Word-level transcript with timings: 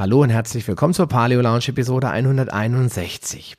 Hallo 0.00 0.22
und 0.22 0.30
herzlich 0.30 0.66
willkommen 0.66 0.94
zur 0.94 1.08
Paleo 1.08 1.42
Lounge 1.42 1.68
Episode 1.68 2.08
161. 2.08 3.54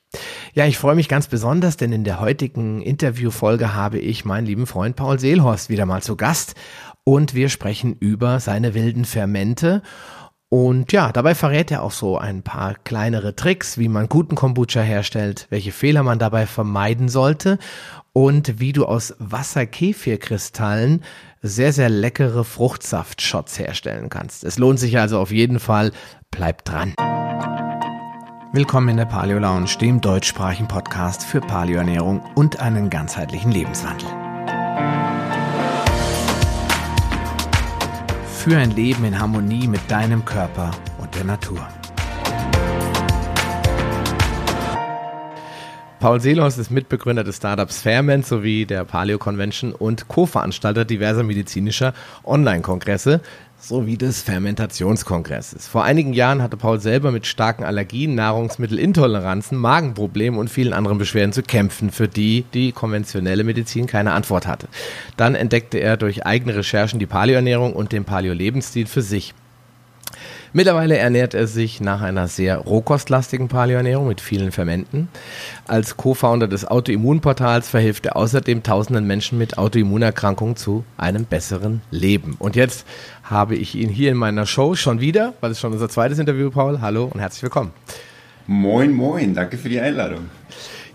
Ja, 0.55 0.65
ich 0.65 0.79
freue 0.79 0.95
mich 0.95 1.07
ganz 1.07 1.27
besonders, 1.27 1.77
denn 1.77 1.91
in 1.91 2.03
der 2.03 2.19
heutigen 2.19 2.81
Interviewfolge 2.81 3.75
habe 3.75 3.99
ich 3.99 4.25
meinen 4.25 4.47
lieben 4.47 4.65
Freund 4.65 4.95
Paul 4.95 5.19
Seelhorst 5.19 5.69
wieder 5.69 5.85
mal 5.85 6.01
zu 6.01 6.15
Gast 6.15 6.55
und 7.03 7.35
wir 7.35 7.47
sprechen 7.49 7.95
über 7.99 8.39
seine 8.39 8.73
wilden 8.73 9.05
Fermente. 9.05 9.83
Und 10.49 10.91
ja, 10.91 11.11
dabei 11.11 11.35
verrät 11.35 11.69
er 11.69 11.83
auch 11.83 11.91
so 11.91 12.17
ein 12.17 12.41
paar 12.41 12.73
kleinere 12.73 13.35
Tricks, 13.35 13.77
wie 13.77 13.87
man 13.87 14.09
guten 14.09 14.33
Kombucha 14.33 14.81
herstellt, 14.81 15.45
welche 15.51 15.71
Fehler 15.71 16.01
man 16.01 16.17
dabei 16.17 16.47
vermeiden 16.47 17.07
sollte 17.07 17.59
und 18.13 18.59
wie 18.59 18.73
du 18.73 18.85
aus 18.85 19.13
Wasserkefirkristallen 19.19 21.03
sehr, 21.41 21.73
sehr 21.73 21.89
leckere 21.89 22.43
Fruchtsaftshots 22.43 23.57
herstellen 23.57 24.09
kannst. 24.09 24.43
Es 24.43 24.57
lohnt 24.57 24.79
sich 24.79 24.99
also 24.99 25.19
auf 25.19 25.31
jeden 25.31 25.59
Fall. 25.59 25.91
Bleib 26.29 26.63
dran. 26.65 26.93
Willkommen 28.53 28.89
in 28.89 28.97
der 28.97 29.05
Paleo 29.05 29.39
Lounge, 29.39 29.77
dem 29.79 30.01
deutschsprachigen 30.01 30.67
Podcast 30.67 31.23
für 31.23 31.39
Paleoernährung 31.39 32.21
und 32.35 32.59
einen 32.59 32.89
ganzheitlichen 32.89 33.51
Lebenswandel. 33.51 34.07
Für 38.43 38.57
ein 38.57 38.71
Leben 38.71 39.05
in 39.05 39.17
Harmonie 39.17 39.67
mit 39.67 39.89
deinem 39.89 40.25
Körper 40.25 40.71
und 40.99 41.15
der 41.15 41.23
Natur. 41.23 41.67
Paul 46.01 46.19
Seelos 46.19 46.57
ist 46.57 46.71
Mitbegründer 46.71 47.23
des 47.23 47.37
Startups 47.37 47.83
Fairment 47.83 48.25
sowie 48.25 48.65
der 48.65 48.85
Paleo 48.85 49.19
Convention 49.19 49.71
und 49.71 50.07
Co-Veranstalter 50.07 50.83
diverser 50.83 51.21
medizinischer 51.21 51.93
Online-Kongresse 52.23 53.21
sowie 53.59 53.97
des 53.97 54.23
Fermentationskongresses. 54.23 55.67
Vor 55.67 55.83
einigen 55.83 56.13
Jahren 56.13 56.41
hatte 56.41 56.57
Paul 56.57 56.79
selber 56.79 57.11
mit 57.11 57.27
starken 57.27 57.63
Allergien, 57.63 58.15
Nahrungsmittelintoleranzen, 58.15 59.55
Magenproblemen 59.59 60.39
und 60.39 60.49
vielen 60.49 60.73
anderen 60.73 60.97
Beschwerden 60.97 61.33
zu 61.33 61.43
kämpfen, 61.43 61.91
für 61.91 62.07
die 62.07 62.45
die 62.55 62.71
konventionelle 62.71 63.43
Medizin 63.43 63.85
keine 63.85 64.13
Antwort 64.13 64.47
hatte. 64.47 64.69
Dann 65.17 65.35
entdeckte 65.35 65.77
er 65.77 65.97
durch 65.97 66.25
eigene 66.25 66.55
Recherchen 66.55 66.97
die 66.97 67.05
Paleoernährung 67.05 67.73
und 67.73 67.91
den 67.91 68.05
Paleo-Lebensstil 68.05 68.87
für 68.87 69.03
sich. 69.03 69.35
Mittlerweile 70.53 70.97
ernährt 70.97 71.33
er 71.33 71.47
sich 71.47 71.79
nach 71.79 72.01
einer 72.01 72.27
sehr 72.27 72.57
rohkostlastigen 72.57 73.47
Paleoernährung 73.47 74.09
mit 74.09 74.19
vielen 74.19 74.51
Fermenten. 74.51 75.07
Als 75.65 75.95
Co-Founder 75.95 76.49
des 76.49 76.65
Autoimmunportals 76.65 77.69
verhilft 77.69 78.07
er 78.07 78.17
außerdem 78.17 78.61
tausenden 78.61 79.07
Menschen 79.07 79.37
mit 79.37 79.57
Autoimmunerkrankungen 79.57 80.57
zu 80.57 80.83
einem 80.97 81.23
besseren 81.23 81.81
Leben. 81.89 82.35
Und 82.37 82.57
jetzt 82.57 82.85
habe 83.23 83.55
ich 83.55 83.75
ihn 83.75 83.87
hier 83.87 84.11
in 84.11 84.17
meiner 84.17 84.45
Show 84.45 84.75
schon 84.75 84.99
wieder, 84.99 85.33
weil 85.39 85.51
es 85.51 85.59
schon 85.61 85.71
unser 85.71 85.87
zweites 85.87 86.19
Interview, 86.19 86.51
Paul. 86.51 86.81
Hallo 86.81 87.05
und 87.05 87.21
herzlich 87.21 87.43
willkommen. 87.43 87.71
Moin, 88.45 88.91
moin, 88.91 89.33
danke 89.33 89.57
für 89.57 89.69
die 89.69 89.79
Einladung. 89.79 90.29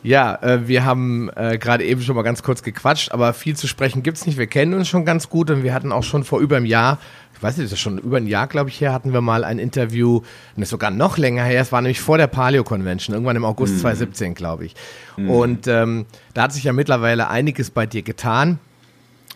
Ja, 0.07 0.37
äh, 0.43 0.69
wir 0.69 0.85
haben 0.85 1.31
äh, 1.35 1.59
gerade 1.59 1.85
eben 1.85 2.01
schon 2.01 2.15
mal 2.15 2.23
ganz 2.23 2.43
kurz 2.45 2.63
gequatscht, 2.63 3.11
aber 3.11 3.33
viel 3.33 3.57
zu 3.57 3.67
sprechen 3.67 4.05
gibt 4.05 4.19
es 4.19 4.27
nicht. 4.27 4.39
Wir 4.39 4.47
kennen 4.47 4.75
uns 4.75 4.87
schon 4.87 5.05
ganz 5.05 5.29
gut 5.29 5.51
und 5.51 5.65
wir 5.65 5.75
hatten 5.75 5.91
auch 5.91 6.05
schon 6.05 6.23
vor 6.23 6.39
über 6.39 6.57
einem 6.57 6.67
Jahr 6.67 6.99
ich 7.37 7.43
weiß 7.43 7.59
nicht, 7.59 7.67
das 7.67 7.73
ist 7.75 7.81
schon 7.81 7.99
über 7.99 8.17
ein 8.17 8.27
Jahr, 8.27 8.47
glaube 8.47 8.71
ich, 8.71 8.81
her, 8.81 8.93
hatten 8.93 9.13
wir 9.13 9.21
mal 9.21 9.45
ein 9.45 9.59
Interview, 9.59 10.19
und 10.19 10.25
das 10.57 10.65
ist 10.65 10.71
sogar 10.71 10.91
noch 10.91 11.19
länger 11.19 11.45
her, 11.45 11.61
es 11.61 11.71
war 11.71 11.83
nämlich 11.83 12.01
vor 12.01 12.17
der 12.17 12.29
Paleo 12.29 12.65
Convention, 12.65 13.15
irgendwann 13.15 13.37
im 13.37 13.45
August 13.45 13.75
mhm. 13.75 13.81
2017, 13.81 14.35
glaube 14.35 14.67
ich. 14.67 14.75
Mhm. 15.17 15.31
Und 15.31 15.67
ähm, 15.67 16.07
da 16.33 16.45
hat 16.45 16.53
sich 16.53 16.65
ja 16.65 16.73
mittlerweile 16.73 17.29
einiges 17.29 17.71
bei 17.71 17.87
dir 17.87 18.03
getan. 18.03 18.59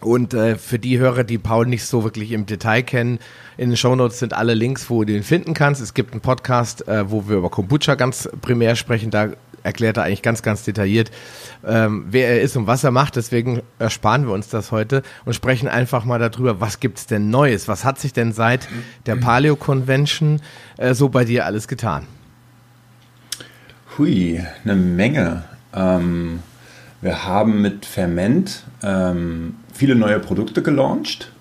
Und 0.01 0.33
äh, 0.33 0.57
für 0.57 0.79
die 0.79 0.99
Hörer, 0.99 1.25
die 1.25 1.37
Paul 1.37 1.67
nicht 1.67 1.85
so 1.85 2.05
wirklich 2.05 2.33
im 2.33 2.47
Detail 2.47 2.83
kennen, 2.83 3.19
in 3.59 3.69
den 3.69 3.77
Shownotes 3.77 4.19
sind 4.19 4.33
alle 4.33 4.55
Links, 4.55 4.89
wo 4.89 5.05
du 5.05 5.15
ihn 5.15 5.23
finden 5.23 5.53
kannst. 5.53 5.83
Es 5.83 5.93
gibt 5.93 6.13
einen 6.13 6.23
Podcast, 6.23 6.89
äh, 6.89 7.11
wo 7.11 7.29
wir 7.29 7.37
über 7.37 7.51
Kombucha 7.51 7.97
ganz 7.97 8.27
primär 8.41 8.77
sprechen. 8.77 9.11
Da 9.11 9.29
erklärt 9.63 9.97
er 9.97 10.05
eigentlich 10.05 10.23
ganz, 10.23 10.43
ganz 10.43 10.65
detailliert, 10.65 11.11
ähm, 11.67 12.07
wer 12.11 12.29
er 12.29 12.41
ist 12.41 12.57
und 12.57 12.67
was 12.67 12.85
er 12.85 12.91
macht. 12.91 13.17
Deswegen 13.17 13.63
ersparen 13.79 14.27
wir 14.27 14.33
uns 14.33 14.49
das 14.49 14.73
heute 14.73 15.03
und 15.25 15.35
sprechen 15.35 15.69
einfach 15.69 16.05
mal 16.05 16.19
darüber, 16.19 16.61
was 16.61 16.81
gibt 16.81 16.99
es 16.99 17.07
denn 17.07 17.31
Neues? 17.31 17.69
Was 17.69 17.85
hat 17.85 17.99
sich 17.99 18.13
denn 18.13 18.33
seit 18.33 18.69
der 19.07 19.17
Paleo 19.17 19.57
Convention 19.57 20.41
äh, 20.77 20.95
so 20.95 21.09
bei 21.09 21.25
dir 21.25 21.47
alles 21.47 21.69
getan? 21.69 22.07
Hui, 23.99 24.41
eine 24.65 24.77
Menge. 24.77 25.45
Ähm, 25.75 26.41
wir 27.01 27.25
haben 27.25 27.63
mit 27.63 27.87
Ferment 27.87 28.63
ähm, 28.83 29.57
viele 29.73 29.95
neue 29.95 30.21
Produkte 30.21 30.63
gelauncht. 30.63 31.33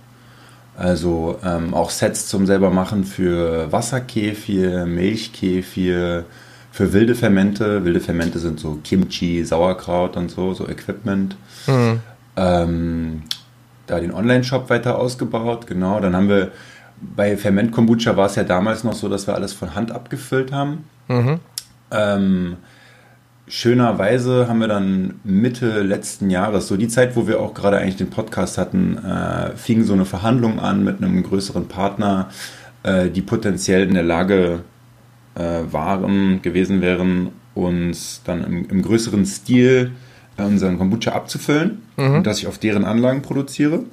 Also 0.78 1.38
ähm, 1.44 1.74
auch 1.74 1.90
Sets 1.90 2.28
zum 2.28 2.46
selber 2.46 2.70
machen 2.70 3.04
für 3.04 3.70
Wasserkefir, 3.70 4.86
Milchkefir, 4.86 6.24
für 6.72 6.94
wilde 6.94 7.16
Fermente. 7.16 7.84
Wilde 7.86 8.00
Fermente 8.00 8.40
sind 8.40 8.60
so 8.60 8.80
Kimchi, 8.84 9.44
Sauerkraut 9.44 10.18
und 10.18 10.30
so, 10.30 10.54
so 10.54 10.68
Equipment. 10.68 11.36
Mhm. 11.68 12.00
Ähm, 12.36 13.24
da 13.88 14.00
den 14.00 14.14
Online-Shop 14.14 14.70
weiter 14.70 14.98
ausgebaut, 14.98 15.68
genau. 15.68 16.00
Dann 16.00 16.16
haben 16.16 16.30
wir 16.30 16.52
bei 17.02 17.38
Ferment 17.38 17.72
Kombucha 17.72 18.18
war 18.18 18.28
es 18.28 18.36
ja 18.36 18.44
damals 18.44 18.84
noch 18.84 18.94
so, 18.94 19.10
dass 19.10 19.28
wir 19.28 19.36
alles 19.36 19.54
von 19.54 19.76
Hand 19.76 19.92
abgefüllt 19.92 20.52
haben. 20.52 20.86
Mhm. 21.08 21.40
Ähm, 21.92 22.58
schönerweise 23.48 24.48
haben 24.48 24.60
wir 24.60 24.68
dann 24.68 25.20
Mitte 25.24 25.82
letzten 25.82 26.30
Jahres, 26.30 26.68
so 26.68 26.78
die 26.78 26.88
Zeit, 26.88 27.16
wo 27.16 27.28
wir 27.28 27.40
auch 27.40 27.54
gerade 27.54 27.78
eigentlich 27.78 27.96
den 27.96 28.10
Podcast 28.10 28.58
hatten, 28.58 28.98
äh, 28.98 29.56
fing 29.56 29.84
so 29.84 29.94
eine 29.94 30.06
Verhandlung 30.06 30.60
an 30.60 30.84
mit 30.84 30.98
einem 30.98 31.24
größeren 31.24 31.68
Partner, 31.68 32.30
äh, 32.84 33.10
die 33.10 33.22
potenziell 33.22 33.88
in 33.88 33.94
der 33.94 34.04
Lage 34.04 34.60
waren, 35.40 36.42
gewesen 36.42 36.82
wären, 36.82 37.30
uns 37.56 38.22
dann 38.24 38.44
im, 38.44 38.70
im 38.70 38.82
größeren 38.82 39.26
Stil 39.26 39.92
äh, 40.38 40.44
unseren 40.44 40.78
Kombucha 40.78 41.12
abzufüllen 41.12 41.82
mhm. 41.98 42.16
und 42.16 42.28
dass 42.28 42.40
ich 42.40 42.48
auf 42.48 42.58
deren 42.58 42.86
Anlagen 42.86 43.22
produziere. 43.22 43.84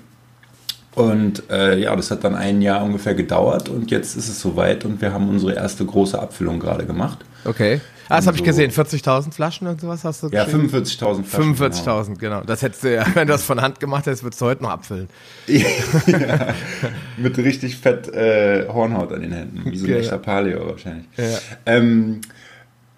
Und 0.95 1.43
äh, 1.51 1.79
ja, 1.79 1.95
das 1.95 2.11
hat 2.11 2.25
dann 2.25 2.35
ein 2.35 2.63
Jahr 2.63 2.83
ungefähr 2.83 3.15
gedauert 3.15 3.69
und 3.69 3.91
jetzt 3.91 4.17
ist 4.17 4.29
es 4.29 4.41
soweit 4.41 4.87
und 4.87 5.03
wir 5.03 5.13
haben 5.13 5.29
unsere 5.29 5.55
erste 5.55 5.85
große 5.85 6.19
Abfüllung 6.19 6.59
gerade 6.59 6.87
gemacht. 6.87 7.19
Okay. 7.45 7.81
Ah, 8.09 8.17
das 8.17 8.27
habe 8.27 8.37
so 8.37 8.43
ich 8.43 8.47
gesehen. 8.47 8.71
40.000 8.71 9.33
Flaschen 9.33 9.67
und 9.67 9.81
sowas 9.81 10.05
hast 10.05 10.23
du 10.23 10.29
Ja, 10.29 10.45
45.000 10.45 11.25
Flaschen. 11.25 11.55
45.000, 11.57 12.05
genau. 12.07 12.17
genau. 12.17 12.41
Das 12.43 12.63
hättest 12.63 12.85
du 12.85 12.95
ja, 12.95 13.07
wenn 13.15 13.27
du 13.27 13.33
das 13.33 13.43
von 13.43 13.61
Hand 13.61 13.81
gemacht 13.81 14.07
hättest, 14.07 14.23
würdest 14.23 14.41
du 14.41 14.47
heute 14.47 14.63
noch 14.63 14.71
abfüllen. 14.71 15.09
ja, 15.47 15.59
mit 17.17 17.37
richtig 17.39 17.77
fett 17.77 18.09
äh, 18.15 18.67
Hornhaut 18.69 19.13
an 19.13 19.23
den 19.23 19.33
Händen. 19.33 19.71
Wie 19.71 19.77
so 19.77 19.87
ein 19.87 19.91
ja, 19.91 19.97
echter 19.99 20.19
Paleo 20.19 20.69
wahrscheinlich. 20.69 21.07
Ja. 21.17 21.39
Ähm, 21.67 22.21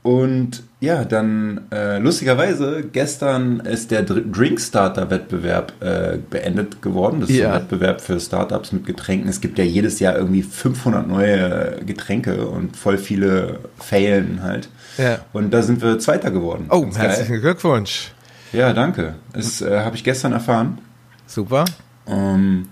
und 0.03 0.63
ja, 0.81 1.05
dann 1.05 1.67
äh, 1.71 1.99
lustigerweise, 1.99 2.85
gestern 2.93 3.61
ist 3.61 3.91
der 3.91 4.05
Drinkstarter-Wettbewerb 4.05 5.73
äh, 5.81 6.19
beendet 6.31 6.81
geworden. 6.81 7.21
Das 7.21 7.29
ist 7.29 7.37
ja. 7.37 7.53
ein 7.53 7.61
Wettbewerb 7.61 8.01
für 8.01 8.19
Startups 8.21 8.73
mit 8.73 8.87
Getränken. 8.87 9.29
Es 9.29 9.41
gibt 9.41 9.59
ja 9.59 9.65
jedes 9.65 9.99
Jahr 9.99 10.17
irgendwie 10.17 10.43
500 10.43 11.07
neue 11.07 11.81
Getränke 11.85 12.47
und 12.47 12.77
voll 12.77 12.97
viele 12.97 13.59
failen 13.79 14.43
halt. 14.43 14.69
Ja. 14.99 15.21
Und 15.33 15.51
da 15.53 15.63
sind 15.63 15.81
wir 15.81 15.99
Zweiter 15.99 16.31
geworden. 16.31 16.67
Oh, 16.71 16.83
Ganz 16.83 16.99
herzlichen 16.99 17.33
geil. 17.33 17.41
Glückwunsch. 17.41 18.13
Ja, 18.53 18.73
danke. 18.73 19.15
Das 19.33 19.61
äh, 19.61 19.81
habe 19.81 19.97
ich 19.97 20.05
gestern 20.05 20.33
erfahren. 20.33 20.79
Super. 21.27 21.65
Ähm, 22.07 22.69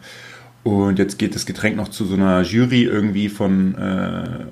und 0.62 0.98
jetzt 0.98 1.18
geht 1.18 1.34
das 1.34 1.46
Getränk 1.46 1.76
noch 1.76 1.88
zu 1.88 2.04
so 2.04 2.14
einer 2.14 2.42
Jury 2.42 2.82
irgendwie 2.82 3.28
von, 3.28 3.76
äh, 3.76 4.46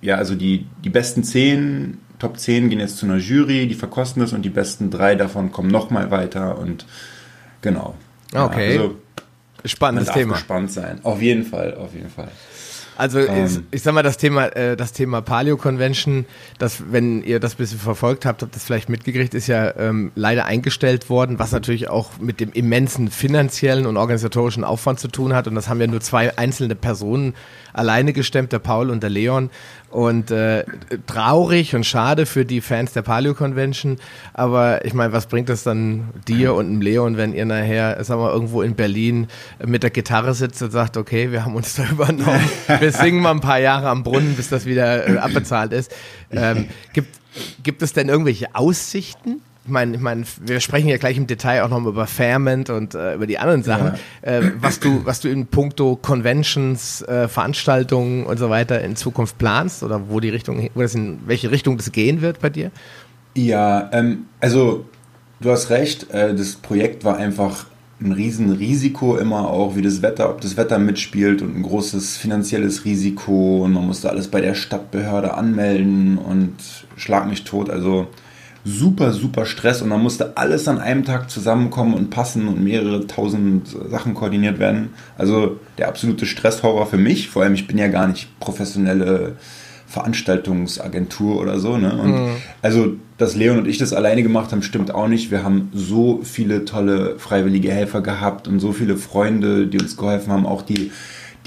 ja, 0.00 0.16
also 0.16 0.34
die, 0.34 0.66
die 0.84 0.90
besten 0.90 1.24
zehn, 1.24 1.98
Top 2.18 2.38
10 2.38 2.70
gehen 2.70 2.78
jetzt 2.78 2.98
zu 2.98 3.06
einer 3.06 3.16
Jury, 3.16 3.66
die 3.66 3.74
verkosten 3.74 4.22
das 4.22 4.32
und 4.32 4.42
die 4.42 4.50
besten 4.50 4.90
drei 4.90 5.16
davon 5.16 5.50
kommen 5.50 5.68
nochmal 5.68 6.12
weiter 6.12 6.56
und 6.56 6.86
genau. 7.62 7.96
Okay. 8.32 8.76
Ja, 8.76 8.82
also, 8.82 8.96
Spannendes 9.64 10.12
Thema. 10.12 10.34
gespannt 10.34 10.70
sein. 10.70 11.00
Auf 11.02 11.20
jeden 11.20 11.44
Fall, 11.44 11.74
auf 11.74 11.94
jeden 11.94 12.10
Fall. 12.10 12.30
Also 12.96 13.20
ähm, 13.20 13.66
ich 13.70 13.82
sag 13.82 13.94
mal, 13.94 14.02
das 14.02 14.16
Thema, 14.16 14.46
äh, 14.48 14.76
das 14.76 14.92
Thema 14.92 15.22
Paleo 15.22 15.56
Convention, 15.56 16.26
das, 16.58 16.82
wenn 16.90 17.22
ihr 17.22 17.40
das 17.40 17.54
ein 17.54 17.56
bisschen 17.58 17.78
verfolgt 17.78 18.26
habt, 18.26 18.42
habt 18.42 18.54
das 18.54 18.64
vielleicht 18.64 18.88
mitgekriegt, 18.88 19.34
ist 19.34 19.46
ja 19.46 19.74
ähm, 19.76 20.12
leider 20.14 20.44
eingestellt 20.44 21.08
worden, 21.08 21.38
was 21.38 21.52
natürlich 21.52 21.88
auch 21.88 22.18
mit 22.18 22.40
dem 22.40 22.52
immensen 22.52 23.10
finanziellen 23.10 23.86
und 23.86 23.96
organisatorischen 23.96 24.64
Aufwand 24.64 25.00
zu 25.00 25.08
tun 25.08 25.34
hat. 25.34 25.48
Und 25.48 25.54
das 25.54 25.68
haben 25.68 25.80
ja 25.80 25.86
nur 25.86 26.00
zwei 26.00 26.36
einzelne 26.36 26.74
Personen 26.74 27.34
alleine 27.72 28.12
gestemmt, 28.12 28.52
der 28.52 28.58
Paul 28.58 28.90
und 28.90 29.02
der 29.02 29.10
Leon. 29.10 29.50
Und 29.92 30.30
äh, 30.30 30.64
traurig 31.06 31.74
und 31.74 31.84
schade 31.84 32.24
für 32.24 32.46
die 32.46 32.62
Fans 32.62 32.94
der 32.94 33.02
Paleo 33.02 33.34
Convention. 33.34 33.98
Aber 34.32 34.86
ich 34.86 34.94
meine, 34.94 35.12
was 35.12 35.26
bringt 35.26 35.50
das 35.50 35.64
dann 35.64 36.08
dir 36.26 36.54
und 36.54 36.70
dem 36.70 36.80
Leon, 36.80 37.18
wenn 37.18 37.34
ihr 37.34 37.44
nachher, 37.44 38.02
sagen 38.02 38.22
wir, 38.22 38.32
irgendwo 38.32 38.62
in 38.62 38.74
Berlin 38.74 39.26
mit 39.62 39.82
der 39.82 39.90
Gitarre 39.90 40.32
sitzt 40.32 40.62
und 40.62 40.70
sagt, 40.70 40.96
okay, 40.96 41.30
wir 41.30 41.44
haben 41.44 41.54
uns 41.54 41.74
da 41.74 41.84
übernommen, 41.90 42.48
wir 42.78 42.90
singen 42.90 43.20
mal 43.20 43.32
ein 43.32 43.40
paar 43.40 43.60
Jahre 43.60 43.90
am 43.90 44.02
Brunnen, 44.02 44.34
bis 44.34 44.48
das 44.48 44.64
wieder 44.64 45.06
äh, 45.06 45.18
abbezahlt 45.18 45.74
ist. 45.74 45.94
Ähm, 46.30 46.68
gibt, 46.94 47.20
gibt 47.62 47.82
es 47.82 47.92
denn 47.92 48.08
irgendwelche 48.08 48.54
Aussichten 48.54 49.42
ich 49.64 49.70
meine, 49.70 49.94
ich 49.94 50.00
mein, 50.00 50.26
wir 50.44 50.60
sprechen 50.60 50.88
ja 50.88 50.96
gleich 50.96 51.16
im 51.16 51.28
Detail 51.28 51.62
auch 51.62 51.68
noch 51.68 51.84
über 51.86 52.06
Fairment 52.06 52.68
und 52.68 52.94
äh, 52.94 53.14
über 53.14 53.26
die 53.26 53.38
anderen 53.38 53.62
Sachen, 53.62 53.92
ja. 54.24 54.38
äh, 54.38 54.52
was 54.60 54.80
du, 54.80 55.04
was 55.04 55.20
du 55.20 55.28
in 55.28 55.46
puncto 55.46 55.96
Conventions, 55.96 57.02
äh, 57.02 57.28
Veranstaltungen 57.28 58.26
und 58.26 58.38
so 58.38 58.50
weiter 58.50 58.80
in 58.82 58.96
Zukunft 58.96 59.38
planst 59.38 59.84
oder 59.84 60.08
wo 60.08 60.18
die 60.18 60.30
Richtung, 60.30 60.68
wo 60.74 60.82
das 60.82 60.94
in 60.94 61.20
welche 61.26 61.52
Richtung 61.52 61.76
das 61.76 61.92
gehen 61.92 62.22
wird 62.22 62.40
bei 62.40 62.50
dir? 62.50 62.72
Ja, 63.34 63.88
ähm, 63.92 64.26
also 64.40 64.84
du 65.40 65.50
hast 65.50 65.70
recht, 65.70 66.10
äh, 66.10 66.34
das 66.34 66.56
Projekt 66.56 67.04
war 67.04 67.16
einfach 67.16 67.66
ein 68.00 68.10
Riesenrisiko 68.10 69.16
immer 69.16 69.48
auch, 69.48 69.76
wie 69.76 69.82
das 69.82 70.02
Wetter, 70.02 70.28
ob 70.28 70.40
das 70.40 70.56
Wetter 70.56 70.80
mitspielt 70.80 71.40
und 71.40 71.56
ein 71.56 71.62
großes 71.62 72.16
finanzielles 72.16 72.84
Risiko 72.84 73.62
und 73.64 73.74
man 73.74 73.86
musste 73.86 74.10
alles 74.10 74.26
bei 74.26 74.40
der 74.40 74.54
Stadtbehörde 74.54 75.34
anmelden 75.34 76.18
und 76.18 76.54
schlag 76.96 77.28
mich 77.28 77.44
tot. 77.44 77.70
Also 77.70 78.08
super, 78.64 79.12
super 79.12 79.44
Stress 79.44 79.82
und 79.82 79.90
dann 79.90 80.02
musste 80.02 80.36
alles 80.36 80.68
an 80.68 80.78
einem 80.78 81.04
Tag 81.04 81.30
zusammenkommen 81.30 81.94
und 81.94 82.10
passen 82.10 82.46
und 82.48 82.62
mehrere 82.62 83.06
tausend 83.06 83.68
Sachen 83.90 84.14
koordiniert 84.14 84.58
werden. 84.58 84.90
Also 85.18 85.58
der 85.78 85.88
absolute 85.88 86.26
Stresshorror 86.26 86.86
für 86.86 86.96
mich, 86.96 87.28
vor 87.28 87.42
allem 87.42 87.54
ich 87.54 87.66
bin 87.66 87.78
ja 87.78 87.88
gar 87.88 88.06
nicht 88.06 88.38
professionelle 88.38 89.36
Veranstaltungsagentur 89.92 91.38
oder 91.38 91.58
so. 91.58 91.76
Ne? 91.76 91.92
Und 91.92 92.12
mhm. 92.12 92.30
also, 92.62 92.94
dass 93.18 93.36
Leon 93.36 93.58
und 93.58 93.68
ich 93.68 93.76
das 93.76 93.92
alleine 93.92 94.22
gemacht 94.22 94.50
haben, 94.50 94.62
stimmt 94.62 94.94
auch 94.94 95.06
nicht. 95.06 95.30
Wir 95.30 95.44
haben 95.44 95.68
so 95.74 96.20
viele 96.22 96.64
tolle 96.64 97.18
freiwillige 97.18 97.70
Helfer 97.70 98.00
gehabt 98.00 98.48
und 98.48 98.58
so 98.58 98.72
viele 98.72 98.96
Freunde, 98.96 99.66
die 99.66 99.78
uns 99.78 99.98
geholfen 99.98 100.32
haben. 100.32 100.46
Auch 100.46 100.62
die, 100.62 100.90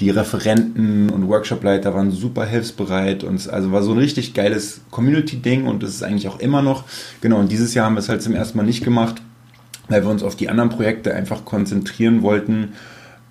die 0.00 0.10
Referenten 0.10 1.10
und 1.10 1.28
Workshopleiter 1.28 1.94
waren 1.94 2.10
super 2.10 2.44
hilfsbereit 2.44 3.24
und 3.24 3.36
es 3.36 3.48
also 3.48 3.72
war 3.72 3.82
so 3.82 3.92
ein 3.92 3.98
richtig 3.98 4.34
geiles 4.34 4.80
Community-Ding 4.90 5.66
und 5.66 5.82
das 5.82 5.90
ist 5.90 6.02
eigentlich 6.02 6.28
auch 6.28 6.38
immer 6.38 6.62
noch. 6.62 6.84
Genau, 7.20 7.38
und 7.38 7.50
dieses 7.50 7.74
Jahr 7.74 7.86
haben 7.86 7.94
wir 7.94 8.00
es 8.00 8.08
halt 8.08 8.22
zum 8.22 8.34
ersten 8.34 8.58
Mal 8.58 8.64
nicht 8.64 8.84
gemacht, 8.84 9.22
weil 9.88 10.02
wir 10.02 10.10
uns 10.10 10.22
auf 10.22 10.36
die 10.36 10.48
anderen 10.48 10.70
Projekte 10.70 11.14
einfach 11.14 11.44
konzentrieren 11.44 12.22
wollten. 12.22 12.74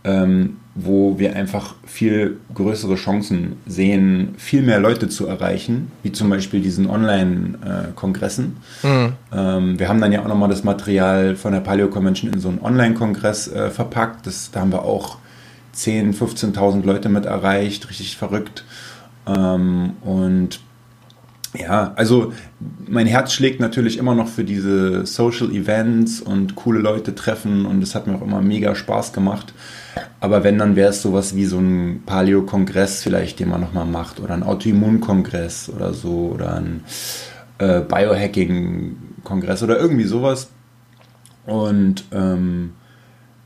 Ähm, 0.03 0.57
wo 0.75 1.17
wir 1.17 1.37
einfach 1.37 1.75
viel 1.85 2.37
größere 2.53 2.95
Chancen 2.95 3.55
sehen, 3.65 4.35
viel 4.37 4.61
mehr 4.61 4.79
Leute 4.79 5.07
zu 5.07 5.25
erreichen, 5.25 5.89
wie 6.03 6.11
zum 6.11 6.29
Beispiel 6.29 6.59
diesen 6.59 6.89
Online-Kongressen. 6.89 8.57
Mhm. 8.83 9.13
Ähm, 9.33 9.79
wir 9.79 9.87
haben 9.87 10.01
dann 10.01 10.11
ja 10.11 10.21
auch 10.21 10.27
nochmal 10.27 10.49
das 10.49 10.65
Material 10.65 11.37
von 11.37 11.53
der 11.53 11.61
Paleo 11.61 11.87
Convention 11.87 12.31
in 12.31 12.41
so 12.41 12.49
einen 12.49 12.59
Online-Kongress 12.59 13.47
äh, 13.47 13.69
verpackt. 13.69 14.27
Das, 14.27 14.51
da 14.51 14.59
haben 14.59 14.73
wir 14.73 14.83
auch 14.83 15.17
10.000, 15.75 16.17
15.000 16.17 16.85
Leute 16.85 17.09
mit 17.09 17.25
erreicht, 17.25 17.89
richtig 17.89 18.17
verrückt. 18.17 18.63
Ähm, 19.27 19.93
und 20.01 20.59
ja, 21.57 21.93
also 21.95 22.33
mein 22.87 23.07
Herz 23.07 23.33
schlägt 23.33 23.59
natürlich 23.59 23.97
immer 23.97 24.15
noch 24.15 24.27
für 24.27 24.43
diese 24.43 25.05
Social 25.05 25.51
Events 25.51 26.21
und 26.21 26.55
coole 26.55 26.79
Leute 26.79 27.15
treffen 27.15 27.65
und 27.65 27.81
es 27.81 27.95
hat 27.95 28.07
mir 28.07 28.15
auch 28.15 28.21
immer 28.21 28.41
mega 28.41 28.75
Spaß 28.75 29.13
gemacht. 29.13 29.53
Aber 30.19 30.43
wenn, 30.43 30.57
dann 30.57 30.75
wäre 30.75 30.89
es 30.89 31.01
sowas 31.01 31.35
wie 31.35 31.45
so 31.45 31.59
ein 31.59 32.03
Paleo-Kongress 32.05 33.03
vielleicht, 33.03 33.39
den 33.39 33.49
man 33.49 33.61
nochmal 33.61 33.85
macht 33.85 34.19
oder 34.19 34.33
ein 34.33 34.43
Autoimmun-Kongress 34.43 35.69
oder 35.69 35.93
so 35.93 36.31
oder 36.33 36.55
ein 36.55 36.83
äh, 37.59 37.81
Biohacking-Kongress 37.81 39.63
oder 39.63 39.79
irgendwie 39.79 40.05
sowas. 40.05 40.49
Und 41.45 42.05
ähm, 42.11 42.71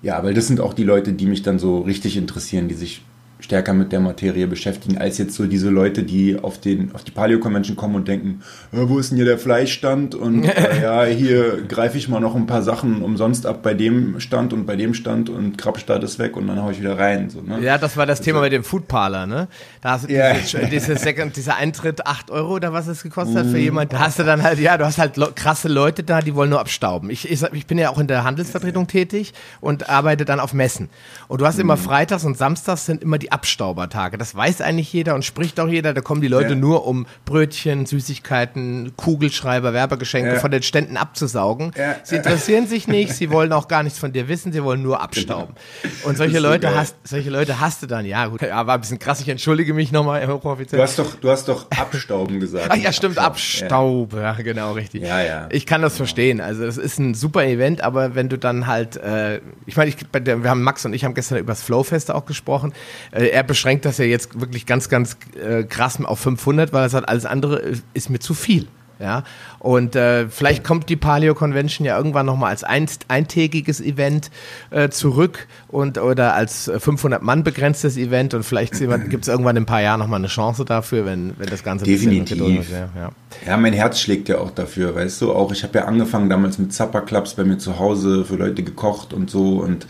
ja, 0.01 0.23
weil 0.23 0.33
das 0.33 0.47
sind 0.47 0.59
auch 0.59 0.73
die 0.73 0.83
Leute, 0.83 1.13
die 1.13 1.25
mich 1.25 1.41
dann 1.41 1.59
so 1.59 1.79
richtig 1.79 2.17
interessieren, 2.17 2.67
die 2.67 2.75
sich 2.75 3.03
stärker 3.39 3.73
mit 3.73 3.91
der 3.91 4.01
Materie 4.01 4.47
beschäftigen, 4.47 4.97
als 4.97 5.17
jetzt 5.17 5.35
so 5.35 5.45
diese 5.45 5.69
Leute, 5.69 6.03
die 6.03 6.37
auf, 6.37 6.59
den, 6.59 6.93
auf 6.93 7.03
die 7.03 7.11
Paleo 7.11 7.39
Convention 7.39 7.77
kommen 7.77 7.95
und 7.95 8.07
denken, 8.07 8.41
wo 8.71 8.99
ist 8.99 9.11
denn 9.11 9.15
hier 9.15 9.25
der 9.25 9.37
Fleischstand? 9.37 10.13
Und 10.13 10.43
äh, 10.43 10.81
ja, 10.81 11.03
hier 11.05 11.61
greife 11.67 11.97
ich 11.97 12.09
mal 12.09 12.19
noch 12.19 12.35
ein 12.35 12.47
paar 12.47 12.63
Sachen 12.63 13.01
umsonst 13.01 13.45
ab 13.45 13.63
bei 13.63 13.73
dem 13.73 14.19
Stand 14.19 14.51
und 14.51 14.65
bei 14.65 14.75
dem 14.75 14.93
Stand 14.93 15.29
und 15.29 15.57
Krabstadt 15.57 16.03
ist 16.03 16.19
weg 16.19 16.35
und 16.35 16.47
dann 16.47 16.61
haue 16.61 16.73
ich 16.73 16.79
wieder 16.79 16.99
rein. 16.99 17.29
So, 17.29 17.41
ne? 17.41 17.59
Ja, 17.61 17.77
das 17.77 17.95
war 17.95 18.05
das 18.05 18.19
also, 18.19 18.29
Thema 18.29 18.41
mit 18.41 18.51
dem 18.51 18.65
Foodparler, 18.65 19.25
ne? 19.25 19.47
Da 19.81 19.91
hast 19.91 20.09
du 20.09 20.13
ja. 20.13 20.33
diese, 20.33 20.59
diese 20.67 20.95
Second, 20.97 21.37
dieser 21.37 21.55
Eintritt 21.55 22.05
8 22.05 22.31
Euro 22.31 22.55
oder 22.55 22.73
was 22.73 22.87
es 22.87 23.03
gekostet 23.03 23.37
hat 23.37 23.45
für 23.45 23.57
mhm. 23.57 23.63
jemand. 23.63 23.93
Da 23.93 23.99
hast 23.99 24.19
du 24.19 24.23
dann 24.23 24.43
halt, 24.43 24.59
ja, 24.59 24.77
du 24.77 24.85
hast 24.85 24.97
halt 24.97 25.15
krasse 25.35 25.69
Leute 25.69 26.03
da, 26.03 26.19
die 26.19 26.35
wollen 26.35 26.49
nur 26.49 26.59
abstauben. 26.59 27.09
Ich, 27.09 27.29
ich, 27.29 27.41
ich 27.53 27.65
bin 27.67 27.77
ja 27.77 27.89
auch 27.89 27.99
in 27.99 28.07
der 28.07 28.25
Handelsvertretung 28.25 28.87
tätig 28.87 29.33
und 29.61 29.89
arbeite 29.89 30.25
dann 30.25 30.41
auf 30.41 30.53
Messen. 30.53 30.89
Und 31.29 31.39
du 31.39 31.45
hast 31.45 31.57
immer 31.57 31.77
mhm. 31.77 31.81
freitags 31.81 32.25
und 32.25 32.37
samstags 32.37 32.85
sind 32.85 33.01
immer 33.01 33.17
die 33.17 33.28
die 33.29 33.31
Abstaubertage. 33.31 34.17
Das 34.17 34.35
weiß 34.35 34.61
eigentlich 34.61 34.91
jeder 34.91 35.15
und 35.15 35.23
spricht 35.23 35.59
auch 35.59 35.67
jeder. 35.67 35.93
Da 35.93 36.01
kommen 36.01 36.21
die 36.21 36.27
Leute 36.27 36.49
ja. 36.49 36.55
nur, 36.55 36.85
um 36.85 37.05
Brötchen, 37.25 37.85
Süßigkeiten, 37.85 38.93
Kugelschreiber, 38.97 39.73
Werbegeschenke 39.73 40.33
ja. 40.33 40.39
von 40.39 40.51
den 40.51 40.63
Ständen 40.63 40.97
abzusaugen. 40.97 41.71
Ja. 41.77 41.95
Sie 42.03 42.15
interessieren 42.15 42.67
sich 42.67 42.87
nicht, 42.87 43.13
sie 43.13 43.29
wollen 43.29 43.53
auch 43.53 43.67
gar 43.67 43.83
nichts 43.83 43.99
von 43.99 44.11
dir 44.11 44.27
wissen, 44.27 44.51
sie 44.51 44.63
wollen 44.63 44.81
nur 44.81 45.01
abstauben. 45.01 45.55
Genau. 45.81 46.07
Und 46.07 46.17
solche 46.17 46.39
Leute, 46.39 46.75
hast, 46.75 46.95
solche 47.03 47.29
Leute 47.29 47.59
hast 47.59 47.83
du 47.83 47.87
dann. 47.87 48.05
Ja, 48.05 48.27
gut, 48.27 48.41
ja, 48.41 48.65
war 48.65 48.75
ein 48.75 48.81
bisschen 48.81 48.99
krass. 48.99 49.21
Ich 49.21 49.29
entschuldige 49.29 49.73
mich 49.73 49.91
nochmal, 49.91 50.21
Herr 50.21 50.33
Hochoffizier. 50.33 50.77
Du 50.77 50.83
hast 50.83 50.97
doch, 50.97 51.15
du 51.15 51.29
hast 51.29 51.47
doch 51.47 51.69
Abstauben 51.71 52.39
gesagt. 52.39 52.67
Ach 52.69 52.75
ja, 52.77 52.91
stimmt, 52.91 53.17
Abstaub. 53.17 54.13
Ja. 54.13 54.33
genau, 54.33 54.73
richtig. 54.73 55.03
Ja, 55.03 55.21
ja. 55.21 55.47
Ich 55.51 55.65
kann 55.65 55.81
das 55.81 55.93
genau. 55.93 55.97
verstehen. 56.05 56.41
Also, 56.41 56.65
es 56.65 56.77
ist 56.77 56.99
ein 56.99 57.13
super 57.13 57.45
Event, 57.45 57.81
aber 57.81 58.15
wenn 58.15 58.29
du 58.29 58.37
dann 58.37 58.67
halt, 58.67 58.97
äh, 58.97 59.41
ich 59.65 59.77
meine, 59.77 59.89
ich, 59.89 59.97
wir 60.11 60.49
haben 60.49 60.63
Max 60.63 60.85
und 60.85 60.93
ich 60.93 61.05
haben 61.05 61.13
gestern 61.13 61.37
über 61.37 61.51
das 61.51 61.61
Flowfest 61.61 62.11
auch 62.11 62.25
gesprochen. 62.25 62.73
Äh, 63.11 63.18
er 63.27 63.43
beschränkt 63.43 63.85
das 63.85 63.97
ja 63.97 64.05
jetzt 64.05 64.39
wirklich 64.39 64.65
ganz, 64.65 64.89
ganz 64.89 65.17
äh, 65.35 65.63
krass 65.63 66.03
auf 66.03 66.19
500, 66.19 66.73
weil 66.73 66.83
er 66.83 66.89
sagt, 66.89 67.09
alles 67.09 67.25
andere 67.25 67.61
ist 67.93 68.09
mir 68.09 68.19
zu 68.19 68.33
viel. 68.33 68.67
Ja, 68.99 69.23
und 69.59 69.95
äh, 69.95 70.27
vielleicht 70.27 70.65
kommt 70.65 70.89
die 70.89 70.97
Paleo 70.97 71.33
Convention 71.33 71.85
ja 71.85 71.95
irgendwann 71.95 72.25
nochmal 72.25 72.49
als 72.49 72.65
ein, 72.65 72.85
eintägiges 73.07 73.79
Event 73.79 74.29
äh, 74.71 74.89
zurück 74.89 75.47
und 75.69 75.97
oder 75.97 76.33
als 76.33 76.69
500 76.77 77.23
Mann 77.23 77.45
begrenztes 77.45 77.95
Event 77.95 78.33
und 78.33 78.43
vielleicht 78.43 78.73
gibt 79.09 79.23
es 79.23 79.29
irgendwann 79.29 79.55
in 79.55 79.63
ein 79.63 79.65
paar 79.65 79.81
Jahren 79.81 80.01
nochmal 80.01 80.19
eine 80.19 80.27
Chance 80.27 80.65
dafür, 80.65 81.05
wenn, 81.05 81.33
wenn 81.37 81.47
das 81.47 81.63
Ganze 81.63 81.85
Definitiv. 81.85 82.41
Ein 82.41 82.57
bisschen 82.57 82.73
ja, 82.73 82.89
ja. 82.93 83.11
ja, 83.47 83.57
mein 83.57 83.71
Herz 83.71 84.01
schlägt 84.01 84.27
ja 84.27 84.39
auch 84.39 84.51
dafür, 84.51 84.93
weißt 84.95 85.21
du, 85.21 85.31
auch 85.31 85.53
ich 85.53 85.63
habe 85.63 85.77
ja 85.77 85.85
angefangen 85.85 86.29
damals 86.29 86.57
mit 86.57 86.73
Zapper 86.73 86.99
Clubs 86.99 87.35
bei 87.35 87.45
mir 87.45 87.57
zu 87.57 87.79
Hause 87.79 88.25
für 88.25 88.35
Leute 88.35 88.63
gekocht 88.63 89.13
und 89.13 89.29
so 89.29 89.59
und 89.59 89.87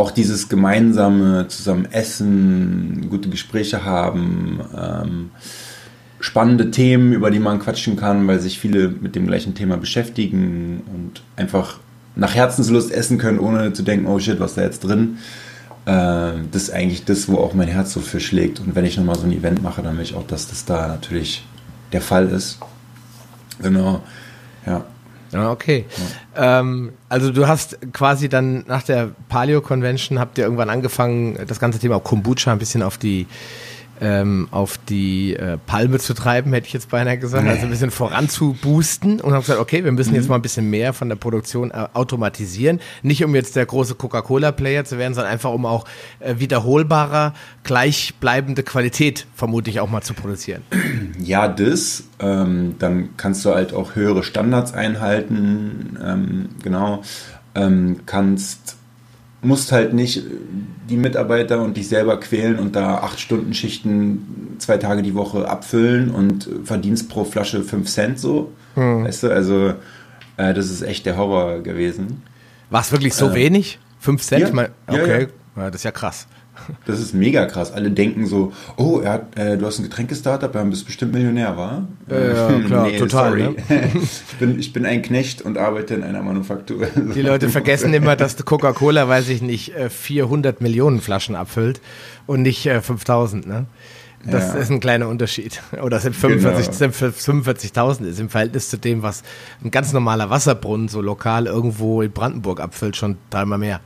auch 0.00 0.10
dieses 0.10 0.48
gemeinsame 0.48 1.46
zusammen 1.48 1.86
essen, 1.92 3.06
gute 3.10 3.28
Gespräche 3.28 3.84
haben, 3.84 4.60
ähm, 4.76 5.30
spannende 6.20 6.70
Themen, 6.70 7.12
über 7.12 7.30
die 7.30 7.38
man 7.38 7.60
quatschen 7.60 7.96
kann, 7.96 8.26
weil 8.26 8.40
sich 8.40 8.58
viele 8.58 8.88
mit 8.88 9.14
dem 9.14 9.26
gleichen 9.26 9.54
Thema 9.54 9.76
beschäftigen 9.76 10.82
und 10.94 11.22
einfach 11.36 11.78
nach 12.16 12.34
Herzenslust 12.34 12.90
essen 12.92 13.18
können, 13.18 13.38
ohne 13.38 13.72
zu 13.72 13.82
denken, 13.82 14.06
oh 14.06 14.18
shit, 14.18 14.40
was 14.40 14.52
ist 14.52 14.58
da 14.58 14.62
jetzt 14.62 14.80
drin. 14.80 15.18
Äh, 15.86 16.32
das 16.50 16.64
ist 16.64 16.70
eigentlich 16.70 17.04
das, 17.04 17.28
wo 17.28 17.36
auch 17.36 17.54
mein 17.54 17.68
Herz 17.68 17.92
so 17.92 18.00
für 18.00 18.20
schlägt. 18.20 18.60
Und 18.60 18.74
wenn 18.74 18.84
ich 18.84 18.96
nochmal 18.96 19.16
so 19.16 19.24
ein 19.24 19.32
Event 19.32 19.62
mache, 19.62 19.82
dann 19.82 19.96
will 19.96 20.04
ich 20.04 20.14
auch, 20.14 20.26
dass 20.26 20.48
das 20.48 20.64
da 20.64 20.88
natürlich 20.88 21.44
der 21.92 22.00
Fall 22.00 22.28
ist. 22.28 22.58
Genau, 23.62 24.02
ja. 24.66 24.84
Ja, 25.32 25.50
okay. 25.50 25.84
Ja. 26.36 26.60
Ähm, 26.60 26.92
also 27.08 27.30
du 27.30 27.46
hast 27.46 27.78
quasi 27.92 28.28
dann 28.28 28.64
nach 28.66 28.82
der 28.82 29.10
Paleo 29.28 29.60
Convention 29.60 30.18
habt 30.18 30.38
ihr 30.38 30.44
irgendwann 30.44 30.70
angefangen, 30.70 31.38
das 31.46 31.60
ganze 31.60 31.78
Thema 31.78 32.00
Kombucha 32.00 32.52
ein 32.52 32.58
bisschen 32.58 32.82
auf 32.82 32.98
die 32.98 33.26
ähm, 34.00 34.48
auf 34.50 34.78
die 34.88 35.36
äh, 35.36 35.58
Palme 35.66 35.98
zu 35.98 36.14
treiben, 36.14 36.52
hätte 36.52 36.66
ich 36.66 36.72
jetzt 36.72 36.90
beinahe 36.90 37.18
gesagt, 37.18 37.46
also 37.46 37.64
ein 37.64 37.70
bisschen 37.70 37.90
voranzuboosten 37.90 39.20
und 39.20 39.32
haben 39.32 39.40
gesagt, 39.40 39.60
okay, 39.60 39.84
wir 39.84 39.92
müssen 39.92 40.14
jetzt 40.14 40.24
mhm. 40.24 40.30
mal 40.30 40.34
ein 40.36 40.42
bisschen 40.42 40.70
mehr 40.70 40.92
von 40.92 41.08
der 41.08 41.16
Produktion 41.16 41.70
äh, 41.70 41.86
automatisieren. 41.92 42.80
Nicht 43.02 43.22
um 43.24 43.34
jetzt 43.34 43.56
der 43.56 43.66
große 43.66 43.94
Coca-Cola-Player 43.94 44.84
zu 44.84 44.98
werden, 44.98 45.14
sondern 45.14 45.32
einfach 45.32 45.52
um 45.52 45.66
auch 45.66 45.84
äh, 46.20 46.36
wiederholbarer, 46.38 47.34
gleichbleibende 47.62 48.62
Qualität 48.62 49.26
vermutlich 49.34 49.80
auch 49.80 49.90
mal 49.90 50.02
zu 50.02 50.14
produzieren. 50.14 50.62
Ja, 51.18 51.48
das. 51.48 52.04
Ähm, 52.18 52.76
dann 52.78 53.10
kannst 53.16 53.44
du 53.44 53.54
halt 53.54 53.74
auch 53.74 53.94
höhere 53.94 54.22
Standards 54.22 54.72
einhalten. 54.72 55.98
Ähm, 56.02 56.48
genau. 56.62 57.02
Ähm, 57.54 58.00
kannst 58.06 58.76
musst 59.42 59.72
halt 59.72 59.94
nicht 59.94 60.22
die 60.88 60.96
Mitarbeiter 60.96 61.62
und 61.62 61.76
dich 61.76 61.88
selber 61.88 62.18
quälen 62.20 62.58
und 62.58 62.76
da 62.76 62.98
acht 62.98 63.20
Stunden 63.20 63.54
Schichten 63.54 64.56
zwei 64.58 64.76
Tage 64.76 65.02
die 65.02 65.14
Woche 65.14 65.48
abfüllen 65.48 66.10
und 66.10 66.48
verdienst 66.64 67.08
pro 67.08 67.24
Flasche 67.24 67.62
fünf 67.62 67.88
Cent 67.88 68.18
so. 68.18 68.52
Hm. 68.74 69.04
Weißt 69.04 69.22
du, 69.22 69.30
also 69.30 69.74
äh, 70.36 70.54
das 70.54 70.70
ist 70.70 70.82
echt 70.82 71.06
der 71.06 71.16
Horror 71.16 71.60
gewesen. 71.60 72.22
War 72.70 72.82
es 72.82 72.92
wirklich 72.92 73.14
so 73.14 73.30
äh, 73.30 73.34
wenig? 73.34 73.78
Fünf 73.98 74.22
Cent? 74.22 74.54
Ja, 74.54 74.68
okay, 74.86 75.28
ja, 75.56 75.62
ja. 75.62 75.70
das 75.70 75.76
ist 75.76 75.84
ja 75.84 75.92
krass. 75.92 76.26
Das 76.86 77.00
ist 77.00 77.14
mega 77.14 77.46
krass. 77.46 77.72
Alle 77.72 77.90
denken 77.90 78.26
so, 78.26 78.52
oh, 78.76 79.00
er 79.02 79.12
hat, 79.12 79.38
äh, 79.38 79.56
du 79.56 79.66
hast 79.66 79.78
ein 79.78 79.84
Getränkestartup, 79.84 80.52
dann 80.52 80.70
bist 80.70 80.86
bestimmt 80.86 81.12
Millionär, 81.12 81.56
war? 81.56 81.88
Äh, 82.10 82.34
ja, 82.34 82.60
klar, 82.66 82.86
nee, 82.86 82.98
total. 82.98 83.36
Ne? 83.36 83.54
ich, 83.94 84.38
bin, 84.38 84.58
ich 84.58 84.72
bin 84.72 84.86
ein 84.86 85.02
Knecht 85.02 85.42
und 85.42 85.58
arbeite 85.58 85.94
in 85.94 86.02
einer 86.02 86.22
Manufaktur. 86.22 86.86
Die 87.14 87.22
Leute 87.22 87.48
vergessen 87.48 87.94
immer, 87.94 88.16
dass 88.16 88.36
Coca-Cola, 88.44 89.08
weiß 89.08 89.28
ich 89.28 89.42
nicht, 89.42 89.72
400 89.88 90.60
äh, 90.60 90.62
Millionen 90.62 91.00
Flaschen 91.00 91.34
abfüllt 91.34 91.80
und 92.26 92.42
nicht 92.42 92.68
5000, 92.68 93.44
äh, 93.44 93.48
ne? 93.48 93.66
Das 94.24 94.52
ja. 94.52 94.60
ist 94.60 94.70
ein 94.70 94.80
kleiner 94.80 95.08
Unterschied. 95.08 95.62
Oder 95.82 95.98
sind 95.98 96.14
45, 96.14 96.78
genau. 96.78 96.92
45.000 96.92 98.04
ist 98.04 98.20
im 98.20 98.28
Verhältnis 98.28 98.68
zu 98.68 98.76
dem, 98.76 99.02
was 99.02 99.22
ein 99.64 99.70
ganz 99.70 99.92
normaler 99.92 100.28
Wasserbrunnen 100.28 100.88
so 100.88 101.00
lokal 101.00 101.46
irgendwo 101.46 102.02
in 102.02 102.12
Brandenburg 102.12 102.60
abfüllt, 102.60 102.96
schon 102.96 103.16
dreimal 103.30 103.58
mehr. 103.58 103.80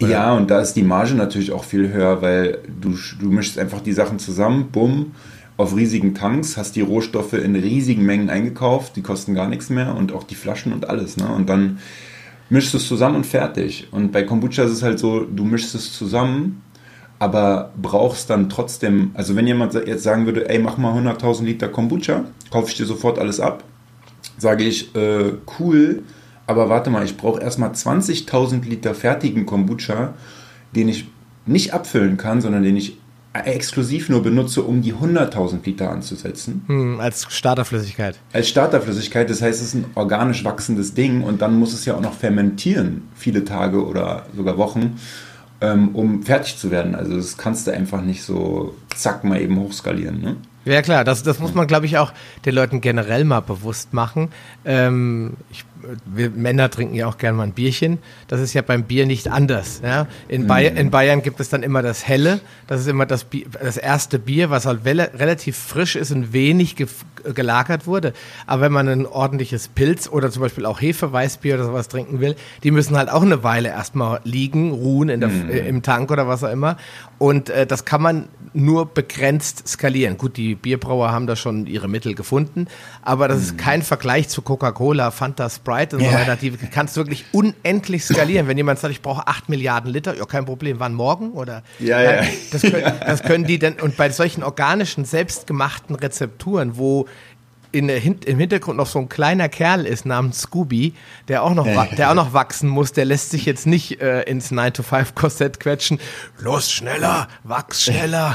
Ja, 0.00 0.08
ja, 0.08 0.32
und 0.34 0.50
da 0.50 0.60
ist 0.60 0.74
die 0.74 0.82
Marge 0.82 1.14
natürlich 1.14 1.52
auch 1.52 1.64
viel 1.64 1.92
höher, 1.92 2.22
weil 2.22 2.58
du, 2.80 2.96
du 3.20 3.30
mischst 3.30 3.58
einfach 3.58 3.80
die 3.80 3.92
Sachen 3.92 4.18
zusammen, 4.18 4.70
bumm, 4.72 5.12
auf 5.56 5.76
riesigen 5.76 6.14
Tanks, 6.14 6.56
hast 6.56 6.76
die 6.76 6.80
Rohstoffe 6.80 7.32
in 7.34 7.54
riesigen 7.54 8.04
Mengen 8.04 8.30
eingekauft, 8.30 8.96
die 8.96 9.02
kosten 9.02 9.34
gar 9.34 9.48
nichts 9.48 9.70
mehr 9.70 9.94
und 9.94 10.12
auch 10.12 10.24
die 10.24 10.36
Flaschen 10.36 10.72
und 10.72 10.88
alles. 10.88 11.16
Ne? 11.16 11.28
Und 11.28 11.48
dann 11.48 11.78
mischst 12.50 12.72
du 12.72 12.78
es 12.78 12.86
zusammen 12.86 13.16
und 13.16 13.26
fertig. 13.26 13.88
Und 13.90 14.12
bei 14.12 14.22
Kombucha 14.22 14.62
ist 14.62 14.72
es 14.72 14.82
halt 14.82 14.98
so, 14.98 15.24
du 15.24 15.44
mischst 15.44 15.74
es 15.74 15.92
zusammen 15.92 16.62
aber 17.18 17.72
brauchst 17.80 18.30
dann 18.30 18.48
trotzdem, 18.48 19.10
also 19.14 19.34
wenn 19.36 19.46
jemand 19.46 19.74
jetzt 19.74 20.02
sagen 20.02 20.26
würde, 20.26 20.48
ey, 20.48 20.58
mach 20.58 20.76
mal 20.76 20.94
100.000 20.94 21.44
Liter 21.44 21.68
Kombucha, 21.68 22.24
kaufe 22.50 22.68
ich 22.68 22.76
dir 22.76 22.86
sofort 22.86 23.18
alles 23.18 23.40
ab, 23.40 23.64
sage 24.36 24.64
ich, 24.64 24.94
äh, 24.94 25.32
cool, 25.58 26.02
aber 26.46 26.68
warte 26.68 26.90
mal, 26.90 27.04
ich 27.04 27.16
brauche 27.16 27.40
erstmal 27.40 27.70
20.000 27.70 28.64
Liter 28.64 28.94
fertigen 28.94 29.46
Kombucha, 29.46 30.14
den 30.74 30.88
ich 30.88 31.08
nicht 31.44 31.74
abfüllen 31.74 32.16
kann, 32.16 32.40
sondern 32.40 32.62
den 32.62 32.76
ich 32.76 32.98
exklusiv 33.32 34.08
nur 34.08 34.22
benutze, 34.22 34.62
um 34.62 34.82
die 34.82 34.94
100.000 34.94 35.58
Liter 35.64 35.90
anzusetzen. 35.90 36.62
Hm, 36.66 37.00
als 37.00 37.26
Starterflüssigkeit. 37.30 38.18
Als 38.32 38.48
Starterflüssigkeit, 38.48 39.28
das 39.28 39.42
heißt, 39.42 39.60
es 39.60 39.68
ist 39.68 39.74
ein 39.74 39.84
organisch 39.94 40.44
wachsendes 40.44 40.94
Ding 40.94 41.22
und 41.22 41.42
dann 41.42 41.58
muss 41.58 41.72
es 41.72 41.84
ja 41.84 41.94
auch 41.94 42.00
noch 42.00 42.14
fermentieren, 42.14 43.02
viele 43.14 43.44
Tage 43.44 43.84
oder 43.84 44.26
sogar 44.36 44.56
Wochen 44.56 44.98
ähm, 45.60 45.94
um 45.94 46.22
fertig 46.22 46.58
zu 46.58 46.70
werden. 46.70 46.94
Also 46.94 47.16
das 47.16 47.36
kannst 47.36 47.66
du 47.66 47.72
einfach 47.72 48.00
nicht 48.02 48.22
so 48.22 48.74
zack 48.94 49.24
mal 49.24 49.40
eben 49.40 49.58
hochskalieren. 49.58 50.20
Ne? 50.20 50.36
Ja 50.64 50.82
klar, 50.82 51.04
das, 51.04 51.22
das 51.22 51.38
muss 51.38 51.54
man, 51.54 51.66
glaube 51.66 51.86
ich, 51.86 51.98
auch 51.98 52.12
den 52.44 52.54
Leuten 52.54 52.80
generell 52.80 53.24
mal 53.24 53.40
bewusst 53.40 53.94
machen. 53.94 54.28
Ähm, 54.64 55.34
ich 55.50 55.64
wir 56.04 56.30
Männer 56.30 56.70
trinken 56.70 56.94
ja 56.94 57.06
auch 57.06 57.18
gerne 57.18 57.36
mal 57.36 57.44
ein 57.44 57.52
Bierchen. 57.52 57.98
Das 58.28 58.40
ist 58.40 58.54
ja 58.54 58.62
beim 58.62 58.84
Bier 58.84 59.06
nicht 59.06 59.28
anders. 59.28 59.80
Ja? 59.82 60.06
In, 60.28 60.42
mhm. 60.42 60.46
Bayern, 60.46 60.76
in 60.76 60.90
Bayern 60.90 61.22
gibt 61.22 61.40
es 61.40 61.48
dann 61.48 61.62
immer 61.62 61.82
das 61.82 62.06
Helle. 62.06 62.40
Das 62.66 62.80
ist 62.80 62.86
immer 62.88 63.06
das, 63.06 63.24
Bier, 63.24 63.46
das 63.60 63.76
erste 63.76 64.18
Bier, 64.18 64.50
was 64.50 64.66
halt 64.66 64.84
relativ 64.84 65.56
frisch 65.56 65.96
ist 65.96 66.10
und 66.10 66.32
wenig 66.32 66.76
ge 66.76 66.86
gelagert 67.34 67.86
wurde. 67.86 68.12
Aber 68.46 68.62
wenn 68.62 68.72
man 68.72 68.88
ein 68.88 69.06
ordentliches 69.06 69.68
Pilz 69.68 70.08
oder 70.08 70.30
zum 70.30 70.42
Beispiel 70.42 70.64
auch 70.64 70.80
Hefeweißbier 70.80 71.56
oder 71.56 71.64
sowas 71.64 71.88
trinken 71.88 72.20
will, 72.20 72.36
die 72.62 72.70
müssen 72.70 72.96
halt 72.96 73.10
auch 73.10 73.22
eine 73.22 73.42
Weile 73.42 73.70
erstmal 73.70 74.20
liegen, 74.24 74.70
ruhen 74.70 75.08
in 75.08 75.20
der, 75.20 75.28
mhm. 75.28 75.50
äh, 75.50 75.58
im 75.68 75.82
Tank 75.82 76.10
oder 76.10 76.28
was 76.28 76.44
auch 76.44 76.52
immer. 76.52 76.76
Und 77.18 77.50
äh, 77.50 77.66
das 77.66 77.84
kann 77.84 78.02
man 78.02 78.28
nur 78.54 78.86
begrenzt 78.86 79.66
skalieren. 79.68 80.16
Gut, 80.16 80.36
die 80.36 80.54
Bierbrauer 80.54 81.10
haben 81.10 81.26
da 81.26 81.36
schon 81.36 81.66
ihre 81.66 81.88
Mittel 81.88 82.14
gefunden, 82.14 82.66
aber 83.02 83.28
das 83.28 83.38
mhm. 83.38 83.44
ist 83.44 83.58
kein 83.58 83.82
Vergleich 83.82 84.28
zu 84.28 84.42
Coca-Cola, 84.42 85.10
Fanta, 85.10 85.48
Sprite 85.68 85.96
und 85.96 86.04
so 86.04 86.12
weiter. 86.12 86.36
Die 86.36 86.50
kannst 86.50 86.96
du 86.96 87.00
wirklich 87.00 87.24
unendlich 87.32 88.04
skalieren. 88.04 88.48
Wenn 88.48 88.56
jemand 88.56 88.78
sagt, 88.78 88.92
ich 88.92 89.02
brauche 89.02 89.26
8 89.26 89.48
Milliarden 89.48 89.90
Liter, 89.90 90.16
ja, 90.16 90.24
kein 90.24 90.44
Problem. 90.44 90.80
Wann 90.80 90.94
morgen? 90.94 91.32
Oder 91.32 91.62
ja, 91.78 92.00
ja. 92.00 92.22
Das, 92.50 92.62
können, 92.62 92.92
das 93.00 93.22
können 93.22 93.44
die 93.44 93.58
dann, 93.58 93.74
und 93.74 93.96
bei 93.96 94.10
solchen 94.10 94.42
organischen, 94.42 95.04
selbstgemachten 95.04 95.96
Rezepturen, 95.96 96.76
wo 96.76 97.06
in, 97.70 97.88
im 97.88 98.38
Hintergrund 98.38 98.76
noch 98.78 98.86
so 98.86 98.98
ein 98.98 99.08
kleiner 99.08 99.48
Kerl 99.48 99.84
ist 99.86 100.06
namens 100.06 100.40
Scooby, 100.40 100.94
der 101.28 101.42
auch 101.42 101.54
noch, 101.54 101.66
der 101.96 102.10
auch 102.10 102.14
noch 102.14 102.32
wachsen 102.32 102.68
muss, 102.68 102.92
der 102.92 103.04
lässt 103.04 103.30
sich 103.30 103.44
jetzt 103.44 103.66
nicht 103.66 104.00
äh, 104.00 104.22
ins 104.22 104.50
9-to-5-Korsett 104.52 105.60
quetschen. 105.60 105.98
Los, 106.40 106.70
schneller, 106.70 107.28
wachs 107.44 107.84
schneller. 107.84 108.34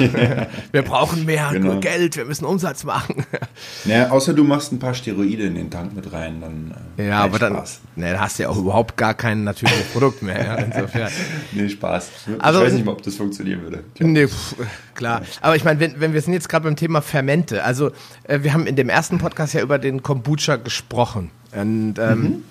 wir 0.72 0.82
brauchen 0.84 1.25
mehr 1.25 1.50
genau. 1.52 1.80
Geld, 1.80 2.16
wir 2.16 2.25
müssen 2.25 2.46
Umsatz 2.46 2.84
machen. 2.84 3.25
ja, 3.86 4.10
außer 4.10 4.34
du 4.34 4.44
machst 4.44 4.72
ein 4.72 4.80
paar 4.80 4.94
Steroide 4.94 5.44
in 5.44 5.56
den 5.56 5.72
Tank 5.72 5.96
mit 5.96 6.12
rein, 6.12 6.42
dann. 6.42 6.74
Äh, 6.98 7.08
ja, 7.08 7.20
aber 7.22 7.40
dann, 7.40 7.54
ne, 7.54 8.12
dann 8.12 8.20
hast 8.20 8.38
du 8.38 8.44
ja 8.44 8.50
auch 8.50 8.58
überhaupt 8.58 8.98
gar 8.98 9.13
kein 9.13 9.44
natürliches 9.44 9.88
Produkt 9.88 10.22
mehr. 10.22 10.44
Ja, 10.44 10.56
insofern. 10.56 11.12
nee, 11.52 11.70
Spaß. 11.70 12.10
Ich 12.28 12.44
also, 12.44 12.62
weiß 12.62 12.74
nicht 12.74 12.86
mal, 12.86 12.92
ob 12.92 13.02
das 13.02 13.16
funktionieren 13.16 13.63
würde. 13.63 13.84
Nee, 14.00 14.28
pff, 14.28 14.56
klar. 14.95 15.21
Aber 15.41 15.55
ich 15.55 15.63
meine, 15.63 15.79
wenn, 15.79 16.00
wenn 16.00 16.13
wir 16.13 16.21
sind 16.21 16.33
jetzt 16.33 16.50
gerade 16.50 16.63
beim 16.63 16.75
Thema 16.75 17.01
Fermente, 17.01 17.63
also 17.63 17.91
äh, 18.23 18.39
wir 18.41 18.53
haben 18.53 18.67
in 18.67 18.75
dem 18.75 18.89
ersten 18.89 19.17
Podcast 19.17 19.53
ja 19.53 19.62
über 19.62 19.79
den 19.79 20.03
Kombucha 20.03 20.57
gesprochen. 20.57 21.31
Und 21.51 21.95
ähm, 22.00 22.19
mhm. 22.19 22.43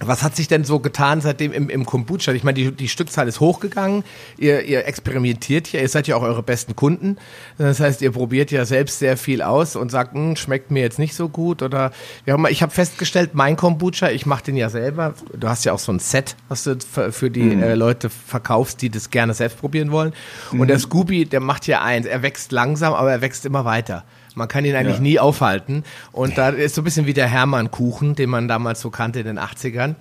Was 0.00 0.22
hat 0.22 0.36
sich 0.36 0.46
denn 0.46 0.64
so 0.64 0.78
getan 0.78 1.22
seitdem 1.22 1.52
im, 1.52 1.70
im 1.70 1.86
Kombucha? 1.86 2.32
Ich 2.32 2.44
meine, 2.44 2.54
die, 2.54 2.70
die 2.70 2.88
Stückzahl 2.88 3.28
ist 3.28 3.40
hochgegangen. 3.40 4.04
Ihr, 4.36 4.62
ihr 4.62 4.86
experimentiert 4.86 5.72
ja, 5.72 5.80
ihr 5.80 5.88
seid 5.88 6.06
ja 6.06 6.16
auch 6.16 6.22
eure 6.22 6.42
besten 6.42 6.76
Kunden. 6.76 7.16
Das 7.56 7.80
heißt, 7.80 8.02
ihr 8.02 8.12
probiert 8.12 8.50
ja 8.50 8.66
selbst 8.66 8.98
sehr 8.98 9.16
viel 9.16 9.40
aus 9.40 9.74
und 9.74 9.90
sagt, 9.90 10.12
hm, 10.12 10.36
schmeckt 10.36 10.70
mir 10.70 10.82
jetzt 10.82 10.98
nicht 10.98 11.14
so 11.14 11.30
gut 11.30 11.62
oder 11.62 11.92
immer. 12.26 12.50
Ich 12.50 12.62
habe 12.62 12.72
festgestellt, 12.72 13.30
mein 13.32 13.56
Kombucha, 13.56 14.10
ich 14.10 14.26
mache 14.26 14.44
den 14.44 14.56
ja 14.56 14.68
selber. 14.68 15.14
Du 15.34 15.48
hast 15.48 15.64
ja 15.64 15.72
auch 15.72 15.78
so 15.78 15.92
ein 15.92 15.98
Set, 15.98 16.36
was 16.48 16.64
du 16.64 16.76
für, 17.10 17.30
die 17.30 17.42
mhm. 17.42 17.62
äh, 17.62 17.74
Leute 17.74 18.10
verkaufst, 18.10 18.82
die 18.82 18.90
das 18.90 19.10
gerne 19.10 19.32
selbst 19.32 19.58
probieren 19.58 19.92
wollen. 19.92 20.12
Und 20.52 20.60
mhm. 20.60 20.66
der 20.66 20.78
Scooby, 20.78 21.24
der 21.24 21.40
macht 21.40 21.66
ja 21.66 21.80
eins. 21.80 22.06
Er 22.06 22.22
wächst 22.22 22.52
langsam, 22.52 22.92
aber 22.92 23.10
er 23.12 23.22
wächst 23.22 23.46
immer 23.46 23.64
weiter. 23.64 24.04
Man 24.36 24.48
kann 24.48 24.64
ihn 24.64 24.76
eigentlich 24.76 24.96
ja. 24.96 25.02
nie 25.02 25.18
aufhalten. 25.18 25.82
Und 26.12 26.36
da 26.36 26.50
ist 26.50 26.74
so 26.74 26.82
ein 26.82 26.84
bisschen 26.84 27.06
wie 27.06 27.14
der 27.14 27.26
Hermann-Kuchen, 27.26 28.14
den 28.14 28.30
man 28.30 28.48
damals 28.48 28.82
so 28.82 28.90
kannte 28.90 29.18
in 29.20 29.26
den 29.26 29.38
80ern. 29.38 29.88
Mhm. 29.88 29.94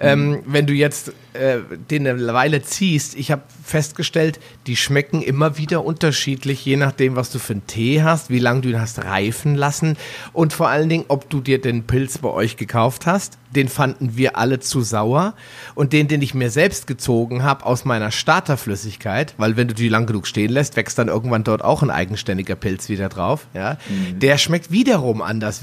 Ähm, 0.00 0.42
wenn 0.46 0.66
du 0.66 0.72
jetzt 0.72 1.12
äh, 1.34 1.58
den 1.90 2.06
eine 2.06 2.32
Weile 2.32 2.62
ziehst, 2.62 3.14
ich 3.14 3.30
habe 3.30 3.42
festgestellt, 3.62 4.40
die 4.66 4.76
schmecken 4.76 5.20
immer 5.20 5.58
wieder 5.58 5.84
unterschiedlich, 5.84 6.64
je 6.64 6.76
nachdem, 6.76 7.14
was 7.14 7.30
du 7.30 7.38
für 7.38 7.52
einen 7.52 7.66
Tee 7.66 8.02
hast, 8.02 8.30
wie 8.30 8.38
lange 8.38 8.62
du 8.62 8.70
ihn 8.70 8.80
hast 8.80 9.04
reifen 9.04 9.54
lassen 9.54 9.96
und 10.32 10.52
vor 10.54 10.68
allen 10.68 10.88
Dingen, 10.88 11.04
ob 11.08 11.28
du 11.28 11.40
dir 11.40 11.60
den 11.60 11.84
Pilz 11.84 12.18
bei 12.18 12.30
euch 12.30 12.56
gekauft 12.56 13.06
hast. 13.06 13.38
Den 13.54 13.68
fanden 13.68 14.16
wir 14.16 14.36
alle 14.36 14.60
zu 14.60 14.82
sauer. 14.82 15.34
Und 15.74 15.92
den, 15.92 16.08
den 16.08 16.22
ich 16.22 16.34
mir 16.34 16.50
selbst 16.50 16.86
gezogen 16.86 17.42
habe 17.42 17.64
aus 17.64 17.84
meiner 17.84 18.10
Starterflüssigkeit, 18.10 19.34
weil 19.38 19.56
wenn 19.56 19.68
du 19.68 19.74
die 19.74 19.88
lang 19.88 20.06
genug 20.06 20.26
stehen 20.26 20.50
lässt, 20.50 20.76
wächst 20.76 20.98
dann 20.98 21.08
irgendwann 21.08 21.44
dort 21.44 21.62
auch 21.62 21.82
ein 21.82 21.90
eigenständiger 21.90 22.54
Pilz 22.56 22.88
wieder 22.88 23.08
drauf. 23.08 23.46
Ja, 23.54 23.78
mhm. 23.88 24.18
der 24.18 24.38
schmeckt 24.38 24.70
wiederum 24.70 25.22
anders. 25.22 25.62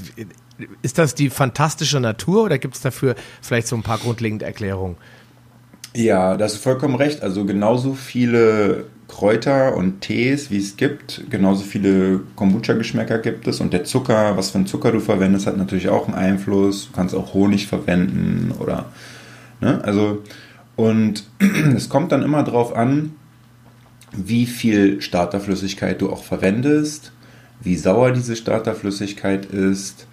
Ist 0.82 0.98
das 0.98 1.14
die 1.14 1.30
fantastische 1.30 2.00
Natur 2.00 2.44
oder 2.44 2.58
gibt 2.58 2.74
es 2.74 2.80
dafür 2.80 3.14
vielleicht 3.40 3.66
so 3.66 3.76
ein 3.76 3.82
paar 3.82 3.98
grundlegende 3.98 4.44
Erklärungen? 4.44 4.96
Ja, 5.94 6.36
da 6.36 6.44
hast 6.44 6.56
du 6.56 6.60
vollkommen 6.60 6.94
recht. 6.94 7.22
Also 7.22 7.44
genauso 7.44 7.94
viele 7.94 8.86
Kräuter 9.08 9.76
und 9.76 10.00
Tees, 10.00 10.50
wie 10.50 10.56
es 10.56 10.76
gibt, 10.76 11.24
genauso 11.28 11.64
viele 11.64 12.20
Kombucha-Geschmäcker 12.34 13.18
gibt 13.18 13.46
es. 13.46 13.60
Und 13.60 13.74
der 13.74 13.84
Zucker, 13.84 14.36
was 14.38 14.50
für 14.50 14.58
einen 14.58 14.66
Zucker 14.66 14.90
du 14.90 15.00
verwendest, 15.00 15.46
hat 15.46 15.58
natürlich 15.58 15.90
auch 15.90 16.06
einen 16.06 16.16
Einfluss. 16.16 16.86
Du 16.86 16.96
kannst 16.96 17.14
auch 17.14 17.34
Honig 17.34 17.66
verwenden 17.66 18.52
oder, 18.58 18.86
ne? 19.60 19.84
Also, 19.84 20.22
und 20.76 21.24
es 21.76 21.90
kommt 21.90 22.10
dann 22.10 22.22
immer 22.22 22.42
darauf 22.42 22.74
an, 22.74 23.12
wie 24.12 24.46
viel 24.46 25.02
Starterflüssigkeit 25.02 26.00
du 26.00 26.10
auch 26.10 26.24
verwendest, 26.24 27.12
wie 27.60 27.76
sauer 27.76 28.12
diese 28.12 28.34
Starterflüssigkeit 28.34 29.44
ist 29.46 30.06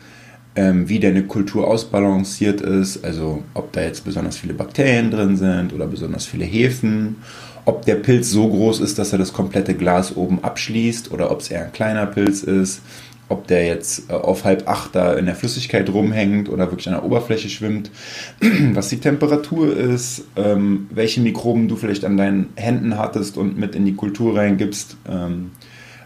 ähm, 0.55 0.89
wie 0.89 0.99
deine 0.99 1.23
Kultur 1.23 1.67
ausbalanciert 1.67 2.61
ist, 2.61 3.03
also 3.03 3.43
ob 3.53 3.71
da 3.71 3.81
jetzt 3.81 4.03
besonders 4.03 4.37
viele 4.37 4.53
Bakterien 4.53 5.11
drin 5.11 5.37
sind 5.37 5.73
oder 5.73 5.87
besonders 5.87 6.25
viele 6.25 6.45
Hefen, 6.45 7.17
ob 7.65 7.85
der 7.85 7.95
Pilz 7.95 8.31
so 8.31 8.47
groß 8.47 8.79
ist, 8.79 8.97
dass 8.97 9.13
er 9.13 9.19
das 9.19 9.33
komplette 9.33 9.75
Glas 9.75 10.15
oben 10.15 10.43
abschließt 10.43 11.11
oder 11.11 11.31
ob 11.31 11.41
es 11.41 11.51
eher 11.51 11.65
ein 11.65 11.71
kleiner 11.71 12.07
Pilz 12.07 12.43
ist, 12.43 12.81
ob 13.29 13.45
der 13.47 13.65
jetzt 13.65 14.09
äh, 14.09 14.13
auf 14.13 14.43
halb 14.43 14.67
acht 14.67 14.95
da 14.95 15.13
in 15.13 15.27
der 15.27 15.35
Flüssigkeit 15.35 15.87
rumhängt 15.89 16.49
oder 16.49 16.69
wirklich 16.71 16.87
an 16.87 16.95
der 16.95 17.05
Oberfläche 17.05 17.47
schwimmt, 17.47 17.91
was 18.73 18.89
die 18.89 18.99
Temperatur 18.99 19.75
ist, 19.77 20.25
ähm, 20.35 20.87
welche 20.89 21.21
Mikroben 21.21 21.67
du 21.67 21.75
vielleicht 21.75 22.05
an 22.05 22.17
deinen 22.17 22.49
Händen 22.55 22.97
hattest 22.97 23.37
und 23.37 23.57
mit 23.57 23.75
in 23.75 23.85
die 23.85 23.95
Kultur 23.95 24.35
reingibst. 24.35 24.97
Ähm, 25.07 25.51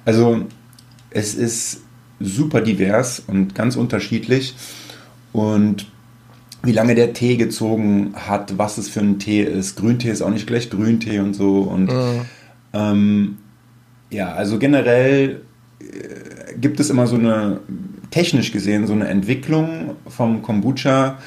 also 0.06 0.46
es 1.10 1.34
ist 1.34 1.83
super 2.24 2.62
divers 2.62 3.22
und 3.26 3.54
ganz 3.54 3.76
unterschiedlich. 3.76 4.56
Und 5.32 5.88
wie 6.64 6.72
lange 6.72 6.96
der 6.96 7.14
Tee 7.14 7.36
gezogen 7.36 8.14
hat, 8.16 8.58
was 8.58 8.78
es 8.78 8.88
für 8.88 9.02
ein 9.02 9.20
Tee 9.20 9.44
ist. 9.44 9.76
Grüntee 9.76 10.10
ist 10.10 10.22
auch 10.22 10.30
nicht 10.30 10.48
gleich 10.48 10.70
Grüntee 10.70 11.20
und 11.20 11.34
so. 11.34 11.60
Und 11.60 11.92
mhm. 11.92 12.22
ähm, 12.74 13.38
ja, 14.10 14.34
also 14.34 14.58
generell 14.60 15.42
äh, 15.80 16.58
gibt 16.58 16.80
es 16.80 16.90
immer 16.90 17.06
so 17.06 17.16
eine, 17.16 17.60
technisch 18.12 18.52
gesehen, 18.52 18.88
so 18.88 18.94
eine 18.94 19.08
Entwicklung 19.08 19.96
vom 20.08 20.42
Kombucha, 20.42 21.18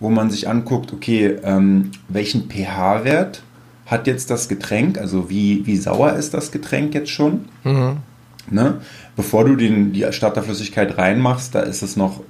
wo 0.00 0.10
man 0.10 0.30
sich 0.30 0.48
anguckt, 0.48 0.92
okay, 0.92 1.36
ähm, 1.42 1.92
welchen 2.08 2.50
pH-Wert 2.50 3.42
hat 3.86 4.06
jetzt 4.06 4.30
das 4.30 4.48
Getränk, 4.48 4.98
also 4.98 5.30
wie, 5.30 5.66
wie 5.66 5.76
sauer 5.76 6.14
ist 6.14 6.34
das 6.34 6.50
Getränk 6.50 6.94
jetzt 6.94 7.10
schon? 7.10 7.46
Mhm. 7.64 7.98
Ne? 8.50 8.80
Bevor 9.16 9.44
du 9.44 9.56
den, 9.56 9.92
die 9.92 10.06
Starterflüssigkeit 10.10 10.98
reinmachst, 10.98 11.54
da 11.54 11.60
ist 11.60 11.82
es 11.82 11.96
noch 11.96 12.20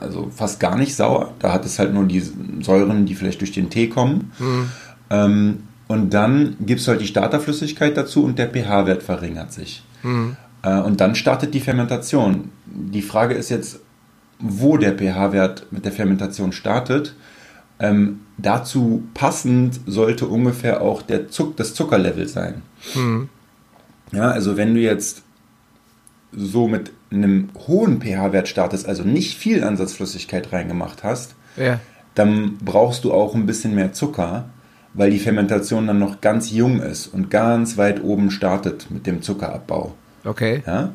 also 0.00 0.30
fast 0.34 0.60
gar 0.60 0.76
nicht 0.76 0.94
sauer. 0.94 1.34
Da 1.38 1.52
hat 1.52 1.64
es 1.64 1.78
halt 1.78 1.92
nur 1.92 2.04
die 2.04 2.22
Säuren, 2.60 3.06
die 3.06 3.14
vielleicht 3.14 3.40
durch 3.40 3.52
den 3.52 3.70
Tee 3.70 3.88
kommen. 3.88 4.32
Mhm. 4.38 4.70
Ähm, 5.10 5.58
und 5.86 6.12
dann 6.12 6.56
gibst 6.60 6.86
du 6.86 6.90
halt 6.90 7.00
die 7.00 7.06
Starterflüssigkeit 7.06 7.96
dazu 7.96 8.24
und 8.24 8.38
der 8.38 8.48
pH-Wert 8.48 9.02
verringert 9.02 9.52
sich. 9.52 9.82
Mhm. 10.02 10.36
Äh, 10.62 10.80
und 10.80 11.00
dann 11.00 11.14
startet 11.14 11.54
die 11.54 11.60
Fermentation. 11.60 12.50
Die 12.66 13.02
Frage 13.02 13.34
ist 13.34 13.48
jetzt, 13.48 13.80
wo 14.38 14.76
der 14.76 14.96
pH-Wert 14.96 15.66
mit 15.70 15.84
der 15.84 15.92
Fermentation 15.92 16.52
startet. 16.52 17.14
Ähm, 17.80 18.20
dazu 18.36 19.04
passend 19.14 19.80
sollte 19.86 20.26
ungefähr 20.26 20.82
auch 20.82 21.02
der 21.02 21.28
Zuck, 21.28 21.56
das 21.56 21.74
Zuckerlevel 21.74 22.28
sein. 22.28 22.62
Mhm. 22.94 23.28
Ja, 24.12 24.30
also 24.30 24.56
wenn 24.56 24.74
du 24.74 24.80
jetzt 24.80 25.22
so 26.32 26.68
mit 26.68 26.92
einem 27.10 27.48
hohen 27.66 28.00
pH-Wert 28.00 28.48
startest, 28.48 28.86
also 28.86 29.02
nicht 29.02 29.38
viel 29.38 29.64
Ansatzflüssigkeit 29.64 30.52
reingemacht 30.52 31.02
hast, 31.02 31.34
ja. 31.56 31.80
dann 32.14 32.58
brauchst 32.58 33.04
du 33.04 33.12
auch 33.12 33.34
ein 33.34 33.46
bisschen 33.46 33.74
mehr 33.74 33.92
Zucker, 33.92 34.46
weil 34.94 35.10
die 35.10 35.18
Fermentation 35.18 35.86
dann 35.86 35.98
noch 35.98 36.20
ganz 36.20 36.50
jung 36.50 36.80
ist 36.80 37.06
und 37.06 37.30
ganz 37.30 37.76
weit 37.76 38.02
oben 38.02 38.30
startet 38.30 38.90
mit 38.90 39.06
dem 39.06 39.22
Zuckerabbau. 39.22 39.94
Okay. 40.24 40.62
Ja? 40.66 40.92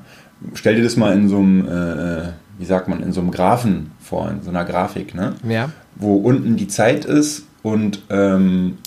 Stell 0.54 0.76
dir 0.76 0.84
das 0.84 0.98
mal 0.98 1.14
in 1.14 1.30
so 1.30 1.38
einem, 1.38 1.68
äh, 1.68 2.30
wie 2.58 2.66
sagt 2.66 2.88
man, 2.88 3.02
in 3.02 3.14
so 3.14 3.22
einem 3.22 3.32
Graphen 3.32 3.92
vor, 4.00 4.30
in 4.30 4.44
so 4.44 4.50
einer 4.50 4.66
Grafik, 4.66 5.16
ne? 5.16 5.34
Ja. 5.48 5.72
Wo 5.96 6.16
unten 6.16 6.58
die 6.58 6.68
Zeit 6.68 7.06
ist 7.06 7.46
und 7.62 8.02
ähm, 8.10 8.78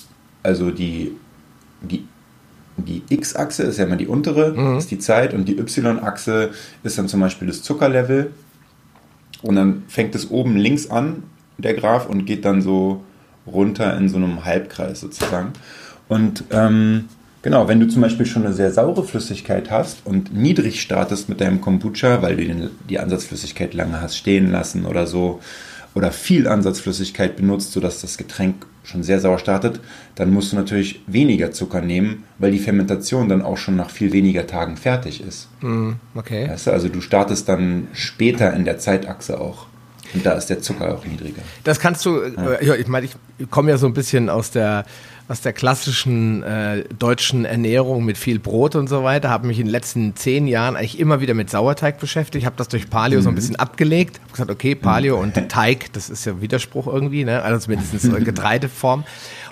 also 0.42 0.70
die, 0.70 1.12
die 1.80 2.06
die 2.76 3.02
X-Achse 3.08 3.62
ist 3.64 3.78
ja 3.78 3.84
immer 3.84 3.96
die 3.96 4.06
untere, 4.06 4.52
mhm. 4.52 4.78
ist 4.78 4.90
die 4.90 4.98
Zeit 4.98 5.34
und 5.34 5.46
die 5.46 5.58
Y-Achse 5.58 6.50
ist 6.82 6.98
dann 6.98 7.08
zum 7.08 7.20
Beispiel 7.20 7.48
das 7.48 7.62
Zuckerlevel. 7.62 8.32
Und 9.42 9.56
dann 9.56 9.84
fängt 9.88 10.14
es 10.14 10.30
oben 10.30 10.56
links 10.56 10.90
an, 10.90 11.22
der 11.58 11.74
Graph, 11.74 12.08
und 12.08 12.24
geht 12.24 12.44
dann 12.44 12.62
so 12.62 13.02
runter 13.46 13.96
in 13.96 14.08
so 14.08 14.16
einem 14.16 14.44
Halbkreis 14.44 15.00
sozusagen. 15.00 15.52
Und 16.08 16.44
ähm, 16.50 17.08
genau, 17.42 17.68
wenn 17.68 17.80
du 17.80 17.88
zum 17.88 18.02
Beispiel 18.02 18.26
schon 18.26 18.44
eine 18.44 18.54
sehr 18.54 18.72
saure 18.72 19.04
Flüssigkeit 19.04 19.70
hast 19.70 20.04
und 20.04 20.34
niedrig 20.34 20.80
startest 20.80 21.28
mit 21.28 21.40
deinem 21.40 21.60
Kombucha, 21.60 22.22
weil 22.22 22.36
du 22.36 22.70
die 22.88 22.98
Ansatzflüssigkeit 22.98 23.74
lange 23.74 24.00
hast 24.00 24.16
stehen 24.16 24.50
lassen 24.50 24.86
oder 24.86 25.06
so, 25.06 25.40
oder 25.96 26.12
viel 26.12 26.46
Ansatzflüssigkeit 26.46 27.36
benutzt, 27.36 27.72
sodass 27.72 28.02
das 28.02 28.18
Getränk 28.18 28.66
schon 28.84 29.02
sehr 29.02 29.18
sauer 29.18 29.38
startet, 29.38 29.80
dann 30.14 30.30
musst 30.30 30.52
du 30.52 30.56
natürlich 30.56 31.00
weniger 31.06 31.52
Zucker 31.52 31.80
nehmen, 31.80 32.24
weil 32.38 32.52
die 32.52 32.58
Fermentation 32.58 33.30
dann 33.30 33.40
auch 33.40 33.56
schon 33.56 33.76
nach 33.76 33.88
viel 33.88 34.12
weniger 34.12 34.46
Tagen 34.46 34.76
fertig 34.76 35.22
ist. 35.26 35.48
Mm, 35.62 35.92
okay. 36.14 36.50
Weißt 36.50 36.66
du, 36.66 36.70
also 36.72 36.90
du 36.90 37.00
startest 37.00 37.48
dann 37.48 37.88
später 37.94 38.52
in 38.52 38.66
der 38.66 38.76
Zeitachse 38.78 39.40
auch. 39.40 39.66
Und 40.12 40.24
da 40.24 40.32
ist 40.32 40.46
der 40.46 40.60
Zucker 40.60 40.94
auch 40.94 41.04
niedriger. 41.06 41.42
Das 41.64 41.80
kannst 41.80 42.04
du, 42.04 42.22
ja. 42.22 42.52
äh, 42.52 42.76
ich 42.76 42.88
meine, 42.88 43.06
ich 43.06 43.50
komme 43.50 43.70
ja 43.70 43.78
so 43.78 43.86
ein 43.86 43.94
bisschen 43.94 44.28
aus 44.28 44.50
der 44.50 44.84
aus 45.28 45.40
der 45.40 45.52
klassischen 45.52 46.42
äh, 46.44 46.84
deutschen 46.98 47.44
Ernährung 47.44 48.04
mit 48.04 48.16
viel 48.16 48.38
Brot 48.38 48.76
und 48.76 48.88
so 48.88 49.02
weiter, 49.02 49.28
habe 49.28 49.46
mich 49.48 49.58
in 49.58 49.66
den 49.66 49.72
letzten 49.72 50.14
zehn 50.14 50.46
Jahren 50.46 50.76
eigentlich 50.76 51.00
immer 51.00 51.20
wieder 51.20 51.34
mit 51.34 51.50
Sauerteig 51.50 51.98
beschäftigt, 51.98 52.46
habe 52.46 52.56
das 52.56 52.68
durch 52.68 52.88
Paleo 52.88 53.18
mhm. 53.18 53.22
so 53.22 53.28
ein 53.30 53.32
mhm. 53.32 53.36
bisschen 53.36 53.56
abgelegt, 53.56 54.20
habe 54.20 54.32
gesagt, 54.32 54.50
okay, 54.50 54.74
Paleo 54.76 55.16
mhm. 55.16 55.22
und 55.22 55.48
Teig, 55.48 55.92
das 55.94 56.10
ist 56.10 56.24
ja 56.26 56.40
Widerspruch 56.40 56.86
irgendwie, 56.86 57.24
ne? 57.24 57.42
also 57.42 57.58
zumindest 57.58 58.00
so 58.00 58.12
Getreideform. 58.12 59.04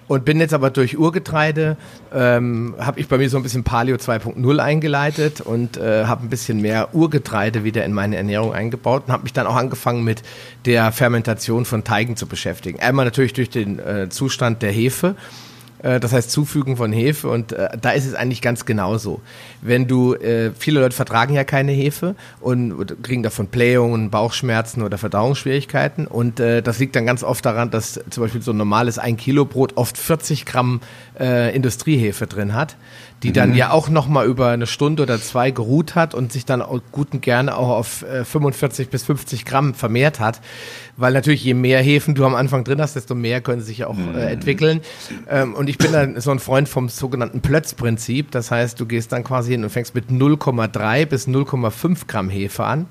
Und 0.06 0.26
bin 0.26 0.38
jetzt 0.38 0.52
aber 0.52 0.68
durch 0.68 0.98
Urgetreide, 0.98 1.78
ähm, 2.12 2.74
habe 2.78 3.00
ich 3.00 3.08
bei 3.08 3.16
mir 3.16 3.30
so 3.30 3.38
ein 3.38 3.42
bisschen 3.42 3.64
Paleo 3.64 3.96
2.0 3.96 4.58
eingeleitet 4.58 5.40
und 5.40 5.78
äh, 5.78 6.04
habe 6.04 6.26
ein 6.26 6.28
bisschen 6.28 6.60
mehr 6.60 6.94
Urgetreide 6.94 7.64
wieder 7.64 7.86
in 7.86 7.94
meine 7.94 8.16
Ernährung 8.16 8.52
eingebaut 8.52 9.04
und 9.06 9.12
habe 9.14 9.22
mich 9.22 9.32
dann 9.32 9.46
auch 9.46 9.56
angefangen 9.56 10.04
mit 10.04 10.22
der 10.66 10.92
Fermentation 10.92 11.64
von 11.64 11.84
Teigen 11.84 12.16
zu 12.16 12.26
beschäftigen. 12.26 12.80
Einmal 12.80 13.06
natürlich 13.06 13.32
durch 13.32 13.48
den 13.48 13.78
äh, 13.78 14.10
Zustand 14.10 14.60
der 14.60 14.72
Hefe 14.72 15.16
äh, 15.84 16.00
das 16.00 16.12
heißt 16.12 16.30
Zufügen 16.30 16.76
von 16.76 16.92
Hefe 16.92 17.28
und 17.28 17.52
äh, 17.52 17.68
da 17.80 17.90
ist 17.90 18.06
es 18.06 18.14
eigentlich 18.14 18.42
ganz 18.42 18.64
genauso. 18.64 19.20
Wenn 19.60 19.86
du, 19.86 20.14
äh, 20.14 20.50
viele 20.58 20.80
Leute 20.80 20.96
vertragen 20.96 21.34
ja 21.34 21.44
keine 21.44 21.72
Hefe 21.72 22.16
und 22.40 23.02
kriegen 23.02 23.22
davon 23.22 23.48
Blähungen, 23.48 24.10
Bauchschmerzen 24.10 24.82
oder 24.82 24.98
Verdauungsschwierigkeiten 24.98 26.06
und 26.06 26.40
äh, 26.40 26.62
das 26.62 26.78
liegt 26.78 26.96
dann 26.96 27.06
ganz 27.06 27.22
oft 27.22 27.44
daran, 27.44 27.70
dass 27.70 28.00
zum 28.10 28.22
Beispiel 28.22 28.42
so 28.42 28.52
ein 28.52 28.56
normales 28.56 28.98
1 28.98 29.20
Kilo 29.20 29.44
Brot 29.44 29.76
oft 29.76 29.98
40 29.98 30.46
Gramm 30.46 30.80
äh, 31.20 31.54
Industriehefe 31.54 32.26
drin 32.26 32.54
hat 32.54 32.76
die 33.24 33.32
dann 33.32 33.50
mhm. 33.50 33.56
ja 33.56 33.70
auch 33.70 33.88
noch 33.88 34.06
mal 34.06 34.26
über 34.26 34.50
eine 34.50 34.66
Stunde 34.66 35.02
oder 35.02 35.18
zwei 35.18 35.50
geruht 35.50 35.94
hat 35.94 36.14
und 36.14 36.30
sich 36.30 36.44
dann 36.44 36.60
auch 36.60 36.80
gut 36.92 37.14
und 37.14 37.22
gerne 37.22 37.56
auch 37.56 37.70
auf 37.70 38.02
äh, 38.02 38.22
45 38.22 38.90
bis 38.90 39.04
50 39.04 39.46
Gramm 39.46 39.72
vermehrt 39.72 40.20
hat, 40.20 40.42
weil 40.98 41.14
natürlich 41.14 41.42
je 41.42 41.54
mehr 41.54 41.80
Hefen 41.80 42.14
du 42.14 42.26
am 42.26 42.34
Anfang 42.34 42.64
drin 42.64 42.82
hast, 42.82 42.96
desto 42.96 43.14
mehr 43.14 43.40
können 43.40 43.62
sie 43.62 43.68
sich 43.68 43.86
auch 43.86 43.96
äh, 43.96 44.00
mhm. 44.00 44.16
entwickeln. 44.18 44.80
Ähm, 45.26 45.54
und 45.54 45.70
ich 45.70 45.78
bin 45.78 45.90
dann 45.90 46.20
so 46.20 46.32
ein 46.32 46.38
Freund 46.38 46.68
vom 46.68 46.90
sogenannten 46.90 47.40
Plötzprinzip, 47.40 48.30
das 48.30 48.50
heißt, 48.50 48.78
du 48.78 48.84
gehst 48.84 49.10
dann 49.12 49.24
quasi 49.24 49.52
hin 49.52 49.64
und 49.64 49.70
fängst 49.70 49.94
mit 49.94 50.10
0,3 50.10 51.06
bis 51.06 51.26
0,5 51.26 52.06
Gramm 52.06 52.28
Hefe 52.28 52.64
an 52.64 52.86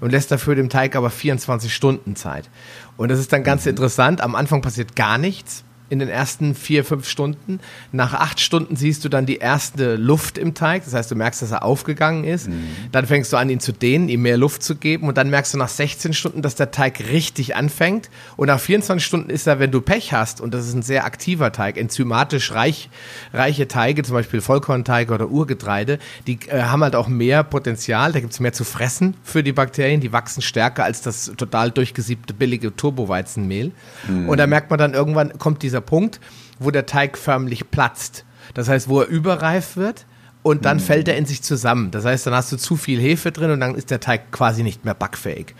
und 0.00 0.10
lässt 0.10 0.30
dafür 0.30 0.54
dem 0.54 0.68
Teig 0.68 0.96
aber 0.96 1.08
24 1.08 1.74
Stunden 1.74 2.14
Zeit. 2.14 2.50
Und 2.98 3.10
das 3.10 3.18
ist 3.18 3.32
dann 3.32 3.42
ganz 3.42 3.64
mhm. 3.64 3.70
interessant. 3.70 4.20
Am 4.20 4.34
Anfang 4.34 4.60
passiert 4.60 4.96
gar 4.96 5.16
nichts 5.16 5.64
in 5.90 5.98
den 5.98 6.08
ersten 6.08 6.54
vier, 6.54 6.84
fünf 6.84 7.08
Stunden. 7.08 7.60
Nach 7.92 8.14
acht 8.14 8.40
Stunden 8.40 8.76
siehst 8.76 9.04
du 9.04 9.08
dann 9.08 9.26
die 9.26 9.36
erste 9.36 9.96
Luft 9.96 10.38
im 10.38 10.54
Teig. 10.54 10.84
Das 10.84 10.94
heißt, 10.94 11.10
du 11.10 11.14
merkst, 11.14 11.42
dass 11.42 11.50
er 11.50 11.62
aufgegangen 11.62 12.24
ist. 12.24 12.48
Mhm. 12.48 12.68
Dann 12.92 13.06
fängst 13.06 13.32
du 13.32 13.36
an, 13.36 13.48
ihn 13.48 13.60
zu 13.60 13.72
dehnen, 13.72 14.08
ihm 14.08 14.22
mehr 14.22 14.36
Luft 14.36 14.62
zu 14.62 14.76
geben. 14.76 15.08
Und 15.08 15.16
dann 15.16 15.30
merkst 15.30 15.54
du 15.54 15.58
nach 15.58 15.68
16 15.68 16.12
Stunden, 16.12 16.42
dass 16.42 16.54
der 16.54 16.70
Teig 16.70 17.00
richtig 17.10 17.56
anfängt. 17.56 18.10
Und 18.36 18.48
nach 18.48 18.60
24 18.60 19.04
Stunden 19.04 19.30
ist 19.30 19.46
er, 19.46 19.58
wenn 19.58 19.70
du 19.70 19.80
Pech 19.80 20.12
hast, 20.12 20.40
und 20.40 20.52
das 20.52 20.66
ist 20.66 20.74
ein 20.74 20.82
sehr 20.82 21.04
aktiver 21.04 21.52
Teig, 21.52 21.76
enzymatisch 21.76 22.52
reich, 22.52 22.90
reiche 23.32 23.68
Teige, 23.68 24.02
zum 24.02 24.14
Beispiel 24.14 24.40
Vollkornteige 24.40 25.12
oder 25.14 25.28
Urgetreide, 25.28 25.98
die 26.26 26.38
äh, 26.48 26.62
haben 26.62 26.82
halt 26.82 26.94
auch 26.94 27.08
mehr 27.08 27.42
Potenzial. 27.44 28.12
Da 28.12 28.20
gibt 28.20 28.32
es 28.32 28.40
mehr 28.40 28.52
zu 28.52 28.64
fressen 28.64 29.14
für 29.22 29.42
die 29.42 29.52
Bakterien. 29.52 30.00
Die 30.00 30.12
wachsen 30.12 30.42
stärker 30.42 30.84
als 30.84 31.02
das 31.02 31.32
total 31.36 31.70
durchgesiebte 31.70 32.34
billige 32.34 32.74
Turboweizenmehl. 32.74 33.72
Mhm. 34.06 34.28
Und 34.28 34.38
da 34.38 34.46
merkt 34.46 34.70
man 34.70 34.78
dann 34.78 34.94
irgendwann, 34.94 35.38
kommt 35.38 35.62
dieser 35.62 35.77
dieser 35.78 35.80
Punkt, 35.80 36.20
wo 36.58 36.70
der 36.70 36.86
Teig 36.86 37.16
förmlich 37.16 37.70
platzt. 37.70 38.24
Das 38.54 38.68
heißt, 38.68 38.88
wo 38.88 39.00
er 39.00 39.06
überreif 39.06 39.76
wird 39.76 40.06
und 40.42 40.64
dann 40.64 40.78
mhm. 40.78 40.82
fällt 40.82 41.08
er 41.08 41.16
in 41.16 41.26
sich 41.26 41.42
zusammen. 41.42 41.90
Das 41.90 42.04
heißt, 42.04 42.26
dann 42.26 42.34
hast 42.34 42.50
du 42.52 42.56
zu 42.56 42.76
viel 42.76 43.00
Hefe 43.00 43.32
drin 43.32 43.50
und 43.50 43.60
dann 43.60 43.74
ist 43.74 43.90
der 43.90 44.00
Teig 44.00 44.32
quasi 44.32 44.62
nicht 44.62 44.84
mehr 44.84 44.94
backfähig. 44.94 45.54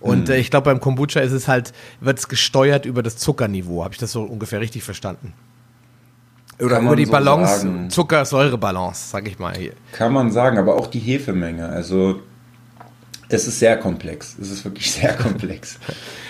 Und 0.00 0.28
mhm. 0.28 0.34
äh, 0.34 0.38
ich 0.38 0.50
glaube, 0.50 0.66
beim 0.66 0.80
Kombucha 0.80 1.20
ist 1.20 1.32
es 1.32 1.48
halt, 1.48 1.72
wird 2.00 2.18
es 2.18 2.28
gesteuert 2.28 2.84
über 2.86 3.02
das 3.02 3.16
Zuckerniveau. 3.16 3.82
Habe 3.84 3.94
ich 3.94 4.00
das 4.00 4.12
so 4.12 4.22
ungefähr 4.22 4.60
richtig 4.60 4.82
verstanden? 4.84 5.32
Oder 6.60 6.78
über 6.78 6.94
die 6.94 7.06
so 7.06 7.10
Balance, 7.10 7.88
Zucker-Säure-Balance, 7.88 9.10
sag 9.10 9.26
ich 9.26 9.40
mal 9.40 9.56
hier. 9.56 9.72
Kann 9.90 10.12
man 10.12 10.30
sagen, 10.30 10.56
aber 10.56 10.76
auch 10.76 10.86
die 10.86 11.00
Hefemenge. 11.00 11.68
Also 11.68 12.20
es 13.34 13.46
ist 13.46 13.58
sehr 13.58 13.76
komplex. 13.76 14.36
Es 14.40 14.50
ist 14.50 14.64
wirklich 14.64 14.90
sehr 14.90 15.12
komplex. 15.16 15.78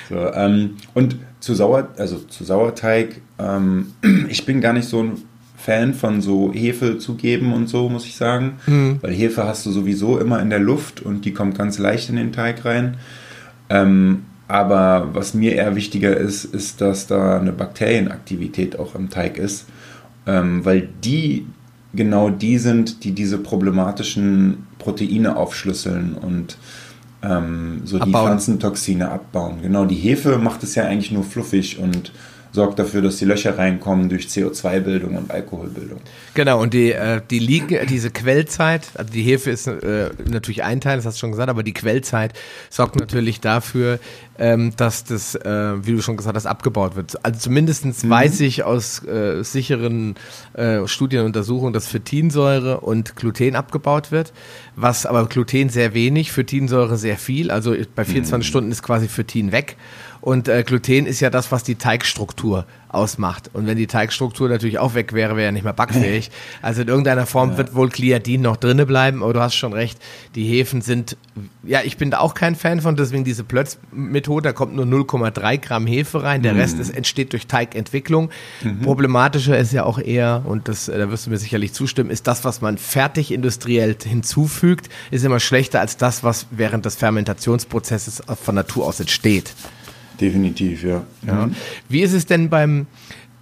So, 0.09 0.33
ähm, 0.33 0.77
und 0.95 1.17
zu 1.40 1.55
Sauer, 1.55 1.88
also 1.99 2.19
zu 2.19 2.45
Sauerteig, 2.45 3.21
ähm, 3.38 3.93
ich 4.29 4.47
bin 4.47 4.61
gar 4.61 4.73
nicht 4.73 4.88
so 4.88 5.03
ein 5.03 5.23
Fan 5.57 5.95
von 5.95 6.21
so 6.21 6.53
Hefe 6.53 6.99
zu 6.99 7.14
geben 7.14 7.55
und 7.55 7.69
so, 7.69 7.88
muss 7.88 8.05
ich 8.05 8.17
sagen. 8.17 8.57
Mhm. 8.67 8.99
Weil 9.01 9.14
Hefe 9.14 9.45
hast 9.45 9.64
du 9.64 9.71
sowieso 9.71 10.19
immer 10.19 10.40
in 10.40 10.51
der 10.51 10.59
Luft 10.59 11.01
und 11.01 11.25
die 11.25 11.33
kommt 11.33 11.57
ganz 11.57 11.79
leicht 11.79 12.11
in 12.11 12.17
den 12.17 12.33
Teig 12.33 12.64
rein. 12.64 12.99
Ähm, 13.71 14.25
aber 14.47 15.11
was 15.14 15.33
mir 15.33 15.55
eher 15.55 15.75
wichtiger 15.75 16.17
ist, 16.17 16.45
ist, 16.45 16.83
dass 16.83 17.07
da 17.07 17.38
eine 17.38 17.53
Bakterienaktivität 17.53 18.79
auch 18.79 18.95
im 18.95 19.09
Teig 19.09 19.38
ist, 19.38 19.67
ähm, 20.27 20.64
weil 20.67 20.88
die 21.03 21.47
genau 21.95 22.29
die 22.29 22.59
sind, 22.59 23.05
die 23.05 23.12
diese 23.12 23.38
problematischen 23.38 24.67
Proteine 24.79 25.37
aufschlüsseln 25.37 26.14
und 26.14 26.59
ähm, 27.24 27.82
so 27.84 27.96
abbauen. 27.96 28.12
die 28.12 28.18
Pflanzentoxine 28.18 29.10
abbauen. 29.10 29.62
Genau, 29.62 29.84
die 29.84 29.96
Hefe 29.96 30.38
macht 30.38 30.62
es 30.62 30.74
ja 30.74 30.84
eigentlich 30.84 31.10
nur 31.10 31.24
fluffig 31.24 31.78
und 31.78 32.12
sorgt 32.55 32.79
dafür, 32.79 33.03
dass 33.03 33.17
die 33.17 33.25
Löcher 33.25 33.59
reinkommen 33.59 34.09
durch 34.09 34.27
CO2-Bildung 34.27 35.17
und 35.17 35.31
Alkoholbildung. 35.33 35.99
Genau, 36.35 36.62
und 36.62 36.73
die, 36.73 36.93
äh, 36.93 37.21
die 37.29 37.40
liegen, 37.40 37.85
diese 37.88 38.11
Quellzeit, 38.11 38.90
also 38.95 39.12
die 39.12 39.23
Hefe 39.23 39.51
ist 39.51 39.67
äh, 39.67 40.11
natürlich 40.25 40.62
ein 40.62 40.81
Teil, 40.81 40.97
das 40.97 41.05
hast 41.05 41.17
du 41.17 41.21
schon 41.21 41.33
gesagt, 41.33 41.51
aber 41.51 41.64
die 41.64 41.73
Quellzeit 41.73 42.33
sorgt 42.71 42.95
natürlich 42.95 43.40
dafür, 43.40 43.99
ähm, 44.38 44.73
dass 44.77 45.03
das, 45.03 45.35
äh, 45.35 45.85
wie 45.85 45.97
du 45.97 46.01
schon 46.01 46.17
gesagt 46.17 46.37
hast, 46.37 46.47
abgebaut 46.47 46.95
wird. 46.95 47.25
Also 47.25 47.40
zumindest 47.40 47.85
mhm. 47.85 48.09
weiß 48.09 48.40
ich 48.40 48.62
aus 48.62 49.03
sicheren 49.40 50.14
äh, 50.55 50.87
Studienuntersuchungen, 50.87 51.73
dass 51.73 51.88
Phytinsäure 51.88 52.81
und 52.81 53.17
Gluten 53.17 53.57
abgebaut 53.57 54.12
wird, 54.12 54.33
was 54.77 55.07
aber 55.07 55.27
Gluten 55.27 55.71
sehr 55.71 55.93
wenig, 55.93 56.31
Phytinsäure 56.31 56.97
sehr 56.97 57.17
viel, 57.17 57.51
also 57.51 57.75
bei 57.97 58.05
24 58.05 58.47
mhm. 58.47 58.49
Stunden 58.49 58.71
ist 58.71 58.83
quasi 58.83 59.09
Phytin 59.09 59.51
weg. 59.51 59.77
Und 60.24 60.48
äh, 60.48 60.62
Gluten 60.62 61.04
ist 61.04 61.20
ja 61.20 61.28
das, 61.28 61.52
was 61.52 61.64
die 61.64 61.74
Teigstruktur 61.74 62.64
ausmacht. 62.88 63.50
Und 63.52 63.66
wenn 63.66 63.76
die 63.76 63.87
Teigstruktur 63.87 64.48
natürlich 64.48 64.78
auch 64.78 64.94
weg 64.94 65.12
wäre, 65.12 65.37
wäre 65.37 65.48
er 65.48 65.52
nicht 65.52 65.64
mehr 65.64 65.74
backfähig. 65.74 66.30
Also 66.62 66.80
in 66.80 66.88
irgendeiner 66.88 67.26
Form 67.26 67.50
ja. 67.50 67.58
wird 67.58 67.74
wohl 67.74 67.90
Gliadin 67.90 68.40
noch 68.40 68.56
drinne 68.56 68.87
bleiben, 68.87 69.22
aber 69.22 69.34
du 69.34 69.40
hast 69.40 69.54
schon 69.54 69.74
recht, 69.74 69.98
die 70.34 70.44
Hefen 70.44 70.80
sind, 70.80 71.18
ja, 71.62 71.80
ich 71.84 71.98
bin 71.98 72.10
da 72.10 72.20
auch 72.20 72.32
kein 72.32 72.54
Fan 72.54 72.80
von, 72.80 72.96
deswegen 72.96 73.24
diese 73.24 73.44
Plötz-Methode, 73.44 74.48
da 74.48 74.52
kommt 74.52 74.74
nur 74.74 74.87
0,3 74.87 75.58
Gramm 75.58 75.87
Hefe 75.87 76.22
rein, 76.22 76.42
der 76.42 76.54
mhm. 76.54 76.60
Rest 76.60 76.78
ist, 76.78 76.88
entsteht 76.88 77.34
durch 77.34 77.46
Teigentwicklung. 77.46 78.30
Mhm. 78.62 78.80
Problematischer 78.80 79.58
ist 79.58 79.74
ja 79.74 79.84
auch 79.84 79.98
eher, 79.98 80.42
und 80.46 80.68
das, 80.68 80.87
da 80.87 81.10
wirst 81.10 81.26
du 81.26 81.30
mir 81.30 81.38
sicherlich 81.38 81.74
zustimmen, 81.74 82.08
ist 82.08 82.26
das, 82.26 82.44
was 82.44 82.62
man 82.62 82.78
fertig 82.78 83.30
industriell 83.30 83.94
hinzufügt, 84.02 84.88
ist 85.10 85.24
immer 85.24 85.40
schlechter 85.40 85.80
als 85.80 85.98
das, 85.98 86.24
was 86.24 86.46
während 86.50 86.87
des 86.87 86.94
Fermentationsprozesses 86.94 88.22
von 88.42 88.54
Natur 88.54 88.87
aus 88.87 89.00
entsteht. 89.00 89.52
Definitiv, 90.20 90.85
ja. 90.85 91.03
ja. 91.27 91.46
Mhm. 91.46 91.55
Wie 91.88 92.03
ist 92.03 92.12
es 92.12 92.27
denn 92.27 92.48
beim, 92.48 92.87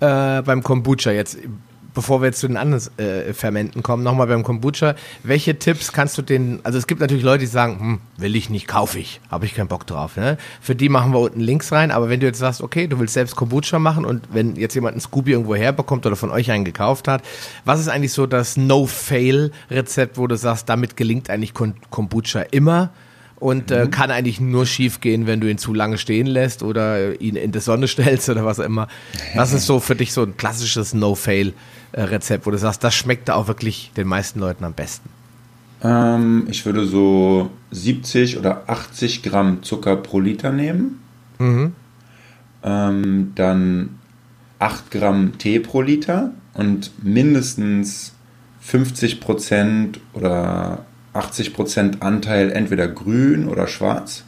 äh, 0.01 0.43
beim 0.43 0.63
Kombucha 0.63 1.11
jetzt? 1.11 1.39
Bevor 1.95 2.23
wir 2.23 2.29
jetzt 2.29 2.41
zu 2.41 2.49
den 2.49 2.57
anderen 2.57 2.83
äh, 2.99 3.35
Fermenten 3.35 3.83
kommen, 3.83 4.03
nochmal 4.03 4.27
beim 4.27 4.43
Kombucha. 4.43 4.95
Welche 5.25 5.59
Tipps 5.59 5.93
kannst 5.93 6.17
du 6.17 6.23
den, 6.23 6.61
also 6.63 6.79
es 6.79 6.87
gibt 6.87 7.03
natürlich 7.03 7.23
Leute, 7.23 7.41
die 7.41 7.47
sagen, 7.47 7.79
hm, 7.79 8.01
will 8.17 8.35
ich 8.35 8.49
nicht, 8.49 8.67
kaufe 8.67 8.99
ich, 8.99 9.21
habe 9.31 9.45
ich 9.45 9.55
keinen 9.55 9.69
Bock 9.69 9.87
drauf. 9.87 10.17
Ne? 10.17 10.39
Für 10.63 10.75
die 10.75 10.89
machen 10.89 11.13
wir 11.13 11.21
unten 11.21 11.41
Links 11.41 11.71
rein, 11.71 11.91
aber 11.91 12.09
wenn 12.09 12.19
du 12.21 12.25
jetzt 12.25 12.39
sagst, 12.39 12.63
okay, 12.63 12.87
du 12.87 12.99
willst 12.99 13.13
selbst 13.13 13.37
Kombucha 13.37 13.79
machen 13.79 14.07
und 14.07 14.23
wenn 14.33 14.57
jetzt 14.57 14.75
jemand 14.75 14.95
einen 14.95 15.03
Scooby 15.03 15.33
irgendwo 15.33 15.55
herbekommt 15.55 16.07
oder 16.07 16.17
von 16.17 16.31
euch 16.31 16.51
einen 16.51 16.65
gekauft 16.65 17.09
hat, 17.09 17.23
was 17.67 17.79
ist 17.79 17.89
eigentlich 17.89 18.15
so 18.15 18.27
das 18.27 18.57
No-Fail-Rezept, 18.57 20.17
wo 20.17 20.27
du 20.27 20.37
sagst, 20.39 20.71
damit 20.71 20.97
gelingt 20.97 21.29
eigentlich 21.29 21.53
Kombucha 21.53 22.41
immer? 22.53 22.89
Und 23.43 23.73
äh, 23.73 23.87
mhm. 23.87 23.91
kann 23.91 24.13
eigentlich 24.13 24.41
nur 24.41 24.67
schief 24.67 25.01
gehen, 25.01 25.27
wenn 25.27 25.41
du 25.41 25.51
ihn 25.51 25.59
zu 25.59 25.75
lange 25.75 25.99
stehen 25.99 26.29
lässt 26.29 26.63
oder 26.63 27.21
ihn 27.21 27.35
in 27.35 27.51
die 27.51 27.59
Sonne 27.59 27.89
stellst 27.89 28.29
oder 28.29 28.45
was 28.45 28.61
auch 28.61 28.65
immer. 28.65 28.87
Was 29.35 29.53
ist 29.53 29.67
so 29.67 29.81
für 29.81 29.97
dich 29.97 30.13
so 30.13 30.23
ein 30.23 30.37
klassisches 30.37 30.95
No-Fail-Rezept, 30.95 32.47
wo 32.47 32.53
du 32.53 32.59
sagst, 32.59 32.85
das 32.85 32.95
schmeckt 32.95 33.29
da 33.29 33.35
auch 33.35 33.49
wirklich 33.49 33.91
den 33.97 34.07
meisten 34.07 34.39
Leuten 34.39 34.65
am 34.65 34.75
besten? 34.75 35.09
Ähm, 35.83 36.47
ich 36.49 36.65
würde 36.65 36.87
so 36.87 37.51
70 37.73 38.39
oder 38.39 38.71
80 38.71 39.25
Gramm 39.25 39.65
Zucker 39.65 39.97
pro 39.97 40.21
Liter 40.21 40.53
nehmen. 40.53 41.01
Mhm. 41.41 41.73
Ähm, 42.63 43.33
dann 43.35 43.99
8 44.61 44.93
Gramm 44.93 45.37
Tee 45.39 45.59
pro 45.59 45.83
Liter 45.83 46.31
und 46.55 46.93
mindestens 47.03 48.13
50 48.61 49.21
Prozent 49.21 49.99
oder 50.13 50.87
80% 51.15 52.01
Anteil 52.01 52.51
entweder 52.51 52.89
grün 52.89 53.49
oder 53.49 53.67
schwarz 53.67 54.25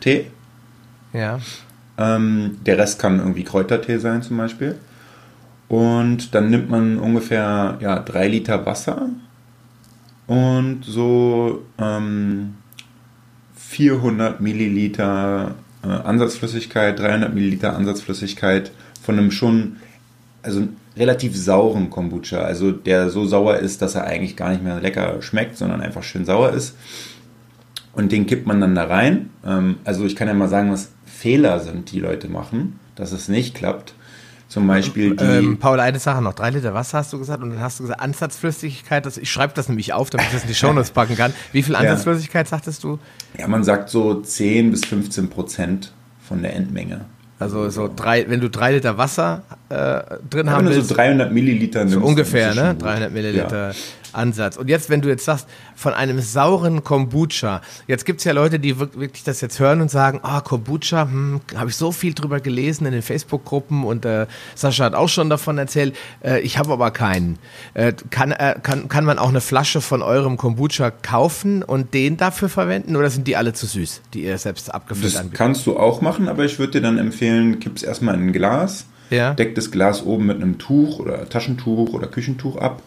Tee. 0.00 0.26
Ja. 1.12 1.40
Ähm, 1.98 2.58
der 2.64 2.78
Rest 2.78 2.98
kann 2.98 3.18
irgendwie 3.18 3.44
Kräutertee 3.44 3.98
sein 3.98 4.22
zum 4.22 4.36
Beispiel. 4.36 4.76
Und 5.68 6.34
dann 6.34 6.50
nimmt 6.50 6.70
man 6.70 6.98
ungefähr 6.98 7.78
ja, 7.80 7.98
drei 8.00 8.28
Liter 8.28 8.66
Wasser 8.66 9.08
und 10.26 10.84
so 10.84 11.64
ähm, 11.78 12.54
400 13.56 14.40
Milliliter 14.40 15.54
äh, 15.84 15.88
Ansatzflüssigkeit, 15.88 16.98
300 16.98 17.34
Milliliter 17.34 17.76
Ansatzflüssigkeit 17.76 18.72
von 19.02 19.18
einem 19.18 19.30
schon, 19.30 19.76
also 20.42 20.68
relativ 20.96 21.36
sauren 21.36 21.90
Kombucha, 21.90 22.38
also 22.38 22.72
der 22.72 23.10
so 23.10 23.26
sauer 23.26 23.56
ist, 23.56 23.80
dass 23.82 23.94
er 23.94 24.04
eigentlich 24.04 24.36
gar 24.36 24.50
nicht 24.50 24.62
mehr 24.62 24.80
lecker 24.80 25.22
schmeckt, 25.22 25.56
sondern 25.56 25.80
einfach 25.80 26.02
schön 26.02 26.24
sauer 26.24 26.50
ist. 26.50 26.76
Und 27.92 28.12
den 28.12 28.26
kippt 28.26 28.46
man 28.46 28.60
dann 28.60 28.74
da 28.74 28.84
rein. 28.84 29.30
Ähm, 29.44 29.76
also 29.84 30.04
ich 30.04 30.16
kann 30.16 30.28
ja 30.28 30.34
mal 30.34 30.48
sagen, 30.48 30.70
was 30.70 30.90
Fehler 31.04 31.60
sind, 31.60 31.92
die 31.92 32.00
Leute 32.00 32.28
machen, 32.28 32.78
dass 32.94 33.12
es 33.12 33.28
nicht 33.28 33.54
klappt. 33.54 33.94
Zum 34.48 34.66
Beispiel 34.66 35.14
die. 35.14 35.24
Ähm, 35.24 35.58
Paul, 35.58 35.78
eine 35.78 36.00
Sache 36.00 36.20
noch. 36.20 36.34
Drei 36.34 36.50
Liter 36.50 36.74
Wasser 36.74 36.98
hast 36.98 37.12
du 37.12 37.20
gesagt 37.20 37.40
und 37.40 37.50
dann 37.50 37.60
hast 37.60 37.78
du 37.78 37.84
gesagt 37.84 38.00
Ansatzflüssigkeit. 38.00 39.06
Das, 39.06 39.16
ich 39.16 39.30
schreibe 39.30 39.52
das 39.54 39.68
nämlich 39.68 39.92
auf, 39.92 40.10
damit 40.10 40.26
ich 40.26 40.32
das 40.32 40.42
in 40.42 40.48
die 40.48 40.56
Shownotes 40.56 40.90
packen 40.90 41.16
kann. 41.16 41.32
Wie 41.52 41.62
viel 41.62 41.76
Ansatzflüssigkeit 41.76 42.46
ja. 42.46 42.50
sagtest 42.50 42.82
du? 42.82 42.98
Ja, 43.38 43.46
man 43.46 43.62
sagt 43.62 43.90
so 43.90 44.20
10 44.20 44.72
bis 44.72 44.84
15 44.86 45.30
Prozent 45.30 45.92
von 46.20 46.42
der 46.42 46.56
Endmenge. 46.56 47.04
Also 47.40 47.70
so 47.70 47.90
drei, 47.94 48.28
wenn 48.28 48.40
du 48.40 48.50
drei 48.50 48.74
Liter 48.74 48.98
Wasser 48.98 49.42
äh, 49.70 50.00
drin 50.28 50.46
ja, 50.46 50.52
haben 50.52 50.68
willst. 50.68 50.88
so 50.90 50.94
300 50.94 51.32
Milliliter 51.32 51.80
nimmst. 51.80 51.94
So 51.94 52.00
ungefähr, 52.02 52.54
ne? 52.54 52.76
300 52.78 53.10
Milliliter. 53.10 53.68
Ja. 53.68 53.74
Ansatz. 54.12 54.56
Und 54.56 54.68
jetzt, 54.68 54.90
wenn 54.90 55.00
du 55.00 55.08
jetzt 55.08 55.24
sagst, 55.24 55.48
von 55.74 55.94
einem 55.94 56.20
sauren 56.20 56.84
Kombucha, 56.84 57.62
jetzt 57.86 58.04
gibt 58.04 58.20
es 58.20 58.24
ja 58.24 58.32
Leute, 58.32 58.58
die 58.58 58.78
wirklich 58.78 59.24
das 59.24 59.40
jetzt 59.40 59.58
hören 59.58 59.80
und 59.80 59.90
sagen, 59.90 60.20
ah, 60.22 60.40
Kombucha, 60.40 61.02
hm, 61.02 61.40
habe 61.54 61.70
ich 61.70 61.76
so 61.76 61.92
viel 61.92 62.14
drüber 62.14 62.40
gelesen 62.40 62.86
in 62.86 62.92
den 62.92 63.02
Facebook-Gruppen 63.02 63.84
und 63.84 64.04
äh, 64.04 64.26
Sascha 64.54 64.84
hat 64.84 64.94
auch 64.94 65.08
schon 65.08 65.30
davon 65.30 65.58
erzählt, 65.58 65.96
äh, 66.24 66.40
ich 66.40 66.58
habe 66.58 66.72
aber 66.72 66.90
keinen. 66.90 67.38
Äh, 67.74 67.92
kann, 68.10 68.32
äh, 68.32 68.56
kann, 68.62 68.88
kann 68.88 69.04
man 69.04 69.18
auch 69.18 69.28
eine 69.28 69.40
Flasche 69.40 69.80
von 69.80 70.02
eurem 70.02 70.36
Kombucha 70.36 70.90
kaufen 70.90 71.62
und 71.62 71.94
den 71.94 72.16
dafür 72.16 72.48
verwenden 72.48 72.96
oder 72.96 73.10
sind 73.10 73.26
die 73.26 73.36
alle 73.36 73.52
zu 73.52 73.66
süß, 73.66 74.02
die 74.14 74.24
ihr 74.24 74.38
selbst 74.38 74.72
abgefüllt 74.72 75.16
anbietet? 75.16 75.32
Das 75.32 75.38
kannst 75.38 75.66
du 75.66 75.76
auch 75.76 76.00
machen, 76.00 76.28
aber 76.28 76.44
ich 76.44 76.58
würde 76.58 76.72
dir 76.72 76.82
dann 76.82 76.98
empfehlen, 76.98 77.60
kipp's 77.60 77.82
erstmal 77.82 78.14
in 78.14 78.28
ein 78.28 78.32
Glas, 78.32 78.86
ja. 79.10 79.34
deck 79.34 79.54
das 79.54 79.70
Glas 79.70 80.04
oben 80.04 80.26
mit 80.26 80.36
einem 80.36 80.58
Tuch 80.58 80.98
oder 80.98 81.28
Taschentuch 81.28 81.92
oder 81.92 82.06
Küchentuch 82.06 82.56
ab 82.56 82.82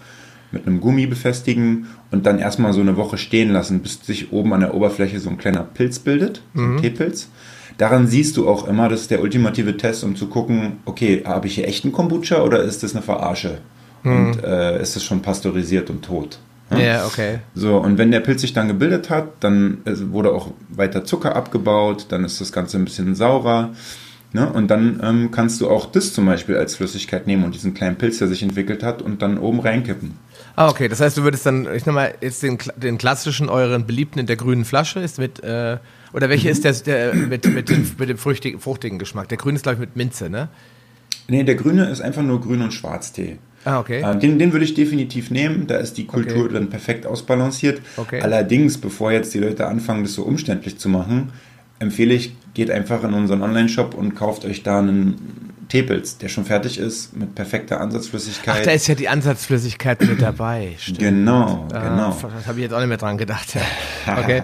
mit 0.54 0.68
einem 0.68 0.80
Gummi 0.80 1.08
befestigen 1.08 1.88
und 2.12 2.26
dann 2.26 2.40
erstmal 2.40 2.74
so 2.74 2.82
eine 2.82 2.96
Woche 2.96 3.18
stehen 3.18 3.52
lassen, 3.52 3.80
bis 3.80 4.06
sich 4.06 4.32
oben 4.32 4.54
an 4.54 4.62
der 4.62 4.74
Oberfläche 4.74 5.20
so 5.20 5.30
ein 5.30 5.38
kleiner 5.38 5.64
Pilz 5.64 6.00
bildet, 6.00 6.42
so 6.54 6.62
ein 6.62 6.76
mhm. 6.76 6.82
Teepilz. 6.82 7.30
Daran 7.78 8.08
siehst 8.08 8.38
du 8.38 8.48
auch 8.48 8.68
immer, 8.68 8.88
das 8.88 9.02
ist 9.02 9.12
der 9.12 9.22
ultimative 9.22 9.78
Test, 9.78 10.04
um 10.04 10.16
zu 10.16 10.28
gucken, 10.28 10.78
okay, 10.86 11.24
habe 11.26 11.48
ich 11.48 11.56
hier 11.56 11.68
echten 11.68 11.92
Kombucha 11.92 12.44
oder 12.44 12.62
ist 12.62 12.84
das 12.84 12.94
eine 12.94 13.02
Verarsche? 13.02 13.60
Mhm. 14.04 14.12
Und 14.12 14.44
äh, 14.44 14.82
ist 14.82 14.96
das 14.96 15.04
schon 15.04 15.22
pasteurisiert 15.22 15.90
und 15.90 16.06
tot? 16.06 16.40
Ja, 16.72 16.78
yeah, 16.78 17.06
okay. 17.06 17.40
So, 17.56 17.78
und 17.78 17.98
wenn 17.98 18.12
der 18.12 18.20
Pilz 18.20 18.42
sich 18.42 18.54
dann 18.54 18.68
gebildet 18.68 19.10
hat, 19.10 19.28
dann 19.42 19.80
wurde 19.86 20.32
auch 20.32 20.52
weiter 20.70 21.04
Zucker 21.04 21.36
abgebaut, 21.36 22.08
dann 22.10 22.24
ist 22.24 22.42
das 22.42 22.52
Ganze 22.52 22.78
ein 22.78 22.86
bisschen 22.86 23.16
saurer. 23.16 23.72
Ne? 24.34 24.52
Und 24.52 24.70
dann 24.72 25.00
ähm, 25.04 25.30
kannst 25.32 25.62
du 25.62 25.70
auch 25.70 25.86
das 25.86 26.14
zum 26.14 26.26
Beispiel 26.26 26.58
als 26.58 26.76
Flüssigkeit 26.76 27.28
nehmen 27.28 27.44
und 27.44 27.54
diesen 27.54 27.76
kleinen 27.76 27.98
Pilz, 27.98 28.18
der 28.18 28.28
sich 28.28 28.42
entwickelt 28.42 28.82
hat, 28.82 29.02
und 29.02 29.22
dann 29.22 29.38
oben 29.38 29.60
reinkippen. 29.60 30.18
Ah, 30.56 30.70
okay. 30.70 30.88
Das 30.88 31.02
heißt, 31.02 31.18
du 31.18 31.24
würdest 31.24 31.46
dann, 31.46 31.68
ich 31.74 31.86
nehme 31.86 31.96
mal 31.96 32.14
jetzt 32.22 32.44
den, 32.44 32.58
den 32.76 32.98
klassischen, 32.98 33.50
euren 33.50 33.86
beliebten 33.86 34.20
in 34.20 34.28
der 34.28 34.36
grünen 34.36 34.66
Flasche, 34.66 35.00
ist 35.00 35.18
mit, 35.18 35.44
äh, 35.44 35.78
oder 36.14 36.30
welche 36.30 36.48
mhm. 36.48 36.52
ist 36.52 36.64
der, 36.64 36.74
der 36.74 37.16
mit, 37.16 37.46
mit, 37.46 37.70
dem, 37.70 37.90
mit 37.98 38.10
dem 38.10 38.18
fruchtigen, 38.18 38.60
fruchtigen 38.60 39.00
Geschmack? 39.00 39.30
Der 39.30 39.38
grüne 39.38 39.56
ist, 39.56 39.64
glaube 39.64 39.76
ich, 39.76 39.80
mit 39.80 39.96
Minze, 39.96 40.30
ne? 40.30 40.50
Nee, 41.28 41.44
der 41.44 41.56
grüne 41.56 41.90
ist 41.90 42.02
einfach 42.02 42.22
nur 42.22 42.42
Grün- 42.42 42.62
und 42.62 42.74
Schwarztee. 42.74 43.38
Ah, 43.66 43.80
okay. 43.80 44.02
Äh, 44.02 44.20
den, 44.20 44.40
den 44.40 44.52
würde 44.52 44.66
ich 44.66 44.74
definitiv 44.74 45.32
nehmen. 45.32 45.68
Da 45.68 45.78
ist 45.78 45.98
die 45.98 46.06
Kultur 46.06 46.46
okay. 46.46 46.54
dann 46.54 46.70
perfekt 46.70 47.06
ausbalanciert. 47.06 47.82
Okay. 47.98 48.22
Allerdings, 48.22 48.78
bevor 48.78 49.12
jetzt 49.12 49.34
die 49.34 49.40
Leute 49.40 49.68
anfangen, 49.68 50.04
das 50.04 50.14
so 50.14 50.24
umständlich 50.24 50.78
zu 50.78 50.90
machen, 50.90 51.32
empfehle 51.80 52.14
ich, 52.14 52.36
geht 52.54 52.70
einfach 52.70 53.04
in 53.04 53.14
unseren 53.14 53.42
Online-Shop 53.42 53.94
und 53.94 54.16
kauft 54.16 54.46
euch 54.46 54.64
da 54.64 54.80
einen 54.80 55.53
Teepilz, 55.74 56.20
der 56.20 56.30
schon 56.30 56.46
fertig 56.46 56.78
ist, 56.78 57.18
mit 57.18 57.34
perfekter 57.34 57.82
Ansatzflüssigkeit. 57.82 58.58
Ach, 58.60 58.64
da 58.64 58.72
ist 58.74 58.86
ja 58.86 58.94
die 58.94 59.10
Ansatzflüssigkeit 59.10 60.00
mit 60.02 60.22
dabei. 60.22 60.76
Stimmt. 60.78 61.00
Genau, 61.00 61.68
ah, 61.74 61.90
genau. 61.90 62.10
Das 62.22 62.46
habe 62.46 62.60
ich 62.60 62.66
jetzt 62.66 62.74
auch 62.74 62.80
nicht 62.80 62.90
mehr 62.90 62.98
dran 62.98 63.18
gedacht. 63.18 63.58
Okay. 64.06 64.44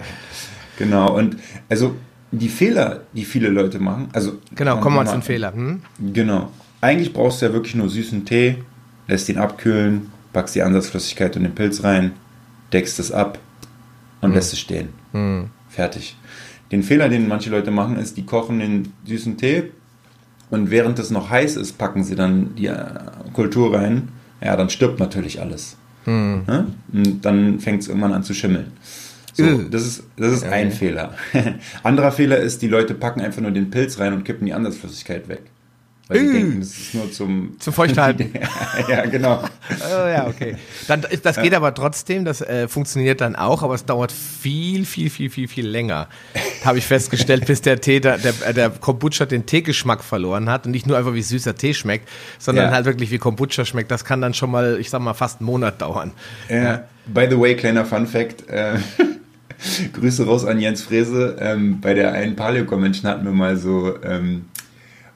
genau, 0.76 1.16
und 1.16 1.36
also 1.68 1.94
die 2.32 2.48
Fehler, 2.48 3.02
die 3.12 3.24
viele 3.24 3.48
Leute 3.48 3.78
machen, 3.78 4.08
also. 4.12 4.40
Genau, 4.56 4.80
kommen 4.80 4.96
wir 4.96 5.04
mal 5.04 5.10
zum 5.10 5.22
Fehler. 5.22 5.52
Hm? 5.52 5.82
Genau. 6.12 6.50
Eigentlich 6.80 7.12
brauchst 7.12 7.42
du 7.42 7.46
ja 7.46 7.52
wirklich 7.52 7.76
nur 7.76 7.88
süßen 7.88 8.24
Tee, 8.24 8.56
lässt 9.06 9.28
ihn 9.28 9.38
abkühlen, 9.38 10.10
packst 10.32 10.56
die 10.56 10.62
Ansatzflüssigkeit 10.62 11.36
und 11.36 11.44
den 11.44 11.54
Pilz 11.54 11.84
rein, 11.84 12.12
deckst 12.72 12.98
es 12.98 13.12
ab 13.12 13.38
und 14.20 14.30
hm. 14.30 14.34
lässt 14.34 14.52
es 14.52 14.58
stehen. 14.58 14.88
Hm. 15.12 15.50
Fertig. 15.68 16.16
Den 16.72 16.82
Fehler, 16.82 17.08
den 17.08 17.28
manche 17.28 17.50
Leute 17.50 17.70
machen, 17.70 17.96
ist, 17.98 18.16
die 18.16 18.26
kochen 18.26 18.58
den 18.58 18.92
süßen 19.04 19.36
Tee, 19.36 19.70
und 20.50 20.70
während 20.70 20.98
es 20.98 21.10
noch 21.10 21.30
heiß 21.30 21.56
ist, 21.56 21.78
packen 21.78 22.04
sie 22.04 22.16
dann 22.16 22.54
die 22.56 22.66
äh, 22.66 22.84
Kultur 23.32 23.74
rein. 23.74 24.08
Ja, 24.42 24.56
dann 24.56 24.70
stirbt 24.70 24.98
natürlich 24.98 25.40
alles. 25.40 25.76
Hm. 26.04 26.42
Ja? 26.48 26.66
Und 26.92 27.24
dann 27.24 27.60
fängt 27.60 27.82
es 27.82 27.88
irgendwann 27.88 28.12
an 28.12 28.22
zu 28.22 28.34
schimmeln. 28.34 28.72
So, 29.32 29.62
das 29.70 29.86
ist, 29.86 30.02
das 30.16 30.32
ist 30.32 30.42
okay. 30.44 30.52
ein 30.52 30.72
Fehler. 30.72 31.14
Anderer 31.82 32.12
Fehler 32.12 32.38
ist, 32.38 32.62
die 32.62 32.68
Leute 32.68 32.94
packen 32.94 33.20
einfach 33.20 33.40
nur 33.40 33.52
den 33.52 33.70
Pilz 33.70 33.98
rein 33.98 34.12
und 34.12 34.24
kippen 34.24 34.46
die 34.46 34.52
Ansatzflüssigkeit 34.52 35.28
weg. 35.28 35.42
Weil 36.10 36.26
die 36.26 36.32
denken, 36.32 36.58
das 36.58 36.70
ist 36.70 36.92
nur 36.92 37.12
zum... 37.12 37.56
Zum 37.60 37.72
Feuchthalten. 37.72 38.32
ja, 38.88 39.06
genau. 39.06 39.44
oh, 39.70 40.08
ja, 40.08 40.26
okay. 40.26 40.56
Dann, 40.88 41.06
das 41.22 41.40
geht 41.40 41.54
aber 41.54 41.72
trotzdem, 41.72 42.24
das 42.24 42.40
äh, 42.40 42.66
funktioniert 42.66 43.20
dann 43.20 43.36
auch, 43.36 43.62
aber 43.62 43.74
es 43.74 43.84
dauert 43.84 44.10
viel, 44.10 44.84
viel, 44.86 45.08
viel, 45.08 45.30
viel, 45.30 45.46
viel 45.46 45.68
länger, 45.68 46.08
habe 46.64 46.78
ich 46.78 46.86
festgestellt, 46.86 47.46
bis 47.46 47.62
der 47.62 47.80
Tee, 47.80 48.00
der, 48.00 48.18
der, 48.18 48.52
der 48.52 48.70
Kombucha 48.70 49.24
den 49.24 49.46
Teegeschmack 49.46 50.02
verloren 50.02 50.50
hat 50.50 50.66
und 50.66 50.72
nicht 50.72 50.88
nur 50.88 50.98
einfach 50.98 51.14
wie 51.14 51.22
süßer 51.22 51.54
Tee 51.54 51.74
schmeckt, 51.74 52.08
sondern 52.40 52.66
ja. 52.66 52.72
halt 52.72 52.86
wirklich 52.86 53.12
wie 53.12 53.18
Kombucha 53.18 53.64
schmeckt. 53.64 53.92
Das 53.92 54.04
kann 54.04 54.20
dann 54.20 54.34
schon 54.34 54.50
mal, 54.50 54.78
ich 54.80 54.90
sag 54.90 55.00
mal, 55.02 55.14
fast 55.14 55.38
einen 55.38 55.46
Monat 55.46 55.80
dauern. 55.80 56.10
Ja. 56.48 56.88
By 57.06 57.28
the 57.30 57.38
way, 57.38 57.54
kleiner 57.54 57.84
Fun 57.84 58.08
Fact. 58.08 58.48
Äh, 58.48 58.78
Grüße 59.92 60.26
raus 60.26 60.44
an 60.44 60.58
Jens 60.58 60.82
Frese. 60.82 61.36
Ähm, 61.38 61.80
bei 61.80 61.94
der 61.94 62.14
einen 62.14 62.34
Paleo 62.34 62.64
Convention 62.64 63.08
hatten 63.08 63.24
wir 63.24 63.32
mal 63.32 63.56
so... 63.56 63.94
Ähm, 64.02 64.46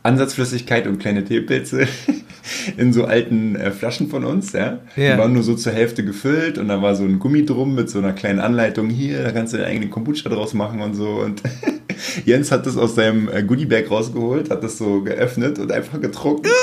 Ansatzflüssigkeit 0.05 0.87
und 0.87 0.99
kleine 0.99 1.25
Teepilze 1.25 1.89
in 2.77 2.93
so 2.93 3.07
alten 3.07 3.57
äh, 3.57 3.71
Flaschen 3.71 4.09
von 4.09 4.25
uns, 4.25 4.53
ja. 4.53 4.81
Ja. 4.97 5.15
Die 5.15 5.19
waren 5.19 5.33
nur 5.33 5.43
so 5.43 5.55
zur 5.55 5.73
Hälfte 5.73 6.05
gefüllt 6.05 6.59
und 6.59 6.69
da 6.69 6.83
war 6.83 6.95
so 6.95 7.05
ein 7.05 7.19
Gummi 7.19 7.47
drum 7.47 7.75
mit 7.75 7.89
so 7.89 7.99
einer 7.99 8.13
kleinen 8.13 8.39
Anleitung 8.39 8.91
hier, 8.91 9.23
da 9.23 9.33
kannst 9.33 9.55
du 9.55 9.57
deinen 9.57 9.71
eigenen 9.71 9.91
Kombucha 9.91 10.29
draus 10.29 10.53
machen 10.53 10.83
und 10.83 10.95
so. 10.95 11.09
Und 11.09 11.43
Jens 12.27 12.53
hat 12.53 12.67
das 12.67 12.77
aus 12.77 12.95
seinem 12.95 13.31
äh, 13.31 13.43
Goodiebag 13.43 13.91
rausgeholt, 13.91 14.51
hat 14.51 14.63
das 14.63 14.77
so 14.77 15.03
geöffnet 15.03 15.59
und 15.59 15.73
einfach 15.73 16.01
getrunken. 16.01 16.51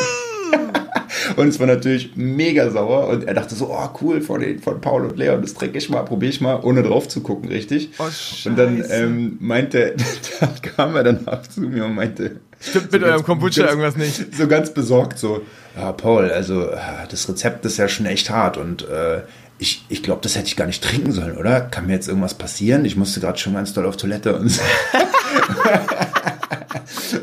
Und 1.38 1.48
es 1.48 1.60
war 1.60 1.68
natürlich 1.68 2.16
mega 2.16 2.70
sauer 2.72 3.08
und 3.08 3.24
er 3.24 3.34
dachte 3.34 3.56
so, 3.56 3.70
oh 3.70 3.90
cool, 4.02 4.20
von, 4.22 4.42
den, 4.42 4.60
von 4.60 4.82
Paul 4.82 5.06
und 5.06 5.18
Leon, 5.18 5.42
das 5.42 5.54
trinke 5.54 5.78
ich 5.78 5.90
mal, 5.90 6.04
probiere 6.04 6.32
ich 6.32 6.42
mal, 6.42 6.60
ohne 6.62 6.84
drauf 6.84 7.08
zu 7.08 7.22
gucken, 7.22 7.48
richtig. 7.48 7.92
Oh, 8.00 8.04
und 8.50 8.58
dann 8.58 8.84
ähm, 8.90 9.38
meinte, 9.40 9.96
da 10.40 10.48
kam 10.62 10.96
er 10.96 11.04
danach 11.04 11.44
zu 11.44 11.62
mir 11.62 11.86
und 11.86 11.96
meinte, 11.96 12.42
Stimmt 12.62 12.92
mit 12.92 13.02
so 13.02 13.06
eurem 13.08 13.18
ganz- 13.18 13.26
Kombucha 13.26 13.62
ganz- 13.64 13.72
irgendwas 13.72 13.96
nicht. 13.98 14.36
so 14.36 14.48
ganz 14.48 14.74
besorgt 14.74 15.18
so, 15.20 15.42
ja, 15.76 15.92
Paul, 15.92 16.30
also 16.32 16.70
äh, 16.70 16.78
das 17.10 17.28
Rezept 17.28 17.66
ist 17.66 17.78
ja 17.78 17.88
schon 17.88 18.06
echt 18.06 18.30
hart 18.30 18.58
und 18.58 18.88
äh, 18.88 19.22
ich, 19.58 19.86
ich 19.90 20.02
glaube, 20.04 20.22
das 20.24 20.36
hätte 20.36 20.48
ich 20.48 20.56
gar 20.56 20.66
nicht 20.66 20.84
trinken 20.84 21.12
sollen, 21.12 21.38
oder? 21.38 21.62
Kann 21.62 21.86
mir 21.88 21.94
jetzt 21.94 22.08
irgendwas 22.08 22.34
passieren? 22.34 22.84
Ich 22.86 22.96
musste 22.96 23.20
gerade 23.20 23.38
schon 23.38 23.54
ganz 23.54 23.74
doll 23.74 23.86
auf 23.86 23.96
Toilette 23.98 24.36
und 24.36 24.50
so. 24.50 24.62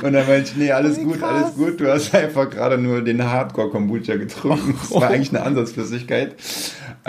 Und 0.02 0.12
dann 0.12 0.26
meinte 0.28 0.50
ich, 0.50 0.56
nee, 0.56 0.70
alles 0.70 0.98
Wie 0.98 1.04
gut, 1.04 1.18
krass. 1.18 1.30
alles 1.44 1.54
gut. 1.54 1.80
Du 1.80 1.90
hast 1.90 2.14
einfach 2.14 2.48
gerade 2.50 2.78
nur 2.78 3.02
den 3.02 3.24
Hardcore-Kombucha 3.24 4.16
getrunken. 4.16 4.78
Das 4.80 4.90
war 4.92 5.08
eigentlich 5.08 5.30
eine 5.30 5.42
Ansatzflüssigkeit. 5.42 6.34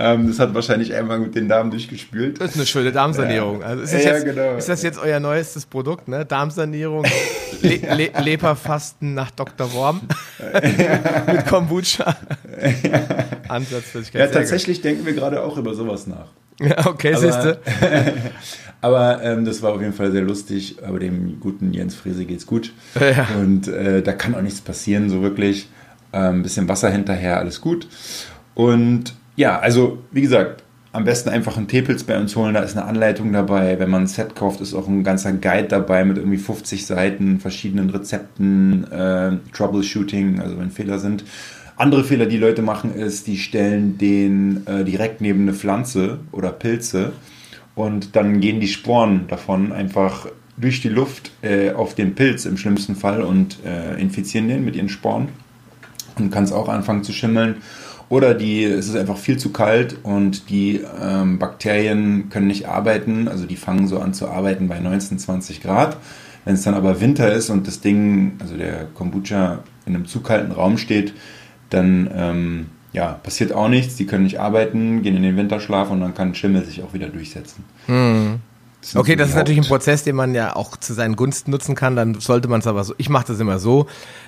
Ähm, 0.02 0.28
das 0.30 0.40
hat 0.40 0.54
wahrscheinlich 0.54 0.94
einmal 0.94 1.20
mit 1.20 1.36
den 1.36 1.50
Darm 1.50 1.72
durchgespült. 1.72 2.40
Das 2.40 2.52
ist 2.52 2.56
eine 2.56 2.66
schöne 2.66 2.92
Darmsanierung. 2.94 3.62
Also 3.64 3.84
ist 3.84 3.94
das, 3.94 4.04
Ja, 4.06 4.14
jetzt, 4.14 4.26
genau. 4.26 4.56
ist 4.56 4.70
das 4.70 4.82
jetzt 4.82 4.98
euer 4.98 5.20
neuestes 5.20 5.66
Produkt, 5.66 6.08
ne? 6.08 6.26
Darmsanierung, 6.26 7.04
Le 7.62 7.76
Le 7.96 8.12
Leberfasten 8.24 9.14
nach 9.14 9.32
Dr. 9.32 9.74
Worm 9.74 10.02
mit 11.28 11.46
Kombucha. 11.48 12.16
Ansatzflüssigkeit. 13.50 14.22
Ja, 14.22 14.28
tatsächlich 14.28 14.82
denken 14.82 15.06
wir 15.06 15.14
gerade 15.14 15.44
auch 15.44 15.58
über 15.58 15.74
sowas 15.74 16.08
nach. 16.08 16.28
Ja, 16.62 16.86
okay, 16.88 17.16
siehst 17.18 17.44
du. 17.44 17.60
Aber 18.82 19.22
ähm, 19.22 19.44
das 19.44 19.62
war 19.62 19.74
auf 19.74 19.82
jeden 19.82 19.94
Fall 19.94 20.12
sehr 20.12 20.22
lustig. 20.22 20.78
Aber 20.86 21.00
dem 21.00 21.40
guten 21.42 21.74
Jens 21.74 21.96
Frese 21.96 22.24
geht's 22.24 22.46
gut. 22.46 22.72
Ja. 23.00 23.28
Und 23.38 23.68
äh, 23.68 24.02
da 24.02 24.14
kann 24.14 24.36
auch 24.36 24.42
nichts 24.42 24.62
passieren, 24.62 25.10
so 25.10 25.22
wirklich. 25.22 25.68
Ein 26.12 26.36
ähm, 26.36 26.44
bisschen 26.44 26.68
Wasser 26.68 26.90
hinterher, 26.90 27.38
alles 27.38 27.62
gut. 27.62 27.88
Und 28.56 29.14
ja, 29.40 29.58
also 29.58 30.00
wie 30.12 30.22
gesagt, 30.22 30.64
am 30.92 31.06
besten 31.06 31.30
einfach 31.30 31.56
einen 31.56 31.70
Teepilz 31.70 32.04
bei 32.04 32.20
uns 32.20 32.36
holen. 32.36 32.56
Da 32.56 32.60
ist 32.60 32.76
eine 32.76 32.86
Anleitung 32.86 33.32
dabei. 33.32 33.80
Wenn 33.80 33.90
man 33.90 34.04
ein 34.04 34.08
Set 34.08 34.36
kauft, 34.36 34.60
ist 34.60 34.74
auch 34.74 34.86
ein 34.86 35.06
ganzer 35.06 35.32
Guide 35.32 35.70
dabei 35.70 36.04
mit 36.04 36.18
irgendwie 36.18 36.38
50 36.38 36.86
Seiten, 36.86 37.40
verschiedenen 37.40 37.90
Rezepten, 37.90 38.84
äh, 38.92 39.38
Troubleshooting, 39.54 40.42
also 40.42 40.60
wenn 40.60 40.72
Fehler 40.72 41.00
sind. 41.00 41.24
Andere 41.78 42.04
Fehler, 42.04 42.26
die 42.26 42.38
Leute 42.38 42.62
machen, 42.62 42.94
ist, 42.94 43.28
die 43.28 43.38
stellen 43.38 43.98
den 43.98 44.68
äh, 44.68 44.84
direkt 44.84 45.22
neben 45.22 45.44
eine 45.44 45.54
Pflanze 45.54 46.20
oder 46.34 46.52
Pilze 46.52 47.14
und 47.76 48.18
dann 48.18 48.42
gehen 48.42 48.60
die 48.60 48.68
Sporen 48.68 49.26
davon 49.30 49.72
einfach 49.72 50.28
durch 50.58 50.82
die 50.82 50.90
Luft 50.90 51.32
äh, 51.44 51.72
auf 51.72 51.96
den 51.96 52.14
Pilz 52.14 52.46
im 52.46 52.58
schlimmsten 52.58 52.98
Fall 52.98 53.22
und 53.22 53.60
äh, 53.66 54.02
infizieren 54.02 54.50
den 54.50 54.66
mit 54.66 54.76
ihren 54.76 54.90
Sporen 54.90 55.30
und 56.18 56.30
kann 56.30 56.44
es 56.44 56.52
auch 56.52 56.68
anfangen 56.68 57.06
zu 57.06 57.14
schimmeln. 57.14 57.62
Oder 58.10 58.34
die, 58.34 58.64
es 58.64 58.90
ist 58.90 58.96
einfach 58.96 59.18
viel 59.18 59.38
zu 59.38 59.52
kalt 59.52 59.98
und 60.02 60.50
die 60.50 60.82
ähm, 61.00 61.38
Bakterien 61.38 62.30
können 62.30 62.48
nicht 62.48 62.68
arbeiten, 62.68 63.28
also 63.28 63.46
die 63.46 63.56
fangen 63.56 63.88
so 63.88 64.00
an 64.00 64.14
zu 64.14 64.28
arbeiten 64.28 64.68
bei 64.68 64.80
19, 64.80 65.20
20 65.20 65.62
Grad. 65.62 65.98
Wenn 66.44 66.56
es 66.56 66.64
dann 66.64 66.74
aber 66.74 67.02
Winter 67.02 67.32
ist 67.32 67.52
und 67.52 67.68
das 67.68 67.82
Ding, 67.82 68.34
also 68.40 68.58
der 68.58 68.86
Kombucha 68.96 69.60
in 69.86 69.96
einem 69.96 70.08
zu 70.08 70.22
kalten 70.22 70.52
Raum 70.52 70.80
steht, 70.80 71.14
dann 71.70 72.10
ähm, 72.16 72.66
ja, 72.94 73.14
passiert 73.14 73.54
auch 73.54 73.68
nichts, 73.70 73.96
die 73.96 74.08
können 74.08 74.24
nicht 74.24 74.40
arbeiten, 74.40 75.04
gehen 75.04 75.16
in 75.16 75.22
den 75.22 75.38
Winterschlaf 75.38 75.92
und 75.92 76.02
dann 76.02 76.16
kann 76.16 76.34
Schimmel 76.34 76.66
sich 76.66 76.82
auch 76.82 76.94
wieder 76.94 77.10
durchsetzen. 77.10 77.64
Das 78.82 78.96
Okay, 78.96 79.18
das 79.18 79.30
ist 79.30 79.36
natürlich 79.36 79.58
ein 79.60 79.64
Haupt- 79.64 79.70
Prozess, 79.72 80.04
den 80.06 80.16
man 80.16 80.34
ja 80.34 80.56
auch 80.56 80.78
zu 80.78 80.94
seinen 80.94 81.18
Gunsten 81.18 81.52
nutzen 81.52 81.76
kann. 81.76 81.98
Dann 81.98 82.20
sollte 82.22 82.48
man 82.48 82.62
es 82.62 82.68
aber 82.68 82.86
so. 82.86 82.94
Ich 82.98 83.10
mache 83.10 83.28
das 83.28 83.40
immer 83.42 83.60
so, 83.60 83.88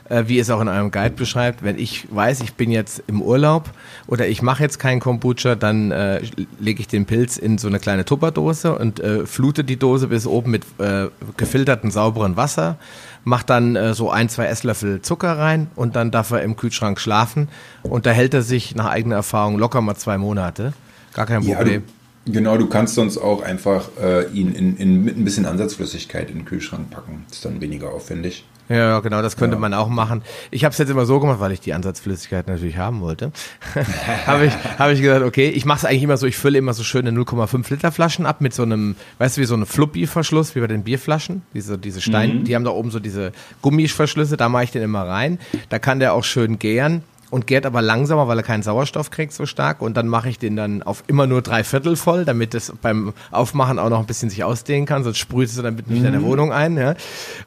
äh, 0.09 0.23
wie 0.27 0.39
es 0.39 0.49
auch 0.49 0.59
in 0.59 0.67
eurem 0.67 0.91
Guide 0.91 1.15
beschreibt. 1.15 1.63
Wenn 1.63 1.79
ich 1.79 2.07
weiß, 2.13 2.41
ich 2.41 2.55
bin 2.55 2.69
jetzt 2.69 3.01
im 3.07 3.21
Urlaub 3.21 3.69
oder 4.07 4.27
ich 4.27 4.41
mache 4.41 4.61
jetzt 4.63 4.77
keinen 4.77 4.99
Kombucha, 4.99 5.55
dann 5.55 5.91
äh, 5.91 6.21
lege 6.59 6.81
ich 6.81 6.89
den 6.89 7.05
Pilz 7.05 7.37
in 7.37 7.57
so 7.59 7.69
eine 7.69 7.79
kleine 7.79 8.03
Tupperdose 8.03 8.77
und 8.77 8.99
äh, 8.99 9.25
flute 9.25 9.63
die 9.63 9.77
Dose 9.77 10.07
bis 10.09 10.27
oben 10.27 10.51
mit 10.51 10.63
äh, 10.79 11.07
gefiltertem 11.37 11.89
sauberen 11.89 12.35
Wasser. 12.35 12.75
Mach 13.23 13.43
dann 13.43 13.77
äh, 13.77 13.93
so 13.93 14.11
ein, 14.11 14.27
zwei 14.27 14.47
Esslöffel 14.47 15.01
Zucker 15.01 15.37
rein 15.37 15.67
und 15.75 15.95
dann 15.95 16.11
darf 16.11 16.29
er 16.31 16.41
im 16.41 16.57
Kühlschrank 16.57 16.99
schlafen. 16.99 17.47
Und 17.83 18.05
da 18.05 18.11
hält 18.11 18.33
er 18.33 18.41
sich 18.41 18.75
nach 18.75 18.87
eigener 18.87 19.15
Erfahrung 19.15 19.57
locker 19.57 19.79
mal 19.79 19.95
zwei 19.95 20.17
Monate. 20.17 20.73
Gar 21.13 21.25
kein 21.25 21.41
Ja, 21.43 21.55
Problem. 21.57 21.83
du, 21.85 21.93
genau, 22.25 22.57
du 22.57 22.67
kannst 22.67 22.95
sonst 22.95 23.17
auch 23.17 23.41
einfach 23.41 23.89
äh, 24.01 24.27
ihn 24.31 24.53
in, 24.53 24.77
in, 24.77 25.03
mit 25.03 25.17
ein 25.17 25.23
bisschen 25.25 25.45
Ansatzflüssigkeit 25.45 26.29
in 26.29 26.38
den 26.39 26.45
Kühlschrank 26.45 26.89
packen. 26.89 27.25
Ist 27.31 27.45
dann 27.45 27.62
weniger 27.62 27.91
aufwendig. 27.93 28.45
Ja, 28.69 29.01
genau, 29.01 29.21
das 29.21 29.36
könnte 29.36 29.55
Ja. 29.55 29.60
man 29.60 29.73
auch 29.73 29.89
machen. 29.89 30.21
Ich 30.49 30.63
habe 30.63 30.71
es 30.71 30.77
jetzt 30.77 30.88
immer 30.89 31.05
so 31.05 31.19
gemacht, 31.19 31.41
weil 31.41 31.51
ich 31.51 31.60
die 31.60 31.73
Ansatzflüssigkeit 31.73 32.47
natürlich 32.47 32.77
haben 32.77 33.01
wollte. 33.01 33.34
habe 34.25 34.45
ich, 34.45 34.53
hab 34.79 34.89
ich 34.91 35.01
gesagt, 35.01 35.25
okay, 35.25 35.49
ich 35.49 35.65
mache 35.65 35.79
es 35.79 35.86
eigentlich 35.86 36.03
immer 36.03 36.15
so, 36.15 36.25
ich 36.25 36.38
fülle 36.38 36.57
immer 36.57 36.73
so 36.73 36.84
schöne 36.84 37.10
0,5 37.12 37.69
Liter 37.69 37.91
Flaschen 37.91 38.25
ab 38.25 38.39
mit 38.39 38.53
so 38.53 38.63
einem, 38.63 38.95
weißt 39.17 39.36
du, 39.36 39.41
wie 39.41 39.45
so 39.45 39.55
einem 39.55 39.65
Fluppi-Verschluss, 39.65 40.55
wie 40.55 40.62
bei 40.62 40.67
den 40.67 40.84
Bierflaschen, 40.84 41.41
diese, 41.53 41.77
diese 41.77 41.99
Steine, 41.99 42.43
die 42.43 42.55
haben 42.55 42.63
da 42.63 42.71
oben 42.71 42.91
so 42.91 42.99
diese 43.01 43.34
Gummiverschlüsse, 43.62 44.38
da 44.38 44.47
mache 44.47 44.63
ich 44.65 44.71
den 44.71 44.84
immer 44.84 45.05
rein. 45.05 45.39
Da 45.67 45.77
kann 45.77 45.99
der 45.99 46.13
auch 46.13 46.23
schön 46.23 46.57
gären 46.57 47.03
und 47.31 47.47
gärt 47.47 47.65
aber 47.65 47.81
langsamer, 47.81 48.27
weil 48.27 48.37
er 48.37 48.43
keinen 48.43 48.61
Sauerstoff 48.61 49.09
kriegt 49.09 49.33
so 49.33 49.47
stark. 49.47 49.81
Und 49.81 49.97
dann 49.97 50.07
mache 50.07 50.29
ich 50.29 50.37
den 50.37 50.55
dann 50.55 50.83
auf 50.83 51.03
immer 51.07 51.25
nur 51.25 51.41
drei 51.41 51.63
Viertel 51.63 51.95
voll, 51.95 52.25
damit 52.25 52.53
es 52.53 52.71
beim 52.81 53.13
Aufmachen 53.31 53.79
auch 53.79 53.89
noch 53.89 53.99
ein 53.99 54.05
bisschen 54.05 54.29
sich 54.29 54.43
ausdehnen 54.43 54.85
kann. 54.85 55.03
Sonst 55.03 55.17
sprüht 55.17 55.47
es 55.47 55.55
dann 55.55 55.75
mit 55.75 55.89
nicht 55.89 56.03
in 56.03 56.11
der 56.11 56.21
Wohnung 56.21 56.51
ein. 56.51 56.77
Ja. 56.77 56.95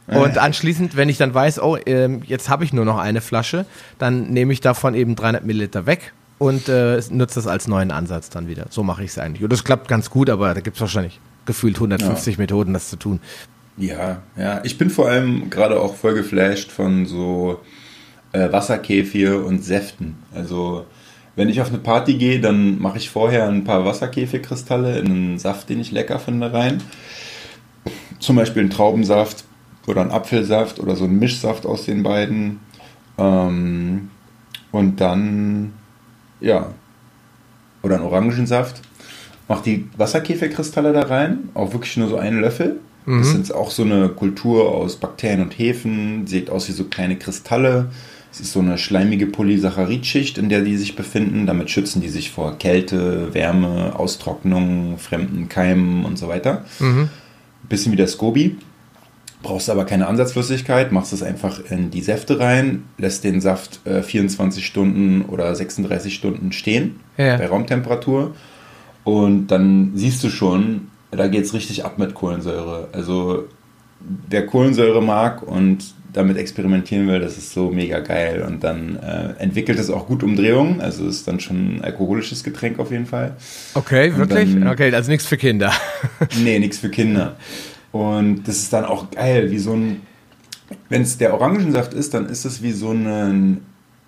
Und 0.06 0.38
anschließend, 0.38 0.96
wenn 0.96 1.08
ich 1.08 1.18
dann 1.18 1.34
weiß, 1.34 1.60
oh, 1.60 1.76
ähm, 1.86 2.22
jetzt 2.26 2.48
habe 2.48 2.64
ich 2.64 2.72
nur 2.72 2.86
noch 2.86 2.98
eine 2.98 3.20
Flasche, 3.20 3.66
dann 3.98 4.30
nehme 4.30 4.52
ich 4.52 4.60
davon 4.60 4.94
eben 4.94 5.16
300 5.16 5.44
Milliliter 5.44 5.86
weg 5.86 6.14
und 6.38 6.68
äh, 6.70 7.00
nutze 7.10 7.36
das 7.36 7.46
als 7.46 7.68
neuen 7.68 7.90
Ansatz 7.90 8.30
dann 8.30 8.48
wieder. 8.48 8.66
So 8.70 8.82
mache 8.82 9.04
ich 9.04 9.10
es 9.10 9.18
eigentlich. 9.18 9.44
Und 9.44 9.52
das 9.52 9.64
klappt 9.64 9.86
ganz 9.86 10.08
gut, 10.08 10.30
aber 10.30 10.54
da 10.54 10.60
gibt 10.60 10.76
es 10.76 10.80
wahrscheinlich 10.80 11.20
gefühlt 11.44 11.76
150 11.76 12.38
Methoden, 12.38 12.72
das 12.72 12.88
zu 12.88 12.96
tun. 12.96 13.20
Ja, 13.76 14.22
ja. 14.36 14.62
Ich 14.64 14.78
bin 14.78 14.88
vor 14.88 15.08
allem 15.08 15.50
gerade 15.50 15.78
auch 15.78 15.94
voll 15.94 16.14
geflasht 16.14 16.72
von 16.72 17.04
so 17.04 17.60
äh, 18.34 18.52
Wasserkäfir 18.52 19.44
und 19.44 19.64
Säften. 19.64 20.16
Also 20.34 20.84
wenn 21.36 21.48
ich 21.48 21.60
auf 21.60 21.68
eine 21.68 21.78
Party 21.78 22.14
gehe, 22.14 22.40
dann 22.40 22.80
mache 22.80 22.98
ich 22.98 23.08
vorher 23.08 23.48
ein 23.48 23.64
paar 23.64 23.84
Wasserkäfirkristalle 23.84 24.98
in 24.98 25.06
einen 25.06 25.38
Saft, 25.38 25.68
den 25.68 25.80
ich 25.80 25.92
lecker 25.92 26.18
finde, 26.18 26.52
rein. 26.52 26.82
Zum 28.18 28.36
Beispiel 28.36 28.62
einen 28.62 28.70
Traubensaft 28.70 29.44
oder 29.86 30.00
einen 30.00 30.10
Apfelsaft 30.10 30.80
oder 30.80 30.96
so 30.96 31.04
einen 31.04 31.18
Mischsaft 31.18 31.64
aus 31.64 31.84
den 31.84 32.02
beiden. 32.02 32.60
Ähm, 33.18 34.10
und 34.72 35.00
dann, 35.00 35.72
ja, 36.40 36.72
oder 37.82 37.96
einen 37.96 38.04
Orangensaft. 38.04 38.82
Mach 39.46 39.60
die 39.60 39.88
Wasserkäferkristalle 39.96 40.92
da 40.92 41.02
rein, 41.02 41.50
auch 41.54 41.72
wirklich 41.72 41.96
nur 41.98 42.08
so 42.08 42.16
einen 42.16 42.40
Löffel. 42.40 42.80
Das 43.06 43.30
sind 43.32 43.54
auch 43.54 43.70
so 43.70 43.82
eine 43.82 44.08
Kultur 44.08 44.74
aus 44.74 44.96
Bakterien 44.96 45.42
und 45.42 45.58
Hefen, 45.58 46.26
sieht 46.26 46.48
aus 46.48 46.68
wie 46.68 46.72
so 46.72 46.84
kleine 46.84 47.16
Kristalle. 47.18 47.90
Es 48.34 48.40
ist 48.40 48.52
so 48.52 48.58
eine 48.58 48.78
schleimige 48.78 49.28
Polysaccharidschicht, 49.28 50.38
in 50.38 50.48
der 50.48 50.62
die 50.62 50.76
sich 50.76 50.96
befinden. 50.96 51.46
Damit 51.46 51.70
schützen 51.70 52.00
die 52.02 52.08
sich 52.08 52.32
vor 52.32 52.58
Kälte, 52.58 53.32
Wärme, 53.32 53.92
Austrocknung, 53.96 54.98
fremden 54.98 55.48
Keimen 55.48 56.04
und 56.04 56.18
so 56.18 56.26
weiter. 56.26 56.64
Bisschen 57.68 57.92
wie 57.92 57.96
der 57.96 58.08
Scoby. 58.08 58.56
Brauchst 59.44 59.70
aber 59.70 59.84
keine 59.84 60.08
Ansatzflüssigkeit, 60.08 60.90
machst 60.90 61.12
es 61.12 61.22
einfach 61.22 61.60
in 61.70 61.92
die 61.92 62.00
Säfte 62.02 62.40
rein, 62.40 62.82
lässt 62.98 63.22
den 63.22 63.40
Saft 63.40 63.86
äh, 63.86 64.02
24 64.02 64.66
Stunden 64.66 65.22
oder 65.26 65.54
36 65.54 66.12
Stunden 66.12 66.50
stehen 66.50 66.96
Ja. 67.16 67.36
bei 67.36 67.46
Raumtemperatur. 67.46 68.34
Und 69.04 69.46
dann 69.48 69.92
siehst 69.94 70.24
du 70.24 70.28
schon, 70.28 70.88
da 71.12 71.28
geht 71.28 71.44
es 71.44 71.54
richtig 71.54 71.84
ab 71.84 71.98
mit 72.00 72.14
Kohlensäure. 72.14 72.88
Also 72.92 73.44
wer 74.28 74.44
Kohlensäure 74.44 75.00
mag 75.02 75.42
und 75.44 75.94
damit 76.14 76.36
experimentieren 76.38 77.06
will, 77.08 77.20
das 77.20 77.36
ist 77.36 77.52
so 77.52 77.70
mega 77.70 77.98
geil. 78.00 78.42
Und 78.46 78.64
dann 78.64 78.96
äh, 78.96 79.34
entwickelt 79.42 79.78
es 79.78 79.90
auch 79.90 80.06
gut 80.06 80.22
Umdrehungen. 80.22 80.80
Also 80.80 81.06
ist 81.06 81.28
dann 81.28 81.40
schon 81.40 81.76
ein 81.76 81.84
alkoholisches 81.84 82.42
Getränk 82.42 82.78
auf 82.78 82.90
jeden 82.90 83.06
Fall. 83.06 83.36
Okay, 83.74 84.10
Und 84.10 84.18
wirklich? 84.18 84.52
dann- 84.54 84.68
okay, 84.68 84.94
also 84.94 85.10
nichts 85.10 85.26
für 85.26 85.36
Kinder. 85.36 85.72
Nee, 86.42 86.58
nichts 86.58 86.78
für 86.78 86.88
Kinder. 86.88 87.36
Und 87.92 88.48
das 88.48 88.56
ist 88.58 88.72
dann 88.72 88.84
auch 88.84 89.10
geil, 89.10 89.50
wie 89.50 89.58
so 89.58 89.74
ein. 89.74 90.00
Wenn 90.88 91.02
es 91.02 91.18
der 91.18 91.34
Orangensaft 91.34 91.92
ist, 91.94 92.14
dann 92.14 92.26
ist 92.26 92.44
es 92.44 92.62
wie 92.62 92.72
so 92.72 92.90
ein 92.92 93.58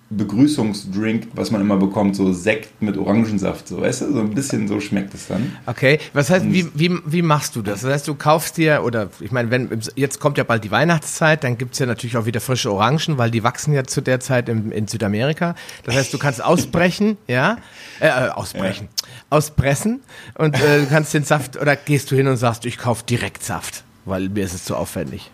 Begrüßungsdrink, 0.08 1.28
was 1.34 1.50
man 1.50 1.60
immer 1.60 1.78
bekommt, 1.78 2.14
so 2.14 2.32
Sekt 2.32 2.80
mit 2.80 2.96
Orangensaft, 2.96 3.66
so 3.66 3.80
weißt 3.80 4.02
du, 4.02 4.12
so 4.12 4.20
ein 4.20 4.30
bisschen 4.30 4.68
so 4.68 4.78
schmeckt 4.78 5.14
es 5.14 5.26
dann. 5.26 5.56
Okay, 5.66 5.98
was 6.12 6.30
heißt, 6.30 6.44
wie, 6.46 6.68
wie, 6.74 6.96
wie 7.04 7.22
machst 7.22 7.56
du 7.56 7.62
das? 7.62 7.80
Das 7.80 7.92
heißt, 7.92 8.08
du 8.08 8.14
kaufst 8.14 8.56
dir, 8.56 8.84
oder 8.84 9.10
ich 9.18 9.32
meine, 9.32 9.50
wenn 9.50 9.80
jetzt 9.96 10.20
kommt 10.20 10.38
ja 10.38 10.44
bald 10.44 10.62
die 10.62 10.70
Weihnachtszeit, 10.70 11.42
dann 11.42 11.58
gibt's 11.58 11.80
ja 11.80 11.86
natürlich 11.86 12.16
auch 12.16 12.24
wieder 12.24 12.40
frische 12.40 12.72
Orangen, 12.72 13.18
weil 13.18 13.32
die 13.32 13.42
wachsen 13.42 13.74
ja 13.74 13.82
zu 13.82 14.00
der 14.00 14.20
Zeit 14.20 14.48
in, 14.48 14.70
in 14.70 14.86
Südamerika. 14.86 15.56
Das 15.82 15.96
heißt, 15.96 16.14
du 16.14 16.18
kannst 16.18 16.42
ausbrechen, 16.42 17.16
ja, 17.26 17.56
äh, 17.98 18.06
äh 18.06 18.28
ausbrechen, 18.30 18.88
ja. 18.92 19.14
auspressen 19.30 20.02
und 20.38 20.54
äh, 20.54 20.82
du 20.82 20.86
kannst 20.86 21.14
den 21.14 21.24
Saft, 21.24 21.60
oder 21.60 21.74
gehst 21.74 22.12
du 22.12 22.16
hin 22.16 22.28
und 22.28 22.36
sagst, 22.36 22.64
ich 22.64 22.78
kauf 22.78 23.02
direkt 23.02 23.42
Saft, 23.42 23.82
weil 24.04 24.28
mir 24.28 24.44
ist 24.44 24.54
es 24.54 24.64
zu 24.64 24.76
aufwendig. 24.76 25.32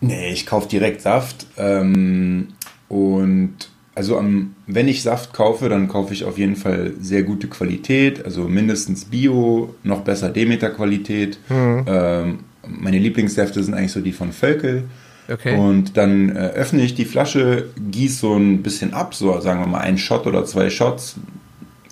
Nee, 0.00 0.32
ich 0.32 0.44
kauf 0.44 0.66
direkt 0.66 1.02
Saft 1.02 1.46
ähm, 1.56 2.48
und 2.88 3.68
also 3.98 4.16
am, 4.16 4.54
wenn 4.68 4.86
ich 4.86 5.02
Saft 5.02 5.32
kaufe, 5.32 5.68
dann 5.68 5.88
kaufe 5.88 6.14
ich 6.14 6.24
auf 6.24 6.38
jeden 6.38 6.54
Fall 6.54 6.92
sehr 7.00 7.24
gute 7.24 7.48
Qualität, 7.48 8.24
also 8.24 8.44
mindestens 8.44 9.06
Bio, 9.06 9.74
noch 9.82 10.02
besser 10.02 10.30
Demeter-Qualität. 10.30 11.40
Mhm. 11.48 11.84
Ähm, 11.88 12.38
meine 12.64 12.98
Lieblingssäfte 12.98 13.60
sind 13.60 13.74
eigentlich 13.74 13.90
so 13.90 14.00
die 14.00 14.12
von 14.12 14.32
Völkel. 14.32 14.84
Okay. 15.28 15.56
Und 15.58 15.96
dann 15.96 16.28
äh, 16.28 16.52
öffne 16.54 16.82
ich 16.82 16.94
die 16.94 17.06
Flasche, 17.06 17.70
gieße 17.90 18.20
so 18.20 18.36
ein 18.36 18.62
bisschen 18.62 18.94
ab, 18.94 19.16
so 19.16 19.40
sagen 19.40 19.60
wir 19.60 19.66
mal 19.66 19.80
ein 19.80 19.98
Shot 19.98 20.28
oder 20.28 20.44
zwei 20.44 20.70
Shots, 20.70 21.16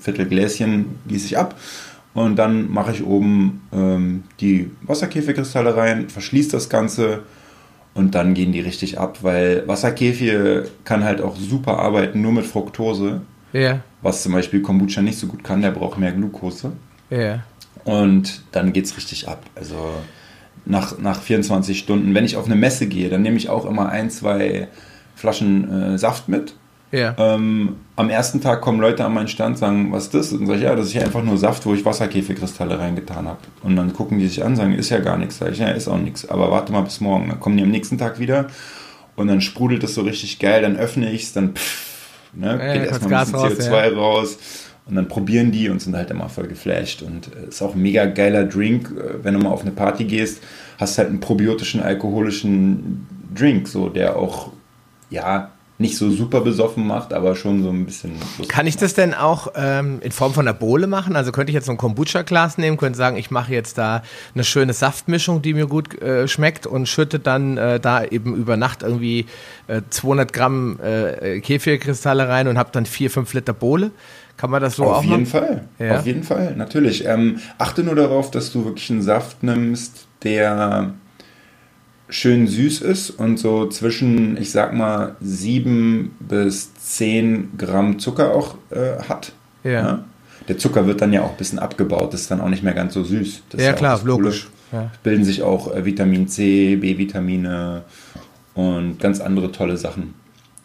Viertelgläschen 0.00 0.86
gieße 1.08 1.26
ich 1.26 1.36
ab. 1.36 1.58
Und 2.14 2.36
dann 2.36 2.70
mache 2.70 2.92
ich 2.92 3.04
oben 3.04 3.62
ähm, 3.72 4.22
die 4.40 4.70
Wasserkäferkristalle 4.82 5.76
rein, 5.76 6.08
verschließe 6.08 6.52
das 6.52 6.68
Ganze 6.68 7.24
und 7.96 8.14
dann 8.14 8.34
gehen 8.34 8.52
die 8.52 8.60
richtig 8.60 8.98
ab, 8.98 9.20
weil 9.22 9.66
Wasserkefir 9.66 10.68
kann 10.84 11.02
halt 11.02 11.22
auch 11.22 11.34
super 11.34 11.78
arbeiten, 11.78 12.20
nur 12.20 12.32
mit 12.32 12.44
Fructose. 12.44 13.22
Ja. 13.54 13.80
Was 14.02 14.22
zum 14.22 14.32
Beispiel 14.32 14.60
Kombucha 14.60 15.00
nicht 15.00 15.18
so 15.18 15.26
gut 15.26 15.42
kann, 15.42 15.62
der 15.62 15.70
braucht 15.70 15.98
mehr 15.98 16.12
Glucose. 16.12 16.72
Ja. 17.08 17.42
Und 17.84 18.42
dann 18.52 18.74
geht 18.74 18.84
es 18.84 18.98
richtig 18.98 19.28
ab. 19.28 19.42
Also 19.54 19.76
nach, 20.66 20.98
nach 20.98 21.22
24 21.22 21.78
Stunden, 21.78 22.14
wenn 22.14 22.26
ich 22.26 22.36
auf 22.36 22.44
eine 22.44 22.54
Messe 22.54 22.86
gehe, 22.86 23.08
dann 23.08 23.22
nehme 23.22 23.38
ich 23.38 23.48
auch 23.48 23.64
immer 23.64 23.88
ein, 23.88 24.10
zwei 24.10 24.68
Flaschen 25.14 25.94
äh, 25.94 25.98
Saft 25.98 26.28
mit 26.28 26.54
ja. 26.92 27.14
Ähm, 27.18 27.76
am 27.96 28.10
ersten 28.10 28.40
Tag 28.40 28.60
kommen 28.60 28.80
Leute 28.80 29.04
an 29.04 29.14
meinen 29.14 29.28
Stand, 29.28 29.58
sagen, 29.58 29.90
was 29.92 30.04
ist 30.04 30.14
das? 30.14 30.32
Und 30.32 30.46
sage 30.46 30.58
ich, 30.58 30.64
ja, 30.64 30.74
das 30.74 30.86
ist 30.86 30.94
ja 30.94 31.02
einfach 31.02 31.22
nur 31.22 31.36
Saft, 31.36 31.66
wo 31.66 31.74
ich 31.74 31.84
Wasserkäferkristalle 31.84 32.78
reingetan 32.78 33.26
habe. 33.26 33.38
Und 33.62 33.76
dann 33.76 33.92
gucken 33.92 34.18
die 34.18 34.28
sich 34.28 34.44
an, 34.44 34.56
sagen, 34.56 34.72
ist 34.74 34.90
ja 34.90 35.00
gar 35.00 35.16
nichts. 35.16 35.38
Sag 35.38 35.52
ich, 35.52 35.58
ja, 35.58 35.68
ist 35.68 35.88
auch 35.88 35.98
nichts. 35.98 36.28
Aber 36.28 36.50
warte 36.50 36.72
mal 36.72 36.82
bis 36.82 37.00
morgen. 37.00 37.28
Dann 37.28 37.40
kommen 37.40 37.56
die 37.56 37.62
am 37.62 37.70
nächsten 37.70 37.98
Tag 37.98 38.18
wieder 38.18 38.46
und 39.16 39.28
dann 39.28 39.40
sprudelt 39.40 39.82
es 39.82 39.94
so 39.94 40.02
richtig 40.02 40.38
geil. 40.38 40.62
Dann 40.62 40.76
öffne 40.76 41.10
ich 41.10 41.24
es, 41.24 41.32
dann 41.32 41.54
pff, 41.54 42.08
ne, 42.34 42.58
ja, 42.58 42.72
geht 42.74 42.86
erstmal 42.86 43.14
ein 43.14 43.24
bisschen 43.24 43.40
raus, 43.40 43.52
CO2 43.52 43.92
ja. 43.92 43.98
raus. 43.98 44.38
Und 44.88 44.94
dann 44.94 45.08
probieren 45.08 45.50
die 45.50 45.68
und 45.68 45.82
sind 45.82 45.96
halt 45.96 46.10
immer 46.12 46.28
voll 46.28 46.46
geflasht. 46.46 47.02
Und 47.02 47.26
es 47.26 47.34
äh, 47.34 47.48
ist 47.48 47.62
auch 47.62 47.74
ein 47.74 47.82
mega 47.82 48.06
geiler 48.06 48.44
Drink. 48.44 48.92
Äh, 48.96 49.24
wenn 49.24 49.34
du 49.34 49.40
mal 49.40 49.50
auf 49.50 49.62
eine 49.62 49.72
Party 49.72 50.04
gehst, 50.04 50.42
hast 50.78 50.98
halt 50.98 51.08
einen 51.08 51.18
probiotischen, 51.18 51.82
alkoholischen 51.82 53.08
Drink, 53.34 53.66
so 53.66 53.88
der 53.88 54.16
auch, 54.16 54.52
ja, 55.10 55.50
nicht 55.78 55.98
so 55.98 56.10
super 56.10 56.40
besoffen 56.40 56.86
macht, 56.86 57.12
aber 57.12 57.36
schon 57.36 57.62
so 57.62 57.68
ein 57.68 57.84
bisschen. 57.84 58.12
Kann 58.48 58.66
ich 58.66 58.76
das 58.78 58.94
denn 58.94 59.12
auch 59.12 59.48
ähm, 59.56 59.98
in 60.00 60.10
Form 60.10 60.32
von 60.32 60.48
einer 60.48 60.56
Bohle 60.56 60.86
machen? 60.86 61.16
Also 61.16 61.32
könnte 61.32 61.50
ich 61.50 61.54
jetzt 61.54 61.66
so 61.66 61.72
ein 61.72 61.76
Kombucha-Glas 61.76 62.56
nehmen, 62.56 62.78
könnte 62.78 62.96
sagen, 62.96 63.16
ich 63.16 63.30
mache 63.30 63.52
jetzt 63.52 63.76
da 63.76 64.02
eine 64.34 64.44
schöne 64.44 64.72
Saftmischung, 64.72 65.42
die 65.42 65.52
mir 65.52 65.66
gut 65.66 66.00
äh, 66.00 66.28
schmeckt 66.28 66.66
und 66.66 66.88
schütte 66.88 67.18
dann 67.18 67.58
äh, 67.58 67.78
da 67.78 68.04
eben 68.04 68.34
über 68.34 68.56
Nacht 68.56 68.82
irgendwie 68.82 69.26
äh, 69.66 69.82
200 69.90 70.32
Gramm 70.32 70.78
äh, 70.80 71.40
Kefirkristalle 71.40 72.26
rein 72.26 72.48
und 72.48 72.56
habe 72.56 72.70
dann 72.72 72.86
4, 72.86 73.10
5 73.10 73.34
Liter 73.34 73.52
Bohle. 73.52 73.90
Kann 74.38 74.50
man 74.50 74.62
das 74.62 74.76
so 74.76 74.84
Auf 74.84 74.98
auch 74.98 75.02
jeden 75.02 75.12
machen? 75.22 75.26
Fall. 75.26 75.64
Ja? 75.78 75.98
Auf 75.98 76.06
jeden 76.06 76.22
Fall, 76.22 76.54
natürlich. 76.56 77.04
Ähm, 77.04 77.38
achte 77.58 77.82
nur 77.82 77.94
darauf, 77.94 78.30
dass 78.30 78.50
du 78.52 78.64
wirklich 78.64 78.90
einen 78.90 79.02
Saft 79.02 79.42
nimmst, 79.42 80.06
der 80.22 80.94
schön 82.08 82.46
süß 82.46 82.82
ist 82.82 83.10
und 83.10 83.38
so 83.38 83.68
zwischen, 83.68 84.36
ich 84.40 84.50
sag 84.50 84.74
mal, 84.74 85.16
sieben 85.20 86.14
bis 86.20 86.74
zehn 86.74 87.56
Gramm 87.58 87.98
Zucker 87.98 88.34
auch 88.34 88.56
äh, 88.70 89.02
hat. 89.08 89.32
Ja. 89.64 89.70
ja. 89.70 90.04
Der 90.48 90.58
Zucker 90.58 90.86
wird 90.86 91.00
dann 91.00 91.12
ja 91.12 91.22
auch 91.22 91.30
ein 91.30 91.36
bisschen 91.36 91.58
abgebaut, 91.58 92.14
ist 92.14 92.30
dann 92.30 92.40
auch 92.40 92.48
nicht 92.48 92.62
mehr 92.62 92.74
ganz 92.74 92.94
so 92.94 93.02
süß. 93.02 93.42
Das 93.50 93.60
ja, 93.60 93.72
klar, 93.72 94.00
logisch. 94.04 94.48
Ja. 94.70 94.90
Bilden 95.02 95.24
sich 95.24 95.42
auch 95.42 95.74
äh, 95.74 95.84
Vitamin 95.84 96.28
C, 96.28 96.76
B-Vitamine 96.76 97.82
und 98.54 99.00
ganz 99.00 99.20
andere 99.20 99.50
tolle 99.52 99.76
Sachen 99.76 100.14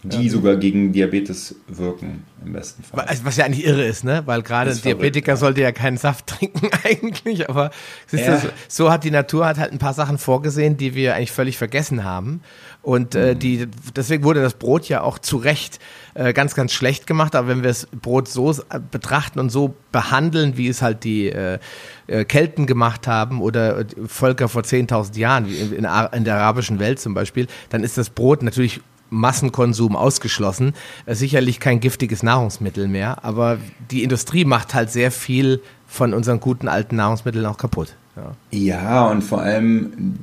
die 0.04 0.26
ja. 0.26 0.32
sogar 0.32 0.56
gegen 0.56 0.92
Diabetes 0.92 1.56
wirken, 1.68 2.24
im 2.44 2.54
besten 2.54 2.84
Fall. 2.84 3.06
Was 3.24 3.38
ja 3.38 3.46
eigentlich 3.46 3.66
irre 3.66 3.86
ist, 3.86 4.04
ne? 4.04 4.24
Weil 4.26 4.42
gerade 4.42 4.72
ein 4.72 4.82
Diabetiker 4.82 5.38
sollte 5.38 5.62
ja 5.62 5.72
keinen 5.72 5.98
Saft 5.98 6.28
trinken 6.28 6.70
eigentlich, 6.84 7.48
aber 7.50 7.70
ja. 8.12 8.38
du, 8.38 8.50
so 8.68 8.92
hat 8.92 9.04
die 9.04 9.12
Natur 9.12 9.46
hat 9.46 9.60
halt 9.60 9.72
ein 9.72 9.78
paar 9.78 9.94
Sachen 9.94 10.18
vorgesehen, 10.18 10.76
die 10.76 10.96
wir 10.96 11.16
eigentlich 11.16 11.32
völlig 11.32 11.58
vergessen 11.58 12.04
haben. 12.04 12.42
Und 12.82 13.14
äh, 13.14 13.36
mhm. 13.36 13.40
die, 13.40 13.68
deswegen 13.96 14.24
wurde 14.24 14.42
das 14.42 14.56
Brot 14.56 14.90
ja 14.90 15.02
auch 15.02 15.20
zu 15.20 15.38
Recht 15.38 15.80
äh, 16.16 16.34
ganz, 16.34 16.56
ganz 16.56 16.74
schlecht 16.74 17.06
gemacht. 17.06 17.36
Aber 17.36 17.48
wenn 17.48 17.62
wir 17.62 17.70
das 17.70 17.86
Brot 17.86 18.28
so 18.28 18.56
betrachten 18.90 19.40
und 19.40 19.52
so 19.52 19.76
behandeln, 19.92 20.58
wie 20.58 20.68
es 20.68 20.82
halt 20.82 21.04
die 21.04 21.28
äh, 21.30 21.60
äh 22.08 22.26
Kelten 22.26 22.66
gemacht 22.66 23.08
haben 23.08 23.40
oder 23.42 23.86
Völker 24.08 24.50
vor 24.50 24.64
10.000 24.64 25.20
Jahren, 25.20 25.48
wie 25.48 25.58
in, 25.58 25.86
in 25.86 26.24
der 26.24 26.36
arabischen 26.36 26.80
Welt 26.80 27.00
zum 27.00 27.14
Beispiel, 27.14 27.46
dann 27.70 27.84
ist 27.84 28.00
das 28.00 28.10
Brot 28.10 28.42
natürlich 28.42 28.82
Massenkonsum 29.12 29.96
ausgeschlossen. 29.96 30.74
Äh, 31.06 31.14
sicherlich 31.14 31.60
kein 31.60 31.80
giftiges 31.80 32.24
Nahrungsmittel 32.24 32.88
mehr, 32.88 33.24
aber 33.24 33.60
die 33.92 34.04
Industrie 34.04 34.46
macht 34.46 34.74
halt 34.74 34.90
sehr 34.90 35.12
viel 35.12 35.62
von 35.86 36.16
unseren 36.16 36.40
guten 36.40 36.68
alten 36.68 36.96
Nahrungsmitteln 36.96 37.46
auch 37.46 37.58
kaputt. 37.58 37.96
Ja, 38.16 38.32
ja 38.52 39.08
und 39.08 39.22
vor 39.22 39.42
allem, 39.42 40.16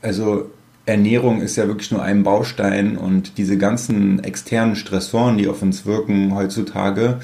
also 0.00 0.50
Ernährung 0.84 1.40
ist 1.40 1.56
ja 1.56 1.68
wirklich 1.68 1.92
nur 1.92 2.02
ein 2.02 2.24
Baustein 2.24 2.96
und 2.96 3.38
diese 3.38 3.56
ganzen 3.56 4.24
externen 4.24 4.74
Stressoren, 4.74 5.38
die 5.38 5.46
auf 5.46 5.62
uns 5.62 5.86
wirken 5.86 6.34
heutzutage, 6.34 7.20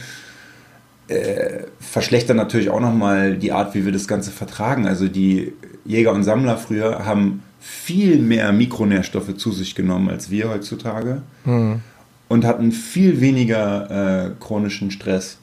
äh, 1.08 1.64
verschlechtern 1.80 2.36
natürlich 2.36 2.70
auch 2.70 2.80
nochmal 2.80 3.36
die 3.36 3.50
Art, 3.50 3.74
wie 3.74 3.84
wir 3.84 3.92
das 3.92 4.06
Ganze 4.06 4.30
vertragen. 4.30 4.86
Also 4.86 5.08
die 5.08 5.54
Jäger 5.84 6.12
und 6.12 6.22
Sammler 6.22 6.58
früher 6.58 7.06
haben 7.06 7.42
viel 7.60 8.18
mehr 8.18 8.52
Mikronährstoffe 8.52 9.36
zu 9.36 9.52
sich 9.52 9.74
genommen 9.74 10.08
als 10.08 10.30
wir 10.30 10.48
heutzutage 10.50 11.22
mhm. 11.44 11.80
und 12.28 12.44
hatten 12.44 12.72
viel 12.72 13.20
weniger 13.20 14.26
äh, 14.26 14.30
chronischen 14.40 14.90
Stress 14.90 15.38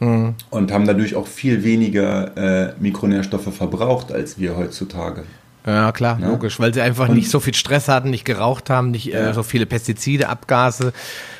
mhm. 0.00 0.34
und 0.50 0.72
haben 0.72 0.86
dadurch 0.86 1.14
auch 1.14 1.26
viel 1.26 1.64
weniger 1.64 2.36
äh, 2.36 2.72
Mikronährstoffe 2.80 3.54
verbraucht 3.54 4.12
als 4.12 4.38
wir 4.38 4.56
heutzutage. 4.56 5.24
Ja, 5.66 5.90
klar, 5.90 6.18
ja? 6.20 6.28
logisch, 6.28 6.60
weil 6.60 6.72
sie 6.72 6.80
einfach 6.80 7.08
und, 7.08 7.16
nicht 7.16 7.28
so 7.28 7.40
viel 7.40 7.54
Stress 7.54 7.88
hatten, 7.88 8.10
nicht 8.10 8.24
geraucht 8.24 8.70
haben, 8.70 8.92
nicht 8.92 9.12
äh, 9.12 9.20
ja. 9.20 9.30
äh, 9.30 9.34
so 9.34 9.42
viele 9.42 9.66
Pestizide, 9.66 10.28
Abgase 10.28 10.92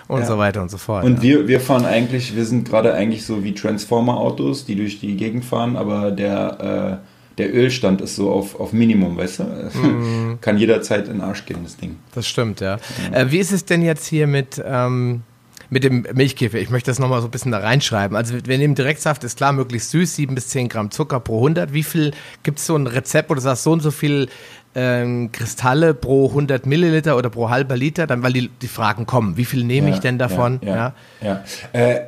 und 0.08 0.20
ja. 0.20 0.26
so 0.26 0.36
weiter 0.36 0.62
und 0.62 0.70
so 0.70 0.78
fort. 0.78 1.04
Und 1.04 1.22
wir, 1.22 1.46
wir 1.46 1.60
fahren 1.60 1.84
eigentlich, 1.84 2.34
wir 2.34 2.44
sind 2.44 2.68
gerade 2.68 2.92
eigentlich 2.92 3.24
so 3.24 3.44
wie 3.44 3.54
Transformer-Autos, 3.54 4.66
die 4.66 4.74
durch 4.74 4.98
die 4.98 5.14
Gegend 5.14 5.44
fahren, 5.44 5.76
aber 5.76 6.10
der 6.10 7.00
äh, 7.02 7.06
der 7.38 7.54
Ölstand 7.54 8.00
ist 8.00 8.16
so 8.16 8.30
auf, 8.30 8.58
auf 8.58 8.72
Minimum, 8.72 9.16
weißt 9.16 9.40
du? 9.40 9.44
Mm. 9.44 10.38
Kann 10.40 10.58
jederzeit 10.58 11.06
in 11.06 11.14
den 11.14 11.20
Arsch 11.20 11.44
gehen, 11.44 11.60
das 11.62 11.76
Ding. 11.76 11.96
Das 12.14 12.26
stimmt, 12.26 12.60
ja. 12.60 12.78
ja. 13.12 13.18
Äh, 13.18 13.30
wie 13.30 13.38
ist 13.38 13.52
es 13.52 13.64
denn 13.64 13.82
jetzt 13.82 14.06
hier 14.06 14.26
mit, 14.26 14.62
ähm, 14.64 15.22
mit 15.68 15.84
dem 15.84 16.06
Milchkäfer? 16.14 16.58
Ich 16.58 16.70
möchte 16.70 16.90
das 16.90 16.98
nochmal 16.98 17.20
so 17.20 17.28
ein 17.28 17.30
bisschen 17.30 17.52
da 17.52 17.58
reinschreiben. 17.58 18.16
Also 18.16 18.34
wir 18.44 18.58
nehmen 18.58 18.74
Direktsaft, 18.74 19.22
ist 19.24 19.36
klar, 19.36 19.52
möglichst 19.52 19.90
süß, 19.90 20.16
7 20.16 20.34
bis 20.34 20.48
10 20.48 20.68
Gramm 20.68 20.90
Zucker 20.90 21.20
pro 21.20 21.36
100. 21.36 21.74
Wie 21.74 21.82
viel, 21.82 22.12
gibt 22.42 22.58
es 22.58 22.66
so 22.66 22.74
ein 22.74 22.86
Rezept, 22.86 23.28
wo 23.28 23.34
du 23.34 23.40
sagst, 23.40 23.64
so 23.64 23.72
und 23.72 23.80
so 23.80 23.90
viel 23.90 24.28
ähm, 24.74 25.30
Kristalle 25.32 25.92
pro 25.92 26.28
100 26.28 26.64
Milliliter 26.64 27.18
oder 27.18 27.28
pro 27.28 27.50
halber 27.50 27.76
Liter, 27.76 28.06
dann 28.06 28.22
weil 28.22 28.32
die, 28.32 28.48
die 28.48 28.68
Fragen 28.68 29.04
kommen, 29.04 29.36
wie 29.36 29.44
viel 29.44 29.64
nehme 29.64 29.88
ja, 29.88 29.94
ich 29.94 30.00
denn 30.00 30.18
davon? 30.18 30.60
Ja, 30.62 30.94
ja, 31.22 31.44
ja. 31.72 31.80
Äh, 31.80 32.02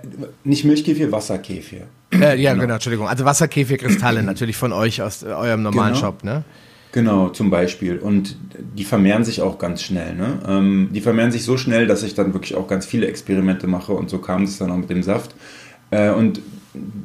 nicht 0.45 0.65
Milchkäfer, 0.65 1.11
Wasserkäfer. 1.13 1.87
Äh, 2.13 2.41
ja, 2.41 2.53
genau. 2.53 2.63
genau. 2.63 2.75
Entschuldigung. 2.75 3.09
Also 3.09 3.25
Wasserkäferkristalle 3.25 4.23
natürlich 4.25 4.57
von 4.57 4.73
euch 4.73 5.03
aus 5.03 5.23
äh, 5.23 5.27
eurem 5.27 5.63
normalen 5.63 5.95
genau. 5.95 6.07
Shop, 6.07 6.25
ne? 6.25 6.45
Genau, 6.93 7.29
zum 7.29 7.51
Beispiel. 7.51 7.99
Und 7.99 8.37
die 8.75 8.85
vermehren 8.85 9.25
sich 9.25 9.43
auch 9.43 9.59
ganz 9.59 9.83
schnell. 9.83 10.15
Ne? 10.15 10.39
Ähm, 10.47 10.89
die 10.93 11.01
vermehren 11.01 11.31
sich 11.31 11.45
so 11.45 11.57
schnell, 11.59 11.87
dass 11.87 12.03
ich 12.03 12.15
dann 12.15 12.33
wirklich 12.33 12.55
auch 12.55 12.67
ganz 12.67 12.87
viele 12.87 13.07
Experimente 13.07 13.67
mache 13.67 13.93
und 13.93 14.09
so 14.09 14.19
kam 14.19 14.45
es 14.45 14.59
dann 14.59 14.71
auch 14.71 14.77
mit 14.77 14.89
dem 14.89 15.03
Saft. 15.03 15.35
Äh, 15.91 16.11
und 16.11 16.41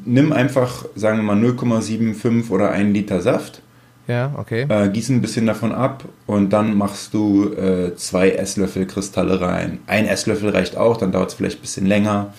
nimm 0.05 0.31
einfach, 0.31 0.85
sagen 0.95 1.17
wir 1.17 1.23
mal, 1.23 1.37
0,75 1.37 2.49
oder 2.49 2.71
1 2.71 2.93
Liter 2.93 3.21
Saft. 3.21 3.61
Ja, 4.07 4.33
okay. 4.37 4.65
Äh, 4.67 4.89
gieß 4.89 5.09
ein 5.09 5.21
bisschen 5.21 5.45
davon 5.45 5.71
ab 5.71 6.03
und 6.25 6.51
dann 6.51 6.77
machst 6.77 7.13
du 7.13 7.53
äh, 7.53 7.95
zwei 7.95 8.31
Esslöffel 8.31 8.85
Kristalle 8.85 9.39
rein. 9.39 9.79
Ein 9.87 10.05
Esslöffel 10.07 10.49
reicht 10.49 10.75
auch, 10.75 10.97
dann 10.97 11.13
dauert 11.13 11.29
es 11.29 11.35
vielleicht 11.35 11.59
ein 11.59 11.61
bisschen 11.61 11.85
länger. 11.85 12.33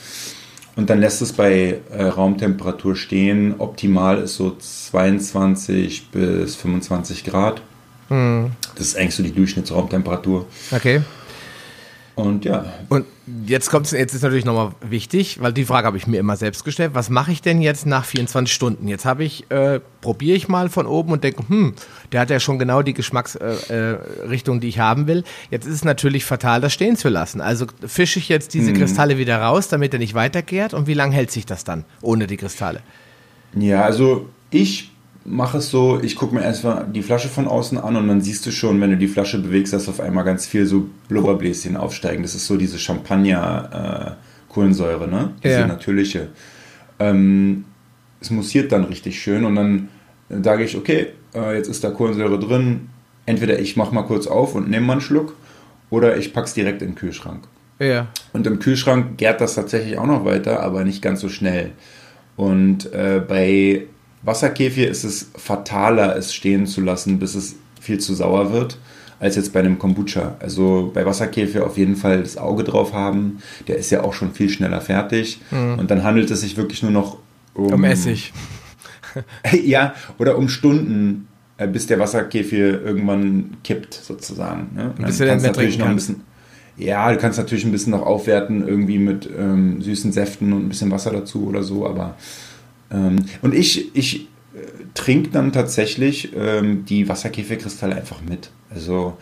Und 0.76 0.90
dann 0.90 1.00
lässt 1.00 1.22
es 1.22 1.32
bei 1.32 1.80
äh, 1.90 2.04
Raumtemperatur 2.04 2.96
stehen. 2.96 3.54
Optimal 3.58 4.18
ist 4.18 4.36
so 4.36 4.56
22 4.56 6.08
bis 6.10 6.56
25 6.56 7.24
Grad. 7.24 7.62
Mhm. 8.08 8.50
Das 8.74 8.88
ist 8.88 8.96
eigentlich 8.96 9.14
so 9.14 9.22
die 9.22 9.32
Durchschnittsraumtemperatur. 9.32 10.46
Okay. 10.72 11.02
Und 12.16 12.44
ja. 12.44 12.64
Und 12.88 13.06
jetzt 13.46 13.70
kommt 13.70 13.90
jetzt 13.90 14.14
ist 14.14 14.22
natürlich 14.22 14.44
nochmal 14.44 14.72
wichtig, 14.80 15.40
weil 15.40 15.52
die 15.52 15.64
Frage 15.64 15.86
habe 15.86 15.96
ich 15.96 16.06
mir 16.06 16.18
immer 16.18 16.36
selbst 16.36 16.64
gestellt. 16.64 16.92
Was 16.94 17.10
mache 17.10 17.32
ich 17.32 17.42
denn 17.42 17.60
jetzt 17.62 17.86
nach 17.86 18.04
24 18.04 18.54
Stunden? 18.54 18.88
Jetzt 18.88 19.04
habe 19.04 19.24
ich, 19.24 19.50
äh, 19.50 19.80
probiere 20.00 20.36
ich 20.36 20.48
mal 20.48 20.68
von 20.68 20.86
oben 20.86 21.12
und 21.12 21.24
denke, 21.24 21.48
hm, 21.48 21.74
der 22.12 22.20
hat 22.20 22.30
ja 22.30 22.40
schon 22.40 22.58
genau 22.58 22.82
die 22.82 22.94
Geschmacksrichtung, 22.94 24.54
äh, 24.54 24.58
äh, 24.58 24.60
die 24.60 24.68
ich 24.68 24.78
haben 24.78 25.06
will. 25.06 25.24
Jetzt 25.50 25.66
ist 25.66 25.74
es 25.74 25.84
natürlich 25.84 26.24
fatal, 26.24 26.60
das 26.60 26.72
stehen 26.72 26.96
zu 26.96 27.08
lassen. 27.08 27.40
Also 27.40 27.66
fische 27.86 28.18
ich 28.18 28.28
jetzt 28.28 28.54
diese 28.54 28.72
mhm. 28.72 28.78
Kristalle 28.78 29.18
wieder 29.18 29.38
raus, 29.38 29.68
damit 29.68 29.92
er 29.92 29.98
nicht 29.98 30.14
weiterkehrt. 30.14 30.74
Und 30.74 30.86
wie 30.86 30.94
lange 30.94 31.14
hält 31.14 31.30
sich 31.30 31.46
das 31.46 31.64
dann 31.64 31.84
ohne 32.02 32.26
die 32.26 32.36
Kristalle? 32.36 32.80
Ja, 33.54 33.82
also 33.82 34.28
ich 34.50 34.90
mache 35.24 35.58
es 35.58 35.70
so, 35.70 36.00
ich 36.02 36.16
gucke 36.16 36.34
mir 36.34 36.42
erstmal 36.42 36.84
die 36.86 37.02
Flasche 37.02 37.28
von 37.28 37.46
außen 37.48 37.78
an 37.78 37.96
und 37.96 38.08
dann 38.08 38.20
siehst 38.20 38.44
du 38.46 38.50
schon, 38.50 38.80
wenn 38.80 38.90
du 38.90 38.96
die 38.96 39.06
Flasche 39.08 39.38
bewegst, 39.38 39.72
dass 39.72 39.88
auf 39.88 40.00
einmal 40.00 40.24
ganz 40.24 40.46
viel 40.46 40.66
so 40.66 40.88
Blubberbläschen 41.08 41.76
aufsteigen. 41.76 42.22
Das 42.22 42.34
ist 42.34 42.46
so 42.46 42.56
diese 42.56 42.78
Champagner-Kohlensäure, 42.78 45.04
äh, 45.04 45.08
ne? 45.08 45.32
Diese 45.42 45.60
ja. 45.60 45.66
natürliche. 45.66 46.28
Ähm, 46.98 47.64
es 48.20 48.30
mussiert 48.30 48.72
dann 48.72 48.84
richtig 48.84 49.20
schön 49.20 49.44
und 49.44 49.56
dann 49.56 49.88
sage 50.42 50.64
ich, 50.64 50.76
okay, 50.76 51.08
äh, 51.34 51.56
jetzt 51.56 51.68
ist 51.68 51.84
da 51.84 51.90
Kohlensäure 51.90 52.38
drin. 52.38 52.88
Entweder 53.26 53.58
ich 53.58 53.76
mache 53.76 53.94
mal 53.94 54.02
kurz 54.02 54.26
auf 54.26 54.54
und 54.54 54.68
nehme 54.68 54.84
mal 54.86 54.92
einen 54.94 55.00
Schluck 55.00 55.34
oder 55.90 56.18
ich 56.18 56.34
packe 56.34 56.46
es 56.46 56.54
direkt 56.54 56.82
in 56.82 56.90
den 56.90 56.94
Kühlschrank. 56.94 57.48
Ja. 57.78 58.08
Und 58.32 58.46
im 58.46 58.58
Kühlschrank 58.58 59.16
gärt 59.16 59.40
das 59.40 59.54
tatsächlich 59.54 59.98
auch 59.98 60.06
noch 60.06 60.24
weiter, 60.24 60.60
aber 60.60 60.84
nicht 60.84 61.02
ganz 61.02 61.20
so 61.20 61.28
schnell. 61.28 61.72
Und 62.36 62.92
äh, 62.92 63.22
bei 63.26 63.86
Wasserkäfir 64.24 64.88
ist 64.88 65.04
es 65.04 65.30
fataler, 65.36 66.16
es 66.16 66.34
stehen 66.34 66.66
zu 66.66 66.80
lassen, 66.80 67.18
bis 67.18 67.34
es 67.34 67.56
viel 67.80 67.98
zu 67.98 68.14
sauer 68.14 68.52
wird, 68.52 68.78
als 69.20 69.36
jetzt 69.36 69.52
bei 69.52 69.60
einem 69.60 69.78
Kombucha. 69.78 70.36
Also 70.40 70.90
bei 70.94 71.04
Wasserkäfir 71.04 71.64
auf 71.64 71.76
jeden 71.76 71.96
Fall 71.96 72.22
das 72.22 72.36
Auge 72.36 72.64
drauf 72.64 72.92
haben. 72.92 73.38
Der 73.68 73.76
ist 73.76 73.90
ja 73.90 74.02
auch 74.02 74.14
schon 74.14 74.32
viel 74.32 74.48
schneller 74.48 74.80
fertig. 74.80 75.40
Mhm. 75.50 75.78
Und 75.78 75.90
dann 75.90 76.02
handelt 76.02 76.30
es 76.30 76.40
sich 76.40 76.56
wirklich 76.56 76.82
nur 76.82 76.92
noch 76.92 77.18
um, 77.54 77.72
um 77.72 77.84
Essig. 77.84 78.32
ja, 79.64 79.94
oder 80.18 80.38
um 80.38 80.48
Stunden, 80.48 81.28
äh, 81.56 81.68
bis 81.68 81.86
der 81.86 81.98
Wasserkäfir 81.98 82.82
irgendwann 82.82 83.58
kippt, 83.62 83.94
sozusagen. 83.94 84.70
Ne? 84.74 84.94
Bis 84.98 85.18
du 85.18 85.26
kannst 85.26 85.46
natürlich 85.46 85.78
noch 85.78 85.86
ein 85.86 85.96
bisschen. 85.96 86.22
Ja, 86.76 87.12
du 87.12 87.18
kannst 87.18 87.38
natürlich 87.38 87.64
ein 87.64 87.70
bisschen 87.70 87.92
noch 87.92 88.02
aufwerten, 88.02 88.66
irgendwie 88.66 88.98
mit 88.98 89.30
ähm, 89.38 89.80
süßen 89.80 90.10
Säften 90.10 90.52
und 90.52 90.64
ein 90.64 90.68
bisschen 90.70 90.90
Wasser 90.90 91.12
dazu 91.12 91.46
oder 91.46 91.62
so, 91.62 91.86
aber 91.86 92.16
ähm, 92.90 93.24
und 93.42 93.54
ich, 93.54 93.94
ich 93.94 94.22
äh, 94.22 94.26
trinke 94.94 95.30
dann 95.30 95.52
tatsächlich 95.52 96.32
ähm, 96.36 96.84
die 96.84 97.08
Wasserkäferkristalle 97.08 97.94
einfach 97.96 98.20
mit. 98.22 98.50
Also 98.70 99.16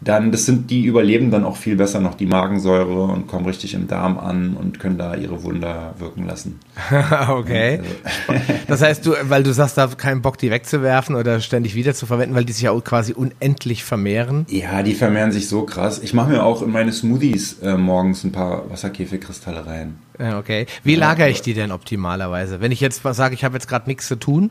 dann, 0.00 0.30
das 0.30 0.44
sind, 0.44 0.70
die 0.70 0.84
überleben 0.84 1.30
dann 1.30 1.44
auch 1.44 1.56
viel 1.56 1.76
besser 1.76 2.00
noch 2.00 2.14
die 2.14 2.26
Magensäure 2.26 3.04
und 3.04 3.26
kommen 3.26 3.46
richtig 3.46 3.72
im 3.72 3.88
Darm 3.88 4.18
an 4.18 4.54
und 4.54 4.78
können 4.78 4.98
da 4.98 5.14
ihre 5.14 5.42
Wunder 5.42 5.94
wirken 5.98 6.26
lassen. 6.26 6.60
okay. 7.28 7.80
Also. 8.28 8.42
das 8.68 8.82
heißt, 8.82 9.06
du, 9.06 9.14
weil 9.22 9.42
du 9.42 9.52
sagst, 9.52 9.78
da 9.78 9.86
keinen 9.86 10.20
Bock, 10.20 10.36
die 10.36 10.50
wegzuwerfen 10.50 11.16
oder 11.16 11.40
ständig 11.40 11.74
wieder 11.74 11.94
zu 11.94 12.04
verwenden, 12.04 12.34
weil 12.34 12.44
die 12.44 12.52
sich 12.52 12.64
ja 12.64 12.72
auch 12.72 12.84
quasi 12.84 13.14
unendlich 13.14 13.84
vermehren. 13.84 14.44
Ja, 14.50 14.82
die 14.82 14.94
vermehren 14.94 15.32
sich 15.32 15.48
so 15.48 15.62
krass. 15.62 15.98
Ich 16.02 16.12
mache 16.12 16.30
mir 16.30 16.44
auch 16.44 16.60
in 16.62 16.70
meine 16.70 16.92
Smoothies 16.92 17.60
äh, 17.62 17.76
morgens 17.78 18.22
ein 18.24 18.32
paar 18.32 18.70
Wasserkäferkristalle 18.70 19.66
rein. 19.66 19.98
Okay. 20.18 20.66
Wie 20.82 20.94
lagere 20.94 21.28
ich 21.28 21.42
die 21.42 21.54
denn 21.54 21.72
optimalerweise? 21.72 22.60
Wenn 22.60 22.72
ich 22.72 22.80
jetzt 22.80 23.02
sage, 23.02 23.34
ich 23.34 23.44
habe 23.44 23.54
jetzt 23.54 23.68
gerade 23.68 23.88
nichts 23.88 24.06
zu 24.06 24.16
tun, 24.16 24.50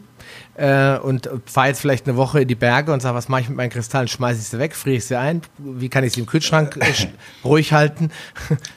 äh, 0.56 0.98
und 0.98 1.30
fahre 1.46 1.68
jetzt 1.68 1.82
vielleicht 1.82 2.08
eine 2.08 2.18
Woche 2.18 2.42
in 2.42 2.48
die 2.48 2.56
Berge 2.56 2.94
und 2.94 3.02
sage, 3.02 3.16
was 3.16 3.30
mache 3.30 3.42
ich 3.42 3.50
mit 3.50 3.58
meinen 3.58 3.70
Kristallen? 3.70 4.08
Schmeiße 4.08 4.40
ich 4.40 4.48
sie 4.48 4.60
weg, 4.60 4.76
friere 4.76 4.98
ich 4.98 5.06
sie 5.06 5.18
ein? 5.18 5.42
Wie 5.58 5.90
kann 5.90 6.04
ich 6.04 6.14
sie 6.14 6.22
im 6.22 6.26
Kühlschrank 6.26 6.78
äh, 6.78 6.86
ruhig 7.44 7.74
halten? 7.74 8.12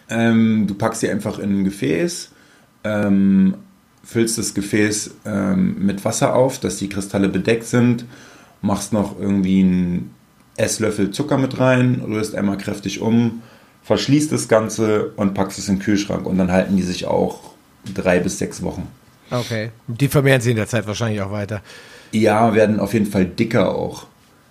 Ähm, 0.09 0.66
du 0.66 0.74
packst 0.74 1.01
sie 1.01 1.11
einfach 1.11 1.39
in 1.39 1.61
ein 1.61 1.64
Gefäß, 1.64 2.30
ähm, 2.84 3.55
füllst 4.05 4.39
das 4.39 4.55
Gefäß 4.55 5.11
ähm, 5.24 5.76
mit 5.78 6.05
Wasser 6.05 6.34
auf, 6.34 6.59
dass 6.59 6.76
die 6.76 6.89
Kristalle 6.89 7.28
bedeckt 7.28 7.64
sind, 7.64 8.05
machst 8.62 8.93
noch 8.93 9.18
irgendwie 9.18 9.61
einen 9.61 10.14
Esslöffel 10.57 11.11
Zucker 11.12 11.39
mit 11.39 11.61
rein, 11.61 12.03
rührst 12.05 12.34
einmal 12.34 12.59
kräftig 12.59 13.01
um, 13.01 13.43
verschließt 13.89 14.30
das 14.32 14.49
Ganze 14.49 15.12
und 15.16 15.32
packst 15.32 15.59
es 15.59 15.66
in 15.68 15.76
den 15.76 15.82
Kühlschrank 15.82 16.26
und 16.26 16.36
dann 16.36 16.53
halten 16.53 16.76
die 16.76 16.82
sich 16.82 17.07
auch 17.07 17.41
drei 17.95 18.20
bis 18.20 18.39
sechs 18.39 18.62
Wochen. 18.62 18.86
Okay. 19.30 19.70
Die 19.86 20.09
vermehren 20.09 20.43
sich 20.43 20.51
in 20.51 20.59
der 20.59 20.66
Zeit 20.66 20.86
wahrscheinlich 20.86 21.22
auch 21.22 21.32
weiter. 21.32 21.62
Ja, 22.12 22.55
werden 22.55 22.80
auf 22.80 22.93
jeden 22.93 23.07
Fall 23.07 23.24
dicker 23.24 23.74
auch. 23.74 24.07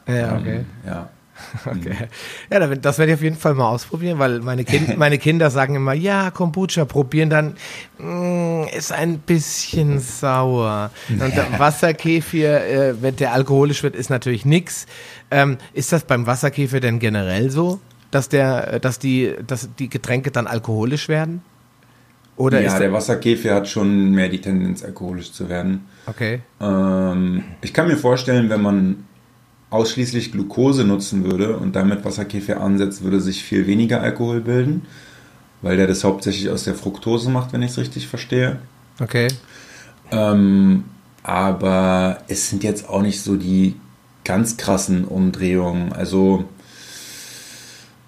Ja, 0.08 0.38
okay. 0.38 0.58
Ähm, 0.58 0.66
ja. 0.86 1.10
Okay. 1.66 2.08
Ja, 2.52 2.66
das 2.76 2.98
werde 2.98 3.12
ich 3.12 3.18
auf 3.20 3.22
jeden 3.22 3.38
Fall 3.38 3.54
mal 3.54 3.70
ausprobieren, 3.70 4.18
weil 4.18 4.40
meine, 4.40 4.64
kind, 4.64 4.98
meine 4.98 5.20
Kinder 5.20 5.52
sagen 5.52 5.76
immer, 5.76 5.94
ja, 5.94 6.32
Kombucha 6.32 6.86
probieren, 6.86 7.30
dann 7.30 7.54
mm, 8.00 8.64
ist 8.76 8.92
ein 8.92 9.20
bisschen 9.20 10.00
sauer. 10.00 10.90
Und 11.10 11.60
Wasserkäfer, 11.60 12.66
äh, 12.68 13.02
wenn 13.04 13.16
der 13.18 13.34
alkoholisch 13.34 13.84
wird, 13.84 13.96
ist 13.96 14.10
natürlich 14.10 14.46
nichts. 14.46 14.88
Ähm, 15.30 15.60
ist 15.74 15.92
das 15.92 16.06
beim 16.06 16.26
Wasserkäfer 16.26 16.80
denn 16.80 16.98
generell 16.98 17.52
so, 17.52 17.80
dass 18.12 18.30
der, 18.30 18.80
dass 18.80 19.00
die, 19.00 19.34
dass 19.46 19.70
die 19.78 19.90
Getränke 19.90 20.32
dann 20.32 20.48
alkoholisch 20.48 21.10
werden? 21.10 21.42
Oder 22.38 22.62
ja, 22.62 22.78
der 22.78 22.94
Wasserkäfer 22.94 23.56
hat 23.56 23.68
schon 23.68 24.12
mehr 24.12 24.30
die 24.30 24.40
Tendenz, 24.40 24.84
alkoholisch 24.84 25.32
zu 25.32 25.50
werden. 25.50 25.86
Okay. 26.06 26.42
Ähm, 26.62 27.44
ich 27.62 27.74
kann 27.74 27.88
mir 27.88 27.98
vorstellen, 27.98 28.50
wenn 28.50 28.62
man 28.62 29.06
ausschließlich 29.72 30.32
Glucose 30.32 30.84
nutzen 30.84 31.24
würde 31.24 31.58
und 31.58 31.76
damit 31.76 32.06
Wasserkäfer 32.06 32.62
ansetzt, 32.62 33.04
würde 33.04 33.20
sich 33.20 33.44
viel 33.44 33.66
weniger 33.66 34.02
Alkohol 34.02 34.42
bilden, 34.42 34.84
weil 35.62 35.78
der 35.78 35.88
das 35.88 36.04
hauptsächlich 36.04 36.50
aus 36.50 36.64
der 36.64 36.76
Fructose 36.76 37.30
macht, 37.30 37.54
wenn 37.54 37.64
ich 37.64 37.72
es 37.72 37.78
richtig 37.78 38.08
verstehe. 38.08 38.60
Okay. 39.02 39.28
Ähm, 40.12 40.86
aber 41.24 42.20
es 42.28 42.50
sind 42.50 42.64
jetzt 42.64 42.88
auch 42.88 43.02
nicht 43.02 43.22
so 43.22 43.36
die 43.36 43.76
ganz 44.24 44.58
krassen 44.58 45.06
Umdrehungen. 45.06 45.92
Also 45.92 46.46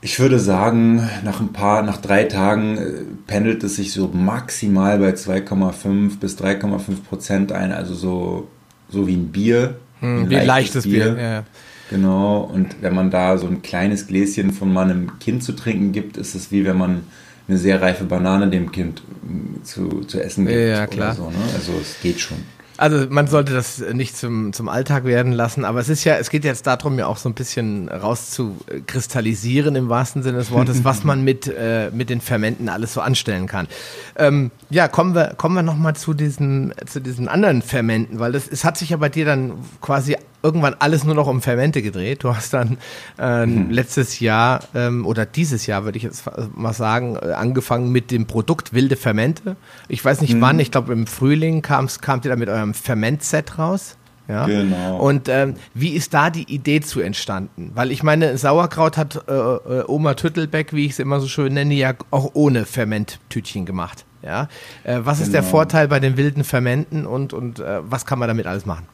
ich 0.01 0.19
würde 0.19 0.39
sagen, 0.39 1.09
nach 1.23 1.41
ein 1.41 1.51
paar, 1.51 1.83
nach 1.83 1.97
drei 1.97 2.23
Tagen 2.23 2.77
äh, 2.77 2.91
pendelt 3.27 3.63
es 3.63 3.75
sich 3.75 3.91
so 3.91 4.07
maximal 4.07 4.99
bei 4.99 5.09
2,5 5.09 6.19
bis 6.19 6.37
3,5 6.37 7.03
Prozent 7.07 7.51
ein, 7.51 7.71
also 7.71 7.93
so, 7.93 8.47
so 8.89 9.07
wie 9.07 9.15
ein 9.15 9.31
Bier. 9.31 9.75
Hm, 9.99 10.23
ein 10.23 10.29
wie 10.29 10.37
ein 10.37 10.47
leichtes 10.47 10.83
Bier. 10.83 11.11
Bier. 11.11 11.21
Ja. 11.21 11.43
Genau, 11.89 12.41
und 12.41 12.81
wenn 12.81 12.93
man 12.93 13.09
da 13.09 13.37
so 13.37 13.47
ein 13.47 13.61
kleines 13.61 14.07
Gläschen 14.07 14.51
von 14.51 14.71
meinem 14.71 15.19
Kind 15.19 15.43
zu 15.43 15.53
trinken 15.53 15.91
gibt, 15.91 16.17
ist 16.17 16.35
es 16.35 16.51
wie 16.51 16.63
wenn 16.63 16.77
man 16.77 17.03
eine 17.47 17.57
sehr 17.57 17.81
reife 17.81 18.03
Banane 18.03 18.47
dem 18.47 18.71
Kind 18.71 19.01
äh, 19.01 19.63
zu, 19.63 20.01
zu 20.01 20.23
essen 20.23 20.45
gibt. 20.45 20.59
Ja, 20.59 20.87
klar. 20.87 21.15
So, 21.15 21.29
ne? 21.29 21.37
Also 21.55 21.73
es 21.81 21.99
geht 22.01 22.19
schon. 22.19 22.37
Also 22.79 23.07
man 23.09 23.27
sollte 23.27 23.53
das 23.53 23.79
nicht 23.91 24.15
zum, 24.15 24.53
zum 24.53 24.69
Alltag 24.69 25.03
werden 25.03 25.33
lassen, 25.33 25.65
aber 25.65 25.81
es 25.81 25.89
ist 25.89 26.05
ja, 26.05 26.15
es 26.15 26.29
geht 26.29 26.45
jetzt 26.45 26.65
darum, 26.65 26.97
ja 26.97 27.07
auch 27.07 27.17
so 27.17 27.27
ein 27.27 27.33
bisschen 27.33 27.89
rauszukristallisieren 27.89 29.75
im 29.75 29.89
wahrsten 29.89 30.23
Sinne 30.23 30.37
des 30.37 30.49
Wortes, 30.49 30.85
was 30.85 31.03
man 31.03 31.21
mit, 31.21 31.45
äh, 31.47 31.91
mit 31.91 32.09
den 32.09 32.21
Fermenten 32.21 32.69
alles 32.69 32.93
so 32.93 33.01
anstellen 33.01 33.47
kann. 33.47 33.67
Ähm, 34.15 34.49
ja, 34.69 34.87
kommen 34.87 35.13
wir, 35.13 35.33
kommen 35.35 35.55
wir 35.55 35.61
nochmal 35.61 35.97
zu 35.97 36.13
diesen, 36.13 36.73
zu 36.85 37.01
diesen 37.01 37.27
anderen 37.27 37.63
Fermenten, 37.63 38.19
weil 38.19 38.31
das, 38.31 38.47
es 38.47 38.63
hat 38.63 38.77
sich 38.77 38.91
ja 38.91 38.97
bei 38.97 39.09
dir 39.09 39.25
dann 39.25 39.55
quasi 39.81 40.15
irgendwann 40.41 40.75
alles 40.79 41.03
nur 41.03 41.15
noch 41.15 41.27
um 41.27 41.41
Fermente 41.41 41.81
gedreht. 41.81 42.23
Du 42.23 42.35
hast 42.35 42.53
dann 42.53 42.77
äh, 43.17 43.45
mhm. 43.45 43.69
letztes 43.69 44.19
Jahr 44.19 44.61
ähm, 44.73 45.05
oder 45.05 45.25
dieses 45.25 45.65
Jahr, 45.65 45.83
würde 45.83 45.97
ich 45.97 46.03
jetzt 46.03 46.23
mal 46.55 46.73
sagen, 46.73 47.15
äh, 47.15 47.31
angefangen 47.33 47.91
mit 47.91 48.11
dem 48.11 48.25
Produkt 48.25 48.73
wilde 48.73 48.95
Fermente. 48.95 49.55
Ich 49.87 50.03
weiß 50.03 50.21
nicht 50.21 50.35
mhm. 50.35 50.41
wann, 50.41 50.59
ich 50.59 50.71
glaube 50.71 50.93
im 50.93 51.07
Frühling 51.07 51.61
kam's, 51.61 51.99
kamt 51.99 52.25
ihr 52.25 52.29
da 52.29 52.37
mit 52.37 52.49
eurem 52.49 52.73
Fermentset 52.73 53.57
raus. 53.57 53.97
Ja? 54.29 54.45
Genau. 54.45 54.97
Und 54.97 55.27
ähm, 55.27 55.55
wie 55.73 55.89
ist 55.89 56.13
da 56.13 56.29
die 56.29 56.53
Idee 56.53 56.81
zu 56.81 57.01
entstanden? 57.01 57.71
Weil 57.73 57.91
ich 57.91 58.03
meine, 58.03 58.37
Sauerkraut 58.37 58.95
hat 58.95 59.27
äh, 59.27 59.33
äh 59.33 59.83
Oma 59.87 60.13
Tüttelbeck, 60.13 60.71
wie 60.71 60.85
ich 60.85 60.91
es 60.91 60.99
immer 60.99 61.19
so 61.19 61.27
schön 61.27 61.55
nenne, 61.55 61.73
ja 61.73 61.93
auch 62.11 62.31
ohne 62.33 62.65
Fermenttütchen 62.65 63.65
gemacht. 63.65 64.05
Ja? 64.21 64.47
Äh, 64.83 64.99
was 65.03 65.17
genau. 65.17 65.25
ist 65.25 65.33
der 65.33 65.41
genau. 65.41 65.51
Vorteil 65.51 65.87
bei 65.87 65.99
den 65.99 66.15
wilden 66.15 66.43
Fermenten 66.43 67.07
und, 67.07 67.33
und 67.33 67.59
äh, 67.59 67.79
was 67.81 68.05
kann 68.05 68.19
man 68.19 68.27
damit 68.27 68.45
alles 68.45 68.67
machen? 68.67 68.85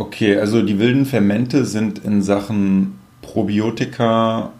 Okay, 0.00 0.38
also 0.38 0.62
die 0.62 0.78
wilden 0.78 1.04
Fermente 1.04 1.66
sind 1.66 1.98
in 1.98 2.22
Sachen 2.22 2.98
Probiotika 3.20 4.50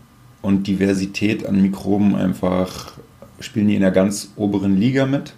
und 0.42 0.66
Diversität 0.66 1.46
an 1.46 1.62
Mikroben 1.62 2.14
einfach, 2.14 2.92
spielen 3.38 3.68
die 3.68 3.74
in 3.76 3.80
der 3.80 3.90
ganz 3.90 4.32
oberen 4.36 4.76
Liga 4.76 5.06
mit. 5.06 5.32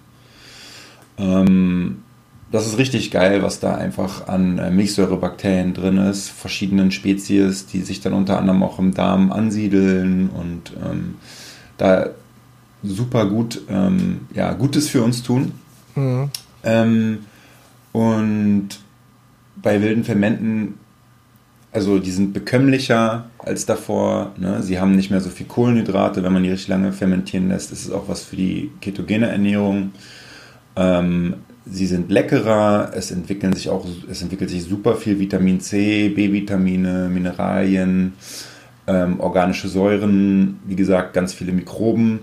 Ähm, 1.18 2.02
das 2.50 2.66
ist 2.66 2.78
richtig 2.78 3.12
geil, 3.12 3.44
was 3.44 3.60
da 3.60 3.76
einfach 3.76 4.26
an 4.26 4.58
äh, 4.58 4.72
Milchsäurebakterien 4.72 5.72
drin 5.72 5.98
ist, 5.98 6.30
verschiedenen 6.30 6.90
Spezies, 6.90 7.66
die 7.66 7.82
sich 7.82 8.00
dann 8.00 8.12
unter 8.12 8.40
anderem 8.40 8.64
auch 8.64 8.80
im 8.80 8.94
Darm 8.94 9.30
ansiedeln 9.30 10.30
und 10.30 10.72
ähm, 10.84 11.14
da 11.78 12.08
super 12.82 13.26
gut, 13.26 13.60
ähm, 13.68 14.22
ja, 14.34 14.52
Gutes 14.54 14.88
für 14.88 15.04
uns 15.04 15.22
tun. 15.22 15.52
Mhm. 15.94 16.30
Ähm, 16.64 17.18
und 17.92 18.81
bei 19.62 19.80
wilden 19.80 20.04
Fermenten 20.04 20.74
also 21.72 21.98
die 21.98 22.10
sind 22.10 22.34
bekömmlicher 22.34 23.30
als 23.38 23.64
davor. 23.64 24.32
Ne? 24.36 24.62
Sie 24.62 24.78
haben 24.78 24.94
nicht 24.94 25.10
mehr 25.10 25.22
so 25.22 25.30
viel 25.30 25.46
Kohlenhydrate, 25.46 26.22
wenn 26.22 26.32
man 26.32 26.42
die 26.42 26.50
richtig 26.50 26.68
lange 26.68 26.92
fermentieren 26.92 27.48
lässt. 27.48 27.72
Ist 27.72 27.90
auch 27.90 28.08
was 28.08 28.22
für 28.22 28.36
die 28.36 28.70
ketogene 28.82 29.28
Ernährung. 29.28 29.92
Ähm, 30.76 31.36
sie 31.64 31.86
sind 31.86 32.10
leckerer, 32.10 32.92
es 32.94 33.10
entwickeln 33.10 33.54
sich 33.54 33.70
auch, 33.70 33.86
es 34.10 34.20
entwickelt 34.20 34.50
sich 34.50 34.64
super 34.64 34.96
viel 34.96 35.18
Vitamin 35.18 35.60
C, 35.60 36.10
B-Vitamine, 36.10 37.08
Mineralien, 37.08 38.12
ähm, 38.86 39.18
organische 39.20 39.68
Säuren, 39.68 40.58
wie 40.66 40.76
gesagt, 40.76 41.14
ganz 41.14 41.32
viele 41.32 41.52
Mikroben. 41.52 42.20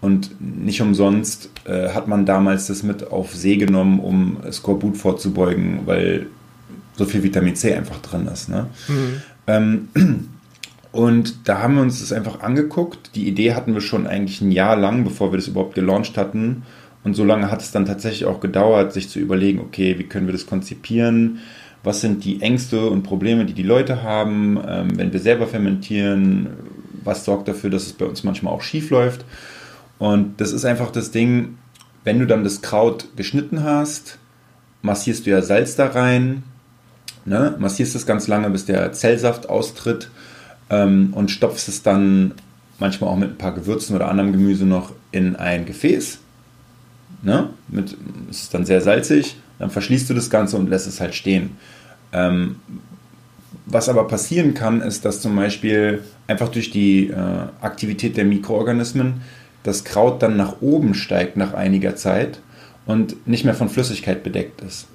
Und 0.00 0.30
nicht 0.40 0.80
umsonst 0.80 1.50
äh, 1.64 1.90
hat 1.90 2.08
man 2.08 2.24
damals 2.24 2.68
das 2.68 2.82
mit 2.82 3.10
auf 3.10 3.34
See 3.34 3.56
genommen, 3.56 4.00
um 4.00 4.38
Skorbut 4.50 4.96
vorzubeugen, 4.96 5.80
weil 5.84 6.28
so 6.96 7.04
viel 7.04 7.22
Vitamin 7.22 7.56
C 7.56 7.74
einfach 7.74 8.00
drin 8.00 8.26
ist. 8.26 8.48
Ne? 8.48 8.66
Mhm. 8.88 9.22
Ähm, 9.46 9.88
und 10.92 11.48
da 11.48 11.60
haben 11.60 11.74
wir 11.76 11.82
uns 11.82 12.00
das 12.00 12.12
einfach 12.12 12.40
angeguckt. 12.40 13.14
Die 13.14 13.28
Idee 13.28 13.54
hatten 13.54 13.74
wir 13.74 13.80
schon 13.80 14.06
eigentlich 14.06 14.40
ein 14.40 14.52
Jahr 14.52 14.76
lang, 14.76 15.04
bevor 15.04 15.32
wir 15.32 15.36
das 15.36 15.48
überhaupt 15.48 15.74
gelauncht 15.74 16.16
hatten. 16.16 16.62
Und 17.04 17.14
so 17.14 17.24
lange 17.24 17.50
hat 17.50 17.62
es 17.62 17.70
dann 17.70 17.86
tatsächlich 17.86 18.24
auch 18.24 18.40
gedauert, 18.40 18.92
sich 18.92 19.08
zu 19.08 19.20
überlegen, 19.20 19.60
okay, 19.60 19.96
wie 19.98 20.04
können 20.04 20.26
wir 20.26 20.32
das 20.32 20.46
konzipieren? 20.46 21.38
Was 21.84 22.00
sind 22.00 22.24
die 22.24 22.42
Ängste 22.42 22.90
und 22.90 23.04
Probleme, 23.04 23.44
die 23.44 23.52
die 23.52 23.62
Leute 23.62 24.02
haben, 24.02 24.58
ähm, 24.66 24.98
wenn 24.98 25.12
wir 25.12 25.20
selber 25.20 25.46
fermentieren? 25.46 26.48
Was 27.04 27.24
sorgt 27.24 27.46
dafür, 27.46 27.70
dass 27.70 27.86
es 27.86 27.92
bei 27.92 28.06
uns 28.06 28.24
manchmal 28.24 28.52
auch 28.52 28.62
schief 28.62 28.90
läuft? 28.90 29.24
Und 29.98 30.40
das 30.40 30.52
ist 30.52 30.64
einfach 30.64 30.90
das 30.90 31.12
Ding, 31.12 31.58
wenn 32.02 32.18
du 32.18 32.26
dann 32.26 32.42
das 32.42 32.60
Kraut 32.60 33.08
geschnitten 33.16 33.62
hast, 33.62 34.18
massierst 34.82 35.26
du 35.26 35.30
ja 35.30 35.42
Salz 35.42 35.76
da 35.76 35.86
rein, 35.86 36.42
Ne? 37.26 37.56
Massierst 37.58 37.94
es 37.96 38.06
ganz 38.06 38.28
lange, 38.28 38.48
bis 38.50 38.64
der 38.64 38.92
Zellsaft 38.92 39.48
austritt 39.48 40.10
ähm, 40.70 41.12
und 41.12 41.30
stopfst 41.30 41.68
es 41.68 41.82
dann 41.82 42.32
manchmal 42.78 43.10
auch 43.10 43.16
mit 43.16 43.30
ein 43.30 43.38
paar 43.38 43.52
Gewürzen 43.52 43.96
oder 43.96 44.08
anderem 44.08 44.32
Gemüse 44.32 44.64
noch 44.64 44.92
in 45.10 45.36
ein 45.36 45.66
Gefäß. 45.66 46.18
Ne? 47.22 47.50
Mit, 47.68 47.96
es 48.30 48.42
ist 48.42 48.54
dann 48.54 48.64
sehr 48.64 48.80
salzig. 48.80 49.36
Dann 49.58 49.70
verschließt 49.70 50.08
du 50.08 50.14
das 50.14 50.30
Ganze 50.30 50.56
und 50.56 50.70
lässt 50.70 50.86
es 50.86 51.00
halt 51.00 51.14
stehen. 51.14 51.56
Ähm, 52.12 52.56
was 53.64 53.88
aber 53.88 54.06
passieren 54.06 54.54
kann, 54.54 54.80
ist, 54.80 55.04
dass 55.04 55.20
zum 55.20 55.34
Beispiel 55.34 56.04
einfach 56.28 56.48
durch 56.48 56.70
die 56.70 57.08
äh, 57.08 57.16
Aktivität 57.60 58.16
der 58.16 58.24
Mikroorganismen 58.24 59.22
das 59.64 59.82
Kraut 59.82 60.22
dann 60.22 60.36
nach 60.36 60.60
oben 60.60 60.94
steigt 60.94 61.36
nach 61.36 61.54
einiger 61.54 61.96
Zeit 61.96 62.40
und 62.84 63.26
nicht 63.26 63.44
mehr 63.44 63.54
von 63.54 63.68
Flüssigkeit 63.68 64.22
bedeckt 64.22 64.60
ist. 64.60 64.86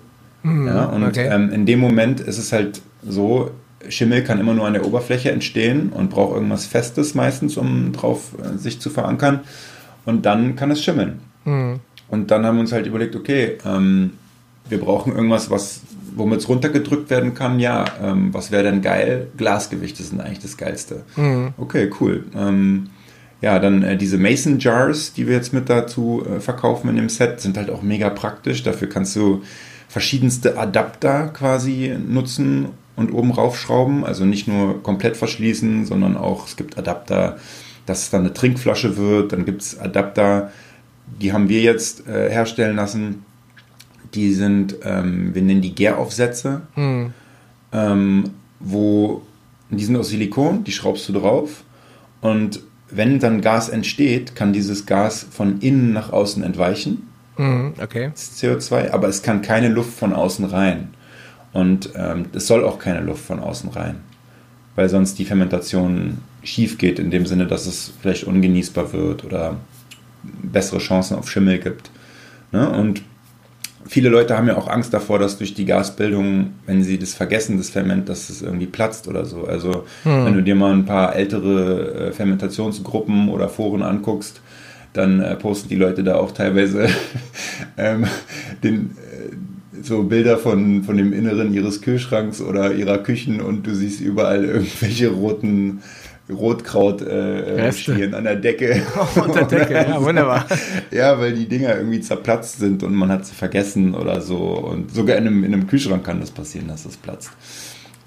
Mhm, 0.44 0.68
ja, 0.68 0.86
und 0.86 1.04
okay. 1.04 1.28
ähm, 1.32 1.52
in 1.52 1.66
dem 1.66 1.80
Moment 1.80 2.20
ist 2.20 2.38
es 2.38 2.52
halt 2.52 2.82
so, 3.08 3.52
Schimmel 3.90 4.24
kann 4.24 4.40
immer 4.40 4.54
nur 4.54 4.66
an 4.66 4.74
der 4.74 4.86
Oberfläche 4.86 5.32
entstehen 5.32 5.90
und 5.90 6.10
braucht 6.10 6.34
irgendwas 6.34 6.66
Festes 6.66 7.16
meistens, 7.16 7.58
um 7.58 7.92
drauf 7.94 8.36
äh, 8.42 8.58
sich 8.58 8.80
zu 8.80 8.90
verankern. 8.90 9.42
Und 10.06 10.26
dann 10.26 10.56
kann 10.56 10.72
es 10.72 10.84
schimmeln. 10.84 11.20
Mhm. 11.46 11.80
Und 12.10 12.32
dann 12.32 12.46
haben 12.46 12.58
wir 12.58 12.62
uns 12.62 12.72
halt 12.72 12.88
überlegt, 12.88 13.16
okay, 13.16 13.58
ähm, 13.66 14.12
wir 14.68 14.80
brauchen 14.80 15.14
irgendwas, 15.14 15.50
was, 15.50 15.82
womit 16.16 16.40
es 16.40 16.50
runtergedrückt 16.50 17.10
werden 17.10 17.34
kann. 17.34 17.60
Ja, 17.60 17.86
ähm, 18.02 18.34
was 18.34 18.52
wäre 18.52 18.64
denn 18.64 18.82
geil? 18.82 19.28
Glasgewichte 19.38 20.04
sind 20.04 20.22
eigentlich 20.22 20.40
das 20.40 20.58
Geilste. 20.58 21.04
Mhm. 21.16 21.54
Okay, 21.58 21.90
cool. 22.00 22.26
Ähm, 22.36 22.90
ja, 23.42 23.58
dann 23.60 23.82
äh, 23.82 23.98
diese 23.98 24.18
Mason 24.18 24.60
Jars, 24.60 25.14
die 25.14 25.28
wir 25.28 25.36
jetzt 25.36 25.54
mit 25.54 25.70
dazu 25.70 26.24
äh, 26.26 26.40
verkaufen 26.40 26.90
in 26.90 26.96
dem 26.96 27.10
Set, 27.10 27.42
sind 27.42 27.58
halt 27.58 27.70
auch 27.70 27.82
mega 27.82 28.10
praktisch. 28.10 28.64
Dafür 28.64 28.88
kannst 28.88 29.16
du 29.16 29.42
verschiedenste 29.92 30.58
Adapter 30.58 31.28
quasi 31.28 31.94
nutzen 32.08 32.70
und 32.96 33.12
oben 33.12 33.32
raufschrauben. 33.32 34.06
Also 34.06 34.24
nicht 34.24 34.48
nur 34.48 34.82
komplett 34.82 35.18
verschließen, 35.18 35.86
sondern 35.86 36.16
auch, 36.16 36.48
es 36.48 36.56
gibt 36.56 36.78
Adapter, 36.78 37.38
dass 37.86 38.04
es 38.04 38.10
dann 38.10 38.22
eine 38.22 38.34
Trinkflasche 38.34 38.96
wird. 38.96 39.34
Dann 39.34 39.44
gibt 39.44 39.64
es 39.64 39.78
Adapter, 39.78 40.52
die 41.20 41.34
haben 41.34 41.50
wir 41.50 41.60
jetzt 41.60 42.08
äh, 42.08 42.30
herstellen 42.32 42.78
lassen. 42.78 43.26
Die 44.14 44.32
sind, 44.34 44.78
ähm, 44.84 45.36
wir 45.36 45.42
nennen 45.42 45.62
die 45.62 45.76
Gäraufsätze, 45.76 46.62
mhm. 46.78 47.14
ähm, 47.74 48.30
wo, 48.62 49.24
die 49.72 49.84
sind 49.84 49.98
aus 49.98 50.08
Silikon, 50.08 50.64
die 50.64 50.72
schraubst 50.72 51.10
du 51.10 51.14
drauf. 51.14 51.66
Und 52.22 52.62
wenn 52.90 53.20
dann 53.20 53.42
Gas 53.42 53.68
entsteht, 53.68 54.36
kann 54.36 54.54
dieses 54.54 54.86
Gas 54.86 55.26
von 55.30 55.60
innen 55.60 55.92
nach 55.92 56.14
außen 56.14 56.44
entweichen. 56.44 57.11
Mhm, 57.38 57.74
okay. 57.82 58.12
CO2, 58.16 58.92
aber 58.92 59.08
es 59.08 59.24
kann 59.24 59.42
keine 59.42 59.70
Luft 59.70 59.98
von 59.98 60.14
außen 60.14 60.46
rein. 60.46 60.94
Und 61.54 61.90
ähm, 61.96 62.26
es 62.34 62.48
soll 62.48 62.64
auch 62.64 62.80
keine 62.80 63.02
Luft 63.02 63.26
von 63.26 63.40
außen 63.40 63.70
rein, 63.72 63.98
weil 64.76 64.90
sonst 64.90 65.20
die 65.20 65.26
Fermentation 65.26 66.20
schief 66.44 66.78
geht, 66.78 66.98
in 66.98 67.12
dem 67.12 67.26
Sinne, 67.26 67.46
dass 67.46 67.68
es 67.68 67.92
vielleicht 68.02 68.24
ungenießbar 68.24 68.94
wird 68.94 69.26
oder 69.26 69.58
bessere 70.24 70.80
Chancen 70.80 71.18
auf 71.18 71.30
Schimmel 71.30 71.60
gibt. 71.60 71.90
Ne? 72.52 72.70
Und 72.70 73.04
viele 73.88 74.10
Leute 74.10 74.38
haben 74.38 74.48
ja 74.48 74.58
auch 74.58 74.68
Angst 74.68 74.94
davor, 74.94 75.20
dass 75.20 75.38
durch 75.38 75.54
die 75.54 75.66
Gasbildung, 75.66 76.54
wenn 76.66 76.84
sie 76.84 76.98
das 76.98 77.14
vergessen, 77.14 77.58
das 77.58 77.70
Ferment, 77.70 78.08
dass 78.08 78.30
es 78.30 78.42
irgendwie 78.42 78.68
platzt 78.68 79.08
oder 79.08 79.26
so. 79.26 79.46
Also 79.46 79.86
hm. 80.04 80.26
wenn 80.26 80.34
du 80.34 80.44
dir 80.44 80.56
mal 80.56 80.74
ein 80.74 80.86
paar 80.86 81.16
ältere 81.16 82.10
äh, 82.10 82.12
Fermentationsgruppen 82.14 83.30
oder 83.30 83.50
Foren 83.50 83.84
anguckst, 83.84 84.42
dann 84.94 85.22
äh, 85.22 85.36
posten 85.36 85.70
die 85.70 85.76
Leute 85.76 86.04
da 86.04 86.16
auch 86.16 86.32
teilweise 86.32 86.88
ähm, 87.78 88.06
den, 88.64 88.92
äh, 88.98 89.84
so 89.84 90.04
Bilder 90.04 90.38
von, 90.38 90.84
von 90.84 90.98
dem 90.98 91.14
Inneren 91.14 91.54
ihres 91.54 91.82
Kühlschranks 91.82 92.42
oder 92.42 92.74
ihrer 92.74 93.00
Küchen 93.00 93.42
und 93.42 93.66
du 93.66 93.74
siehst 93.74 94.02
überall 94.02 94.46
irgendwelche 94.46 95.10
roten 95.10 95.82
Rotkraut 96.30 97.02
äh, 97.02 97.72
stehen 97.74 98.14
an 98.14 98.24
der 98.24 98.38
Decke. 98.38 98.82
Oh, 98.98 99.22
unter 99.22 99.44
Decke, 99.44 99.74
ja, 99.74 100.02
wunderbar. 100.02 100.46
ja, 100.92 101.20
weil 101.20 101.34
die 101.34 101.48
Dinger 101.48 101.76
irgendwie 101.76 102.00
zerplatzt 102.00 102.60
sind 102.60 102.84
und 102.84 102.96
man 102.96 103.12
hat 103.12 103.26
sie 103.26 103.36
vergessen 103.36 103.96
oder 103.96 104.22
so. 104.22 104.38
Und 104.38 104.94
sogar 104.94 105.18
in 105.18 105.28
einem, 105.28 105.44
in 105.44 105.54
einem 105.54 105.68
Kühlschrank 105.68 106.04
kann 106.04 106.20
das 106.20 106.32
passieren, 106.32 106.68
dass 106.68 106.84
das 106.84 106.98
platzt. 106.98 107.32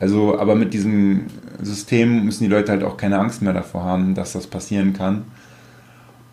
Also, 0.01 0.39
aber 0.39 0.55
mit 0.55 0.75
diesem 0.75 1.27
System 1.63 2.25
müssen 2.25 2.45
die 2.45 2.51
Leute 2.51 2.73
halt 2.73 2.83
auch 2.83 2.97
keine 2.97 3.19
Angst 3.19 3.43
mehr 3.43 3.53
davor 3.53 3.85
haben, 3.85 4.15
dass 4.15 4.33
das 4.33 4.47
passieren 4.47 4.93
kann. 4.93 5.25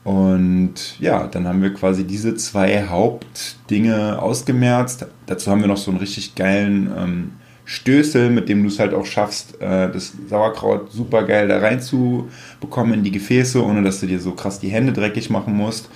Und 0.03 0.99
ja, 0.99 1.27
dann 1.27 1.47
haben 1.47 1.61
wir 1.61 1.73
quasi 1.73 2.03
diese 2.05 2.35
zwei 2.35 2.87
Hauptdinge 2.87 4.19
ausgemerzt. 4.19 5.05
Dazu 5.27 5.51
haben 5.51 5.61
wir 5.61 5.67
noch 5.67 5.77
so 5.77 5.91
einen 5.91 5.99
richtig 5.99 6.33
geilen 6.33 6.91
ähm, 6.97 7.31
Stößel, 7.65 8.31
mit 8.31 8.49
dem 8.49 8.63
du 8.63 8.69
es 8.69 8.79
halt 8.79 8.93
auch 8.93 9.05
schaffst, 9.05 9.61
äh, 9.61 9.91
das 9.91 10.13
Sauerkraut 10.27 10.91
super 10.91 11.23
geil 11.23 11.47
da 11.47 11.59
reinzubekommen 11.59 12.95
in 12.95 13.03
die 13.03 13.11
Gefäße, 13.11 13.63
ohne 13.63 13.83
dass 13.83 13.99
du 13.99 14.07
dir 14.07 14.19
so 14.19 14.31
krass 14.31 14.59
die 14.59 14.69
Hände 14.69 14.91
dreckig 14.91 15.29
machen 15.29 15.55
musst. 15.55 15.89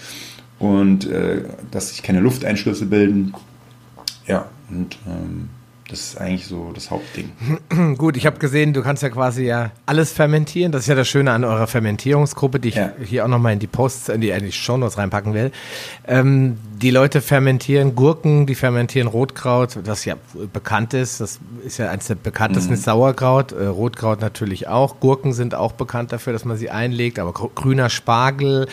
Und 0.59 1.09
äh, 1.09 1.43
dass 1.71 1.89
sich 1.89 2.01
keine 2.01 2.21
Lufteinschlüsse 2.21 2.85
bilden. 2.85 3.33
Ja, 4.25 4.45
und 4.69 4.97
ähm, 5.05 5.49
das 5.88 5.99
ist 5.99 6.17
eigentlich 6.19 6.47
so 6.47 6.71
das 6.73 6.89
Hauptding. 6.89 7.31
Gut, 7.97 8.17
ich 8.17 8.25
habe 8.25 8.39
gesehen, 8.39 8.73
du 8.73 8.81
kannst 8.81 9.03
ja 9.03 9.09
quasi 9.09 9.45
ja 9.45 9.69
alles 9.86 10.11
fermentieren. 10.11 10.71
Das 10.71 10.81
ist 10.81 10.88
ja 10.88 10.95
das 10.95 11.07
Schöne 11.07 11.31
an 11.31 11.43
eurer 11.43 11.67
Fermentierungsgruppe, 11.67 12.59
die 12.59 12.69
ich 12.69 12.75
ja. 12.75 12.91
hier 13.03 13.23
auch 13.23 13.27
nochmal 13.27 13.53
in 13.53 13.59
die 13.59 13.67
Posts, 13.67 14.09
in 14.09 14.21
die, 14.21 14.29
in 14.29 14.43
die 14.43 14.51
Shownotes 14.51 14.97
reinpacken 14.97 15.36
will. 15.36 15.51
Ähm, 16.07 16.57
die 16.81 16.89
Leute 16.89 17.21
fermentieren 17.21 17.95
Gurken, 17.95 18.47
die 18.47 18.55
fermentieren 18.55 19.07
Rotkraut, 19.07 19.77
das 19.83 20.05
ja 20.05 20.15
bekannt 20.51 20.95
ist. 20.95 21.21
Das 21.21 21.39
ist 21.63 21.77
ja 21.77 21.91
eines 21.91 22.07
der 22.07 22.15
bekanntesten 22.15 22.73
mhm. 22.73 22.77
Sauerkraut. 22.77 23.51
Äh, 23.51 23.67
Rotkraut 23.67 24.21
natürlich 24.21 24.67
auch. 24.67 24.99
Gurken 24.99 25.33
sind 25.33 25.53
auch 25.53 25.73
bekannt 25.73 26.11
dafür, 26.11 26.33
dass 26.33 26.45
man 26.45 26.57
sie 26.57 26.71
einlegt, 26.71 27.19
aber 27.19 27.31
grüner 27.31 27.91
Spargel. 27.91 28.67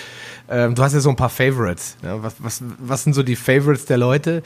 Ähm, 0.48 0.74
du 0.74 0.82
hast 0.82 0.92
ja 0.92 1.00
so 1.00 1.10
ein 1.10 1.16
paar 1.16 1.30
Favorites. 1.30 1.96
Ja, 2.02 2.22
was, 2.22 2.34
was, 2.38 2.62
was 2.78 3.04
sind 3.04 3.14
so 3.14 3.22
die 3.22 3.36
Favorites 3.36 3.86
der 3.86 3.98
Leute? 3.98 4.42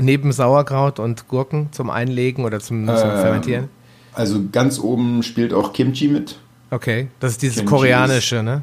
neben 0.00 0.32
Sauerkraut 0.32 0.98
und 0.98 1.28
Gurken 1.28 1.68
zum 1.72 1.90
Einlegen 1.90 2.44
oder 2.44 2.60
zum, 2.60 2.86
zum 2.86 2.94
ähm, 2.94 2.96
Fermentieren? 2.96 3.68
Also 4.12 4.40
ganz 4.50 4.78
oben 4.78 5.22
spielt 5.22 5.54
auch 5.54 5.72
Kimchi 5.72 6.08
mit. 6.08 6.38
Okay, 6.70 7.08
das 7.20 7.32
ist 7.32 7.42
dieses 7.42 7.58
Kimchi 7.58 7.70
koreanische, 7.70 8.36
ist, 8.36 8.42
ne? 8.42 8.62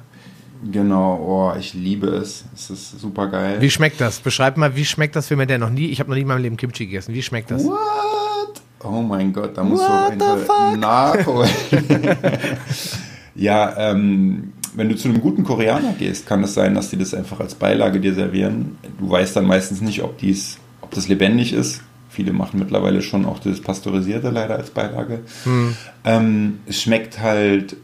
Genau, 0.72 1.54
oh, 1.54 1.58
ich 1.58 1.74
liebe 1.74 2.08
es. 2.08 2.46
Es 2.56 2.70
ist 2.70 3.00
super 3.00 3.28
geil. 3.28 3.58
Wie 3.60 3.70
schmeckt 3.70 4.02
das? 4.02 4.20
Beschreib 4.20 4.58
mal, 4.58 4.76
wie 4.76 4.86
schmeckt 4.86 5.16
das 5.16 5.28
für 5.28 5.36
mich, 5.36 5.48
der 5.48 5.60
noch 5.60 5.70
nie, 5.70 5.88
ich 5.88 6.00
habe 6.00 6.10
noch 6.10 6.16
nie 6.16 6.22
in 6.22 6.28
meinem 6.28 6.42
Leben 6.42 6.58
Kimchi 6.58 6.86
gegessen. 6.86 7.14
Wie 7.14 7.22
schmeckt 7.22 7.52
das? 7.52 7.64
What? 7.64 8.62
Oh 8.84 9.02
mein 9.02 9.34
Gott, 9.34 9.58
da 9.58 9.64
musst 9.64 9.84
What 9.84 10.14
du 10.14 10.78
nachholen. 10.78 11.50
ja, 13.36 13.92
ähm, 13.92 14.54
wenn 14.78 14.90
du 14.90 14.96
zu 14.96 15.10
einem 15.10 15.22
guten 15.22 15.44
Koreaner 15.44 15.94
gehst, 15.94 16.28
kann 16.28 16.44
es 16.44 16.54
sein, 16.54 16.76
dass 16.76 16.92
die 16.92 16.98
das 16.98 17.16
einfach 17.16 17.40
als 17.40 17.56
Beilage 17.56 18.00
dir 18.00 18.14
servieren. 18.14 18.78
Du 19.00 19.10
weißt 19.10 19.36
dann 19.36 19.48
meistens 19.48 19.82
nicht, 19.82 20.04
ob 20.04 20.20
die 20.20 20.30
es 20.30 20.60
ob 20.82 20.92
das 20.92 21.08
lebendig 21.08 21.52
ist. 21.52 21.82
Viele 22.10 22.32
machen 22.32 22.60
mittlerweile 22.60 23.02
schon 23.02 23.26
auch 23.26 23.40
das 23.40 23.60
Pasteurisierte 23.60 24.30
leider 24.30 24.56
als 24.56 24.70
Beilage. 24.70 25.22
Hm. 25.44 25.76
Ähm, 26.06 26.60
es 26.68 26.80
schmeckt 26.80 27.20
halt 27.20 27.76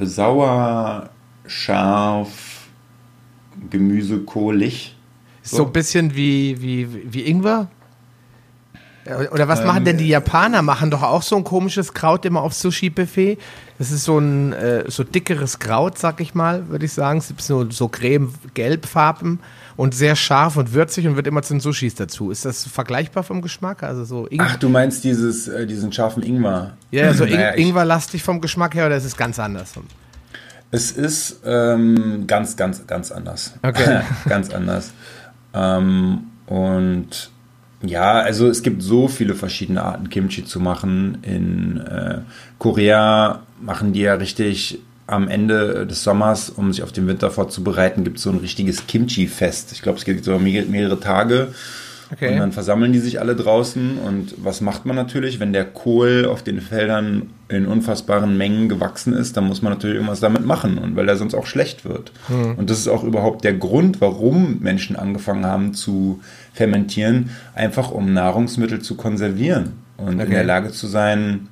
sauer, 0.00 1.08
scharf, 1.46 2.68
gemüsekohlig. 3.70 4.96
So. 5.42 5.56
so 5.56 5.66
ein 5.66 5.72
bisschen 5.72 6.14
wie, 6.14 6.60
wie, 6.60 7.12
wie 7.12 7.22
Ingwer? 7.22 7.68
Oder 9.06 9.48
was 9.48 9.60
ähm, 9.60 9.66
machen 9.66 9.84
denn 9.84 9.98
die 9.98 10.08
Japaner? 10.08 10.62
Machen 10.62 10.90
doch 10.90 11.02
auch 11.02 11.22
so 11.22 11.36
ein 11.36 11.44
komisches 11.44 11.92
Kraut 11.92 12.24
immer 12.24 12.42
auf 12.42 12.54
Sushi-Buffet. 12.54 13.38
Das 13.78 13.90
ist 13.90 14.04
so 14.04 14.18
ein 14.18 14.52
äh, 14.52 14.84
so 14.88 15.04
dickeres 15.04 15.58
Kraut, 15.58 15.98
sag 15.98 16.20
ich 16.20 16.34
mal, 16.34 16.68
würde 16.68 16.86
ich 16.86 16.92
sagen. 16.92 17.18
Es 17.18 17.28
gibt 17.28 17.42
so, 17.42 17.70
so 17.70 17.88
creme-gelbfarben 17.88 19.40
und 19.76 19.94
sehr 19.94 20.16
scharf 20.16 20.56
und 20.56 20.72
würzig 20.72 21.06
und 21.06 21.16
wird 21.16 21.26
immer 21.26 21.42
zu 21.42 21.54
den 21.54 21.60
Sushis 21.60 21.94
dazu. 21.94 22.30
Ist 22.30 22.44
das 22.44 22.64
vergleichbar 22.64 23.24
vom 23.24 23.42
Geschmack? 23.42 23.82
Also 23.82 24.04
so 24.04 24.26
Ing 24.26 24.40
Ach, 24.40 24.56
du 24.56 24.68
meinst 24.68 25.04
dieses, 25.04 25.48
äh, 25.48 25.66
diesen 25.66 25.92
scharfen 25.92 26.22
Ingwer? 26.22 26.76
Ja, 26.90 27.12
so 27.12 27.24
naja, 27.24 27.50
In 27.50 27.68
Ingwer-lastig 27.68 28.22
vom 28.22 28.40
Geschmack 28.40 28.74
her 28.74 28.86
oder 28.86 28.96
ist 28.96 29.04
es 29.04 29.16
ganz 29.16 29.38
anders? 29.38 29.72
Es 30.70 30.92
ist 30.92 31.40
ähm, 31.44 32.24
ganz, 32.26 32.56
ganz, 32.56 32.86
ganz 32.86 33.12
anders. 33.12 33.54
Okay. 33.62 34.00
ganz 34.28 34.50
anders. 34.50 34.92
Ähm, 35.52 36.24
und 36.46 37.30
ja, 37.86 38.12
also 38.12 38.48
es 38.48 38.62
gibt 38.62 38.82
so 38.82 39.08
viele 39.08 39.34
verschiedene 39.34 39.82
Arten, 39.82 40.10
Kimchi 40.10 40.44
zu 40.44 40.60
machen. 40.60 41.18
In 41.22 41.78
äh, 41.78 42.18
Korea 42.58 43.42
machen 43.60 43.92
die 43.92 44.00
ja 44.00 44.14
richtig 44.14 44.80
am 45.06 45.28
Ende 45.28 45.86
des 45.86 46.02
Sommers, 46.02 46.50
um 46.50 46.72
sich 46.72 46.82
auf 46.82 46.92
den 46.92 47.06
Winter 47.06 47.30
vorzubereiten, 47.30 48.04
gibt 48.04 48.18
es 48.18 48.22
so 48.22 48.30
ein 48.30 48.38
richtiges 48.38 48.86
Kimchi-Fest. 48.86 49.72
Ich 49.72 49.82
glaube, 49.82 49.98
es 49.98 50.04
geht 50.04 50.24
so 50.24 50.38
mehrere 50.38 50.98
Tage. 50.98 51.48
Okay. 52.12 52.32
Und 52.32 52.38
dann 52.38 52.52
versammeln 52.52 52.92
die 52.92 52.98
sich 52.98 53.20
alle 53.20 53.34
draußen. 53.34 53.98
Und 53.98 54.34
was 54.38 54.60
macht 54.60 54.86
man 54.86 54.94
natürlich, 54.96 55.40
wenn 55.40 55.52
der 55.52 55.64
Kohl 55.64 56.26
auf 56.30 56.42
den 56.42 56.60
Feldern 56.60 57.30
in 57.48 57.66
unfassbaren 57.66 58.36
Mengen 58.36 58.68
gewachsen 58.68 59.14
ist? 59.14 59.36
Dann 59.36 59.44
muss 59.44 59.62
man 59.62 59.72
natürlich 59.72 59.96
irgendwas 59.96 60.20
damit 60.20 60.44
machen. 60.44 60.78
Und 60.78 60.96
weil 60.96 61.08
er 61.08 61.16
sonst 61.16 61.34
auch 61.34 61.46
schlecht 61.46 61.84
wird. 61.84 62.12
Hm. 62.28 62.56
Und 62.56 62.70
das 62.70 62.78
ist 62.78 62.88
auch 62.88 63.04
überhaupt 63.04 63.44
der 63.44 63.54
Grund, 63.54 64.00
warum 64.00 64.58
Menschen 64.60 64.96
angefangen 64.96 65.46
haben 65.46 65.74
zu 65.74 66.20
fermentieren, 66.54 67.30
einfach 67.54 67.90
um 67.90 68.14
Nahrungsmittel 68.14 68.80
zu 68.80 68.96
konservieren 68.96 69.74
und 69.98 70.14
okay. 70.14 70.24
in 70.24 70.30
der 70.30 70.44
Lage 70.44 70.70
zu 70.70 70.86
sein, 70.86 71.48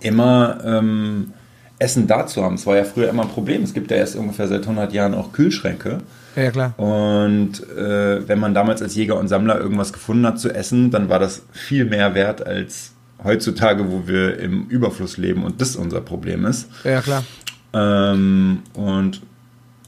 immer 0.00 0.58
ähm, 0.64 1.32
Essen 1.78 2.06
da 2.06 2.26
zu 2.26 2.42
haben. 2.42 2.54
Es 2.54 2.66
war 2.66 2.76
ja 2.76 2.84
früher 2.84 3.08
immer 3.08 3.22
ein 3.22 3.28
Problem. 3.28 3.62
Es 3.62 3.74
gibt 3.74 3.90
ja 3.90 3.98
erst 3.98 4.16
ungefähr 4.16 4.48
seit 4.48 4.62
100 4.62 4.92
Jahren 4.92 5.14
auch 5.14 5.32
Kühlschränke. 5.32 5.98
Ja, 6.34 6.50
klar. 6.50 6.78
Und 6.78 7.60
äh, 7.76 8.26
wenn 8.26 8.38
man 8.38 8.54
damals 8.54 8.82
als 8.82 8.94
Jäger 8.94 9.18
und 9.18 9.28
Sammler 9.28 9.60
irgendwas 9.60 9.92
gefunden 9.92 10.26
hat 10.26 10.40
zu 10.40 10.50
essen, 10.50 10.90
dann 10.90 11.08
war 11.08 11.18
das 11.18 11.42
viel 11.52 11.84
mehr 11.84 12.14
wert 12.14 12.46
als 12.46 12.92
heutzutage, 13.22 13.90
wo 13.90 14.06
wir 14.06 14.38
im 14.38 14.66
Überfluss 14.68 15.16
leben 15.16 15.44
und 15.44 15.60
das 15.60 15.76
unser 15.76 16.00
Problem 16.00 16.44
ist. 16.46 16.68
Ja, 16.84 17.00
klar. 17.00 17.24
Ähm, 17.72 18.60
und 18.74 19.20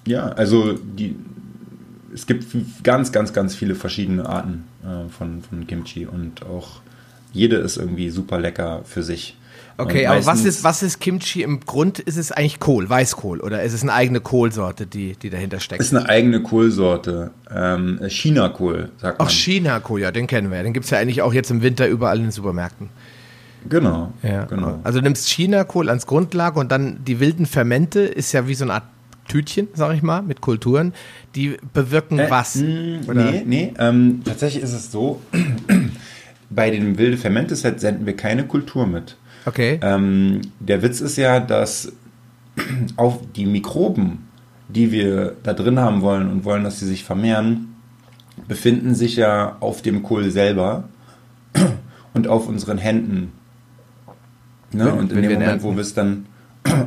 ja, 0.06 0.28
also 0.28 0.72
die, 0.72 1.16
es 2.18 2.26
gibt 2.26 2.46
ganz, 2.82 3.12
ganz, 3.12 3.32
ganz 3.32 3.54
viele 3.54 3.74
verschiedene 3.74 4.28
Arten 4.28 4.64
äh, 4.82 5.08
von, 5.10 5.42
von 5.42 5.66
Kimchi 5.66 6.06
und 6.06 6.44
auch 6.44 6.80
jede 7.32 7.56
ist 7.56 7.76
irgendwie 7.76 8.10
super 8.10 8.38
lecker 8.40 8.82
für 8.84 9.02
sich. 9.02 9.36
Okay, 9.80 10.06
aber 10.08 10.26
was 10.26 10.44
ist, 10.44 10.64
was 10.64 10.82
ist 10.82 10.98
Kimchi 10.98 11.42
im 11.42 11.60
Grund? 11.60 12.00
Ist 12.00 12.16
es 12.16 12.32
eigentlich 12.32 12.58
Kohl, 12.58 12.90
Weißkohl 12.90 13.38
oder 13.40 13.62
ist 13.62 13.74
es 13.74 13.82
eine 13.82 13.92
eigene 13.92 14.20
Kohlsorte, 14.20 14.86
die, 14.86 15.14
die 15.14 15.30
dahinter 15.30 15.60
steckt? 15.60 15.80
Ist 15.80 15.94
eine 15.94 16.08
eigene 16.08 16.42
Kohlsorte. 16.42 17.30
Ähm, 17.48 18.00
China-Kohl, 18.08 18.90
sagt 18.96 19.20
man. 19.20 19.28
Ach, 19.28 19.30
China-Kohl, 19.30 20.00
ja, 20.00 20.10
den 20.10 20.26
kennen 20.26 20.50
wir. 20.50 20.60
Den 20.64 20.72
gibt 20.72 20.86
es 20.86 20.90
ja 20.90 20.98
eigentlich 20.98 21.22
auch 21.22 21.32
jetzt 21.32 21.52
im 21.52 21.62
Winter 21.62 21.86
überall 21.86 22.16
in 22.16 22.24
den 22.24 22.32
Supermärkten. 22.32 22.88
Genau, 23.68 24.12
ja, 24.22 24.46
genau. 24.46 24.80
Also 24.82 24.98
du 24.98 25.04
nimmst 25.04 25.28
China-Kohl 25.28 25.88
als 25.88 26.06
Grundlage 26.06 26.58
und 26.58 26.72
dann 26.72 27.04
die 27.04 27.20
wilden 27.20 27.46
Fermente 27.46 28.00
ist 28.00 28.32
ja 28.32 28.48
wie 28.48 28.54
so 28.54 28.64
eine 28.64 28.74
Art 28.74 28.84
Tütchen, 29.28 29.68
sag 29.74 29.94
ich 29.94 30.02
mal, 30.02 30.22
mit 30.22 30.40
Kulturen. 30.40 30.92
Die 31.34 31.56
bewirken 31.72 32.18
äh, 32.18 32.30
was? 32.30 32.56
Mh, 32.56 33.00
oder? 33.06 33.30
Nee, 33.30 33.42
nee. 33.46 33.74
Ähm, 33.78 34.22
tatsächlich 34.24 34.62
ist 34.62 34.72
es 34.72 34.90
so, 34.90 35.20
bei 36.50 36.70
dem 36.70 36.98
wilde 36.98 37.16
Fermente-Set 37.16 37.80
senden 37.80 38.06
wir 38.06 38.16
keine 38.16 38.46
Kultur 38.46 38.86
mit. 38.86 39.16
Okay. 39.44 39.78
Ähm, 39.82 40.40
der 40.58 40.82
Witz 40.82 41.00
ist 41.00 41.16
ja, 41.16 41.40
dass 41.40 41.92
auf 42.96 43.20
die 43.36 43.46
Mikroben, 43.46 44.26
die 44.68 44.90
wir 44.92 45.36
da 45.42 45.52
drin 45.52 45.78
haben 45.78 46.02
wollen 46.02 46.28
und 46.28 46.44
wollen, 46.44 46.64
dass 46.64 46.80
sie 46.80 46.86
sich 46.86 47.04
vermehren, 47.04 47.76
befinden 48.46 48.94
sich 48.94 49.16
ja 49.16 49.56
auf 49.60 49.82
dem 49.82 50.02
Kohl 50.02 50.30
selber 50.30 50.88
und 52.14 52.28
auf 52.28 52.48
unseren 52.48 52.78
Händen. 52.78 53.32
Ne? 54.70 54.92
und 54.92 55.12
in 55.12 55.22
dem 55.22 55.32
Moment, 55.32 55.62
wo 55.62 55.74
wir 55.74 55.80
es 55.80 55.94
dann 55.94 56.26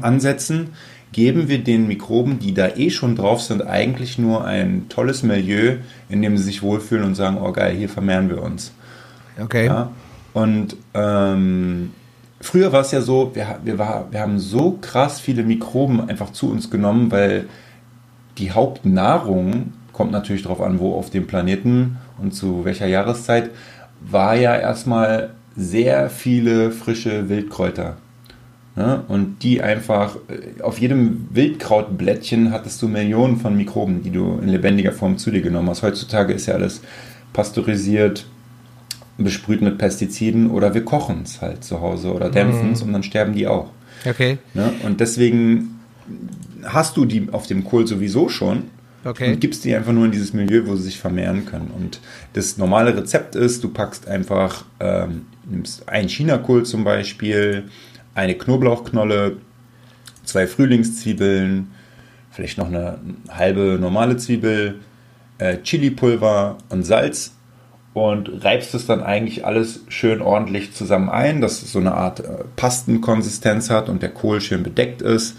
ansetzen, 0.02 0.70
geben 1.12 1.47
wir 1.49 1.64
den 1.64 1.88
Mikroben, 1.88 2.39
die 2.39 2.53
da 2.53 2.70
eh 2.70 2.89
schon 2.89 3.16
drauf 3.16 3.41
sind, 3.41 3.66
eigentlich 3.66 4.18
nur 4.18 4.45
ein 4.45 4.88
tolles 4.89 5.24
Milieu, 5.24 5.78
in 6.09 6.22
dem 6.22 6.38
sie 6.38 6.43
sich 6.43 6.64
wohlfühlen 6.64 7.05
und 7.05 7.16
sagen, 7.16 7.38
oh 7.41 7.51
geil, 7.51 7.76
hier 7.76 7.89
vermehren 7.89 8.30
wir 8.30 8.41
uns. 8.41 8.72
Okay. 9.38 9.66
Ja? 9.66 9.91
Und 10.34 10.78
ähm, 10.93 11.91
Früher 12.41 12.74
war 12.74 12.82
es 12.82 12.91
ja 12.91 13.01
so, 13.01 13.36
wir, 13.36 13.59
wir, 13.64 13.78
war, 13.78 14.07
wir 14.12 14.20
haben 14.20 14.39
so 14.39 14.80
krass 14.82 15.20
viele 15.20 15.43
Mikroben 15.43 16.09
einfach 16.09 16.32
zu 16.32 16.49
uns 16.49 16.72
genommen, 16.72 17.12
weil 17.12 17.45
die 18.39 18.51
Hauptnahrung, 18.51 19.74
kommt 19.93 20.12
natürlich 20.12 20.41
darauf 20.41 20.62
an, 20.62 20.80
wo 20.80 20.95
auf 20.95 21.12
dem 21.12 21.28
Planeten 21.28 21.97
und 22.18 22.34
zu 22.34 22.66
welcher 22.66 22.88
Jahreszeit, 22.88 23.51
war 23.99 24.36
ja 24.36 24.55
erstmal 24.55 25.30
sehr 25.55 26.09
viele 26.09 26.72
frische 26.72 27.30
Wildkräuter. 27.30 27.97
Ne? 28.76 29.03
Und 29.07 29.43
die 29.43 29.61
einfach, 29.61 30.15
äh, 30.30 30.61
auf 30.61 30.80
jedem 30.80 31.28
Wildkrautblättchen 31.32 32.51
hattest 32.51 32.82
du 32.82 32.88
Millionen 32.88 33.38
von 33.38 33.55
Mikroben, 33.57 34.01
die 34.01 34.11
du 34.11 34.39
in 34.41 34.47
lebendiger 34.47 34.93
Form 34.93 35.17
zu 35.17 35.30
dir 35.30 35.41
genommen 35.41 35.69
hast. 35.69 35.84
Heutzutage 35.84 36.34
ist 36.34 36.45
ja 36.45 36.53
alles 36.53 36.82
pasteurisiert, 37.34 38.26
besprüht 39.17 39.61
mit 39.61 39.78
Pestiziden 39.78 40.49
oder 40.49 40.74
wir 40.74 40.86
kochen 40.86 41.22
es 41.24 41.41
halt 41.41 41.63
zu 41.63 41.82
Hause 41.82 42.13
oder 42.13 42.30
dämpfen 42.30 42.72
es 42.72 42.82
mhm. 42.82 42.88
und 42.88 42.93
dann 42.93 43.03
sterben 43.03 43.34
die 43.34 43.47
auch. 43.47 43.72
Okay. 44.05 44.38
Ne? 44.53 44.72
Und 44.84 44.99
deswegen 44.99 45.80
hast 46.63 46.97
du 46.97 47.05
die 47.05 47.28
auf 47.32 47.47
dem 47.47 47.63
Kohl 47.63 47.88
sowieso 47.88 48.30
schon 48.30 48.63
okay. 49.03 49.34
und 49.34 49.39
gibst 49.41 49.65
die 49.65 49.76
einfach 49.76 49.93
nur 49.93 50.05
in 50.05 50.11
dieses 50.11 50.34
Milieu, 50.34 50.65
wo 50.65 50.76
sie 50.76 50.84
sich 50.84 50.99
vermehren 50.99 51.45
können. 51.45 51.72
Und 51.76 51.99
das 52.34 52.57
normale 52.57 52.95
Rezept 52.95 53.36
ist, 53.36 53.63
du 53.63 53.69
packst 53.69 54.07
einfach, 54.07 54.65
ähm, 54.80 55.26
nimmst 55.49 55.88
ein 55.89 56.07
Chinakohl 56.07 56.63
zum 56.63 56.84
Beispiel, 56.84 57.65
eine 58.16 58.36
Knoblauchknolle, 58.36 59.38
zwei 60.24 60.47
Frühlingszwiebeln, 60.47 61.72
vielleicht 62.32 62.57
noch 62.57 62.68
eine 62.68 62.99
halbe 63.30 63.78
normale 63.80 64.18
Zwiebel, 64.18 64.80
äh, 65.38 65.57
Chilipulver 65.57 66.57
und 66.70 66.84
Salz 66.84 67.34
und 67.93 68.43
reibst 68.43 68.74
es 68.74 68.86
dann 68.86 69.03
eigentlich 69.03 69.45
alles 69.45 69.82
schön 69.89 70.22
ordentlich 70.22 70.74
zusammen 70.74 71.09
ein, 71.09 71.41
dass 71.41 71.62
es 71.62 71.74
so 71.74 71.80
eine 71.80 71.93
Art 71.93 72.22
äh, 72.22 72.43
Pastenkonsistenz 72.55 73.70
hat 73.70 73.89
und 73.89 74.01
der 74.01 74.09
Kohl 74.09 74.39
schön 74.39 74.64
bedeckt 74.64 75.01
ist. 75.01 75.36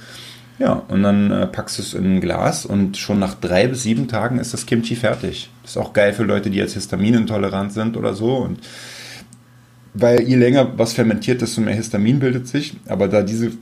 Ja, 0.58 0.82
und 0.88 1.02
dann 1.02 1.30
äh, 1.30 1.46
packst 1.46 1.78
du 1.78 1.82
es 1.82 1.94
in 1.94 2.16
ein 2.16 2.20
Glas 2.20 2.66
und 2.66 2.98
schon 2.98 3.18
nach 3.18 3.34
drei 3.34 3.66
bis 3.66 3.82
sieben 3.84 4.06
Tagen 4.06 4.38
ist 4.38 4.52
das 4.52 4.66
Kimchi 4.66 4.96
fertig. 4.96 5.50
Ist 5.64 5.78
auch 5.78 5.92
geil 5.92 6.12
für 6.12 6.24
Leute, 6.24 6.50
die 6.50 6.58
jetzt 6.58 6.74
histaminintolerant 6.74 7.72
sind 7.72 7.96
oder 7.96 8.14
so. 8.14 8.36
Und 8.36 8.60
weil 9.95 10.22
je 10.22 10.36
länger 10.36 10.78
was 10.78 10.95
fermentiert, 10.95 11.43
desto 11.43 11.61
mehr 11.61 11.74
Histamin 11.74 12.18
bildet 12.18 12.49
sich. 12.49 12.76
Aber 12.86 13.09
da 13.09 13.22
diese 13.22 13.53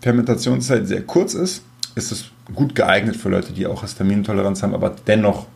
Fermentationszeit 0.00 0.88
sehr 0.88 1.02
kurz 1.02 1.34
ist, 1.34 1.62
ist 1.94 2.12
es 2.12 2.26
gut 2.54 2.74
geeignet 2.74 3.16
für 3.16 3.28
Leute, 3.28 3.52
die 3.52 3.66
auch 3.66 3.82
Histaminintoleranz 3.82 4.62
haben, 4.62 4.74
aber 4.74 4.94
dennoch 5.06 5.46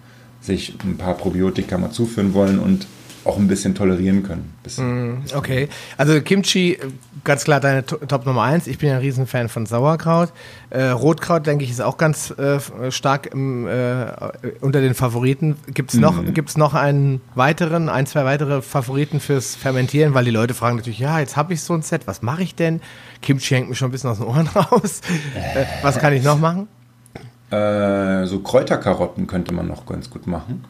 sich 0.41 0.75
ein 0.85 0.97
paar 0.97 1.15
Probiotika 1.15 1.77
mal 1.79 1.91
zuführen 1.91 2.33
wollen 2.33 2.59
und 2.59 2.87
auch 3.25 3.37
ein 3.37 3.49
bisschen 3.49 3.75
tolerieren 3.75 4.23
können. 4.23 4.53
Mm, 4.77 5.37
okay, 5.37 5.69
also 5.97 6.21
Kimchi, 6.21 6.79
ganz 7.25 7.45
klar 7.45 7.61
deine 7.61 7.85
Top 7.85 8.25
Nummer 8.27 8.43
eins. 8.43 8.67
Ich 8.67 8.79
bin 8.79 8.89
ja 8.89 8.97
ein 8.97 9.01
Riesenfan 9.01 9.49
von 9.49 9.67
Sauerkraut. 9.67 10.33
Äh, 10.71 10.85
Rotkraut, 10.85 11.47
denke 11.47 11.65
ich, 11.65 11.71
ist 11.71 11.83
auch 11.83 11.97
ganz 11.97 12.31
äh, 12.31 12.61
stark 12.91 13.27
im, 13.27 13.67
äh, 13.67 14.07
unter 14.61 14.81
den 14.81 14.95
Favoriten. 14.95 15.57
Gibt 15.67 15.93
es 15.93 16.01
noch, 16.01 16.23
gibt's 16.33 16.57
noch 16.57 16.75
einen 16.75 17.21
weiteren, 17.35 17.89
ein, 17.89 18.07
zwei 18.07 18.25
weitere 18.25 18.63
Favoriten 18.63 19.21
fürs 19.21 19.55
Fermentieren? 19.55 20.15
Weil 20.15 20.25
die 20.25 20.31
Leute 20.31 20.55
fragen 20.55 20.77
natürlich, 20.77 20.99
ja, 20.99 21.21
jetzt 21.21 21.37
habe 21.37 21.53
ich 21.53 21.63
so 21.63 21.75
ein 21.75 21.83
Set, 21.83 22.07
was 22.07 22.23
mache 22.23 22.43
ich 22.43 22.55
denn? 22.55 22.81
Kimchi 23.21 23.55
hängt 23.55 23.69
mir 23.69 23.75
schon 23.75 23.89
ein 23.89 23.93
bisschen 23.93 24.11
aus 24.11 24.19
den 24.19 24.27
Ohren 24.27 24.47
raus. 24.55 25.01
Äh, 25.35 25.65
was 25.83 25.99
kann 25.99 26.13
ich 26.13 26.23
noch 26.23 26.39
machen? 26.39 26.69
Äh, 27.51 28.27
so 28.27 28.41
Kräuterkarotten 28.41 29.27
könnte 29.27 29.53
man 29.53 29.67
noch 29.67 29.85
ganz 29.85 30.09
gut 30.09 30.27
machen. 30.27 30.65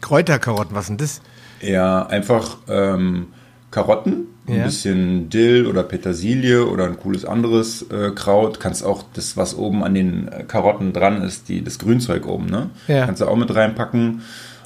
Kräuterkarotten, 0.00 0.74
was 0.74 0.86
sind 0.86 1.00
das? 1.00 1.20
Ja, 1.60 2.06
einfach 2.06 2.58
ähm, 2.68 3.28
Karotten, 3.70 4.26
ein 4.48 4.62
bisschen 4.64 5.28
Dill 5.28 5.66
oder 5.66 5.82
Petersilie 5.82 6.66
oder 6.66 6.84
ein 6.84 6.98
cooles 6.98 7.24
anderes 7.24 7.82
äh, 7.90 8.10
Kraut. 8.14 8.60
Kannst 8.60 8.84
auch 8.84 9.04
das, 9.14 9.36
was 9.36 9.56
oben 9.56 9.82
an 9.82 9.94
den 9.94 10.28
äh, 10.28 10.44
Karotten 10.44 10.92
dran 10.92 11.22
ist, 11.22 11.48
die, 11.48 11.62
das 11.62 11.78
Grünzeug 11.78 12.26
oben, 12.26 12.46
ne? 12.46 12.70
Ja. 12.86 13.06
Kannst 13.06 13.20
du 13.20 13.26
auch 13.26 13.36
mit 13.36 13.54
reinpacken. 13.54 14.22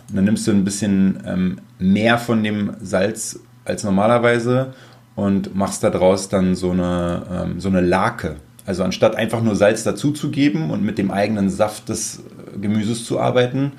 Und 0.09 0.17
dann 0.17 0.25
nimmst 0.25 0.47
du 0.47 0.51
ein 0.51 0.65
bisschen 0.65 1.23
ähm, 1.27 1.59
mehr 1.79 2.19
von 2.19 2.43
dem 2.43 2.75
Salz 2.83 3.41
als 3.65 3.85
normalerweise 3.85 4.75
und 5.15 5.55
machst 5.55 5.83
daraus 5.83 6.29
dann 6.29 6.55
so 6.55 6.73
eine, 6.73 7.23
ähm, 7.31 7.61
so 7.61 7.69
eine 7.69 7.81
Lake. 7.81 8.37
Also 8.67 8.85
anstatt 8.85 9.17
einfach 9.17 9.43
nur 9.43 9.57
Salz 9.57 9.83
dazuzugeben 9.83 10.71
und 10.71 10.85
mit 10.85 10.99
dem 10.99 11.11
eigenen 11.11 11.49
Saft 11.49 11.89
des 11.89 12.19
äh, 12.19 12.59
Gemüses 12.59 13.05
zu 13.05 13.19
arbeiten, 13.19 13.73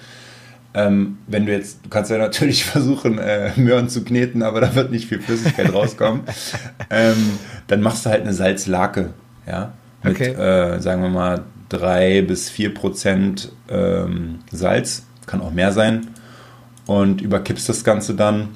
Ähm, 0.74 1.18
wenn 1.28 1.46
du 1.46 1.52
jetzt, 1.52 1.80
du 1.84 1.90
kannst 1.90 2.12
ja 2.12 2.18
natürlich 2.18 2.64
versuchen, 2.66 3.18
äh, 3.18 3.52
Möhren 3.58 3.90
zu 3.90 4.04
kneten, 4.04 4.44
aber 4.44 4.62
da 4.62 4.76
wird 4.76 4.92
nicht 4.92 5.08
viel 5.08 5.22
Flüssigkeit 5.22 5.74
rauskommen. 5.74 6.22
Ähm, 6.90 7.40
dann 7.68 7.82
machst 7.82 8.06
du 8.06 8.10
halt 8.10 8.22
eine 8.22 8.34
Salzlake, 8.34 9.14
ja, 9.48 9.74
mit, 10.04 10.16
okay. 10.16 10.32
äh, 10.32 10.80
sagen 10.80 11.02
wir 11.02 11.10
mal, 11.10 11.44
drei 11.70 12.22
bis 12.22 12.50
vier 12.50 12.74
Prozent 12.74 13.52
ähm, 13.70 14.40
Salz, 14.52 15.04
kann 15.26 15.42
auch 15.42 15.52
mehr 15.52 15.72
sein, 15.72 16.08
und 16.86 17.22
überkippst 17.22 17.70
das 17.70 17.84
Ganze 17.84 18.16
dann 18.16 18.50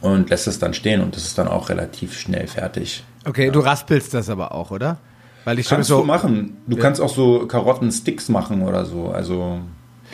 und 0.00 0.30
lässt 0.30 0.46
es 0.46 0.58
dann 0.58 0.74
stehen 0.74 1.00
und 1.00 1.16
das 1.16 1.24
ist 1.24 1.38
dann 1.38 1.48
auch 1.48 1.68
relativ 1.68 2.18
schnell 2.18 2.46
fertig. 2.46 3.04
Okay, 3.24 3.46
ja. 3.46 3.52
du 3.52 3.60
raspelst 3.60 4.14
das 4.14 4.28
aber 4.28 4.52
auch, 4.52 4.70
oder? 4.70 4.98
Weil 5.44 5.58
ich 5.58 5.68
kannst 5.68 5.88
so, 5.88 6.00
du 6.00 6.04
machen. 6.04 6.56
Du 6.66 6.76
ja. 6.76 6.82
kannst 6.82 7.00
auch 7.00 7.14
so 7.14 7.46
Karottensticks 7.46 8.28
machen 8.28 8.62
oder 8.62 8.84
so. 8.84 9.08
Also 9.08 9.60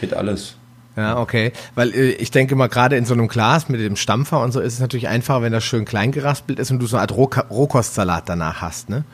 geht 0.01 0.15
alles. 0.15 0.57
Ja, 0.97 1.19
okay. 1.19 1.53
Weil 1.75 1.95
äh, 1.95 2.11
ich 2.13 2.31
denke 2.31 2.55
mal, 2.55 2.69
gerade 2.69 2.97
in 2.97 3.05
so 3.05 3.15
einem 3.15 3.29
Glas 3.29 3.69
mit 3.69 3.81
dem 3.81 3.97
Stampfer 3.97 4.41
und 4.41 4.53
so 4.53 4.61
ist 4.61 4.75
es 4.75 4.81
natürlich 4.81 5.09
einfacher, 5.09 5.43
wenn 5.43 5.53
das 5.53 5.65
schön 5.65 5.85
klein 5.85 6.13
geraspelt 6.13 6.59
ist 6.59 6.71
und 6.71 6.81
du 6.81 6.87
so 6.87 6.97
eine 6.97 7.03
Art 7.03 7.17
Rohkostsalat 7.17 8.29
danach 8.29 8.61
hast, 8.61 8.91
ne? 8.91 9.05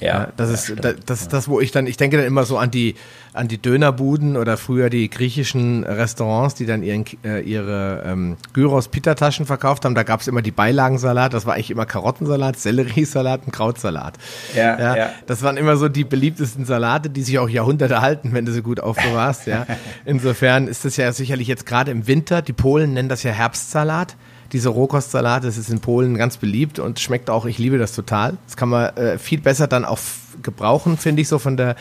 Ja, 0.00 0.28
das 0.36 0.50
ist 0.50 0.64
stimmt. 0.64 0.84
das, 0.84 0.94
das, 1.06 1.28
das, 1.28 1.48
wo 1.48 1.60
ich 1.60 1.72
dann, 1.72 1.86
ich 1.86 1.96
denke 1.96 2.16
dann 2.16 2.26
immer 2.26 2.44
so 2.44 2.58
an 2.58 2.70
die 2.70 2.94
an 3.32 3.46
die 3.46 3.58
Dönerbuden 3.58 4.36
oder 4.36 4.56
früher 4.56 4.90
die 4.90 5.08
griechischen 5.08 5.84
Restaurants, 5.84 6.56
die 6.56 6.66
dann 6.66 6.82
ihren, 6.82 7.04
äh, 7.24 7.40
ihre 7.40 8.02
ähm, 8.04 8.36
Gyros 8.52 8.88
Pita-Taschen 8.88 9.46
verkauft 9.46 9.84
haben. 9.84 9.94
Da 9.94 10.02
gab 10.02 10.20
es 10.20 10.28
immer 10.28 10.42
die 10.42 10.50
Beilagensalat. 10.50 11.32
Das 11.32 11.46
war 11.46 11.54
eigentlich 11.54 11.70
immer 11.70 11.86
Karottensalat, 11.86 12.58
Selleriesalat 12.58 13.42
und 13.46 13.52
Krautsalat. 13.52 14.14
Ja, 14.56 14.78
ja, 14.78 14.96
ja. 14.96 15.10
Das 15.26 15.42
waren 15.42 15.56
immer 15.56 15.76
so 15.76 15.88
die 15.88 16.04
beliebtesten 16.04 16.64
Salate, 16.64 17.08
die 17.08 17.22
sich 17.22 17.38
auch 17.38 17.48
Jahrhunderte 17.48 18.00
halten, 18.00 18.30
wenn 18.32 18.46
du 18.46 18.52
sie 18.52 18.62
gut 18.62 18.80
aufbewahrst. 18.80 19.46
ja. 19.46 19.66
Insofern 20.04 20.66
ist 20.66 20.84
das 20.84 20.96
ja 20.96 21.12
sicherlich 21.12 21.46
jetzt 21.46 21.66
gerade 21.66 21.92
im 21.92 22.08
Winter. 22.08 22.42
Die 22.42 22.52
Polen 22.52 22.94
nennen 22.94 23.08
das 23.08 23.22
ja 23.22 23.30
Herbstsalat 23.30 24.16
diese 24.52 24.68
Rohkostsalat, 24.68 25.44
das 25.44 25.56
ist 25.56 25.70
in 25.70 25.80
Polen 25.80 26.16
ganz 26.16 26.36
beliebt 26.36 26.78
und 26.78 27.00
schmeckt 27.00 27.30
auch, 27.30 27.46
ich 27.46 27.58
liebe 27.58 27.78
das 27.78 27.92
total. 27.92 28.36
Das 28.46 28.56
kann 28.56 28.68
man 28.68 28.96
äh, 28.96 29.18
viel 29.18 29.40
besser 29.40 29.66
dann 29.66 29.84
auch 29.84 29.98
gebrauchen, 30.42 30.96
finde 30.96 31.22
ich, 31.22 31.28
so 31.28 31.38
von 31.38 31.56
der 31.56 31.76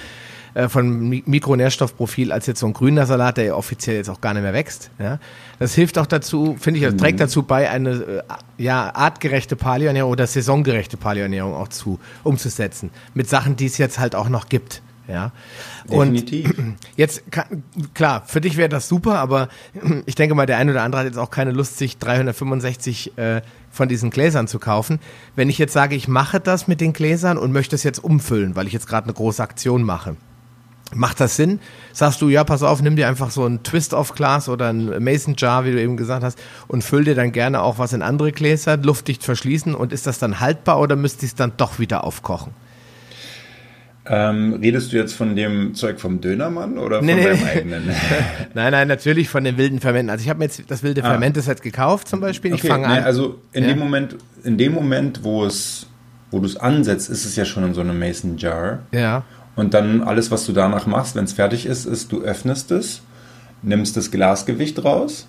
äh, 0.53 0.67
von 0.67 1.09
Mikronährstoffprofil 1.25 2.31
als 2.31 2.47
jetzt 2.47 2.59
so 2.59 2.67
ein 2.67 2.73
grüner 2.73 3.05
Salat, 3.05 3.37
der 3.37 3.45
ja 3.45 3.53
offiziell 3.55 3.97
jetzt 3.97 4.09
auch 4.09 4.21
gar 4.21 4.33
nicht 4.33 4.43
mehr 4.43 4.53
wächst. 4.53 4.89
Ja? 4.99 5.19
Das 5.59 5.75
hilft 5.75 5.97
auch 5.97 6.07
dazu, 6.07 6.57
finde 6.59 6.79
ich, 6.79 6.85
das 6.85 6.95
trägt 6.95 7.19
mhm. 7.19 7.23
dazu 7.23 7.43
bei, 7.43 7.69
eine 7.69 7.89
äh, 7.91 8.21
ja, 8.57 8.93
artgerechte 8.93 9.55
Paleoernährung 9.55 10.11
oder 10.11 10.25
saisongerechte 10.25 10.97
Paleoernährung 10.97 11.53
auch 11.53 11.67
zu 11.67 11.99
umzusetzen. 12.23 12.89
Mit 13.13 13.29
Sachen, 13.29 13.55
die 13.55 13.67
es 13.67 13.77
jetzt 13.77 13.99
halt 13.99 14.15
auch 14.15 14.29
noch 14.29 14.49
gibt. 14.49 14.81
Ja. 15.09 15.31
Definitiv. 15.89 16.57
Und 16.57 16.77
jetzt, 16.95 17.23
klar, 17.93 18.23
für 18.25 18.41
dich 18.41 18.57
wäre 18.57 18.69
das 18.69 18.87
super, 18.87 19.19
aber 19.19 19.49
ich 20.05 20.15
denke 20.15 20.35
mal, 20.35 20.45
der 20.45 20.57
eine 20.57 20.71
oder 20.71 20.83
andere 20.83 21.01
hat 21.01 21.07
jetzt 21.07 21.17
auch 21.17 21.31
keine 21.31 21.51
Lust, 21.51 21.77
sich 21.77 21.97
365 21.97 23.17
äh, 23.17 23.41
von 23.71 23.89
diesen 23.89 24.09
Gläsern 24.09 24.47
zu 24.47 24.59
kaufen. 24.59 24.99
Wenn 25.35 25.49
ich 25.49 25.57
jetzt 25.57 25.73
sage, 25.73 25.95
ich 25.95 26.07
mache 26.07 26.39
das 26.39 26.67
mit 26.67 26.81
den 26.81 26.93
Gläsern 26.93 27.37
und 27.37 27.51
möchte 27.51 27.75
es 27.75 27.83
jetzt 27.83 28.03
umfüllen, 28.03 28.55
weil 28.55 28.67
ich 28.67 28.73
jetzt 28.73 28.87
gerade 28.87 29.05
eine 29.05 29.13
große 29.13 29.41
Aktion 29.41 29.83
mache. 29.83 30.15
Macht 30.93 31.19
das 31.19 31.35
Sinn? 31.35 31.59
Sagst 31.93 32.19
du, 32.21 32.29
ja, 32.29 32.43
pass 32.43 32.63
auf, 32.63 32.81
nimm 32.81 32.95
dir 32.95 33.07
einfach 33.07 33.29
so 33.29 33.45
ein 33.45 33.61
Twist-of-Glas 33.61 34.49
oder 34.49 34.69
ein 34.69 35.03
Mason 35.03 35.35
Jar, 35.37 35.63
wie 35.63 35.71
du 35.71 35.79
eben 35.79 35.97
gesagt 35.97 36.23
hast, 36.23 36.39
und 36.67 36.83
füll 36.83 37.03
dir 37.03 37.13
dann 37.13 37.31
gerne 37.31 37.61
auch 37.61 37.77
was 37.77 37.93
in 37.93 38.01
andere 38.01 38.31
Gläser, 38.31 38.77
luftdicht 38.77 39.23
verschließen 39.23 39.75
und 39.75 39.93
ist 39.93 40.07
das 40.07 40.17
dann 40.17 40.39
haltbar 40.39 40.79
oder 40.79 40.95
müsste 40.95 41.25
ich 41.25 41.33
es 41.33 41.35
dann 41.35 41.53
doch 41.57 41.77
wieder 41.77 42.03
aufkochen? 42.03 42.53
Ähm, 44.11 44.55
redest 44.55 44.91
du 44.91 44.97
jetzt 44.97 45.13
von 45.13 45.35
dem 45.35 45.75
Zeug 45.75 45.99
vom 45.99 46.19
Dönermann 46.19 46.79
oder 46.79 46.97
von 46.97 47.05
nee, 47.05 47.23
deinem 47.23 47.39
nee. 47.39 47.45
eigenen? 47.45 47.83
nein, 48.55 48.71
nein, 48.71 48.87
natürlich 48.87 49.29
von 49.29 49.43
den 49.43 49.57
wilden 49.57 49.79
Fermenten. 49.79 50.09
Also 50.09 50.23
ich 50.23 50.29
habe 50.29 50.39
mir 50.39 50.45
jetzt 50.45 50.63
das 50.67 50.81
wilde 50.81 51.03
ah. 51.03 51.09
Fermente-Set 51.11 51.61
gekauft 51.61 52.07
zum 52.07 52.19
Beispiel. 52.19 52.55
Ich 52.55 52.61
okay, 52.61 52.69
fange 52.69 52.87
nee, 52.87 52.97
an. 52.97 53.03
Also 53.03 53.39
in 53.53 53.63
ja. 53.63 53.69
dem 53.69 53.79
Moment, 53.79 54.15
in 54.43 54.57
dem 54.57 54.73
Moment, 54.73 55.23
wo 55.23 55.45
es, 55.45 55.85
wo 56.31 56.39
du 56.39 56.47
es 56.47 56.57
ansetzt, 56.57 57.09
ist 57.11 57.23
es 57.25 57.35
ja 57.35 57.45
schon 57.45 57.63
in 57.63 57.75
so 57.75 57.81
einem 57.81 57.99
Mason 57.99 58.37
Jar. 58.37 58.79
Ja. 58.91 59.23
Und 59.55 59.75
dann 59.75 60.01
alles, 60.01 60.31
was 60.31 60.43
du 60.45 60.53
danach 60.53 60.87
machst, 60.87 61.15
wenn 61.15 61.25
es 61.25 61.33
fertig 61.33 61.67
ist, 61.67 61.85
ist, 61.85 62.11
du 62.11 62.21
öffnest 62.21 62.71
es, 62.71 63.03
nimmst 63.61 63.95
das 63.95 64.09
Glasgewicht 64.09 64.83
raus, 64.83 65.27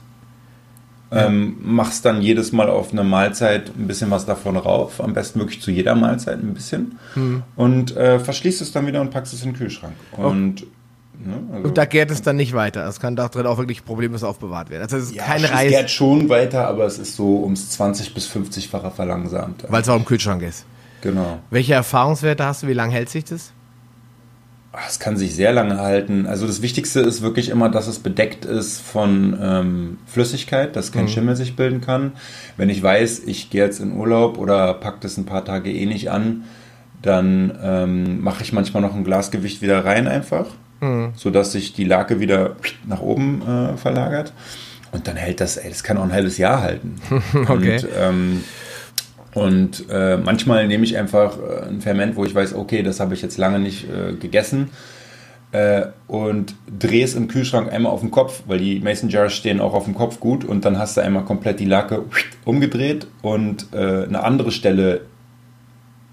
ja. 1.10 1.26
ähm, 1.26 1.56
machst 1.62 2.04
dann 2.04 2.22
jedes 2.22 2.52
Mal 2.52 2.68
auf 2.68 2.92
eine 2.92 3.04
Mahlzeit 3.04 3.70
ein 3.76 3.86
bisschen 3.86 4.10
was 4.10 4.26
davon 4.26 4.56
rauf, 4.56 5.00
am 5.02 5.12
besten 5.12 5.40
wirklich 5.40 5.60
zu 5.60 5.70
jeder 5.70 5.94
Mahlzeit 5.94 6.42
ein 6.42 6.54
bisschen 6.54 6.98
mhm. 7.14 7.42
und 7.56 7.96
äh, 7.96 8.18
verschließt 8.18 8.60
es 8.60 8.72
dann 8.72 8.86
wieder 8.86 9.00
und 9.00 9.10
packst 9.10 9.32
es 9.32 9.42
in 9.42 9.50
den 9.50 9.58
Kühlschrank. 9.58 9.94
Und, 10.16 10.62
ne, 11.24 11.42
also, 11.52 11.68
und 11.68 11.78
da 11.78 11.84
gärt 11.84 12.10
es 12.10 12.22
dann 12.22 12.36
nicht 12.36 12.52
weiter. 12.52 12.86
Es 12.86 13.00
kann 13.00 13.16
da 13.16 13.28
drin 13.28 13.46
auch 13.46 13.58
wirklich 13.58 13.84
problemlos 13.84 14.22
aufbewahrt 14.22 14.70
werden. 14.70 14.82
Also 14.82 14.96
es 14.98 15.04
ist 15.04 15.14
ja, 15.14 15.24
keine 15.24 15.50
Reise. 15.50 15.66
Es 15.66 15.70
gärt 15.70 15.90
schon 15.90 16.28
weiter, 16.28 16.68
aber 16.68 16.86
es 16.86 16.98
ist 16.98 17.16
so 17.16 17.42
ums 17.42 17.70
20 17.70 18.14
bis 18.14 18.28
50-fache 18.30 18.90
verlangsamt. 18.90 19.64
Weil 19.68 19.82
es 19.82 19.88
auch 19.88 19.96
im 19.96 20.04
Kühlschrank 20.04 20.42
ist. 20.42 20.64
Genau. 21.02 21.38
Welche 21.50 21.74
Erfahrungswerte 21.74 22.44
hast 22.44 22.62
du? 22.62 22.68
Wie 22.68 22.74
lange 22.74 22.92
hält 22.92 23.08
sich 23.08 23.24
das? 23.24 23.52
Es 24.86 25.00
kann 25.00 25.16
sich 25.16 25.34
sehr 25.34 25.52
lange 25.52 25.78
halten. 25.78 26.26
Also 26.26 26.46
das 26.46 26.62
Wichtigste 26.62 27.00
ist 27.00 27.22
wirklich 27.22 27.48
immer, 27.48 27.68
dass 27.68 27.88
es 27.88 27.98
bedeckt 27.98 28.44
ist 28.44 28.80
von 28.80 29.36
ähm, 29.40 29.98
Flüssigkeit, 30.06 30.76
dass 30.76 30.92
kein 30.92 31.04
mhm. 31.04 31.08
Schimmel 31.08 31.36
sich 31.36 31.56
bilden 31.56 31.80
kann. 31.80 32.12
Wenn 32.56 32.70
ich 32.70 32.80
weiß, 32.80 33.22
ich 33.26 33.50
gehe 33.50 33.64
jetzt 33.64 33.80
in 33.80 33.92
Urlaub 33.92 34.38
oder 34.38 34.74
packe 34.74 34.98
das 35.00 35.16
ein 35.16 35.26
paar 35.26 35.44
Tage 35.44 35.72
eh 35.72 35.86
nicht 35.86 36.10
an, 36.10 36.44
dann 37.02 37.58
ähm, 37.62 38.22
mache 38.22 38.44
ich 38.44 38.52
manchmal 38.52 38.82
noch 38.82 38.94
ein 38.94 39.02
Glasgewicht 39.02 39.60
wieder 39.60 39.84
rein 39.84 40.06
einfach, 40.06 40.46
mhm. 40.80 41.12
sodass 41.16 41.50
sich 41.50 41.72
die 41.72 41.84
Lake 41.84 42.20
wieder 42.20 42.54
nach 42.86 43.00
oben 43.00 43.42
äh, 43.42 43.76
verlagert. 43.76 44.32
Und 44.92 45.08
dann 45.08 45.16
hält 45.16 45.40
das, 45.40 45.56
ey, 45.56 45.68
das 45.68 45.82
kann 45.82 45.98
auch 45.98 46.04
ein 46.04 46.12
halbes 46.12 46.38
Jahr 46.38 46.62
halten. 46.62 46.96
okay. 47.34 47.76
Und, 47.76 47.88
ähm, 47.98 48.44
und 49.34 49.84
äh, 49.90 50.16
manchmal 50.16 50.66
nehme 50.66 50.84
ich 50.84 50.96
einfach 50.96 51.38
äh, 51.38 51.68
ein 51.68 51.80
Ferment, 51.80 52.16
wo 52.16 52.24
ich 52.24 52.34
weiß, 52.34 52.54
okay, 52.54 52.82
das 52.82 53.00
habe 53.00 53.14
ich 53.14 53.22
jetzt 53.22 53.38
lange 53.38 53.60
nicht 53.60 53.86
äh, 53.88 54.14
gegessen. 54.14 54.70
Äh, 55.52 55.86
und 56.06 56.54
drehe 56.78 57.04
es 57.04 57.14
im 57.14 57.28
Kühlschrank 57.28 57.72
einmal 57.72 57.92
auf 57.92 58.00
den 58.00 58.10
Kopf, 58.10 58.42
weil 58.46 58.58
die 58.58 58.80
Mason 58.80 59.08
Jars 59.08 59.32
stehen 59.32 59.60
auch 59.60 59.74
auf 59.74 59.84
dem 59.84 59.94
Kopf 59.94 60.20
gut. 60.20 60.44
Und 60.44 60.64
dann 60.64 60.78
hast 60.78 60.96
du 60.96 61.00
einmal 61.00 61.24
komplett 61.24 61.60
die 61.60 61.64
Lacke 61.64 62.04
umgedreht 62.44 63.06
und 63.22 63.66
äh, 63.72 64.04
eine 64.04 64.22
andere 64.22 64.50
Stelle, 64.50 65.02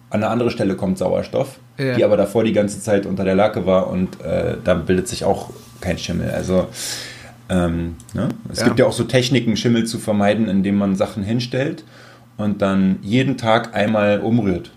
an 0.09 0.23
eine 0.23 0.31
andere 0.31 0.51
Stelle 0.51 0.75
kommt 0.75 0.97
Sauerstoff, 0.97 1.59
ja. 1.77 1.95
die 1.95 2.03
aber 2.03 2.17
davor 2.17 2.43
die 2.43 2.53
ganze 2.53 2.79
Zeit 2.79 3.05
unter 3.05 3.25
der 3.25 3.35
Lacke 3.35 3.65
war 3.65 3.87
und 3.87 4.17
da 4.63 4.73
bildet 4.73 5.09
sich 5.09 5.25
auch 5.25 5.49
kein 5.81 5.97
Schimmel. 5.97 6.31
Also 6.31 6.67
ähm, 7.49 7.97
ne? 8.13 8.29
es 8.49 8.59
ja. 8.59 8.65
gibt 8.65 8.79
ja 8.79 8.85
auch 8.85 8.93
so 8.93 9.03
Techniken, 9.03 9.57
Schimmel 9.57 9.83
zu 9.83 9.99
vermeiden, 9.99 10.47
indem 10.47 10.77
man 10.77 10.95
Sachen 10.95 11.23
hinstellt 11.23 11.83
und 12.37 12.61
dann 12.61 12.99
jeden 13.01 13.37
Tag 13.37 13.75
einmal 13.75 14.19
umrührt. 14.19 14.71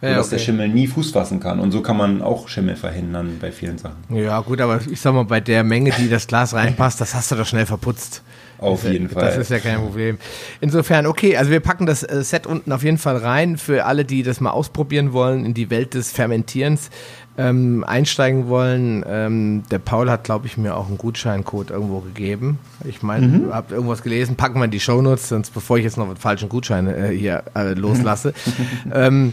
Ja, 0.00 0.16
dass 0.16 0.26
okay. 0.26 0.36
der 0.36 0.42
Schimmel 0.42 0.68
nie 0.68 0.88
Fuß 0.88 1.12
fassen 1.12 1.38
kann. 1.38 1.60
Und 1.60 1.70
so 1.70 1.80
kann 1.80 1.96
man 1.96 2.22
auch 2.22 2.48
Schimmel 2.48 2.74
verhindern 2.74 3.36
bei 3.40 3.52
vielen 3.52 3.78
Sachen. 3.78 3.98
Ja, 4.08 4.40
gut, 4.40 4.60
aber 4.60 4.80
ich 4.90 5.00
sag 5.00 5.14
mal, 5.14 5.24
bei 5.24 5.38
der 5.38 5.62
Menge, 5.62 5.92
die 5.96 6.10
das 6.10 6.26
Glas 6.26 6.54
reinpasst, 6.54 7.00
das 7.00 7.14
hast 7.14 7.30
du 7.30 7.36
doch 7.36 7.46
schnell 7.46 7.66
verputzt. 7.66 8.22
Auf 8.62 8.84
jeden 8.84 9.04
das, 9.04 9.14
Fall. 9.14 9.24
Das 9.24 9.36
ist 9.36 9.50
ja 9.50 9.58
kein 9.58 9.78
Problem. 9.78 10.18
Insofern, 10.60 11.06
okay, 11.06 11.36
also 11.36 11.50
wir 11.50 11.60
packen 11.60 11.86
das 11.86 12.02
äh, 12.02 12.22
Set 12.22 12.46
unten 12.46 12.72
auf 12.72 12.84
jeden 12.84 12.98
Fall 12.98 13.16
rein 13.16 13.56
für 13.58 13.84
alle, 13.84 14.04
die 14.04 14.22
das 14.22 14.40
mal 14.40 14.50
ausprobieren 14.50 15.12
wollen 15.12 15.44
in 15.44 15.54
die 15.54 15.68
Welt 15.70 15.94
des 15.94 16.12
Fermentierens 16.12 16.90
ähm, 17.38 17.84
einsteigen 17.84 18.48
wollen. 18.48 19.04
Ähm, 19.06 19.62
der 19.70 19.78
Paul 19.78 20.10
hat, 20.10 20.24
glaube 20.24 20.46
ich, 20.46 20.56
mir 20.56 20.76
auch 20.76 20.88
einen 20.88 20.98
Gutscheincode 20.98 21.70
irgendwo 21.70 22.00
gegeben. 22.00 22.58
Ich 22.84 23.02
meine, 23.02 23.26
mhm. 23.26 23.54
habt 23.54 23.72
irgendwas 23.72 24.02
gelesen, 24.02 24.36
packen 24.36 24.58
wir 24.58 24.64
in 24.66 24.70
die 24.70 24.80
Shownotes, 24.80 25.28
sonst 25.28 25.50
bevor 25.50 25.78
ich 25.78 25.84
jetzt 25.84 25.96
noch 25.96 26.06
einen 26.06 26.16
falschen 26.16 26.48
Gutschein 26.48 26.86
äh, 26.86 27.08
hier 27.08 27.44
äh, 27.54 27.72
loslasse. 27.74 28.34
ähm, 28.92 29.32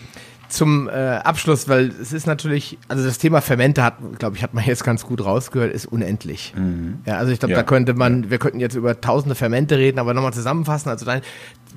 zum 0.50 0.90
äh, 0.90 0.92
Abschluss, 0.92 1.68
weil 1.70 1.92
es 2.02 2.12
ist 2.12 2.28
natürlich, 2.28 2.78
also 2.88 3.06
das 3.06 3.20
Thema 3.20 3.40
Fermente 3.42 3.84
hat, 3.84 3.96
glaube 4.18 4.36
ich, 4.36 4.44
hat 4.44 4.54
man 4.54 4.66
jetzt 4.66 4.84
ganz 4.84 5.06
gut 5.06 5.24
rausgehört, 5.24 5.72
ist 5.72 5.86
unendlich. 5.86 6.54
Mhm. 6.58 7.00
Ja, 7.06 7.18
also 7.18 7.32
ich 7.32 7.40
glaube, 7.40 7.54
ja. 7.54 7.60
da 7.60 7.64
könnte 7.64 7.94
man, 7.94 8.30
wir 8.30 8.40
könnten 8.40 8.60
jetzt 8.60 8.76
über 8.76 9.00
tausende 9.00 9.36
Fermente 9.36 9.78
reden, 9.78 10.00
aber 10.00 10.14
nochmal 10.14 10.34
zusammenfassen. 10.34 10.90
Also 10.90 11.06
dein, 11.06 11.22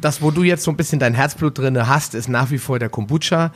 das, 0.00 0.22
wo 0.22 0.30
du 0.30 0.42
jetzt 0.42 0.64
so 0.64 0.70
ein 0.70 0.76
bisschen 0.76 0.98
dein 0.98 1.14
Herzblut 1.14 1.58
drin 1.58 1.86
hast, 1.86 2.14
ist 2.14 2.28
nach 2.28 2.50
wie 2.50 2.58
vor 2.58 2.78
der 2.78 2.88
Kombucha, 2.88 3.52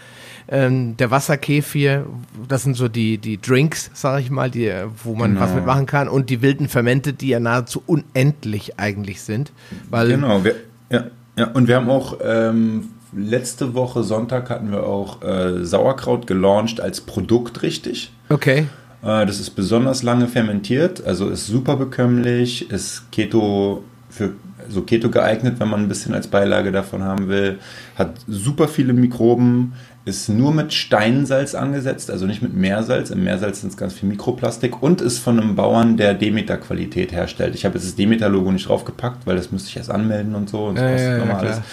ähm, 0.49 0.97
der 0.99 1.11
Wasserkefir, 1.11 2.07
das 2.47 2.63
sind 2.63 2.75
so 2.75 2.89
die, 2.89 3.19
die 3.19 3.41
Drinks, 3.41 3.91
sage 3.95 4.21
ich 4.21 4.31
mal, 4.31 4.51
die, 4.51 4.71
wo 5.03 5.15
man 5.15 5.33
genau. 5.33 5.47
was 5.47 5.55
mitmachen 5.55 5.87
kann 5.87 6.09
und 6.09 6.31
die 6.31 6.43
wilden 6.43 6.69
Fermente, 6.69 7.15
die 7.15 7.29
ja 7.29 7.41
nahezu 7.41 7.83
unendlich 7.87 8.79
eigentlich 8.79 9.23
sind. 9.23 9.51
Weil 9.91 10.09
genau, 10.09 10.45
wir, 10.45 10.57
ja, 10.91 11.07
ja, 11.37 11.49
und 11.49 11.69
wir 11.69 11.77
haben 11.77 11.91
auch 11.91 12.19
ähm, 12.23 12.91
letzte 13.17 13.75
Woche 13.75 14.03
Sonntag 14.03 14.51
hatten 14.51 14.71
wir 14.71 14.85
auch 14.85 15.23
äh, 15.23 15.65
Sauerkraut 15.65 16.27
gelauncht 16.27 16.81
als 16.81 17.01
Produkt 17.01 17.63
richtig. 17.63 18.13
Okay. 18.29 18.67
Äh, 19.03 19.27
das 19.27 19.41
ist 19.41 19.51
besonders 19.51 20.03
lange 20.03 20.29
fermentiert, 20.29 21.05
also 21.05 21.29
ist 21.29 21.47
super 21.47 21.77
bekömmlich, 21.77 22.71
ist 22.71 23.11
Keto 23.13 23.83
für 24.11 24.33
so 24.69 24.83
Keto 24.83 25.11
geeignet, 25.11 25.61
wenn 25.61 25.69
man 25.69 25.81
ein 25.81 25.89
bisschen 25.89 26.15
als 26.15 26.27
Beilage 26.27 26.73
davon 26.73 27.03
haben 27.05 27.29
will. 27.29 27.59
Hat 27.95 28.15
super 28.27 28.67
viele 28.67 28.93
Mikroben, 28.95 29.75
ist 30.05 30.29
nur 30.29 30.53
mit 30.53 30.73
Steinsalz 30.73 31.55
angesetzt, 31.55 32.11
also 32.11 32.27
nicht 32.27 32.43
mit 32.43 32.55
Meersalz. 32.55 33.11
Im 33.11 33.23
Meersalz 33.25 33.61
sind 33.61 33.71
es 33.71 33.77
ganz 33.77 33.93
viel 33.95 34.09
Mikroplastik 34.09 34.83
und 34.83 35.01
ist 35.01 35.19
von 35.19 35.39
einem 35.39 35.55
Bauern, 35.55 35.97
der 35.97 36.15
Demeter-Qualität 36.15 37.13
herstellt. 37.13 37.55
Ich 37.55 37.65
habe 37.65 37.77
jetzt 37.77 37.87
das 37.87 37.95
Demeter-Logo 37.97 38.51
nicht 38.51 38.69
draufgepackt, 38.69 39.27
weil 39.27 39.37
das 39.37 39.53
müsste 39.53 39.69
ich 39.69 39.77
erst 39.77 39.91
anmelden 39.91 40.35
und 40.35 40.49
so 40.49 40.65
und 40.67 40.77
das 40.77 40.83
Ja, 40.85 40.91
kostet 40.91 41.07
ja, 41.07 41.13
ja, 41.13 41.19
nochmal 41.19 41.39
klar. 41.41 41.53
alles. 41.53 41.65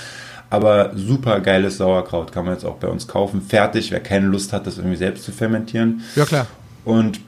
Aber 0.53 0.91
super 0.95 1.39
geiles 1.39 1.77
Sauerkraut 1.77 2.31
kann 2.31 2.45
man 2.45 2.53
jetzt 2.53 2.63
auch 2.63 2.75
bei 2.75 2.87
uns 2.87 3.07
kaufen. 3.07 3.41
Fertig, 3.41 3.89
wer 3.89 3.99
keine 3.99 4.27
Lust 4.27 4.53
hat, 4.53 4.67
das 4.67 4.77
irgendwie 4.77 4.97
selbst 4.97 5.23
zu 5.23 5.31
fermentieren. 5.31 6.01
Ja, 6.15 6.25
klar. 6.25 6.45
Und 6.85 7.19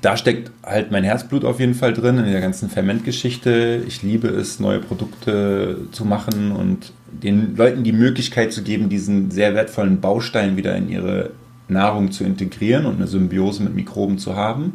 da 0.00 0.16
steckt 0.16 0.52
halt 0.62 0.92
mein 0.92 1.02
Herzblut 1.02 1.44
auf 1.44 1.58
jeden 1.58 1.74
Fall 1.74 1.92
drin 1.92 2.18
in 2.18 2.30
der 2.30 2.40
ganzen 2.40 2.70
Fermentgeschichte. 2.70 3.82
Ich 3.88 4.04
liebe 4.04 4.28
es, 4.28 4.60
neue 4.60 4.78
Produkte 4.78 5.88
zu 5.90 6.04
machen 6.04 6.52
und 6.52 6.92
den 7.10 7.56
Leuten 7.56 7.82
die 7.82 7.90
Möglichkeit 7.90 8.52
zu 8.52 8.62
geben, 8.62 8.88
diesen 8.88 9.32
sehr 9.32 9.56
wertvollen 9.56 10.00
Baustein 10.00 10.56
wieder 10.56 10.76
in 10.76 10.88
ihre 10.88 11.30
Nahrung 11.66 12.12
zu 12.12 12.22
integrieren 12.22 12.86
und 12.86 12.94
eine 12.94 13.08
Symbiose 13.08 13.64
mit 13.64 13.74
Mikroben 13.74 14.18
zu 14.18 14.36
haben. 14.36 14.74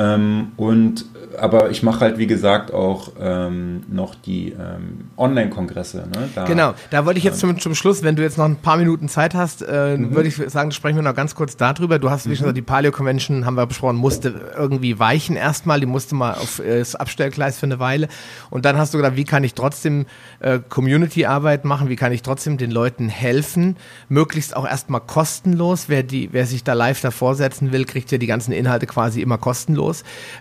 Ähm, 0.00 0.52
und 0.56 1.04
aber 1.38 1.70
ich 1.70 1.82
mache 1.82 2.00
halt, 2.00 2.18
wie 2.18 2.26
gesagt, 2.26 2.72
auch 2.74 3.12
ähm, 3.20 3.82
noch 3.88 4.14
die 4.14 4.48
ähm, 4.52 5.08
Online-Kongresse. 5.16 5.98
Ne? 6.12 6.28
Da- 6.34 6.44
Genau, 6.44 6.74
da 6.90 7.06
wollte 7.06 7.18
ich 7.18 7.24
jetzt 7.24 7.38
zum, 7.38 7.58
zum 7.60 7.74
Schluss, 7.74 8.02
wenn 8.02 8.16
du 8.16 8.22
jetzt 8.22 8.36
noch 8.36 8.44
ein 8.46 8.56
paar 8.56 8.76
Minuten 8.78 9.08
Zeit 9.08 9.34
hast, 9.34 9.62
äh, 9.62 9.96
würde 10.12 10.28
ich 10.28 10.36
sagen, 10.36 10.72
sprechen 10.72 10.96
wir 10.96 11.02
noch 11.02 11.14
ganz 11.14 11.34
kurz 11.34 11.56
darüber. 11.56 11.98
Du 11.98 12.10
hast, 12.10 12.26
wie 12.28 12.34
schon 12.34 12.44
gesagt, 12.44 12.56
die 12.56 12.62
Paleo 12.62 12.90
Convention, 12.92 13.44
haben 13.46 13.54
wir 13.54 13.66
besprochen, 13.66 13.96
musste 13.96 14.34
irgendwie 14.56 14.98
weichen 14.98 15.36
erstmal, 15.36 15.80
die 15.80 15.86
musste 15.86 16.14
mal 16.14 16.32
auf 16.32 16.58
äh, 16.58 16.78
das 16.78 16.94
Abstellgleis 16.96 17.58
für 17.58 17.66
eine 17.66 17.78
Weile. 17.78 18.08
Und 18.50 18.64
dann 18.64 18.76
hast 18.76 18.92
du 18.94 18.98
gedacht, 18.98 19.16
wie 19.16 19.24
kann 19.24 19.44
ich 19.44 19.54
trotzdem 19.54 20.06
äh, 20.40 20.58
Community-Arbeit 20.68 21.64
machen, 21.64 21.88
wie 21.88 21.96
kann 21.96 22.12
ich 22.12 22.22
trotzdem 22.22 22.58
den 22.58 22.70
Leuten 22.70 23.08
helfen, 23.08 23.76
möglichst 24.08 24.56
auch 24.56 24.66
erstmal 24.66 25.00
kostenlos. 25.00 25.84
Wer, 25.88 26.02
die, 26.02 26.30
wer 26.32 26.46
sich 26.46 26.64
da 26.64 26.72
live 26.72 27.00
davor 27.00 27.34
setzen 27.34 27.72
will, 27.72 27.84
kriegt 27.84 28.10
ja 28.10 28.18
die 28.18 28.26
ganzen 28.26 28.52
Inhalte 28.52 28.86
quasi 28.86 29.20
immer 29.22 29.38
kostenlos. 29.38 29.89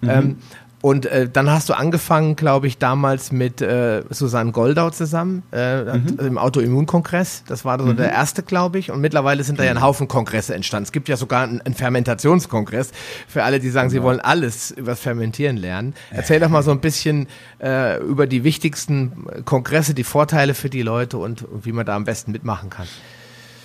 Ähm, 0.01 0.37
und 0.81 1.05
äh, 1.07 1.27
dann 1.27 1.49
hast 1.49 1.67
du 1.67 1.73
angefangen, 1.73 2.37
glaube 2.37 2.67
ich, 2.67 2.77
damals 2.77 3.33
mit 3.33 3.61
äh, 3.61 4.03
Susanne 4.09 4.53
Goldau 4.53 4.89
zusammen 4.91 5.43
äh, 5.51 5.97
im 6.25 6.37
Autoimmunkongress. 6.37 7.43
Das 7.47 7.65
war 7.65 7.79
so 7.79 7.91
der 7.91 8.11
erste, 8.11 8.43
glaube 8.43 8.79
ich. 8.79 8.89
Und 8.89 9.01
mittlerweile 9.01 9.43
sind 9.43 9.59
da 9.59 9.65
ja 9.65 9.71
ein 9.71 9.81
Haufen 9.81 10.07
Kongresse 10.07 10.55
entstanden. 10.55 10.85
Es 10.85 10.93
gibt 10.93 11.09
ja 11.09 11.17
sogar 11.17 11.43
einen, 11.43 11.59
einen 11.61 11.75
Fermentationskongress 11.75 12.91
für 13.27 13.43
alle, 13.43 13.59
die 13.59 13.69
sagen, 13.69 13.89
sie 13.89 14.01
wollen 14.01 14.21
alles 14.21 14.71
über 14.71 14.91
das 14.91 15.01
Fermentieren 15.01 15.57
lernen. 15.57 15.95
Erzähl 16.11 16.39
doch 16.39 16.49
mal 16.49 16.63
so 16.63 16.71
ein 16.71 16.79
bisschen 16.79 17.27
äh, 17.61 18.01
über 18.01 18.25
die 18.25 18.45
wichtigsten 18.45 19.25
Kongresse, 19.43 19.93
die 19.93 20.05
Vorteile 20.05 20.53
für 20.53 20.69
die 20.69 20.81
Leute 20.81 21.17
und 21.17 21.45
wie 21.61 21.73
man 21.73 21.85
da 21.85 21.95
am 21.95 22.05
besten 22.05 22.31
mitmachen 22.31 22.69
kann. 22.69 22.87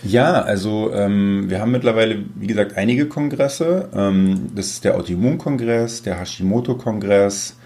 Ja, 0.04 0.42
also 0.42 0.92
ähm, 0.92 1.44
wir 1.48 1.60
haben 1.60 1.70
mittlerweile, 1.70 2.24
wie 2.34 2.46
gesagt, 2.46 2.76
einige 2.76 3.06
Kongresse. 3.06 3.88
Ähm, 3.94 4.48
das 4.54 4.66
ist 4.66 4.84
der 4.84 4.96
Autoimmunkongress, 4.96 6.02
der 6.02 6.20
Hashimoto-Kongress, 6.20 7.56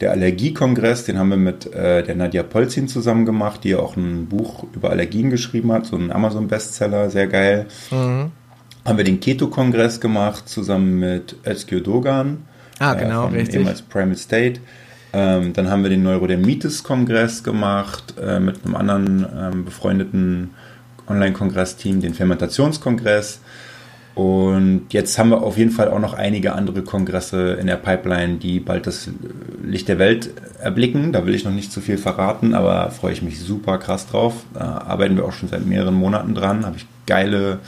der 0.00 0.10
Allergiekongress, 0.10 1.04
den 1.04 1.18
haben 1.18 1.30
wir 1.30 1.38
mit 1.38 1.72
äh, 1.72 2.02
der 2.02 2.14
Nadja 2.14 2.42
Polzin 2.42 2.86
zusammen 2.86 3.24
gemacht, 3.24 3.64
die 3.64 3.70
ja 3.70 3.78
auch 3.78 3.96
ein 3.96 4.26
Buch 4.26 4.66
über 4.74 4.90
Allergien 4.90 5.30
geschrieben 5.30 5.72
hat, 5.72 5.86
so 5.86 5.96
ein 5.96 6.12
Amazon-Bestseller, 6.12 7.08
sehr 7.08 7.28
geil. 7.28 7.66
Haben 7.90 8.98
wir 8.98 9.04
den 9.04 9.18
Keto-Kongress 9.20 10.00
gemacht, 10.00 10.48
zusammen 10.48 11.00
mit 11.00 11.36
Özgür 11.46 11.80
Dogan. 11.80 12.44
Ah, 12.78 12.94
genau, 12.94 13.24
von 13.24 13.32
richtig. 13.32 13.56
Ehemals 13.56 13.80
Primal 13.80 14.16
State. 14.16 14.60
Ähm, 15.12 15.54
dann 15.54 15.70
haben 15.70 15.82
wir 15.82 15.88
den 15.88 16.02
Neurodermitis-Kongress 16.02 17.42
gemacht 17.42 18.14
äh, 18.20 18.38
mit 18.38 18.64
einem 18.64 18.76
anderen 18.76 19.26
ähm, 19.34 19.64
befreundeten 19.64 20.50
Online-Kongress-Team, 21.08 22.00
den 22.00 22.14
Fermentationskongress. 22.14 23.40
Und 24.16 24.86
jetzt 24.92 25.18
haben 25.18 25.28
wir 25.28 25.42
auf 25.42 25.58
jeden 25.58 25.70
Fall 25.70 25.90
auch 25.90 25.98
noch 25.98 26.14
einige 26.14 26.54
andere 26.54 26.80
Kongresse 26.80 27.52
in 27.60 27.66
der 27.66 27.76
Pipeline, 27.76 28.38
die 28.38 28.60
bald 28.60 28.86
das 28.86 29.10
Licht 29.62 29.88
der 29.88 29.98
Welt 29.98 30.30
erblicken. 30.58 31.12
Da 31.12 31.26
will 31.26 31.34
ich 31.34 31.44
noch 31.44 31.52
nicht 31.52 31.70
zu 31.70 31.82
viel 31.82 31.98
verraten, 31.98 32.54
aber 32.54 32.90
freue 32.90 33.12
ich 33.12 33.20
mich 33.20 33.38
super 33.38 33.76
krass 33.76 34.06
drauf. 34.06 34.32
Da 34.54 34.78
arbeiten 34.86 35.16
wir 35.16 35.26
auch 35.26 35.32
schon 35.32 35.50
seit 35.50 35.66
mehreren 35.66 35.94
Monaten 35.94 36.34
dran. 36.34 36.64
Habe 36.64 36.78
ich 36.78 36.86
geile, 37.06 37.58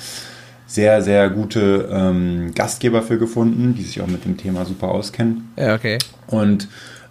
sehr, 0.66 1.03
sehr 1.03 1.28
gute 1.28 1.89
ähm, 1.93 2.53
Gastgeber 2.55 3.03
für 3.03 3.18
gefunden, 3.18 3.74
die 3.74 3.82
sich 3.82 4.01
auch 4.01 4.07
mit 4.07 4.24
dem 4.24 4.39
Thema 4.39 4.64
super 4.64 4.89
auskennen. 4.89 5.53
Ja, 5.57 5.74
okay. 5.74 5.99
Und 6.28 6.68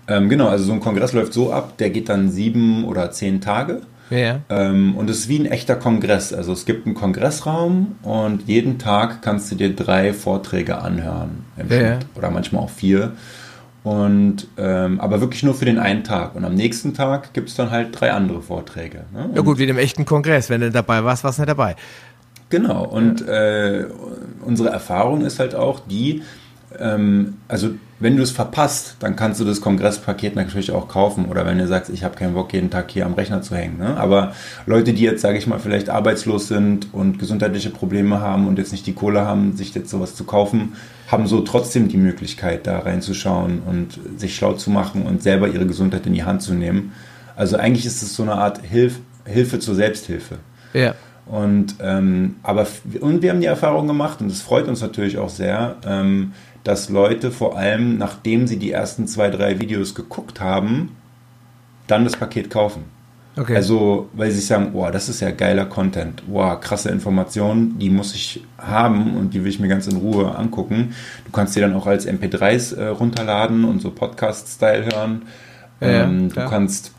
ähm, 0.08 0.30
genau, 0.30 0.48
also 0.48 0.64
so 0.64 0.74
ein 0.74 0.80
Kongress 0.80 1.14
läuft 1.14 1.34
so 1.34 1.54
ab, 1.54 1.78
der 1.78 1.92
geht 1.92 2.10
dann 2.10 2.32
sieben 2.32 2.86
oder 2.86 3.12
zehn 3.12 3.40
Tage. 3.40 3.82
Ja. 4.10 4.40
Ähm, 4.50 4.96
und 4.96 5.10
es 5.10 5.20
ist 5.20 5.30
wie 5.30 5.40
ein 5.40 5.46
echter 5.46 5.76
Kongress. 5.76 6.34
Also 6.34 6.54
es 6.54 6.66
gibt 6.66 6.86
einen 6.86 6.96
Kongressraum 6.96 7.96
und 8.04 8.48
jeden 8.48 8.80
Tag 8.80 9.22
kannst 9.22 9.52
du 9.52 9.56
dir 9.56 9.76
drei 9.76 10.14
Vorträge 10.14 10.78
anhören. 10.80 11.44
Im 11.58 11.70
Ja, 11.70 11.76
ja. 11.76 11.88
Schnitt. 11.96 12.06
Oder 12.16 12.32
manchmal 12.32 12.64
auch 12.64 12.70
vier. 12.70 13.14
Und 13.84 14.48
ähm, 14.58 15.00
aber 15.00 15.22
wirklich 15.22 15.44
nur 15.44 15.54
für 15.54 15.66
den 15.66 15.80
einen 15.80 16.04
Tag. 16.04 16.36
Und 16.36 16.44
am 16.44 16.56
nächsten 16.56 16.94
Tag 16.94 17.34
gibt 17.34 17.50
es 17.50 17.56
dann 17.56 17.72
halt 17.72 17.90
drei 18.00 18.12
andere 18.12 18.42
Vorträge. 18.42 19.06
Ne? 19.14 19.30
Ja 19.34 19.42
gut, 19.42 19.60
wie 19.60 19.66
dem 19.66 19.78
echten 19.78 20.04
Kongress. 20.06 20.50
Wenn 20.50 20.62
du 20.62 20.72
dabei 20.72 21.04
warst, 21.04 21.24
warst 21.24 21.38
du 21.38 21.44
nicht 21.44 21.50
dabei. 21.50 21.76
Genau, 22.50 22.86
und 22.86 23.28
äh, 23.28 23.86
unsere 24.46 24.70
Erfahrung 24.70 25.26
ist 25.26 25.40
halt 25.40 25.54
auch 25.54 25.82
die, 25.82 26.24
ähm, 26.80 27.36
also 27.48 27.70
wenn 28.00 28.16
du 28.16 28.24
es 28.24 28.32
verpasst, 28.32 28.98
dann 29.00 29.16
kannst 29.16 29.40
du 29.40 29.46
das 29.46 29.60
Kongresspaket 29.62 30.36
natürlich 30.36 30.72
auch 30.72 30.88
kaufen. 30.88 31.26
Oder 31.26 31.46
wenn 31.46 31.58
du 31.58 31.68
sagst, 31.68 31.90
ich 31.90 32.04
habe 32.04 32.16
keinen 32.16 32.36
Bock, 32.36 32.54
jeden 32.54 32.70
Tag 32.70 32.92
hier 32.92 33.06
am 33.06 33.14
Rechner 33.14 33.42
zu 33.42 33.56
hängen. 33.56 33.80
Ne? 33.80 33.98
Aber 33.98 34.34
Leute, 34.66 34.94
die 34.94 35.04
jetzt, 35.04 35.22
sage 35.22 35.38
ich 35.38 35.48
mal, 35.48 35.60
vielleicht 35.60 35.90
arbeitslos 35.90 36.48
sind 36.48 36.94
und 36.94 37.18
gesundheitliche 37.18 37.72
Probleme 37.72 38.22
haben 38.22 38.48
und 38.48 38.60
jetzt 38.60 38.72
nicht 38.72 38.86
die 38.86 38.94
Kohle 38.94 39.26
haben, 39.26 39.58
sich 39.58 39.74
jetzt 39.74 39.90
sowas 39.90 40.16
zu 40.16 40.26
kaufen, 40.26 40.74
haben 41.08 41.26
so 41.26 41.42
trotzdem 41.42 41.88
die 41.88 41.98
Möglichkeit, 41.98 42.68
da 42.68 42.80
reinzuschauen 42.80 43.62
und 43.66 44.00
sich 44.18 44.36
schlau 44.36 44.54
zu 44.54 44.70
machen 44.70 45.04
und 45.04 45.24
selber 45.24 45.48
ihre 45.48 45.66
Gesundheit 45.66 46.06
in 46.06 46.14
die 46.14 46.24
Hand 46.24 46.44
zu 46.44 46.54
nehmen. 46.54 46.92
Also 47.36 47.58
eigentlich 47.58 47.86
ist 47.86 48.04
es 48.04 48.16
so 48.16 48.24
eine 48.24 48.34
Art 48.34 48.62
Hilf 48.64 49.00
Hilfe 49.28 49.60
zur 49.60 49.76
Selbsthilfe. 49.76 50.38
Ja. 50.74 50.96
Und, 51.26 51.76
ähm, 51.82 52.36
aber, 52.42 52.66
und 53.02 53.22
wir 53.22 53.32
haben 53.32 53.42
die 53.42 53.48
Erfahrung 53.48 53.86
gemacht, 53.88 54.22
und 54.22 54.32
das 54.32 54.42
freut 54.42 54.68
uns 54.68 54.82
natürlich 54.82 55.18
auch 55.18 55.30
sehr, 55.30 55.76
ähm, 55.86 56.32
dass 56.68 56.90
Leute 56.90 57.32
vor 57.32 57.58
allem, 57.58 57.98
nachdem 57.98 58.46
sie 58.46 58.58
die 58.58 58.72
ersten 58.72 59.08
zwei, 59.08 59.30
drei 59.30 59.62
Videos 59.62 59.96
geguckt 59.96 60.42
haben, 60.42 60.98
dann 61.88 62.04
das 62.04 62.18
Paket 62.18 62.50
kaufen. 62.50 62.84
Okay. 63.38 63.56
Also, 63.56 64.10
weil 64.14 64.32
sie 64.32 64.40
sich 64.40 64.48
sagen, 64.48 64.72
oh, 64.74 64.90
das 64.92 65.08
ist 65.08 65.22
ja 65.22 65.32
geiler 65.32 65.66
Content, 65.66 66.24
wow, 66.28 66.60
krasse 66.60 66.90
Informationen, 66.90 67.80
die 67.80 67.90
muss 67.90 68.14
ich 68.16 68.44
haben 68.58 69.16
und 69.16 69.34
die 69.34 69.44
will 69.44 69.50
ich 69.50 69.60
mir 69.60 69.70
ganz 69.70 69.88
in 69.88 69.96
Ruhe 69.96 70.36
angucken. 70.36 70.94
Du 71.24 71.32
kannst 71.32 71.56
die 71.56 71.62
dann 71.62 71.74
auch 71.74 71.88
als 71.88 72.06
MP3s 72.06 72.76
äh, 72.76 72.88
runterladen 72.88 73.64
und 73.64 73.82
so 73.82 73.92
Podcast-Style 73.92 74.88
hören. 74.88 75.22
Ja, 75.80 75.88
ähm, 76.04 76.30
du 76.30 76.50
kannst, 76.50 76.92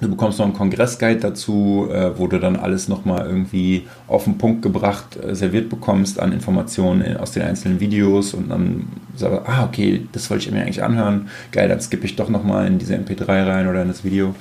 du 0.00 0.08
bekommst 0.08 0.38
noch 0.38 0.46
einen 0.46 0.54
Kongressguide 0.54 1.20
dazu, 1.20 1.88
äh, 1.92 2.16
wo 2.18 2.26
du 2.26 2.38
dann 2.38 2.56
alles 2.56 2.88
nochmal 2.88 3.26
irgendwie 3.26 3.86
auf 4.06 4.24
den 4.24 4.38
Punkt 4.38 4.62
gebracht, 4.62 5.16
äh, 5.16 5.34
serviert 5.34 5.68
bekommst 5.68 6.20
an 6.20 6.32
Informationen 6.32 7.00
in, 7.00 7.16
aus 7.16 7.32
den 7.32 7.42
einzelnen 7.42 7.80
Videos 7.80 8.34
und 8.34 8.50
dann 8.50 8.88
sagst 9.16 9.36
du, 9.36 9.48
ah, 9.48 9.64
okay, 9.64 10.06
das 10.12 10.30
wollte 10.30 10.46
ich 10.46 10.52
mir 10.52 10.62
eigentlich 10.62 10.82
anhören. 10.82 11.28
Geil, 11.52 11.68
dann 11.68 11.80
skippe 11.80 12.06
ich 12.06 12.16
doch 12.16 12.28
nochmal 12.28 12.66
in 12.66 12.78
diese 12.78 12.94
MP3 12.94 13.46
rein 13.46 13.68
oder 13.68 13.82
in 13.82 13.88
das 13.88 14.04
Video. 14.04 14.34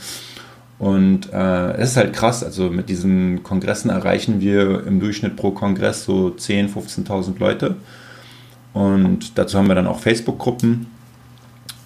Und 0.79 1.33
äh, 1.33 1.71
es 1.77 1.91
ist 1.91 1.97
halt 1.97 2.13
krass, 2.13 2.43
also 2.43 2.69
mit 2.69 2.87
diesen 2.87 3.41
Kongressen 3.41 3.89
erreichen 3.89 4.41
wir 4.41 4.85
im 4.85 4.99
Durchschnitt 4.99 5.35
pro 5.35 5.51
Kongress 5.51 6.05
so 6.05 6.35
10.000, 6.37 7.07
15.000 7.07 7.39
Leute. 7.39 7.75
Und 8.73 9.39
dazu 9.39 9.57
haben 9.57 9.67
wir 9.67 9.75
dann 9.75 9.87
auch 9.87 9.99
Facebook-Gruppen. 9.99 10.85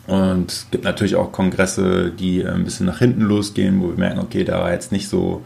Und 0.08 0.52
es 0.52 0.68
gibt 0.72 0.84
natürlich 0.84 1.16
auch 1.16 1.32
Kongresse, 1.32 2.12
die 2.12 2.42
äh, 2.42 2.50
ein 2.50 2.64
bisschen 2.64 2.86
nach 2.86 3.00
hinten 3.00 3.22
losgehen, 3.22 3.82
wo 3.82 3.90
wir 3.90 3.98
merken, 3.98 4.20
okay, 4.20 4.44
da 4.44 4.60
war 4.60 4.72
jetzt 4.72 4.92
nicht 4.92 5.08
so 5.08 5.44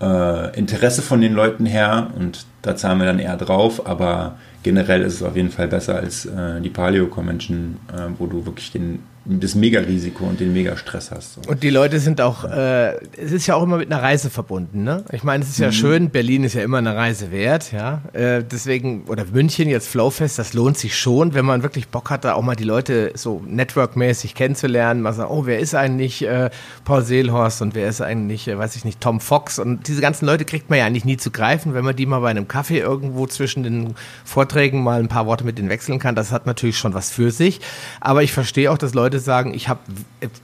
äh, 0.00 0.58
Interesse 0.58 1.02
von 1.02 1.20
den 1.20 1.34
Leuten 1.34 1.66
her. 1.66 2.10
Und 2.16 2.46
da 2.66 2.74
zahlen 2.74 2.98
wir 2.98 3.06
dann 3.06 3.20
eher 3.20 3.36
drauf, 3.36 3.86
aber 3.86 4.36
generell 4.66 5.02
ist 5.02 5.14
es 5.14 5.22
auf 5.22 5.36
jeden 5.36 5.50
Fall 5.50 5.68
besser 5.68 5.94
als 5.94 6.26
äh, 6.26 6.60
die 6.60 6.70
Paleo 6.70 7.06
Convention, 7.06 7.76
äh, 7.92 8.08
wo 8.18 8.26
du 8.26 8.44
wirklich 8.44 8.72
den, 8.72 8.98
das 9.24 9.54
Mega-Risiko 9.54 10.24
und 10.24 10.40
den 10.40 10.52
Mega-Stress 10.52 11.12
hast. 11.12 11.34
So. 11.34 11.40
Und 11.48 11.62
die 11.62 11.70
Leute 11.70 12.00
sind 12.00 12.20
auch, 12.20 12.42
äh, 12.44 12.96
es 13.16 13.30
ist 13.30 13.46
ja 13.46 13.54
auch 13.54 13.62
immer 13.62 13.76
mit 13.76 13.92
einer 13.92 14.02
Reise 14.02 14.28
verbunden, 14.28 14.82
ne? 14.82 15.04
Ich 15.12 15.22
meine, 15.22 15.44
es 15.44 15.50
ist 15.50 15.58
ja 15.58 15.70
schön, 15.70 16.10
Berlin 16.10 16.42
ist 16.42 16.54
ja 16.54 16.62
immer 16.62 16.78
eine 16.78 16.96
Reise 16.96 17.30
wert, 17.30 17.70
ja. 17.70 18.02
Äh, 18.12 18.42
deswegen, 18.42 19.04
oder 19.04 19.24
München, 19.32 19.68
jetzt 19.68 19.86
Flowfest, 19.86 20.36
das 20.36 20.52
lohnt 20.52 20.78
sich 20.78 20.98
schon, 20.98 21.34
wenn 21.34 21.44
man 21.44 21.62
wirklich 21.62 21.86
Bock 21.86 22.10
hat, 22.10 22.24
da 22.24 22.34
auch 22.34 22.42
mal 22.42 22.56
die 22.56 22.64
Leute 22.64 23.12
so 23.14 23.42
networkmäßig 23.46 24.34
kennenzulernen, 24.34 25.00
mal 25.00 25.12
sagen, 25.12 25.30
oh, 25.30 25.46
wer 25.46 25.60
ist 25.60 25.76
eigentlich 25.76 26.26
äh, 26.26 26.50
Paul 26.84 27.04
Seelhorst 27.04 27.62
und 27.62 27.76
wer 27.76 27.88
ist 27.88 28.00
eigentlich, 28.00 28.48
äh, 28.48 28.58
weiß 28.58 28.74
ich 28.74 28.84
nicht, 28.84 29.00
Tom 29.00 29.20
Fox 29.20 29.60
und 29.60 29.86
diese 29.86 30.00
ganzen 30.00 30.26
Leute 30.26 30.44
kriegt 30.44 30.70
man 30.70 30.80
ja 30.80 30.86
eigentlich 30.86 31.04
nie 31.04 31.18
zu 31.18 31.30
greifen, 31.30 31.72
wenn 31.72 31.84
man 31.84 31.94
die 31.94 32.06
mal 32.06 32.18
bei 32.18 32.30
einem 32.30 32.48
Kaffee 32.56 32.78
irgendwo 32.78 33.26
zwischen 33.26 33.64
den 33.64 33.94
Vorträgen 34.24 34.82
mal 34.82 34.98
ein 34.98 35.08
paar 35.08 35.26
Worte 35.26 35.44
mit 35.44 35.58
denen 35.58 35.68
wechseln 35.68 35.98
kann, 35.98 36.14
das 36.14 36.32
hat 36.32 36.46
natürlich 36.46 36.78
schon 36.78 36.94
was 36.94 37.10
für 37.10 37.30
sich. 37.30 37.60
Aber 38.00 38.22
ich 38.22 38.32
verstehe 38.32 38.72
auch, 38.72 38.78
dass 38.78 38.94
Leute 38.94 39.18
sagen, 39.18 39.52
ich 39.52 39.68
habe 39.68 39.80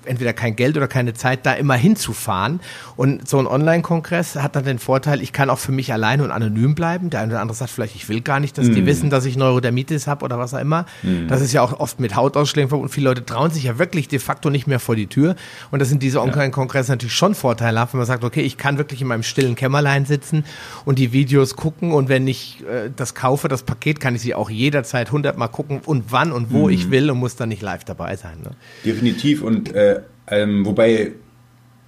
entweder 0.04 0.34
kein 0.34 0.54
Geld 0.54 0.76
oder 0.76 0.88
keine 0.88 1.14
Zeit, 1.14 1.46
da 1.46 1.54
immer 1.54 1.74
hinzufahren. 1.74 2.60
Und 2.96 3.26
so 3.26 3.38
ein 3.38 3.46
Online-Kongress 3.46 4.36
hat 4.36 4.56
dann 4.56 4.64
den 4.64 4.78
Vorteil, 4.78 5.22
ich 5.22 5.32
kann 5.32 5.48
auch 5.48 5.58
für 5.58 5.72
mich 5.72 5.90
alleine 5.90 6.22
und 6.22 6.30
anonym 6.30 6.74
bleiben. 6.74 7.08
Der 7.08 7.20
eine 7.20 7.32
oder 7.32 7.40
andere 7.40 7.56
sagt 7.56 7.70
vielleicht, 7.70 7.96
ich 7.96 8.10
will 8.10 8.20
gar 8.20 8.40
nicht, 8.40 8.58
dass 8.58 8.70
die 8.70 8.82
mm. 8.82 8.86
wissen, 8.86 9.08
dass 9.08 9.24
ich 9.24 9.38
Neurodermitis 9.38 10.06
habe 10.06 10.26
oder 10.26 10.38
was 10.38 10.52
auch 10.52 10.60
immer. 10.60 10.84
Mm. 11.02 11.28
Das 11.28 11.40
ist 11.40 11.54
ja 11.54 11.62
auch 11.62 11.80
oft 11.80 11.98
mit 11.98 12.14
Hautausschlägen 12.14 12.68
verbunden. 12.68 12.90
Und 12.90 12.94
viele 12.94 13.08
Leute 13.08 13.24
trauen 13.24 13.50
sich 13.50 13.64
ja 13.64 13.78
wirklich 13.78 14.08
de 14.08 14.18
facto 14.18 14.50
nicht 14.50 14.66
mehr 14.66 14.80
vor 14.80 14.96
die 14.96 15.06
Tür. 15.06 15.34
Und 15.70 15.78
das 15.78 15.88
sind 15.88 16.02
diese 16.02 16.20
Online-Kongresse 16.20 16.92
natürlich 16.92 17.14
schon 17.14 17.34
vorteilhaft, 17.34 17.94
wenn 17.94 17.98
man 17.98 18.06
sagt, 18.06 18.22
okay, 18.22 18.42
ich 18.42 18.58
kann 18.58 18.76
wirklich 18.76 19.00
in 19.00 19.06
meinem 19.06 19.22
stillen 19.22 19.54
Kämmerlein 19.54 20.04
sitzen 20.04 20.44
und 20.84 20.98
die 20.98 21.12
Videos 21.12 21.56
gucken. 21.56 21.92
Und 21.92 22.01
wenn 22.08 22.26
ich 22.26 22.62
äh, 22.62 22.90
das 22.94 23.14
kaufe, 23.14 23.48
das 23.48 23.62
Paket, 23.62 24.00
kann 24.00 24.14
ich 24.14 24.22
sie 24.22 24.34
auch 24.34 24.50
jederzeit 24.50 25.12
hundertmal 25.12 25.48
gucken 25.48 25.80
und 25.84 26.06
wann 26.10 26.32
und 26.32 26.52
wo 26.52 26.66
mm. 26.66 26.70
ich 26.70 26.90
will 26.90 27.10
und 27.10 27.18
muss 27.18 27.36
dann 27.36 27.48
nicht 27.48 27.62
live 27.62 27.84
dabei 27.84 28.16
sein. 28.16 28.38
Ne? 28.42 28.50
Definitiv. 28.84 29.42
Und 29.42 29.74
äh, 29.74 30.00
ähm, 30.28 30.64
wobei 30.64 31.12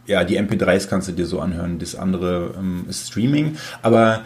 ja, 0.06 0.24
die 0.24 0.38
MP3s 0.38 0.88
kannst 0.88 1.08
du 1.08 1.12
dir 1.12 1.26
so 1.26 1.40
anhören, 1.40 1.78
das 1.78 1.94
andere 1.94 2.54
ähm, 2.58 2.84
ist 2.88 3.08
Streaming. 3.08 3.56
Aber 3.82 4.22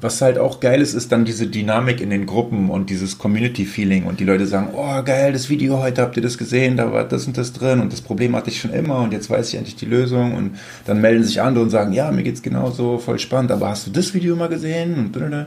was 0.00 0.20
halt 0.20 0.38
auch 0.38 0.60
geil 0.60 0.80
ist, 0.80 0.94
ist 0.94 1.12
dann 1.12 1.24
diese 1.24 1.46
Dynamik 1.46 2.00
in 2.00 2.10
den 2.10 2.26
Gruppen 2.26 2.70
und 2.70 2.90
dieses 2.90 3.18
Community-Feeling. 3.18 4.04
Und 4.04 4.20
die 4.20 4.24
Leute 4.24 4.46
sagen, 4.46 4.68
oh 4.74 5.02
geil, 5.02 5.32
das 5.32 5.48
Video 5.48 5.78
heute, 5.78 6.02
habt 6.02 6.16
ihr 6.16 6.22
das 6.22 6.38
gesehen, 6.38 6.76
da 6.76 6.92
war 6.92 7.04
das 7.04 7.26
und 7.26 7.36
das 7.36 7.52
drin 7.52 7.80
und 7.80 7.92
das 7.92 8.00
Problem 8.00 8.34
hatte 8.36 8.50
ich 8.50 8.60
schon 8.60 8.72
immer 8.72 8.98
und 9.00 9.12
jetzt 9.12 9.30
weiß 9.30 9.48
ich 9.48 9.54
endlich 9.56 9.76
die 9.76 9.86
Lösung. 9.86 10.34
Und 10.34 10.58
dann 10.86 11.00
melden 11.00 11.24
sich 11.24 11.40
andere 11.40 11.64
und 11.64 11.70
sagen, 11.70 11.92
ja, 11.92 12.10
mir 12.10 12.22
geht's 12.22 12.42
genauso, 12.42 12.98
voll 12.98 13.18
spannend, 13.18 13.52
aber 13.52 13.68
hast 13.68 13.86
du 13.86 13.90
das 13.90 14.14
Video 14.14 14.36
mal 14.36 14.48
gesehen? 14.48 14.96
Und 14.96 15.46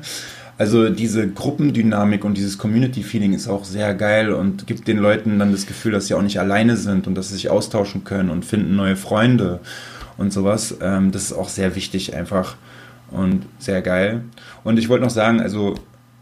also 0.60 0.90
diese 0.90 1.30
Gruppendynamik 1.30 2.26
und 2.26 2.36
dieses 2.36 2.58
Community-Feeling 2.58 3.32
ist 3.32 3.48
auch 3.48 3.64
sehr 3.64 3.94
geil 3.96 4.34
und 4.34 4.68
gibt 4.68 4.90
den 4.90 4.98
Leuten 4.98 5.40
dann 5.40 5.54
das 5.54 5.66
Gefühl, 5.66 5.94
dass 5.94 6.08
sie 6.08 6.16
auch 6.16 6.22
nicht 6.22 6.38
alleine 6.38 6.76
sind 6.76 7.08
und 7.08 7.16
dass 7.16 7.30
sie 7.30 7.36
sich 7.36 7.50
austauschen 7.50 8.04
können 8.04 8.30
und 8.30 8.44
finden 8.44 8.76
neue 8.76 8.98
Freunde 8.98 9.62
und 10.18 10.34
sowas. 10.34 10.76
Ähm, 10.82 11.14
das 11.14 11.24
ist 11.24 11.34
auch 11.34 11.48
sehr 11.48 11.78
wichtig 11.78 12.14
einfach 12.14 12.58
und 13.10 13.46
sehr 13.58 13.82
geil. 13.82 14.24
Und 14.66 14.78
ich 14.78 14.90
wollte 14.90 15.06
noch 15.06 15.12
sagen, 15.12 15.40
also 15.40 15.76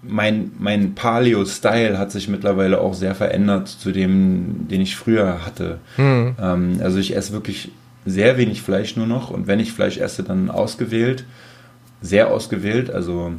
mein, 0.03 0.51
mein 0.59 0.93
Paleo-Style 0.93 1.97
hat 1.97 2.11
sich 2.11 2.27
mittlerweile 2.27 2.79
auch 2.79 2.93
sehr 2.93 3.15
verändert 3.15 3.67
zu 3.67 3.91
dem, 3.91 4.67
den 4.69 4.81
ich 4.81 4.97
früher 4.97 5.43
hatte. 5.47 5.79
Mhm. 5.97 6.35
Ähm, 6.39 6.79
also 6.83 6.99
ich 6.99 7.15
esse 7.15 7.33
wirklich 7.33 7.71
sehr 8.05 8.37
wenig 8.37 8.61
Fleisch 8.61 8.97
nur 8.97 9.07
noch 9.07 9.31
und 9.31 9.47
wenn 9.47 9.59
ich 9.59 9.73
Fleisch 9.73 9.97
esse, 9.97 10.21
dann 10.21 10.51
ausgewählt, 10.51 11.25
sehr 12.03 12.31
ausgewählt, 12.31 12.91
also 12.91 13.33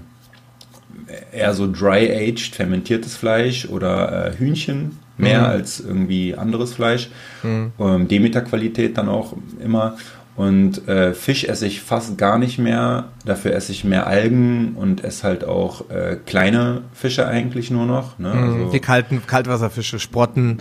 eher 1.32 1.54
so 1.54 1.70
dry-aged, 1.70 2.54
fermentiertes 2.54 3.16
Fleisch 3.16 3.66
oder 3.66 4.26
äh, 4.26 4.38
Hühnchen 4.38 4.98
mehr 5.16 5.40
mhm. 5.40 5.46
als 5.46 5.80
irgendwie 5.80 6.34
anderes 6.34 6.74
Fleisch. 6.74 7.10
Mhm. 7.42 7.72
Ähm, 7.78 8.08
Demeter-Qualität 8.08 8.96
dann 8.96 9.08
auch 9.08 9.34
immer. 9.62 9.96
Und 10.36 10.86
äh, 10.86 11.14
Fisch 11.14 11.42
esse 11.42 11.66
ich 11.66 11.80
fast 11.80 12.16
gar 12.16 12.38
nicht 12.38 12.60
mehr. 12.60 13.06
Dafür 13.24 13.54
esse 13.54 13.72
ich 13.72 13.82
mehr 13.82 14.06
Algen 14.06 14.76
und 14.76 15.02
esse 15.02 15.24
halt 15.24 15.44
auch 15.44 15.90
äh, 15.90 16.16
kleine 16.26 16.82
Fische 16.92 17.26
eigentlich 17.26 17.72
nur 17.72 17.86
noch. 17.86 18.20
Ne? 18.20 18.32
Mhm, 18.32 18.42
also, 18.42 18.70
die 18.70 18.78
kalten 18.78 19.20
Kaltwasserfische, 19.26 19.98
Sprotten, 19.98 20.58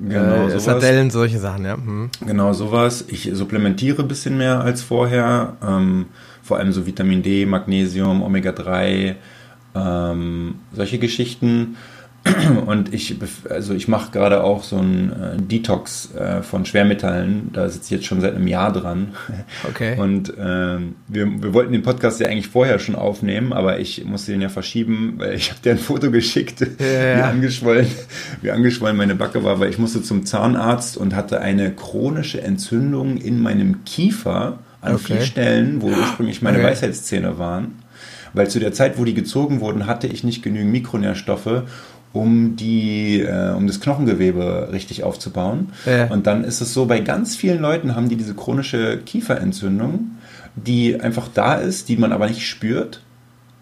genau, 0.00 0.46
äh, 0.46 0.60
Sardellen, 0.60 1.10
solche 1.10 1.40
Sachen, 1.40 1.64
ja. 1.64 1.76
Mhm. 1.76 2.10
Genau, 2.24 2.52
sowas. 2.52 3.04
Ich 3.08 3.28
supplementiere 3.32 4.02
ein 4.02 4.08
bisschen 4.08 4.38
mehr 4.38 4.60
als 4.60 4.82
vorher. 4.82 5.56
Ähm, 5.60 6.06
vor 6.44 6.58
allem 6.58 6.72
so 6.72 6.86
Vitamin 6.86 7.24
D, 7.24 7.46
Magnesium, 7.46 8.22
Omega-3, 8.22 9.16
ähm, 9.76 10.56
solche 10.72 10.98
Geschichten. 10.98 11.76
Und 12.66 12.92
ich, 12.92 13.16
also 13.48 13.74
ich 13.74 13.88
mache 13.88 14.10
gerade 14.10 14.42
auch 14.42 14.62
so 14.64 14.78
einen 14.78 15.12
äh, 15.12 15.40
Detox 15.40 16.14
äh, 16.14 16.42
von 16.42 16.64
Schwermetallen. 16.64 17.50
Da 17.52 17.68
sitze 17.68 17.84
ich 17.86 17.90
jetzt 18.00 18.06
schon 18.06 18.20
seit 18.20 18.34
einem 18.34 18.46
Jahr 18.46 18.72
dran. 18.72 19.08
Okay. 19.68 19.98
Und 19.98 20.32
ähm, 20.38 20.94
wir, 21.08 21.26
wir 21.42 21.52
wollten 21.52 21.72
den 21.72 21.82
Podcast 21.82 22.20
ja 22.20 22.28
eigentlich 22.28 22.48
vorher 22.48 22.78
schon 22.78 22.94
aufnehmen, 22.94 23.52
aber 23.52 23.78
ich 23.80 24.04
musste 24.04 24.32
den 24.32 24.40
ja 24.40 24.48
verschieben, 24.48 25.14
weil 25.16 25.34
ich 25.34 25.50
habe 25.50 25.60
dir 25.60 25.72
ein 25.72 25.78
Foto 25.78 26.10
geschickt, 26.10 26.60
ja, 26.60 26.66
wie, 26.78 27.22
angeschwollen, 27.22 27.86
wie 28.42 28.50
angeschwollen 28.50 28.96
meine 28.96 29.14
Backe 29.14 29.44
war, 29.44 29.60
weil 29.60 29.70
ich 29.70 29.78
musste 29.78 30.02
zum 30.02 30.24
Zahnarzt 30.24 30.96
und 30.96 31.14
hatte 31.14 31.40
eine 31.40 31.72
chronische 31.72 32.40
Entzündung 32.42 33.16
in 33.16 33.40
meinem 33.40 33.84
Kiefer 33.84 34.58
an 34.80 34.94
okay. 34.94 35.04
vier 35.04 35.20
Stellen, 35.22 35.82
wo 35.82 35.88
ursprünglich 36.00 36.42
meine 36.42 36.58
okay. 36.58 36.68
Weisheitszähne 36.68 37.38
waren 37.38 37.74
weil 38.36 38.48
zu 38.48 38.60
der 38.60 38.72
Zeit, 38.72 38.98
wo 38.98 39.04
die 39.04 39.14
gezogen 39.14 39.60
wurden, 39.60 39.86
hatte 39.86 40.06
ich 40.06 40.22
nicht 40.22 40.42
genügend 40.42 40.70
Mikronährstoffe, 40.70 41.62
um 42.12 42.54
die, 42.56 43.20
äh, 43.22 43.52
um 43.52 43.66
das 43.66 43.80
Knochengewebe 43.80 44.68
richtig 44.72 45.02
aufzubauen. 45.04 45.72
Ja. 45.86 46.06
Und 46.06 46.26
dann 46.26 46.44
ist 46.44 46.60
es 46.60 46.72
so, 46.72 46.86
bei 46.86 47.00
ganz 47.00 47.34
vielen 47.34 47.60
Leuten 47.60 47.96
haben 47.96 48.08
die 48.08 48.16
diese 48.16 48.34
chronische 48.34 48.98
Kieferentzündung, 48.98 50.12
die 50.54 51.00
einfach 51.00 51.28
da 51.32 51.54
ist, 51.54 51.88
die 51.88 51.96
man 51.96 52.12
aber 52.12 52.28
nicht 52.28 52.46
spürt. 52.46 53.02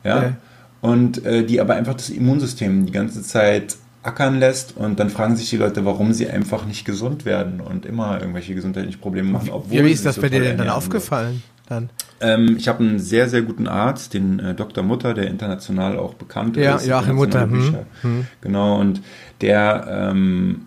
Ja. 0.03 0.23
ja. 0.23 0.33
Und 0.81 1.25
äh, 1.25 1.45
die 1.45 1.61
aber 1.61 1.75
einfach 1.75 1.95
das 1.95 2.11
Immunsystem 2.11 2.85
die 2.85 2.93
ganze 2.93 3.23
Zeit 3.23 3.77
ackern 4.03 4.39
lässt 4.39 4.77
und 4.77 5.01
dann 5.01 5.09
fragen 5.09 5.35
sich 5.35 5.49
die 5.49 5.57
Leute, 5.57 5.85
warum 5.87 6.13
sie 6.13 6.29
einfach 6.29 6.67
nicht 6.67 6.85
gesund 6.85 7.25
werden 7.25 7.61
und 7.61 7.87
immer 7.87 8.21
irgendwelche 8.21 8.55
gesundheitlichen 8.55 9.01
Probleme 9.01 9.31
machen. 9.31 9.49
Obwohl 9.51 9.85
Wie 9.85 9.91
ist 9.91 10.05
das 10.05 10.21
bei 10.21 10.29
dir 10.29 10.41
denn 10.41 10.59
dann 10.59 10.69
aufgefallen? 10.69 11.43
Dann? 11.69 11.91
Ähm, 12.21 12.57
ich 12.59 12.69
habe 12.69 12.81
einen 12.81 12.99
sehr, 12.99 13.29
sehr 13.29 13.43
guten 13.43 13.67
Arzt, 13.67 14.15
den 14.15 14.39
äh, 14.39 14.55
Dr. 14.55 14.85
Mutter, 14.85 15.15
der 15.15 15.29
international 15.29 15.99
auch 15.99 16.15
bekannt 16.15 16.57
ja, 16.57 16.77
ist. 16.77 16.87
Ja, 16.87 17.01
Joachim 17.01 17.17
Mutter. 17.17 17.43
Hm. 17.43 17.77
Hm. 18.03 18.27
Genau, 18.41 18.79
und 18.81 19.01
der 19.41 20.13
ähm, 20.13 20.67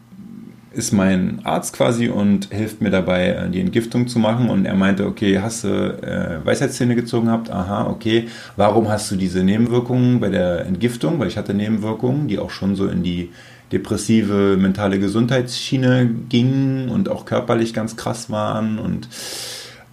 ist 0.77 0.91
mein 0.91 1.39
Arzt 1.43 1.73
quasi 1.73 2.07
und 2.09 2.53
hilft 2.53 2.81
mir 2.81 2.91
dabei, 2.91 3.29
äh, 3.29 3.49
die 3.49 3.59
Entgiftung 3.59 4.07
zu 4.07 4.19
machen. 4.19 4.49
Und 4.49 4.65
er 4.65 4.75
meinte, 4.75 5.05
okay, 5.05 5.39
hast 5.39 5.63
du 5.63 5.67
äh, 5.67 6.45
Weisheitszähne 6.45 6.95
gezogen 6.95 7.27
gehabt? 7.27 7.49
Aha, 7.49 7.87
okay. 7.87 8.27
Warum 8.55 8.87
hast 8.87 9.09
du 9.11 9.15
diese 9.15 9.43
Nebenwirkungen 9.43 10.19
bei 10.19 10.29
der 10.29 10.65
Entgiftung? 10.65 11.19
Weil 11.19 11.27
ich 11.27 11.37
hatte 11.37 11.53
Nebenwirkungen, 11.53 12.27
die 12.27 12.39
auch 12.39 12.51
schon 12.51 12.75
so 12.75 12.87
in 12.87 13.03
die 13.03 13.31
depressive 13.71 14.55
mentale 14.57 14.99
Gesundheitsschiene 14.99 16.09
gingen 16.29 16.89
und 16.89 17.09
auch 17.09 17.25
körperlich 17.25 17.73
ganz 17.73 17.97
krass 17.97 18.29
waren 18.29 18.79
und 18.79 19.09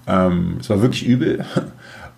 ähm, 0.07 0.57
es 0.61 0.71
war 0.71 0.83
wirklich 0.83 1.07
übel. 1.07 1.45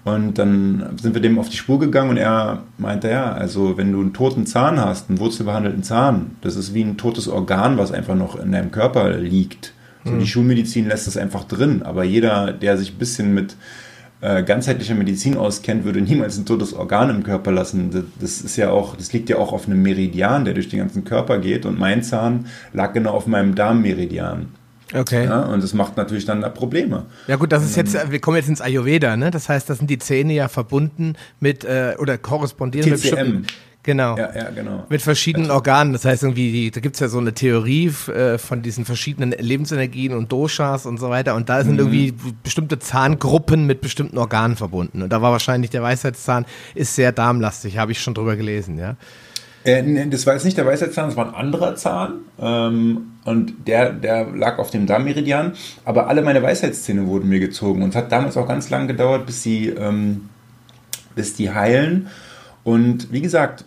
Und 0.07 0.39
dann 0.39 0.97
sind 1.03 1.15
wir 1.15 1.21
dem 1.21 1.37
auf 1.37 1.49
die 1.49 1.57
Spur 1.57 1.81
gegangen 1.81 2.11
und 2.11 2.17
er 2.17 2.63
meinte, 2.79 3.11
ja, 3.11 3.33
also 3.33 3.77
wenn 3.77 3.91
du 3.91 4.01
einen 4.01 4.15
toten 4.15 4.47
Zahn 4.47 4.79
hast, 4.79 5.09
einen 5.09 5.19
wurzelbehandelten 5.19 5.83
Zahn, 5.83 6.37
das 6.43 6.55
ist 6.55 6.75
wie 6.75 6.83
ein 6.83 6.97
totes 6.97 7.27
Organ, 7.27 7.77
was 7.77 7.91
einfach 7.91 8.15
noch 8.15 8.39
in 8.39 8.53
deinem 8.53 8.71
Körper 8.71 9.11
liegt. 9.11 9.73
So, 10.05 10.13
mhm. 10.13 10.21
Die 10.21 10.27
Schulmedizin 10.29 10.87
lässt 10.87 11.09
das 11.09 11.17
einfach 11.17 11.43
drin, 11.43 11.83
aber 11.83 12.05
jeder, 12.05 12.53
der 12.53 12.79
sich 12.79 12.93
ein 12.93 12.99
bisschen 12.99 13.35
mit 13.35 13.57
äh, 14.21 14.45
ganzheitlicher 14.45 14.95
Medizin 14.95 15.37
auskennt, 15.37 15.85
würde 15.85 16.01
niemals 16.01 16.39
ein 16.39 16.47
totes 16.47 16.73
Organ 16.73 17.11
im 17.11 17.25
Körper 17.25 17.51
lassen. 17.51 17.91
Das, 17.91 18.05
das, 18.21 18.41
ist 18.43 18.57
ja 18.57 18.71
auch, 18.71 18.95
das 18.95 19.13
liegt 19.13 19.29
ja 19.29 19.39
auch 19.39 19.53
auf 19.53 19.67
einem 19.67 19.83
Meridian, 19.83 20.45
der 20.45 20.55
durch 20.55 20.69
den 20.69 20.79
ganzen 20.79 21.03
Körper 21.03 21.39
geht 21.39 21.67
und 21.67 21.81
mein 21.81 22.05
Zahn 22.05 22.47
lag 22.73 22.93
genau 22.93 23.11
auf 23.11 23.27
meinem 23.27 23.57
Darmmeridian. 23.57 24.51
Okay. 24.95 25.25
Ja, 25.25 25.43
und 25.43 25.63
das 25.63 25.75
macht 25.75 25.97
natürlich 25.97 26.25
dann 26.25 26.41
da 26.41 26.49
Probleme. 26.49 27.07
Ja 27.27 27.37
gut, 27.37 27.53
das 27.53 27.65
ist 27.65 27.77
jetzt, 27.77 28.11
wir 28.11 28.21
kommen 28.21 28.37
jetzt 28.37 28.49
ins 28.49 28.61
Ayurveda, 28.61 29.17
ne? 29.17 29.31
Das 29.31 29.49
heißt, 29.49 29.69
das 29.69 29.79
sind 29.79 29.91
die 29.91 29.99
Zähne 29.99 30.33
ja 30.33 30.49
verbunden 30.49 31.15
mit 31.41 31.65
äh, 31.65 31.97
oder 31.99 32.19
korrespondieren 32.19 32.89
TCM. 32.89 32.93
mit 32.93 33.03
bestimmten. 33.03 33.47
Genau. 33.87 34.17
Ja, 34.19 34.35
ja, 34.35 34.51
genau. 34.51 34.85
Mit 34.89 35.01
verschiedenen 35.01 35.53
Organen. 35.53 35.93
Das 35.93 36.05
heißt 36.05 36.25
irgendwie, 36.25 36.73
da 36.73 36.81
gibt's 36.81 36.99
ja 36.99 37.07
so 37.07 37.19
eine 37.19 37.35
Theorie 37.35 37.87
äh, 38.09 38.37
von 38.37 38.61
diesen 38.61 38.85
verschiedenen 38.85 39.31
Lebensenergien 39.31 40.13
und 40.13 40.33
Doshas 40.33 40.87
und 40.87 40.99
so 40.99 41.09
weiter. 41.09 41.37
Und 41.37 41.49
da 41.49 41.63
sind 41.63 41.75
mhm. 41.75 41.79
irgendwie 41.95 42.15
bestimmte 42.43 42.81
Zahngruppen 42.81 43.65
mit 43.65 43.81
bestimmten 43.81 44.19
Organen 44.19 44.57
verbunden. 44.57 45.03
Und 45.03 45.13
da 45.13 45.23
war 45.23 45.31
wahrscheinlich 45.31 45.71
der 45.71 45.85
Weisheitszahn 45.85 46.47
ist 46.75 46.97
sehr 46.97 47.13
darmlastig, 47.13 47.79
habe 47.79 47.93
ich 47.93 48.01
schon 48.01 48.15
drüber 48.15 48.35
gelesen, 48.35 48.77
ja. 48.77 48.97
Äh, 49.67 50.09
das 50.09 50.27
war 50.27 50.35
jetzt 50.35 50.45
nicht 50.45 50.57
der 50.57 50.67
Weisheitszahn, 50.67 51.09
das 51.09 51.17
war 51.17 51.27
ein 51.27 51.35
anderer 51.35 51.75
Zahn. 51.75 52.21
Ähm, 52.41 53.13
und 53.25 53.67
der, 53.67 53.93
der 53.93 54.27
lag 54.27 54.59
auf 54.59 54.71
dem 54.71 54.87
Darmmeridian. 54.87 55.53
Aber 55.85 56.09
alle 56.09 56.23
meine 56.23 56.43
Weisheitszähne 56.43 57.07
wurden 57.07 57.29
mir 57.29 57.41
gezogen. 57.41 57.83
Und 57.83 57.91
es 57.91 57.97
hat 57.97 58.13
damals 58.13 58.37
auch 58.37 58.47
ganz 58.47 58.71
lange 58.71 58.87
gedauert, 58.87 59.27
bis 59.27 59.43
sie, 59.43 59.69
ähm, 59.69 60.29
bis 61.17 61.35
die 61.35 61.51
heilen. 61.51 62.07
Und 62.63 63.13
wie 63.13 63.21
gesagt, 63.21 63.65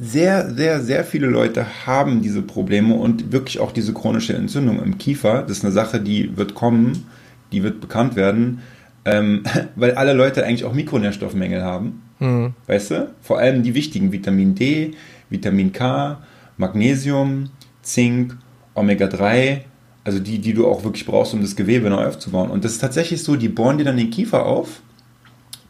sehr, 0.00 0.50
sehr, 0.54 0.80
sehr 0.80 1.04
viele 1.04 1.26
Leute 1.26 1.86
haben 1.86 2.22
diese 2.22 2.42
Probleme 2.42 2.94
und 2.94 3.32
wirklich 3.32 3.58
auch 3.58 3.72
diese 3.72 3.94
chronische 3.94 4.34
Entzündung 4.34 4.80
im 4.82 4.98
Kiefer. 4.98 5.42
Das 5.42 5.58
ist 5.58 5.64
eine 5.64 5.72
Sache, 5.72 6.00
die 6.00 6.36
wird 6.36 6.54
kommen, 6.54 7.06
die 7.50 7.62
wird 7.62 7.80
bekannt 7.80 8.14
werden, 8.14 8.60
ähm, 9.06 9.42
weil 9.74 9.94
alle 9.94 10.12
Leute 10.12 10.44
eigentlich 10.44 10.64
auch 10.64 10.74
Mikronährstoffmängel 10.74 11.62
haben. 11.62 12.02
Mhm. 12.20 12.54
Weißt 12.66 12.90
du? 12.90 13.10
Vor 13.22 13.38
allem 13.38 13.62
die 13.62 13.74
wichtigen 13.74 14.12
Vitamin 14.12 14.54
D, 14.54 14.92
Vitamin 15.30 15.72
K, 15.72 16.18
Magnesium, 16.56 17.50
Zink, 17.82 18.36
Omega-3, 18.74 19.60
also 20.04 20.18
die, 20.18 20.38
die 20.38 20.54
du 20.54 20.66
auch 20.66 20.84
wirklich 20.84 21.06
brauchst, 21.06 21.34
um 21.34 21.42
das 21.42 21.56
Gewebe 21.56 21.90
neu 21.90 22.06
aufzubauen. 22.06 22.50
Und 22.50 22.64
das 22.64 22.72
ist 22.72 22.78
tatsächlich 22.78 23.22
so, 23.22 23.36
die 23.36 23.48
bohren 23.48 23.78
dir 23.78 23.84
dann 23.84 23.96
den 23.96 24.10
Kiefer 24.10 24.46
auf 24.46 24.80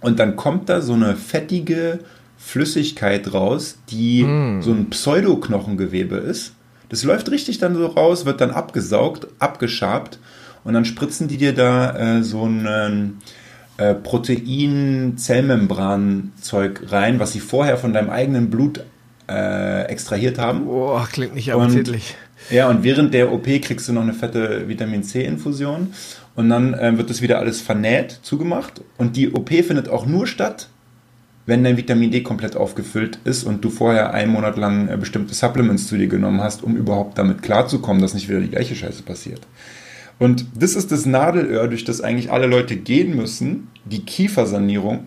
und 0.01 0.19
dann 0.19 0.37
kommt 0.37 0.69
da 0.69 0.81
so 0.81 0.93
eine 0.93 1.17
fettige 1.17 2.01
Flüssigkeit 2.37 3.33
raus, 3.35 3.79
die 3.91 4.23
mm. 4.23 4.63
so 4.63 4.71
ein 4.71 4.91
Pseudoknochengewebe 4.91 6.17
ist. 6.17 6.53
Das 6.89 7.03
läuft 7.03 7.31
richtig 7.31 7.59
dann 7.59 7.75
so 7.75 7.87
raus, 7.87 8.25
wird 8.25 8.41
dann 8.41 8.53
abgesaugt, 8.53 9.27
abgeschabt 9.41 10.19
und 10.65 10.75
dann 10.75 10.85
spritzen 10.85 11.29
die 11.29 11.37
dir 11.37 11.53
da 11.53 12.19
äh, 12.19 12.23
so 12.23 12.47
ein 12.47 13.19
äh, 13.79 13.95
Protein-Zellmembran-Zeug 13.95 16.93
rein, 16.93 17.19
was 17.19 17.33
sie 17.33 17.41
vorher 17.41 17.79
von 17.79 17.93
deinem 17.93 18.11
eigenen 18.11 18.51
Blut 18.51 18.85
äh, 19.29 19.83
extrahiert 19.85 20.39
haben. 20.39 20.67
Boah, 20.67 21.09
klingt 21.11 21.35
nicht 21.35 21.53
appetitlich. 21.53 22.15
Ja, 22.51 22.69
und 22.69 22.83
während 22.83 23.15
der 23.15 23.33
OP 23.33 23.45
kriegst 23.45 23.89
du 23.89 23.93
noch 23.93 24.03
eine 24.03 24.15
fette 24.15 24.69
Vitamin 24.69 25.03
C-Infusion 25.03 25.93
und 26.35 26.49
dann 26.49 26.75
äh, 26.75 26.99
wird 26.99 27.11
das 27.11 27.23
wieder 27.23 27.39
alles 27.39 27.61
vernäht, 27.61 28.19
zugemacht 28.23 28.81
und 28.97 29.17
die 29.17 29.33
OP 29.33 29.51
findet 29.51 29.89
auch 29.89 30.07
nur 30.07 30.27
statt, 30.27 30.69
wenn 31.47 31.65
dein 31.65 31.77
Vitamin 31.77 32.11
D 32.11 32.23
komplett 32.23 32.57
aufgefüllt 32.57 33.19
ist 33.25 33.45
und 33.45 33.65
du 33.65 33.71
vorher 33.71 34.13
einen 34.13 34.33
Monat 34.33 34.57
lang 34.57 34.89
äh, 34.89 34.97
bestimmte 34.97 35.35
Supplements 35.35 35.89
zu 35.89 35.97
dir 35.97 36.09
genommen 36.09 36.41
hast, 36.41 36.63
um 36.63 36.77
überhaupt 36.77 37.19
damit 37.19 37.43
klarzukommen, 37.43 38.03
dass 38.03 38.15
nicht 38.15 38.29
wieder 38.29 38.41
die 38.41 38.51
gleiche 38.51 38.75
Scheiße 38.75 39.03
passiert. 39.03 39.41
Und 40.19 40.47
das 40.55 40.75
ist 40.75 40.91
das 40.91 41.07
Nadelöhr, 41.07 41.69
durch 41.69 41.85
das 41.85 42.01
eigentlich 42.01 42.33
alle 42.33 42.47
Leute 42.47 42.77
gehen 42.77 43.15
müssen, 43.15 43.69
die 43.85 44.05
Kiefersanierung, 44.05 45.07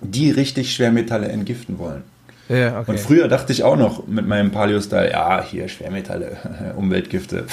die 0.00 0.30
richtig 0.30 0.74
Schwermetalle 0.74 1.28
entgiften 1.28 1.78
wollen. 1.78 2.02
Ja, 2.48 2.80
okay. 2.80 2.92
Und 2.92 3.00
früher 3.00 3.28
dachte 3.28 3.52
ich 3.52 3.62
auch 3.62 3.76
noch 3.76 4.06
mit 4.06 4.26
meinem 4.26 4.50
Paleo-Style, 4.50 5.10
ja, 5.10 5.44
hier 5.44 5.68
Schwermetalle, 5.68 6.36
Umweltgifte. 6.76 7.44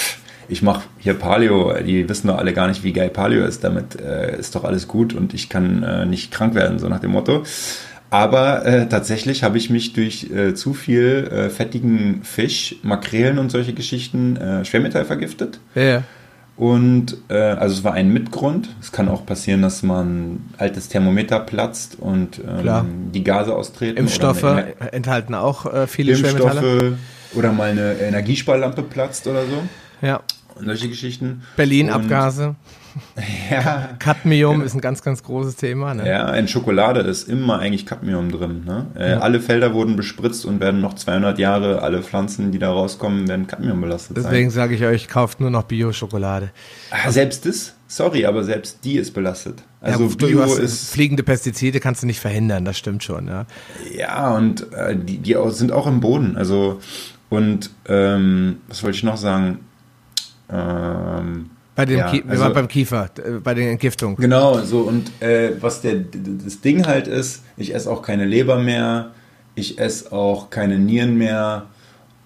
Ich 0.50 0.62
mache 0.62 0.84
hier 1.00 1.14
Paleo, 1.14 1.74
die 1.82 2.08
wissen 2.10 2.28
doch 2.28 2.38
alle 2.38 2.54
gar 2.54 2.68
nicht, 2.68 2.84
wie 2.84 2.94
geil 2.94 3.10
Paleo 3.10 3.46
ist. 3.46 3.64
Damit 3.64 4.00
äh, 4.00 4.38
ist 4.38 4.56
doch 4.56 4.64
alles 4.64 4.88
gut 4.88 5.14
und 5.14 5.34
ich 5.34 5.50
kann 5.50 5.84
äh, 5.84 6.06
nicht 6.06 6.32
krank 6.32 6.54
werden, 6.54 6.80
so 6.80 6.90
nach 6.90 7.00
dem 7.00 7.12
Motto. 7.12 7.44
Aber 8.10 8.66
äh, 8.66 8.88
tatsächlich 8.88 9.42
habe 9.42 9.58
ich 9.58 9.72
mich 9.72 9.94
durch 9.94 10.30
äh, 10.30 10.54
zu 10.54 10.76
viel 10.76 11.28
äh, 11.32 11.50
fettigen 11.50 12.22
Fisch, 12.24 12.76
Makrelen 12.84 13.40
und 13.40 13.50
solche 13.50 13.74
Geschichten 13.74 14.38
äh, 14.38 14.66
Schwermetall 14.66 15.06
vergiftet. 15.06 15.60
Ja. 15.74 16.04
Und 16.56 17.18
äh, 17.30 17.34
also 17.34 17.76
es 17.76 17.84
war 17.84 17.94
ein 17.94 18.14
Mitgrund. 18.14 18.70
Es 18.80 18.92
kann 18.92 19.10
auch 19.10 19.26
passieren, 19.26 19.62
dass 19.64 19.82
man 19.82 20.42
altes 20.58 20.88
Thermometer 20.88 21.40
platzt 21.40 21.98
und 22.00 22.40
ähm, 22.40 23.12
die 23.12 23.24
Gase 23.24 23.56
austreten. 23.56 23.98
Impfstoffe 23.98 24.44
enthalten 24.92 25.34
auch 25.34 25.66
äh, 25.66 25.88
viele 25.88 26.14
Impfstoffe 26.14 26.52
Schwermetalle. 26.52 26.98
Oder 27.36 27.52
mal 27.52 27.72
eine 27.72 27.94
Energiesparlampe 27.94 28.84
platzt 28.84 29.26
oder 29.26 29.46
so. 29.48 29.64
Ja. 30.06 30.22
Und 30.56 30.66
solche 30.66 30.90
Geschichten. 30.90 31.42
Berlin-Abgase. 31.56 32.56
Ja. 33.50 33.90
Cadmium 34.00 34.62
ist 34.62 34.74
ein 34.74 34.82
ganz, 34.82 35.04
ganz 35.04 35.22
großes 35.22 35.58
Thema. 35.58 35.94
Ne? 35.94 36.08
Ja, 36.08 36.34
in 36.34 36.48
Schokolade 36.48 37.02
ist 37.02 37.28
immer 37.28 37.60
eigentlich 37.60 37.86
Cadmium 37.86 38.32
drin. 38.32 38.64
Ne? 38.66 38.88
Äh, 38.96 39.12
ja. 39.12 39.20
Alle 39.20 39.40
Felder 39.40 39.74
wurden 39.74 39.96
bespritzt 39.96 40.46
und 40.46 40.60
werden 40.60 40.82
noch 40.82 40.94
200 40.96 41.38
Jahre, 41.40 41.82
alle 41.82 42.02
Pflanzen, 42.02 42.52
die 42.52 42.60
da 42.60 42.72
rauskommen, 42.72 43.28
werden 43.28 43.48
Cadmium 43.48 43.82
belastet 43.82 44.18
Deswegen 44.18 44.50
sage 44.50 44.76
ich 44.76 44.84
euch, 44.84 45.08
kauft 45.08 45.40
nur 45.40 45.50
noch 45.50 45.64
Bio-Schokolade. 45.64 46.52
Ah, 46.90 47.12
selbst 47.12 47.46
das? 47.46 47.74
Sorry, 47.88 48.26
aber 48.26 48.44
selbst 48.44 48.80
die 48.84 48.96
ist 48.96 49.14
belastet. 49.14 49.62
Also 49.82 50.08
ja, 50.08 50.16
Bio 50.16 50.44
ist 50.44 50.92
fliegende 50.92 51.22
Pestizide 51.24 51.80
kannst 51.80 52.02
du 52.02 52.08
nicht 52.08 52.20
verhindern, 52.20 52.66
das 52.66 52.78
stimmt 52.78 53.04
schon. 53.04 53.28
Ja, 53.28 53.46
ja 53.96 54.36
und 54.36 54.72
äh, 54.74 54.96
die, 54.96 55.18
die 55.18 55.36
sind 55.50 55.72
auch 55.72 55.86
im 55.86 56.00
Boden. 56.00 56.38
Also 56.38 56.80
und 57.30 57.72
ähm, 57.88 58.58
was 58.68 58.84
wollte 58.84 58.96
ich 58.96 59.04
noch 59.04 59.18
sagen? 59.18 59.60
Ähm, 60.52 61.50
bei 61.76 61.86
dem 61.86 61.98
ja, 61.98 62.10
Kie 62.10 62.24
also, 62.28 62.54
beim 62.54 62.68
Kiefer, 62.68 63.10
äh, 63.18 63.40
bei 63.40 63.54
den 63.54 63.70
Entgiftungen. 63.70 64.16
Genau, 64.16 64.60
so 64.62 64.82
und 64.82 65.12
äh, 65.22 65.52
was 65.60 65.82
der 65.82 65.96
das 66.46 66.62
Ding 66.62 66.86
halt 66.86 67.08
ist, 67.08 67.44
ich 67.58 67.74
esse 67.74 67.90
auch 67.90 68.02
keine 68.02 68.26
Leber 68.26 68.60
mehr, 68.60 69.12
ich 69.56 69.80
esse 69.80 70.12
auch 70.12 70.50
keine 70.50 70.78
Nieren 70.78 71.18
mehr 71.18 71.66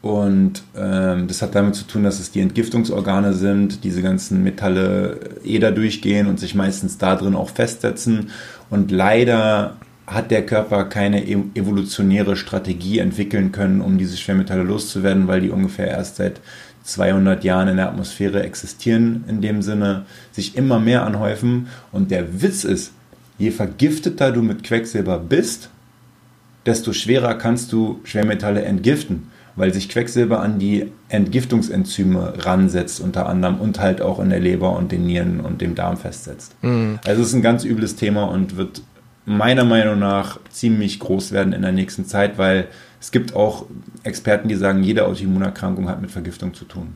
und 0.01 0.63
ähm, 0.77 1.27
das 1.27 1.41
hat 1.41 1.55
damit 1.55 1.75
zu 1.75 1.85
tun, 1.85 2.03
dass 2.03 2.19
es 2.19 2.31
die 2.31 2.41
Entgiftungsorgane 2.41 3.33
sind, 3.33 3.83
diese 3.83 4.01
ganzen 4.01 4.43
Metalle 4.43 5.19
eh 5.43 5.59
da 5.59 5.71
durchgehen 5.71 6.27
und 6.27 6.39
sich 6.39 6.53
meistens 6.53 6.97
da 6.97 7.15
drin 7.15 7.35
auch 7.35 7.49
festsetzen 7.49 8.31
und 8.69 8.91
leider 8.91 9.77
hat 10.07 10.31
der 10.31 10.45
Körper 10.45 10.85
keine 10.85 11.27
evolutionäre 11.27 12.37
Strategie 12.37 12.99
entwickeln 12.99 13.51
können, 13.51 13.81
um 13.81 13.97
diese 13.97 14.15
Schwermetalle 14.15 14.63
loszuwerden, 14.63 15.27
weil 15.27 15.41
die 15.41 15.49
ungefähr 15.49 15.87
erst 15.87 16.15
seit 16.15 16.39
200 16.87 17.43
Jahren 17.43 17.67
in 17.67 17.77
der 17.77 17.89
Atmosphäre 17.89 18.43
existieren, 18.43 19.25
in 19.27 19.41
dem 19.41 19.61
Sinne, 19.61 20.05
sich 20.31 20.55
immer 20.55 20.79
mehr 20.79 21.05
anhäufen. 21.05 21.67
Und 21.91 22.11
der 22.11 22.41
Witz 22.41 22.63
ist, 22.63 22.93
je 23.37 23.51
vergifteter 23.51 24.31
du 24.31 24.41
mit 24.41 24.63
Quecksilber 24.63 25.19
bist, 25.19 25.69
desto 26.65 26.93
schwerer 26.93 27.35
kannst 27.35 27.73
du 27.73 27.99
Schwermetalle 28.05 28.63
entgiften, 28.63 29.27
weil 29.57 29.73
sich 29.73 29.89
Quecksilber 29.89 30.39
an 30.39 30.59
die 30.59 30.91
Entgiftungsenzyme 31.09 32.45
ransetzt, 32.45 33.01
unter 33.01 33.27
anderem 33.27 33.59
und 33.59 33.79
halt 33.79 34.01
auch 34.01 34.19
in 34.19 34.29
der 34.29 34.39
Leber 34.39 34.77
und 34.77 34.93
den 34.93 35.05
Nieren 35.05 35.41
und 35.41 35.59
dem 35.59 35.75
Darm 35.75 35.97
festsetzt. 35.97 36.55
Mhm. 36.61 36.99
Also 37.05 37.21
es 37.21 37.29
ist 37.29 37.33
ein 37.33 37.41
ganz 37.41 37.65
übles 37.65 37.97
Thema 37.97 38.23
und 38.23 38.55
wird 38.55 38.81
meiner 39.25 39.65
Meinung 39.65 39.99
nach 39.99 40.39
ziemlich 40.51 40.99
groß 40.99 41.33
werden 41.33 41.51
in 41.51 41.63
der 41.63 41.73
nächsten 41.73 42.05
Zeit, 42.05 42.37
weil 42.37 42.67
es 42.99 43.11
gibt 43.11 43.35
auch 43.35 43.65
Experten, 44.03 44.47
die 44.47 44.55
sagen, 44.55 44.83
jede 44.83 45.05
Autoimmunerkrankung 45.05 45.89
hat 45.89 46.01
mit 46.01 46.11
Vergiftung 46.11 46.53
zu 46.53 46.65
tun. 46.65 46.95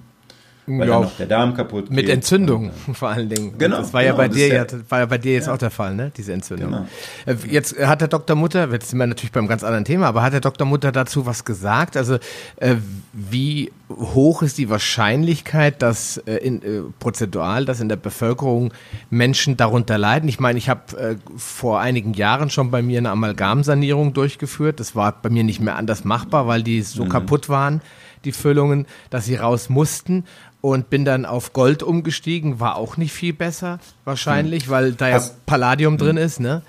Weil 0.67 0.87
ja, 0.87 0.93
dann 0.93 1.03
noch 1.03 1.17
der 1.17 1.25
Darm 1.25 1.53
kaputt 1.55 1.85
geht. 1.85 1.95
Mit 1.95 2.09
Entzündung 2.09 2.71
vor 2.93 3.09
allen 3.09 3.29
Dingen. 3.29 3.57
Genau. 3.57 3.77
das 3.77 3.93
war 3.93 4.03
genau, 4.03 4.13
ja 4.13 4.17
bei 4.17 4.27
dir 4.27 4.47
ja, 4.47 4.65
war 4.89 4.99
ja 4.99 5.05
bei 5.07 5.17
dir 5.17 5.33
jetzt 5.33 5.47
ja. 5.47 5.53
auch 5.53 5.57
der 5.57 5.71
Fall, 5.71 5.95
ne? 5.95 6.11
Diese 6.15 6.33
Entzündung. 6.33 6.71
Genau. 6.71 6.85
Äh, 7.25 7.35
jetzt 7.49 7.77
hat 7.79 8.01
der 8.01 8.07
Dr. 8.07 8.35
Mutter, 8.35 8.69
jetzt 8.71 8.89
sind 8.89 8.99
wir 8.99 9.07
natürlich 9.07 9.31
beim 9.31 9.47
ganz 9.47 9.63
anderen 9.63 9.85
Thema, 9.85 10.07
aber 10.07 10.21
hat 10.21 10.33
der 10.33 10.41
Dr. 10.41 10.67
Mutter 10.67 10.91
dazu 10.91 11.25
was 11.25 11.45
gesagt? 11.45 11.97
Also 11.97 12.15
äh, 12.57 12.75
wie 13.11 13.71
hoch 13.89 14.43
ist 14.43 14.57
die 14.59 14.69
Wahrscheinlichkeit, 14.69 15.81
dass 15.81 16.17
äh, 16.17 16.35
in, 16.35 16.61
äh, 16.61 16.81
prozentual, 16.99 17.65
dass 17.65 17.79
in 17.79 17.89
der 17.89 17.95
Bevölkerung 17.95 18.71
Menschen 19.09 19.57
darunter 19.57 19.97
leiden? 19.97 20.29
Ich 20.29 20.39
meine, 20.39 20.59
ich 20.59 20.69
habe 20.69 20.97
äh, 20.97 21.15
vor 21.37 21.79
einigen 21.79 22.13
Jahren 22.13 22.51
schon 22.51 22.69
bei 22.69 22.83
mir 22.83 22.99
eine 22.99 23.09
Amalgamsanierung 23.09 24.13
durchgeführt. 24.13 24.79
Das 24.79 24.95
war 24.95 25.11
bei 25.11 25.29
mir 25.29 25.43
nicht 25.43 25.59
mehr 25.59 25.75
anders 25.75 26.03
machbar, 26.03 26.45
weil 26.47 26.61
die 26.61 26.81
so 26.83 27.05
mhm. 27.05 27.09
kaputt 27.09 27.49
waren 27.49 27.81
die 28.25 28.31
Füllungen, 28.31 28.85
dass 29.09 29.25
sie 29.25 29.35
raus 29.35 29.69
mussten 29.69 30.25
und 30.61 30.89
bin 30.89 31.05
dann 31.05 31.25
auf 31.25 31.53
Gold 31.53 31.83
umgestiegen, 31.83 32.59
war 32.59 32.75
auch 32.75 32.97
nicht 32.97 33.13
viel 33.13 33.33
besser 33.33 33.79
wahrscheinlich, 34.05 34.65
hm. 34.65 34.71
weil 34.71 34.91
da 34.93 35.09
ja 35.09 35.15
Hast, 35.15 35.45
Palladium 35.45 35.97
drin 35.97 36.17
hm. 36.17 36.23
ist, 36.23 36.39
ne? 36.39 36.61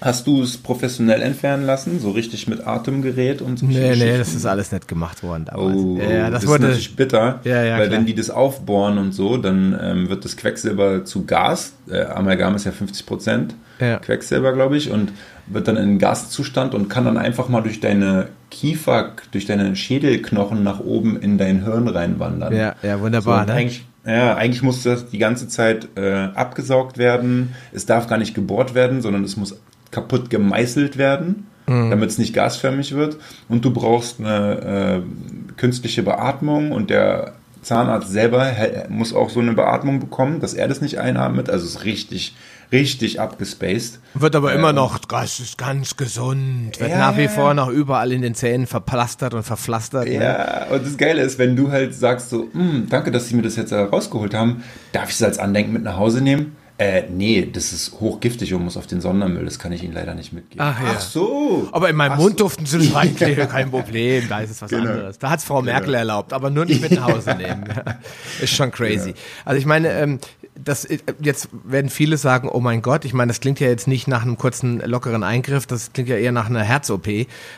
Hast 0.00 0.26
du 0.26 0.42
es 0.42 0.58
professionell 0.58 1.22
entfernen 1.22 1.64
lassen, 1.64 1.98
so 1.98 2.10
richtig 2.10 2.46
mit 2.46 2.66
Atemgerät 2.66 3.40
und 3.40 3.58
so? 3.58 3.64
Nee, 3.64 3.96
nee, 3.96 4.18
das 4.18 4.34
ist 4.34 4.44
alles 4.44 4.70
nicht 4.70 4.86
gemacht 4.86 5.22
worden 5.22 5.46
damals. 5.46 5.76
Oh, 5.76 5.98
ja, 5.98 6.28
das, 6.28 6.42
das 6.42 6.50
wurde, 6.50 6.64
ist 6.64 6.70
natürlich 6.70 6.96
bitter, 6.96 7.40
ja, 7.44 7.64
ja, 7.64 7.78
weil 7.78 7.86
klar. 7.88 7.98
wenn 7.98 8.06
die 8.06 8.14
das 8.14 8.28
aufbohren 8.28 8.98
und 8.98 9.12
so, 9.12 9.38
dann 9.38 9.78
ähm, 9.80 10.10
wird 10.10 10.24
das 10.24 10.36
Quecksilber 10.36 11.04
zu 11.04 11.24
Gas. 11.24 11.74
Äh, 11.88 12.02
Amalgam 12.02 12.54
ist 12.54 12.64
ja 12.64 12.72
50 12.72 13.06
Prozent 13.06 13.54
ja. 13.80 13.98
Quecksilber, 13.98 14.52
glaube 14.52 14.76
ich, 14.76 14.90
und 14.90 15.12
wird 15.46 15.68
dann 15.68 15.76
in 15.76 15.98
Gaszustand 15.98 16.74
und 16.74 16.88
kann 16.88 17.04
dann 17.04 17.16
einfach 17.16 17.48
mal 17.48 17.62
durch 17.62 17.80
deine 17.80 18.28
Kiefer, 18.54 19.12
durch 19.32 19.46
deine 19.46 19.74
Schädelknochen 19.74 20.62
nach 20.62 20.78
oben 20.78 21.20
in 21.20 21.38
dein 21.38 21.64
Hirn 21.64 21.88
reinwandern. 21.88 22.54
Ja, 22.54 22.76
ja, 22.82 23.00
wunderbar. 23.00 23.40
So, 23.40 23.52
ne? 23.52 23.58
eigentlich, 23.58 23.84
ja, 24.06 24.36
eigentlich 24.36 24.62
muss 24.62 24.84
das 24.84 25.10
die 25.10 25.18
ganze 25.18 25.48
Zeit 25.48 25.88
äh, 25.96 26.28
abgesaugt 26.34 26.96
werden. 26.96 27.54
Es 27.72 27.84
darf 27.84 28.06
gar 28.06 28.16
nicht 28.16 28.32
gebohrt 28.32 28.74
werden, 28.74 29.02
sondern 29.02 29.24
es 29.24 29.36
muss 29.36 29.60
kaputt 29.90 30.30
gemeißelt 30.30 30.96
werden, 30.96 31.48
mhm. 31.66 31.90
damit 31.90 32.10
es 32.10 32.18
nicht 32.18 32.32
gasförmig 32.32 32.94
wird. 32.94 33.16
Und 33.48 33.64
du 33.64 33.72
brauchst 33.72 34.20
eine 34.20 35.02
äh, 35.02 35.52
künstliche 35.56 36.04
Beatmung 36.04 36.70
und 36.70 36.90
der 36.90 37.34
Zahnarzt 37.62 38.12
selber 38.12 38.52
muss 38.88 39.12
auch 39.12 39.30
so 39.30 39.40
eine 39.40 39.54
Beatmung 39.54 39.98
bekommen, 39.98 40.38
dass 40.38 40.54
er 40.54 40.68
das 40.68 40.80
nicht 40.80 40.98
einatmet. 41.00 41.50
Also 41.50 41.64
es 41.64 41.76
ist 41.76 41.84
richtig 41.84 42.36
richtig 42.74 43.20
abgespaced. 43.20 44.00
Wird 44.14 44.36
aber 44.36 44.52
ähm, 44.52 44.58
immer 44.58 44.72
noch, 44.72 44.98
das 44.98 45.40
ist 45.40 45.56
ganz 45.56 45.96
gesund, 45.96 46.78
wird 46.78 46.90
ja, 46.90 46.98
nach 46.98 47.16
wie 47.16 47.28
vor 47.28 47.54
noch 47.54 47.68
überall 47.68 48.12
in 48.12 48.20
den 48.20 48.34
Zähnen 48.34 48.66
verplastert 48.66 49.32
und 49.32 49.44
verpflastert. 49.44 50.06
Ne? 50.06 50.14
Ja, 50.14 50.66
und 50.70 50.84
das 50.84 50.96
Geile 50.96 51.22
ist, 51.22 51.38
wenn 51.38 51.56
du 51.56 51.70
halt 51.70 51.94
sagst 51.94 52.30
so, 52.30 52.48
hm, 52.52 52.88
danke, 52.90 53.10
dass 53.10 53.28
sie 53.28 53.36
mir 53.36 53.42
das 53.42 53.56
jetzt 53.56 53.72
rausgeholt 53.72 54.34
haben, 54.34 54.64
darf 54.92 55.08
ich 55.08 55.14
es 55.14 55.22
als 55.22 55.38
Andenken 55.38 55.72
mit 55.72 55.84
nach 55.84 55.96
Hause 55.96 56.20
nehmen? 56.20 56.56
Äh, 56.76 57.04
nee, 57.08 57.48
das 57.52 57.72
ist 57.72 58.00
hochgiftig 58.00 58.52
und 58.52 58.64
muss 58.64 58.76
auf 58.76 58.88
den 58.88 59.00
Sondermüll. 59.00 59.44
Das 59.44 59.60
kann 59.60 59.70
ich 59.70 59.84
Ihnen 59.84 59.92
leider 59.92 60.16
nicht 60.16 60.32
mitgeben. 60.32 60.66
Ach, 60.66 60.82
ja. 60.82 60.94
Ach 60.96 61.00
so. 61.00 61.68
Aber 61.70 61.88
in 61.88 61.94
meinem 61.94 62.12
Ach 62.12 62.18
Mund 62.18 62.40
duften 62.40 62.66
sie 62.66 62.82
Schweinkleber, 62.82 63.46
kein 63.46 63.70
Problem. 63.70 64.28
Da 64.28 64.40
ist 64.40 64.50
es 64.50 64.60
was 64.60 64.70
genau. 64.70 64.90
anderes. 64.90 65.20
Da 65.20 65.30
hat 65.30 65.38
es 65.38 65.44
Frau 65.44 65.60
genau. 65.60 65.70
Merkel 65.70 65.94
erlaubt, 65.94 66.32
aber 66.32 66.50
nur 66.50 66.64
nicht 66.64 66.82
mit 66.82 66.90
nach 66.90 67.06
Hause 67.06 67.36
nehmen. 67.36 67.64
ist 68.42 68.56
schon 68.56 68.72
crazy. 68.72 69.10
Ja. 69.10 69.14
Also 69.44 69.60
ich 69.60 69.66
meine, 69.66 69.92
ähm, 69.92 70.18
das, 70.62 70.84
äh, 70.84 70.98
jetzt 71.20 71.48
werden 71.64 71.90
viele 71.90 72.16
sagen, 72.16 72.48
oh 72.48 72.60
mein 72.60 72.82
Gott, 72.82 73.04
ich 73.04 73.12
meine, 73.12 73.28
das 73.28 73.40
klingt 73.40 73.60
ja 73.60 73.68
jetzt 73.68 73.88
nicht 73.88 74.08
nach 74.08 74.22
einem 74.22 74.38
kurzen, 74.38 74.80
lockeren 74.80 75.22
Eingriff, 75.22 75.66
das 75.66 75.92
klingt 75.92 76.08
ja 76.08 76.16
eher 76.16 76.32
nach 76.32 76.48
einer 76.48 76.62
Herz-OP, 76.62 77.08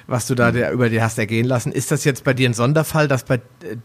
was 0.06 0.26
du 0.26 0.34
da 0.34 0.52
mhm. 0.52 0.72
über 0.72 0.88
dir 0.88 1.02
hast 1.02 1.18
ergehen 1.18 1.46
lassen. 1.46 1.72
Ist 1.72 1.90
das 1.90 2.04
jetzt 2.04 2.24
bei 2.24 2.34
dir 2.34 2.48
ein 2.48 2.54
Sonderfall, 2.54 3.08
dass 3.08 3.24
bei, 3.24 3.36
äh, 3.36 3.40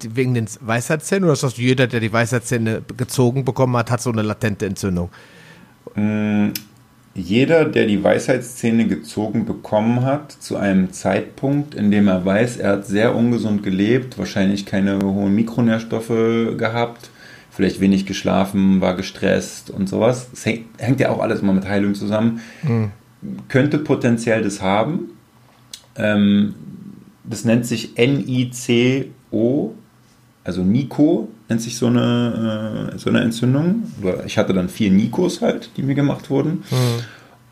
wegen 0.09 0.34
den 0.34 0.47
Weisheitszähnen 0.62 1.26
oder 1.26 1.34
ist 1.34 1.44
das 1.44 1.57
jeder, 1.57 1.88
der 1.88 1.99
die 1.99 2.14
Weisheitszähne 2.14 2.84
gezogen 2.98 3.45
bekommen 3.45 3.76
hat, 3.77 3.91
hat 3.91 4.02
so 4.02 4.11
eine 4.11 4.22
latente 4.22 4.65
Entzündung? 4.65 5.10
Mm, 5.95 6.49
jeder, 7.14 7.65
der 7.65 7.88
die 7.88 8.02
Weisheitszähne 8.02 8.88
gezogen 8.88 9.45
bekommen 9.45 10.06
hat, 10.06 10.31
zu 10.31 10.56
einem 10.56 10.94
Zeitpunkt, 10.94 11.76
in 11.76 11.91
dem 11.91 12.07
er 12.07 12.23
weiß, 12.23 12.57
er 12.57 12.72
hat 12.72 12.88
sehr 12.88 13.14
ungesund 13.15 13.64
gelebt, 13.64 14.18
wahrscheinlich 14.18 14.65
keine 14.65 14.99
hohen 14.99 15.35
Mikronährstoffe 15.35 16.07
gehabt, 16.57 17.10
vielleicht 17.61 17.79
wenig 17.79 18.07
geschlafen, 18.07 18.81
war 18.81 18.95
gestresst 18.95 19.69
und 19.69 19.88
sowas. 19.88 20.29
Das 20.31 20.47
hängt, 20.47 20.65
hängt 20.79 20.99
ja 20.99 21.11
auch 21.11 21.19
alles 21.19 21.41
immer 21.41 21.53
mit 21.53 21.67
Heilung 21.67 21.93
zusammen. 21.93 22.41
Mhm. 22.63 22.89
Könnte 23.49 23.77
potenziell 23.77 24.41
das 24.41 24.63
haben. 24.63 25.11
Ähm, 25.95 26.55
das 27.23 27.45
nennt 27.45 27.67
sich 27.67 27.95
NICO, 27.97 29.75
also 30.43 30.63
Nico 30.63 31.29
nennt 31.49 31.61
sich 31.61 31.77
so 31.77 31.85
eine, 31.85 32.93
äh, 32.95 32.97
so 32.97 33.11
eine 33.11 33.21
Entzündung. 33.21 33.83
Ich 34.25 34.39
hatte 34.39 34.53
dann 34.53 34.67
vier 34.67 34.89
Nikos 34.89 35.41
halt, 35.41 35.69
die 35.77 35.83
mir 35.83 35.93
gemacht 35.93 36.31
wurden. 36.31 36.63
Mhm. 36.71 37.03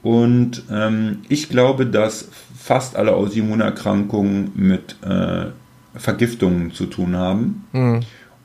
Und 0.01 0.63
ähm, 0.71 1.19
ich 1.29 1.49
glaube, 1.49 1.85
dass 1.85 2.29
fast 2.57 2.95
alle 2.95 3.13
Autoimmunerkrankungen 3.13 4.53
mit 4.55 4.95
äh, 5.03 5.51
Vergiftungen 5.93 6.73
zu 6.73 6.87
tun 6.87 7.15
haben. 7.15 7.67
Mhm. 7.73 7.99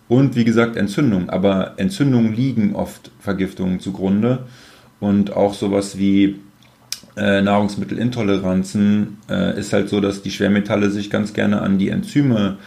Und 0.08 0.36
wie 0.36 0.44
gesagt, 0.44 0.76
Entzündungen. 0.76 1.30
Aber 1.30 1.74
Entzündungen 1.76 2.34
liegen 2.34 2.74
oft 2.74 3.10
Vergiftungen 3.20 3.80
zugrunde. 3.80 4.40
Und 5.00 5.34
auch 5.34 5.54
sowas 5.54 5.98
wie 5.98 6.40
äh, 7.16 7.42
Nahrungsmittelintoleranzen 7.42 9.18
äh, 9.30 9.58
ist 9.58 9.72
halt 9.72 9.88
so, 9.88 10.00
dass 10.00 10.22
die 10.22 10.30
Schwermetalle 10.30 10.90
sich 10.90 11.10
ganz 11.10 11.32
gerne 11.32 11.62
an 11.62 11.78
die 11.78 11.88
Enzyme 11.88 12.58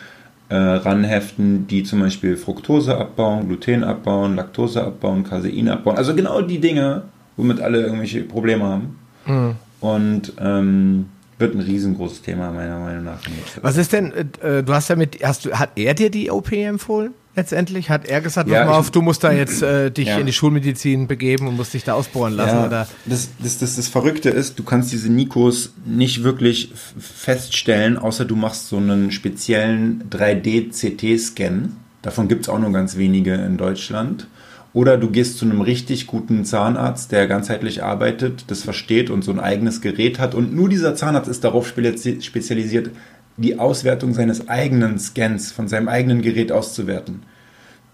äh, 0.50 0.56
ranheften, 0.56 1.68
die 1.68 1.84
zum 1.84 2.00
Beispiel 2.00 2.38
Fructose 2.38 2.98
abbauen, 2.98 3.48
Gluten 3.48 3.84
abbauen, 3.84 4.36
Laktose 4.36 4.84
abbauen, 4.84 5.24
Casein 5.24 5.68
abbauen. 5.68 5.98
Also 5.98 6.16
genau 6.16 6.42
die 6.42 6.60
Dinge, 6.60 7.04
womit 7.36 7.60
alle 7.60 7.82
irgendwelche 7.82 8.22
Probleme 8.22 8.64
haben. 8.64 9.00
Mhm. 9.26 9.56
Und 9.82 10.34
ähm, 10.40 11.06
wird 11.38 11.54
ein 11.54 11.62
riesengroßes 11.62 12.22
Thema 12.22 12.52
meiner 12.52 12.80
Meinung 12.80 13.04
nach. 13.04 13.20
Was 13.62 13.78
ist 13.78 13.94
denn, 13.94 14.12
äh, 14.42 14.64
du 14.64 14.74
hast 14.74 14.90
ja 14.90 14.96
mit, 14.96 15.22
hast 15.24 15.46
du, 15.46 15.52
hat 15.52 15.72
er 15.76 15.94
dir 15.94 16.10
die 16.10 16.32
OP 16.32 16.52
empfohlen? 16.52 17.14
Letztendlich? 17.38 17.90
Hat 17.90 18.06
er 18.06 18.20
gesagt, 18.20 18.50
ja, 18.50 18.70
auf, 18.70 18.92
du 18.92 19.02
musst 19.02 19.24
da 19.24 19.32
jetzt 19.32 19.62
äh, 19.62 19.90
dich 19.92 20.08
ja. 20.08 20.18
in 20.18 20.26
die 20.26 20.34
Schulmedizin 20.34 21.08
begeben 21.08 21.48
und 21.48 21.56
musst 21.56 21.74
dich 21.74 21.84
da 21.84 21.94
ausbohren 21.94 22.34
lassen? 22.34 22.58
Ja, 22.58 22.66
oder? 22.66 22.88
Das, 23.06 23.30
das, 23.40 23.60
das, 23.60 23.76
das 23.78 23.88
Verrückte 23.88 24.30
ist, 24.30 24.60
du 24.60 24.64
kannst 24.64 24.92
diese 24.92 25.10
Nikos 25.10 25.74
nicht 25.86 26.24
wirklich 26.24 26.74
feststellen, 27.00 27.98
außer 27.98 28.26
du 28.26 28.36
machst 28.36 28.68
so 28.68 28.78
einen 28.78 29.12
speziellen 29.12 30.04
3D-CT-Scan. 30.10 31.70
Davon 32.02 32.28
gibt 32.28 32.44
es 32.44 32.50
auch 32.50 32.60
nur 32.60 32.72
ganz 32.72 32.98
wenige 32.98 33.34
in 33.36 33.58
Deutschland. 33.58 34.28
Oder 34.74 34.98
du 34.98 35.10
gehst 35.10 35.38
zu 35.38 35.46
einem 35.46 35.62
richtig 35.62 36.06
guten 36.06 36.46
Zahnarzt, 36.46 37.12
der 37.12 37.28
ganzheitlich 37.28 37.84
arbeitet, 37.84 38.46
das 38.48 38.62
versteht 38.62 39.10
und 39.10 39.24
so 39.24 39.32
ein 39.32 39.40
eigenes 39.40 39.82
Gerät 39.82 40.20
hat. 40.20 40.36
Und 40.36 40.54
nur 40.54 40.70
dieser 40.70 40.94
Zahnarzt 40.94 41.30
ist 41.30 41.44
darauf 41.44 41.68
spezialisiert, 41.68 42.92
die 43.38 43.60
Auswertung 43.60 44.14
seines 44.14 44.50
eigenen 44.50 45.00
Scans 45.00 45.52
von 45.52 45.68
seinem 45.68 45.88
eigenen 45.88 46.22
Gerät 46.22 46.52
auszuwerten, 46.52 47.24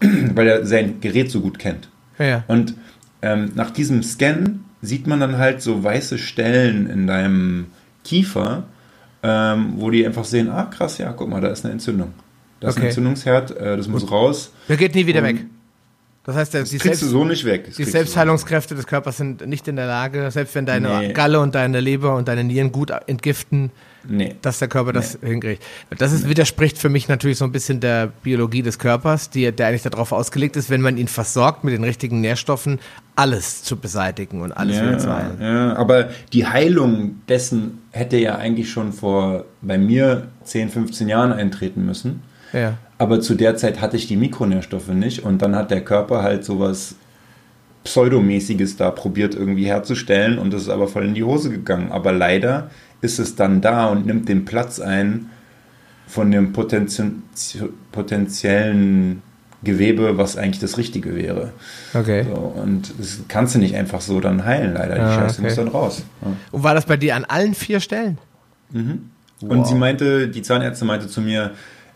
weil 0.00 0.46
er 0.46 0.66
sein 0.66 1.00
Gerät 1.00 1.30
so 1.30 1.40
gut 1.40 1.58
kennt. 1.58 1.88
Ja. 2.18 2.44
Und 2.48 2.74
ähm, 3.22 3.52
nach 3.54 3.70
diesem 3.70 4.02
Scan 4.02 4.64
sieht 4.82 5.06
man 5.06 5.20
dann 5.20 5.38
halt 5.38 5.62
so 5.62 5.82
weiße 5.82 6.18
Stellen 6.18 6.88
in 6.88 7.06
deinem 7.06 7.66
Kiefer, 8.04 8.64
ähm, 9.22 9.74
wo 9.76 9.90
die 9.90 10.04
einfach 10.04 10.24
sehen, 10.24 10.50
ah 10.50 10.64
krass, 10.64 10.98
ja, 10.98 11.12
guck 11.12 11.28
mal, 11.28 11.40
da 11.40 11.48
ist 11.48 11.64
eine 11.64 11.72
Entzündung. 11.72 12.12
Da 12.60 12.68
ist 12.68 12.74
okay. 12.74 12.82
ein 12.82 12.88
Entzündungsherd, 12.88 13.56
äh, 13.56 13.76
das 13.76 13.88
muss 13.88 14.10
raus. 14.10 14.52
Der 14.68 14.76
geht 14.76 14.94
nie 14.94 15.06
wieder 15.06 15.20
Und 15.20 15.26
weg. 15.26 15.46
Das 16.24 16.36
heißt, 16.36 16.54
das 16.54 16.70
die, 16.70 16.78
Selbst, 16.78 17.00
so 17.00 17.22
die 17.22 17.84
Selbstheilungskräfte 17.84 18.74
des 18.74 18.86
Körpers 18.86 19.18
sind 19.18 19.46
nicht 19.46 19.68
in 19.68 19.76
der 19.76 19.86
Lage, 19.86 20.30
selbst 20.30 20.54
wenn 20.54 20.64
deine 20.64 20.98
nee. 21.00 21.12
Galle 21.12 21.38
und 21.38 21.54
deine 21.54 21.80
Leber 21.80 22.16
und 22.16 22.28
deine 22.28 22.42
Nieren 22.44 22.72
gut 22.72 22.90
entgiften, 23.06 23.70
nee. 24.08 24.34
dass 24.40 24.58
der 24.58 24.68
Körper 24.68 24.94
das 24.94 25.18
nee. 25.20 25.28
hinkriegt. 25.28 25.62
Das 25.98 26.14
ist, 26.14 26.26
widerspricht 26.26 26.78
für 26.78 26.88
mich 26.88 27.08
natürlich 27.08 27.36
so 27.36 27.44
ein 27.44 27.52
bisschen 27.52 27.80
der 27.80 28.06
Biologie 28.22 28.62
des 28.62 28.78
Körpers, 28.78 29.28
die, 29.28 29.52
der 29.52 29.66
eigentlich 29.66 29.82
darauf 29.82 30.12
ausgelegt 30.12 30.56
ist, 30.56 30.70
wenn 30.70 30.80
man 30.80 30.96
ihn 30.96 31.08
versorgt 31.08 31.62
mit 31.62 31.74
den 31.74 31.84
richtigen 31.84 32.22
Nährstoffen, 32.22 32.78
alles 33.16 33.62
zu 33.62 33.76
beseitigen 33.76 34.40
und 34.40 34.52
alles 34.52 34.78
ja, 34.78 34.82
wieder 34.82 34.98
zu 34.98 35.14
heilen. 35.14 35.42
Ja, 35.42 35.76
aber 35.76 36.08
die 36.32 36.46
Heilung 36.46 37.20
dessen 37.28 37.82
hätte 37.90 38.16
ja 38.16 38.36
eigentlich 38.36 38.70
schon 38.70 38.94
vor 38.94 39.44
bei 39.60 39.76
mir 39.76 40.28
10, 40.44 40.70
15 40.70 41.06
Jahren 41.06 41.32
eintreten 41.32 41.84
müssen. 41.84 42.22
Ja. 42.54 42.78
Aber 43.04 43.20
zu 43.20 43.34
der 43.34 43.54
Zeit 43.54 43.82
hatte 43.82 43.98
ich 43.98 44.06
die 44.06 44.16
Mikronährstoffe 44.16 44.88
nicht 44.88 45.24
und 45.24 45.42
dann 45.42 45.54
hat 45.54 45.70
der 45.70 45.84
Körper 45.84 46.22
halt 46.22 46.42
sowas 46.42 46.94
Pseudomäßiges 47.84 48.78
da 48.78 48.90
probiert 48.90 49.34
irgendwie 49.34 49.66
herzustellen 49.66 50.38
und 50.38 50.54
das 50.54 50.62
ist 50.62 50.68
aber 50.70 50.88
voll 50.88 51.04
in 51.04 51.12
die 51.12 51.22
Hose 51.22 51.50
gegangen. 51.50 51.92
Aber 51.92 52.12
leider 52.12 52.70
ist 53.02 53.18
es 53.18 53.36
dann 53.36 53.60
da 53.60 53.88
und 53.88 54.06
nimmt 54.06 54.30
den 54.30 54.46
Platz 54.46 54.80
ein 54.80 55.28
von 56.06 56.30
dem 56.30 56.54
potenzien 56.54 57.24
potenziellen 57.92 59.20
Gewebe, 59.64 60.16
was 60.16 60.38
eigentlich 60.38 60.60
das 60.60 60.78
Richtige 60.78 61.14
wäre. 61.14 61.52
Okay. 61.92 62.24
So, 62.24 62.40
und 62.40 62.94
das 62.98 63.20
kannst 63.28 63.54
du 63.54 63.58
nicht 63.58 63.76
einfach 63.76 64.00
so 64.00 64.18
dann 64.18 64.46
heilen, 64.46 64.72
leider. 64.72 64.94
Die 64.94 65.00
ah, 65.02 65.14
Scheiße 65.14 65.40
okay. 65.40 65.42
muss 65.42 65.56
dann 65.56 65.68
raus. 65.68 66.02
Ja. 66.22 66.32
Und 66.52 66.62
war 66.62 66.74
das 66.74 66.86
bei 66.86 66.96
dir 66.96 67.16
an 67.16 67.26
allen 67.26 67.52
vier 67.52 67.80
Stellen? 67.80 68.16
Mhm. 68.70 69.10
Wow. 69.40 69.50
Und 69.50 69.66
sie 69.66 69.74
meinte, 69.74 70.28
die 70.28 70.40
Zahnärztin 70.40 70.86
meinte 70.88 71.06
zu 71.06 71.20
mir, 71.20 71.50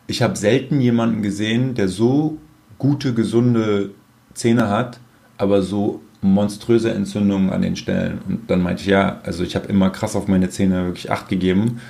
ich 0.09 0.23
habe 0.23 0.37
selten 0.37 0.81
jemanden 0.81 1.23
gesehen, 1.23 1.75
der 1.75 1.87
so 1.87 2.39
gute, 2.79 3.15
gesunde 3.15 3.91
Zähne 4.35 4.69
hat, 4.69 4.99
aber 5.37 5.63
so 5.63 6.01
monströse 6.23 6.91
Entzündungen 6.93 7.51
an 7.51 7.63
den 7.63 7.77
Stellen. 7.77 8.19
Und 8.27 8.51
dann 8.51 8.61
meinte 8.63 8.83
ich, 8.83 8.89
ja, 8.89 9.21
also 9.23 9.45
ich 9.45 9.55
habe 9.55 9.69
immer 9.69 9.91
krass 9.91 10.17
auf 10.17 10.27
meine 10.27 10.51
Zähne 10.51 10.87
wirklich 10.87 11.13
Acht 11.13 11.29
gegeben, 11.29 11.81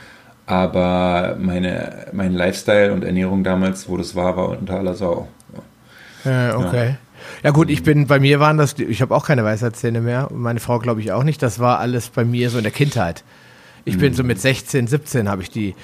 aber 0.44 1.36
meine, 1.40 2.08
mein 2.12 2.34
Lifestyle 2.34 2.92
und 2.92 3.04
Ernährung 3.04 3.44
damals, 3.44 3.88
wo 3.88 3.96
das 3.96 4.14
war, 4.14 4.36
war 4.36 4.48
unter 4.50 4.78
aller 4.78 4.94
Sau. 4.94 5.28
Ja. 6.24 6.50
Äh, 6.50 6.54
okay. 6.54 6.86
Ja. 6.88 6.96
Ja 7.42 7.50
gut, 7.50 7.68
ich 7.70 7.82
bin, 7.82 8.06
bei 8.06 8.20
mir 8.20 8.40
waren 8.40 8.58
das, 8.58 8.78
ich 8.78 9.02
habe 9.02 9.14
auch 9.14 9.26
keine 9.26 9.44
Weisheitszähne 9.44 10.00
mehr, 10.00 10.28
meine 10.32 10.60
Frau 10.60 10.78
glaube 10.78 11.00
ich 11.00 11.12
auch 11.12 11.24
nicht, 11.24 11.42
das 11.42 11.58
war 11.58 11.78
alles 11.78 12.08
bei 12.08 12.24
mir 12.24 12.48
so 12.50 12.58
in 12.58 12.64
der 12.64 12.72
Kindheit. 12.72 13.22
Ich 13.84 13.96
bin 13.96 14.12
so 14.12 14.22
mit 14.22 14.38
16, 14.38 14.86
17 14.86 15.28
habe 15.28 15.42
ich 15.42 15.50
die 15.50 15.74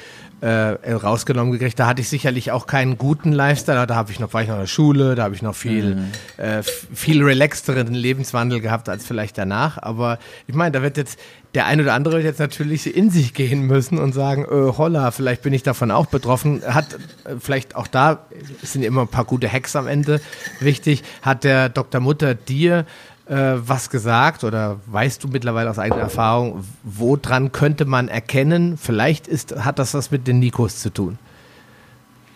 äh, 0.40 0.93
rausgenommen 0.93 1.52
gekriegt. 1.52 1.78
Da 1.78 1.86
hatte 1.86 2.02
ich 2.02 2.09
sicherlich 2.09 2.51
auch 2.52 2.66
keinen 2.66 2.98
guten 2.98 3.32
Lifestyle. 3.32 3.86
Da 3.86 3.94
habe 3.94 4.12
ich 4.12 4.20
noch, 4.20 4.32
war 4.35 4.43
ich 4.43 4.48
noch 4.48 4.56
in 4.56 4.62
der 4.62 4.66
Schule, 4.66 5.15
da 5.15 5.24
habe 5.24 5.35
ich 5.35 5.43
noch 5.43 5.55
viel, 5.55 5.97
mhm. 5.97 6.12
äh, 6.36 6.62
viel 6.62 7.23
relaxteren 7.23 7.94
Lebenswandel 7.94 8.61
gehabt 8.61 8.89
als 8.89 9.06
vielleicht 9.06 9.39
danach. 9.39 9.78
Aber 9.81 10.19
ich 10.47 10.55
meine, 10.55 10.73
da 10.73 10.82
wird 10.82 10.97
jetzt 10.97 11.19
der 11.55 11.66
ein 11.66 11.81
oder 11.81 11.94
andere 11.94 12.20
jetzt 12.20 12.40
natürlich 12.40 12.94
in 12.94 13.11
sich 13.11 13.32
gehen 13.32 13.62
müssen 13.62 13.98
und 13.98 14.12
sagen, 14.12 14.44
äh, 14.44 14.77
holla, 14.77 15.11
vielleicht 15.12 15.43
bin 15.43 15.52
ich 15.52 15.62
davon 15.62 15.90
auch 15.90 16.06
betroffen. 16.06 16.62
Hat 16.66 16.94
äh, 17.24 17.36
vielleicht 17.39 17.77
auch 17.77 17.86
da, 17.86 18.27
sind 18.62 18.82
immer 18.82 19.02
ein 19.02 19.09
paar 19.09 19.24
gute 19.24 19.51
Hacks 19.51 19.77
am 19.77 19.86
Ende 19.86 20.20
wichtig, 20.61 21.02
hat 21.23 21.44
der 21.44 21.69
Dr. 21.69 22.01
Mutter 22.01 22.35
dir 22.35 22.86
äh, 23.27 23.55
was 23.57 23.91
gesagt 23.91 24.45
oder 24.45 24.81
weißt 24.87 25.23
du 25.25 25.29
mittlerweile 25.29 25.71
aus 25.71 25.79
eigener 25.79 26.03
Erfahrung, 26.03 26.65
woran 26.83 27.53
könnte 27.53 27.85
man 27.85 28.09
erkennen, 28.09 28.77
vielleicht 28.77 29.27
ist, 29.27 29.65
hat 29.65 29.79
das 29.79 29.95
was 29.95 30.11
mit 30.11 30.27
den 30.27 30.39
Nikos 30.39 30.81
zu 30.81 30.91
tun? 30.91 31.19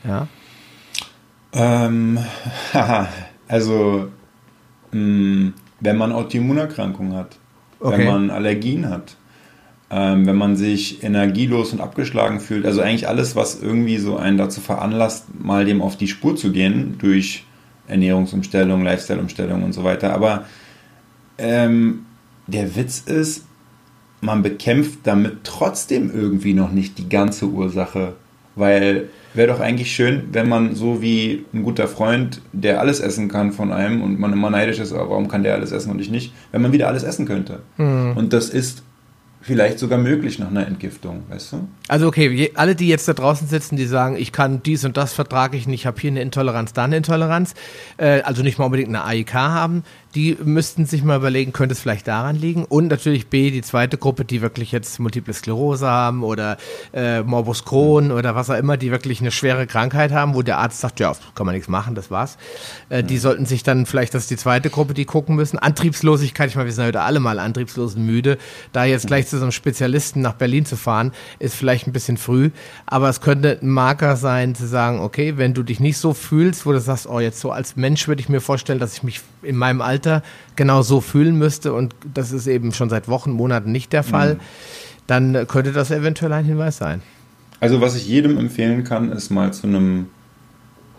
Ja. 0.05 0.29
Ähm, 1.53 2.19
also, 3.49 4.09
mh, 4.93 5.01
mm, 5.01 5.55
wenn 5.81 5.97
man 5.97 6.13
Autoimmunerkrankungen 6.13 7.15
hat, 7.15 7.37
okay. 7.81 7.99
wenn 7.99 8.07
man 8.07 8.31
Allergien 8.31 8.89
hat, 8.89 9.17
ähm, 9.91 10.27
wenn 10.27 10.37
man 10.37 10.57
sich 10.57 11.03
energielos 11.03 11.73
und 11.73 11.81
abgeschlagen 11.81 12.41
fühlt, 12.41 12.67
also 12.67 12.81
eigentlich 12.81 13.09
alles, 13.09 13.37
was 13.37 13.61
irgendwie 13.61 13.99
so 13.99 14.17
einen 14.17 14.37
dazu 14.37 14.61
veranlasst, 14.61 15.27
mal 15.39 15.65
dem 15.65 15.81
auf 15.81 15.97
die 15.97 16.09
Spur 16.09 16.37
zu 16.37 16.53
gehen, 16.53 16.97
durch 16.99 17.45
Ernährungsumstellung, 17.87 18.83
Lifestyle-Umstellung 18.83 19.63
und 19.63 19.73
so 19.73 19.85
weiter. 19.85 20.13
Aber 20.13 20.45
ähm, 21.39 22.07
der 22.47 22.77
Witz 22.77 23.01
ist, 23.01 23.45
man 24.21 24.43
bekämpft 24.43 25.01
damit 25.05 25.45
trotzdem 25.45 26.13
irgendwie 26.13 26.55
noch 26.55 26.73
nicht 26.73 26.99
die 26.99 27.09
ganze 27.09 27.47
Ursache. 27.47 28.15
Weil 28.57 29.09
wäre 29.35 29.49
doch 29.49 29.61
eigentlich 29.61 29.93
schön, 29.93 30.29
wenn 30.33 30.49
man 30.49 30.75
so 30.75 31.01
wie 31.01 31.45
ein 31.55 31.63
guter 31.63 31.87
Freund, 31.87 32.41
der 32.53 32.81
alles 32.81 32.99
essen 32.99 33.29
kann 33.29 33.53
von 33.53 33.73
einem 33.73 34.03
und 34.03 34.19
man 34.19 34.33
immer 34.33 34.51
neidisch 34.51 34.81
ist, 34.81 34.93
warum 34.93 35.29
kann 35.29 35.45
der 35.45 35.55
alles 35.55 35.71
essen 35.71 35.93
und 35.93 36.01
ich 36.01 36.11
nicht, 36.11 36.33
wenn 36.51 36.63
man 36.63 36.73
wieder 36.73 36.89
alles 36.89 37.05
essen 37.05 37.25
könnte. 37.25 37.61
Mhm. 37.77 38.15
Und 38.17 38.33
das 38.33 38.49
ist 38.49 38.83
vielleicht 39.41 39.79
sogar 39.79 39.99
möglich 39.99 40.39
nach 40.39 40.49
einer 40.51 40.67
Entgiftung, 40.67 41.23
weißt 41.29 41.53
du? 41.53 41.69
Also 41.87 42.09
okay, 42.09 42.51
alle, 42.55 42.75
die 42.75 42.89
jetzt 42.89 43.07
da 43.07 43.13
draußen 43.13 43.47
sitzen, 43.47 43.77
die 43.77 43.87
sagen, 43.87 44.17
ich 44.17 44.33
kann 44.33 44.63
dies 44.63 44.85
und 44.85 44.97
das 44.97 45.13
vertrage 45.13 45.57
ich 45.57 45.67
nicht, 45.67 45.83
ich 45.83 45.87
habe 45.87 46.01
hier 46.01 46.11
eine 46.11 46.21
Intoleranz, 46.21 46.73
da 46.73 46.85
eine 46.85 46.97
Intoleranz, 46.97 47.55
äh, 47.97 48.23
also 48.23 48.43
nicht 48.43 48.59
mal 48.59 48.65
unbedingt 48.65 48.89
eine 48.89 49.05
AIK 49.05 49.35
haben, 49.35 49.85
die 50.19 50.37
müssten 50.43 50.85
sich 50.85 51.05
mal 51.05 51.17
überlegen, 51.17 51.53
könnte 51.53 51.75
es 51.75 51.81
vielleicht 51.81 52.09
daran 52.09 52.35
liegen. 52.35 52.65
Und 52.65 52.89
natürlich 52.89 53.29
B, 53.29 53.53
die 53.53 53.63
zweite 53.63 53.99
Gruppe, 53.99 54.25
die 54.25 54.43
wirklich 54.43 54.73
jetzt 54.73 54.99
Multiple 54.99 55.33
Sklerose 55.33 55.87
haben 55.87 56.25
oder 56.25 56.57
äh, 56.93 57.23
Morbus 57.23 57.65
Crohn 57.65 58.11
oder 58.11 58.35
was 58.35 58.51
auch 58.51 58.57
immer, 58.57 58.77
die 58.77 58.91
wirklich 58.91 59.21
eine 59.21 59.31
schwere 59.31 59.69
Krankheit 59.69 60.11
haben, 60.11 60.35
wo 60.35 60.43
der 60.43 60.59
Arzt 60.59 60.81
sagt, 60.81 60.99
ja, 60.99 61.13
kann 61.37 61.47
man 61.47 61.55
nichts 61.55 61.69
machen, 61.69 61.95
das 61.95 62.11
war's. 62.11 62.37
Äh, 62.89 63.05
die 63.05 63.17
sollten 63.19 63.47
sich 63.47 63.63
dann 63.63 63.87
vielleicht, 63.87 64.13
das 64.13 64.23
ist 64.25 64.33
die 64.33 64.37
zweite 64.37 64.71
Gruppe, 64.71 64.93
die 64.93 65.05
gucken 65.05 65.37
müssen. 65.37 65.57
Antriebslosigkeit, 65.57 66.51
ich 66.51 66.57
meine, 66.57 66.67
wir 66.67 66.73
sind 66.73 66.87
heute 66.87 67.03
alle 67.03 67.21
mal 67.21 67.39
antriebslos 67.39 67.95
und 67.95 68.05
müde. 68.05 68.39
Da 68.73 68.85
jetzt 68.87 69.07
gleich 69.07 69.29
zu 69.29 69.37
so 69.39 69.45
einem 69.45 69.53
Spezialisten 69.53 70.21
nach 70.21 70.35
Berlin 70.35 70.67
zu 70.67 70.77
fahren, 70.77 71.13
ist 71.39 71.55
vielleicht 71.55 71.87
ein 71.87 71.93
bisschen 71.93 72.17
früh, 72.17 72.51
aber 72.87 73.09
es 73.09 73.21
könnte 73.21 73.61
ein 73.63 73.69
Marker 73.69 74.17
sein, 74.17 74.57
zu 74.57 74.67
sagen, 74.67 74.99
okay, 74.99 75.37
wenn 75.37 75.55
du 75.55 75.63
dich 75.63 75.79
nicht 75.79 75.99
so 75.99 76.13
fühlst, 76.13 76.67
wo 76.67 76.73
du 76.73 76.81
sagst, 76.81 77.07
oh, 77.07 77.21
jetzt 77.21 77.39
so 77.39 77.53
als 77.53 77.77
Mensch 77.77 78.09
würde 78.09 78.21
ich 78.21 78.29
mir 78.29 78.41
vorstellen, 78.41 78.81
dass 78.81 78.95
ich 78.95 79.05
mich 79.05 79.21
in 79.43 79.55
meinem 79.55 79.81
Alter 79.81 80.08
genau 80.57 80.83
so 80.83 81.01
fühlen 81.01 81.37
müsste 81.37 81.73
und 81.73 81.95
das 82.15 82.33
ist 82.33 82.47
eben 82.47 82.73
schon 82.73 82.91
seit 82.91 83.09
Wochen, 83.09 83.31
Monaten 83.31 83.73
nicht 83.73 83.93
der 83.93 84.03
Fall, 84.03 84.35
mhm. 84.35 84.41
dann 85.07 85.47
könnte 85.47 85.73
das 85.73 85.91
eventuell 85.91 86.33
ein 86.33 86.45
Hinweis 86.45 86.79
sein. 86.79 87.03
Also 87.61 87.81
was 87.81 87.97
ich 87.97 88.07
jedem 88.07 88.39
empfehlen 88.39 88.85
kann, 88.85 89.11
ist 89.13 89.31
mal 89.31 89.53
zu 89.53 89.67
einem 89.67 90.07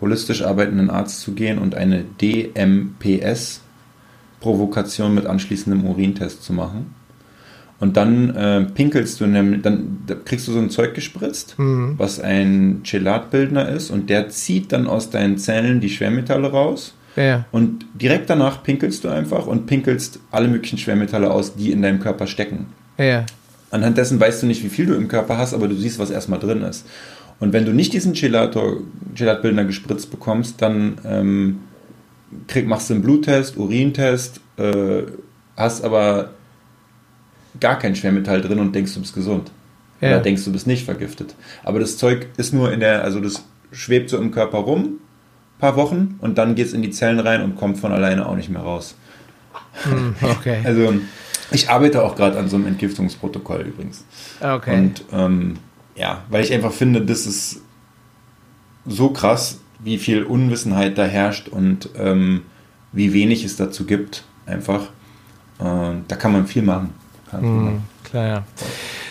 holistisch 0.00 0.42
arbeitenden 0.42 0.90
Arzt 0.90 1.20
zu 1.20 1.32
gehen 1.32 1.58
und 1.58 1.74
eine 1.74 2.04
DMPS-Provokation 2.20 5.14
mit 5.14 5.26
anschließendem 5.26 5.84
Urintest 5.84 6.42
zu 6.42 6.52
machen. 6.52 6.94
Und 7.80 7.96
dann 7.96 8.36
äh, 8.36 8.62
pinkelst 8.62 9.20
du 9.20 9.26
nämlich, 9.26 9.62
dann 9.62 10.02
da 10.06 10.14
kriegst 10.14 10.46
du 10.46 10.52
so 10.52 10.58
ein 10.58 10.68
Zeug 10.68 10.94
gespritzt, 10.94 11.58
mhm. 11.58 11.94
was 11.96 12.20
ein 12.20 12.82
Chelatbildner 12.84 13.70
ist 13.70 13.90
und 13.90 14.10
der 14.10 14.28
zieht 14.28 14.72
dann 14.72 14.86
aus 14.86 15.08
deinen 15.08 15.38
Zellen 15.38 15.80
die 15.80 15.88
Schwermetalle 15.88 16.50
raus. 16.50 16.94
Ja. 17.16 17.44
Und 17.50 17.84
direkt 17.94 18.30
danach 18.30 18.62
pinkelst 18.62 19.04
du 19.04 19.08
einfach 19.08 19.46
und 19.46 19.66
pinkelst 19.66 20.20
alle 20.30 20.48
möglichen 20.48 20.78
Schwermetalle 20.78 21.30
aus, 21.30 21.54
die 21.56 21.72
in 21.72 21.82
deinem 21.82 22.00
Körper 22.00 22.26
stecken. 22.26 22.66
Ja. 22.98 23.26
Anhand 23.70 23.98
dessen 23.98 24.18
weißt 24.18 24.42
du 24.42 24.46
nicht, 24.46 24.64
wie 24.64 24.68
viel 24.68 24.86
du 24.86 24.94
im 24.94 25.08
Körper 25.08 25.38
hast, 25.38 25.54
aber 25.54 25.68
du 25.68 25.74
siehst, 25.74 25.98
was 25.98 26.10
erstmal 26.10 26.40
drin 26.40 26.62
ist. 26.62 26.86
Und 27.38 27.52
wenn 27.52 27.64
du 27.64 27.72
nicht 27.72 27.92
diesen 27.92 28.12
Gelator, 28.12 28.78
Gelatbildner 29.14 29.64
gespritzt 29.64 30.10
bekommst, 30.10 30.60
dann 30.60 30.98
ähm, 31.04 31.60
krieg, 32.48 32.66
machst 32.66 32.90
du 32.90 32.94
einen 32.94 33.02
Bluttest, 33.02 33.56
Urintest, 33.56 34.40
äh, 34.58 35.02
hast 35.56 35.82
aber 35.82 36.30
gar 37.58 37.78
kein 37.78 37.96
Schwermetall 37.96 38.40
drin 38.40 38.58
und 38.58 38.74
denkst, 38.74 38.94
du 38.94 39.00
bist 39.00 39.14
gesund. 39.14 39.50
Ja. 40.00 40.10
Oder 40.10 40.20
denkst, 40.20 40.44
du 40.44 40.52
bist 40.52 40.66
nicht 40.66 40.84
vergiftet. 40.84 41.34
Aber 41.62 41.78
das 41.78 41.96
Zeug 41.96 42.26
ist 42.36 42.52
nur 42.52 42.72
in 42.72 42.80
der, 42.80 43.04
also 43.04 43.20
das 43.20 43.44
schwebt 43.72 44.10
so 44.10 44.18
im 44.18 44.30
Körper 44.30 44.58
rum, 44.58 44.98
paar 45.60 45.76
Wochen, 45.76 46.18
und 46.20 46.38
dann 46.38 46.54
geht 46.54 46.66
es 46.66 46.72
in 46.72 46.82
die 46.82 46.90
Zellen 46.90 47.20
rein 47.20 47.42
und 47.42 47.56
kommt 47.56 47.78
von 47.78 47.92
alleine 47.92 48.26
auch 48.26 48.36
nicht 48.36 48.48
mehr 48.48 48.62
raus. 48.62 48.96
Hm, 49.84 50.14
okay. 50.22 50.60
Also 50.64 50.94
ich 51.52 51.68
arbeite 51.68 52.02
auch 52.02 52.16
gerade 52.16 52.38
an 52.38 52.48
so 52.48 52.56
einem 52.56 52.66
Entgiftungsprotokoll 52.66 53.62
übrigens. 53.62 54.04
Okay. 54.40 54.76
Und 54.76 55.04
ähm, 55.12 55.56
ja, 55.96 56.22
weil 56.28 56.44
ich 56.44 56.52
einfach 56.52 56.72
finde, 56.72 57.02
das 57.02 57.26
ist 57.26 57.60
so 58.86 59.10
krass, 59.10 59.60
wie 59.78 59.98
viel 59.98 60.24
Unwissenheit 60.24 60.96
da 60.98 61.04
herrscht 61.04 61.48
und 61.48 61.90
ähm, 61.96 62.42
wie 62.92 63.12
wenig 63.12 63.44
es 63.44 63.56
dazu 63.56 63.84
gibt, 63.84 64.24
einfach. 64.46 64.82
Äh, 65.58 65.94
da 66.08 66.16
kann 66.16 66.32
man 66.32 66.46
viel 66.46 66.62
machen. 66.62 66.94
Mhm, 67.40 67.82
klar, 68.02 68.26
ja. 68.26 68.44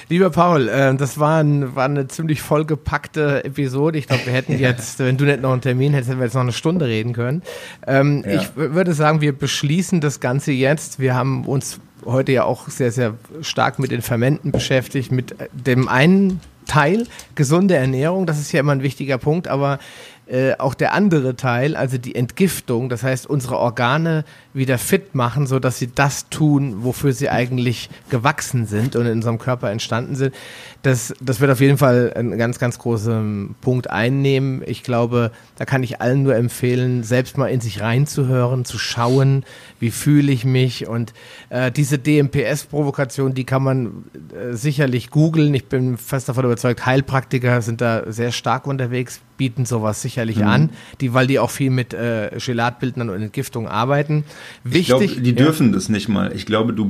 Lieber 0.09 0.31
Paul, 0.31 0.67
äh, 0.67 0.95
das 0.95 1.19
war, 1.19 1.43
ein, 1.43 1.75
war, 1.75 1.85
eine 1.85 2.07
ziemlich 2.07 2.41
vollgepackte 2.41 3.45
Episode. 3.45 3.99
Ich 3.99 4.07
glaube, 4.07 4.25
wir 4.25 4.33
hätten 4.33 4.53
jetzt, 4.59 4.97
wenn 4.97 5.17
du 5.17 5.25
nicht 5.25 5.41
noch 5.41 5.51
einen 5.51 5.61
Termin 5.61 5.93
hättest, 5.93 6.09
hätten 6.09 6.19
wir 6.19 6.25
jetzt 6.25 6.33
noch 6.33 6.41
eine 6.41 6.51
Stunde 6.51 6.87
reden 6.87 7.13
können. 7.13 7.43
Ähm, 7.85 8.25
ja. 8.25 8.41
Ich 8.41 8.55
würde 8.55 8.93
sagen, 8.93 9.21
wir 9.21 9.37
beschließen 9.37 10.01
das 10.01 10.19
Ganze 10.19 10.51
jetzt. 10.51 10.99
Wir 10.99 11.13
haben 11.13 11.45
uns 11.45 11.79
heute 12.05 12.31
ja 12.31 12.43
auch 12.43 12.69
sehr, 12.69 12.91
sehr 12.91 13.13
stark 13.41 13.77
mit 13.77 13.91
den 13.91 14.01
Fermenten 14.01 14.51
beschäftigt, 14.51 15.11
mit 15.11 15.35
dem 15.53 15.87
einen 15.87 16.41
Teil, 16.65 17.05
gesunde 17.35 17.75
Ernährung, 17.75 18.25
das 18.25 18.39
ist 18.39 18.51
ja 18.51 18.59
immer 18.59 18.71
ein 18.71 18.83
wichtiger 18.83 19.17
Punkt, 19.17 19.47
aber 19.47 19.79
äh, 20.27 20.53
auch 20.59 20.75
der 20.75 20.93
andere 20.93 21.35
Teil, 21.35 21.75
also 21.75 21.97
die 21.97 22.13
Entgiftung, 22.13 22.87
das 22.87 23.01
heißt 23.01 23.25
unsere 23.25 23.57
Organe 23.57 24.23
wieder 24.59 24.77
fit 24.77 25.15
machen, 25.15 25.47
so 25.47 25.57
dass 25.57 25.79
sie 25.79 25.89
das 25.93 26.29
tun, 26.29 26.83
wofür 26.83 27.13
sie 27.13 27.29
eigentlich 27.29 27.89
gewachsen 28.11 28.67
sind 28.67 28.95
und 28.95 29.07
in 29.07 29.13
unserem 29.13 29.39
Körper 29.39 29.71
entstanden 29.71 30.15
sind. 30.15 30.35
Das, 30.83 31.13
das 31.19 31.39
wird 31.39 31.51
auf 31.51 31.59
jeden 31.59 31.77
Fall 31.77 32.13
einen 32.15 32.37
ganz, 32.37 32.59
ganz 32.59 32.77
großen 32.77 33.55
Punkt 33.59 33.89
einnehmen. 33.89 34.61
Ich 34.65 34.83
glaube, 34.83 35.31
da 35.57 35.65
kann 35.65 35.81
ich 35.81 35.99
allen 35.99 36.23
nur 36.23 36.35
empfehlen, 36.35 37.03
selbst 37.03 37.37
mal 37.37 37.47
in 37.47 37.59
sich 37.59 37.81
reinzuhören, 37.81 38.63
zu 38.63 38.77
schauen, 38.77 39.43
wie 39.79 39.91
fühle 39.91 40.31
ich 40.31 40.45
mich 40.45 40.87
und 40.87 41.13
äh, 41.49 41.71
diese 41.71 41.97
DMPS-Provokation, 41.97 43.33
die 43.33 43.45
kann 43.45 43.63
man 43.63 44.03
äh, 44.33 44.53
sicherlich 44.53 45.09
googeln. 45.09 45.53
Ich 45.53 45.65
bin 45.65 45.97
fest 45.97 46.29
davon 46.29 46.45
überzeugt, 46.45 46.85
Heilpraktiker 46.85 47.61
sind 47.61 47.81
da 47.81 48.11
sehr 48.11 48.31
stark 48.31 48.67
unterwegs, 48.67 49.21
bieten 49.39 49.65
sowas 49.65 50.01
sicherlich 50.01 50.37
mhm. 50.37 50.47
an, 50.47 50.69
die, 51.01 51.13
weil 51.13 51.25
die 51.25 51.39
auch 51.39 51.49
viel 51.49 51.71
mit 51.71 51.93
äh, 51.93 52.29
Gelatbildern 52.37 53.09
und 53.09 53.21
Entgiftung 53.21 53.67
arbeiten. 53.67 54.25
Wichtig, 54.63 54.81
ich 54.81 54.87
glaube, 54.87 55.21
die 55.21 55.29
ja. 55.29 55.35
dürfen 55.35 55.71
das 55.71 55.89
nicht 55.89 56.09
mal. 56.09 56.31
Ich 56.35 56.45
glaube, 56.45 56.73
du 56.73 56.85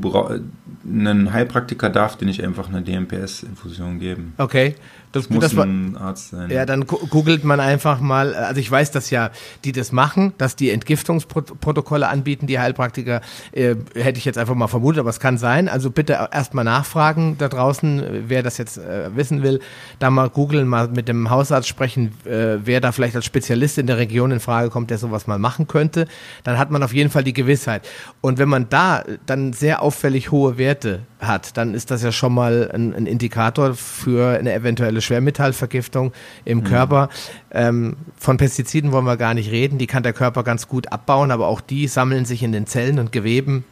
ein 0.90 1.34
Heilpraktiker 1.34 1.90
darf 1.90 2.18
dir 2.18 2.26
nicht 2.26 2.44
einfach 2.44 2.70
eine 2.70 2.82
DMPS-Infusion 2.82 4.00
geben. 4.00 4.34
Okay. 4.38 4.76
Das, 5.12 5.24
das 5.24 5.32
muss 5.32 5.42
das 5.42 5.58
ein 5.58 5.98
Arzt 5.98 6.30
sein. 6.30 6.52
Ja, 6.52 6.68
dann 6.68 6.86
googelt 6.86 7.44
man 7.44 7.60
einfach 7.60 8.00
mal, 8.00 8.36
also 8.36 8.62
ich 8.62 8.70
weiß, 8.70 8.92
dass 8.92 9.10
ja 9.10 9.32
die 9.64 9.72
das 9.72 9.92
machen, 9.92 10.34
dass 10.38 10.56
die 10.56 10.70
Entgiftungsprotokolle 10.70 12.08
anbieten, 12.08 12.46
die 12.46 12.60
Heilpraktiker, 12.60 13.22
äh, 13.52 13.76
hätte 13.96 14.20
ich 14.20 14.26
jetzt 14.26 14.38
einfach 14.38 14.54
mal 14.54 14.68
vermutet, 14.68 15.00
aber 15.00 15.10
es 15.10 15.20
kann 15.20 15.40
sein. 15.40 15.68
Also 15.68 15.90
bitte 15.90 16.30
erstmal 16.32 16.64
nachfragen 16.64 17.38
da 17.40 17.48
draußen, 17.48 18.26
wer 18.28 18.44
das 18.44 18.60
jetzt 18.60 18.78
äh, 18.78 19.16
wissen 19.16 19.42
will, 19.42 19.62
da 19.98 20.12
mal 20.12 20.30
googeln, 20.30 20.68
mal 20.68 20.90
mit 20.90 21.08
dem 21.08 21.32
Hausarzt 21.32 21.68
sprechen, 21.68 22.12
äh, 22.26 22.58
wer 22.64 22.80
da 22.80 22.92
vielleicht 22.92 23.16
als 23.16 23.26
Spezialist 23.26 23.80
in 23.80 23.88
der 23.88 23.98
Region 23.98 24.30
in 24.30 24.40
Frage 24.40 24.70
kommt, 24.70 24.92
der 24.92 25.00
sowas 25.00 25.26
mal 25.26 25.40
machen 25.40 25.68
könnte. 25.68 26.08
Dann 26.44 26.60
hat 26.60 26.70
man 26.70 26.84
auf 26.84 26.94
jeden 26.94 27.10
Fall 27.10 27.24
die 27.24 27.34
Gewissheit. 27.34 27.88
Und 28.22 28.38
wenn 28.38 28.50
man 28.50 28.70
da 28.70 29.04
dann 29.26 29.54
sehr 29.54 29.82
auffällig 29.82 30.30
hohe 30.30 30.60
Werte 30.60 30.79
hat, 31.20 31.58
dann 31.58 31.74
ist 31.74 31.92
das 31.92 32.04
ja 32.04 32.12
schon 32.12 32.34
mal 32.34 32.70
ein, 32.74 32.94
ein 32.94 33.06
Indikator 33.06 33.74
für 33.74 34.38
eine 34.38 34.54
eventuelle 34.54 35.02
Schwermetallvergiftung 35.02 36.14
im 36.46 36.60
mhm. 36.60 36.64
Körper. 36.64 37.10
Ähm, 37.52 37.96
von 38.18 38.38
Pestiziden 38.38 38.92
wollen 38.92 39.06
wir 39.06 39.18
gar 39.18 39.34
nicht 39.34 39.52
reden, 39.52 39.78
die 39.78 39.88
kann 39.88 40.04
der 40.04 40.14
Körper 40.14 40.44
ganz 40.44 40.68
gut 40.68 40.92
abbauen, 40.92 41.32
aber 41.32 41.48
auch 41.48 41.62
die 41.62 41.88
sammeln 41.88 42.26
sich 42.26 42.44
in 42.44 42.52
den 42.52 42.68
Zellen 42.68 43.00
und 43.00 43.12
Geweben 43.12 43.64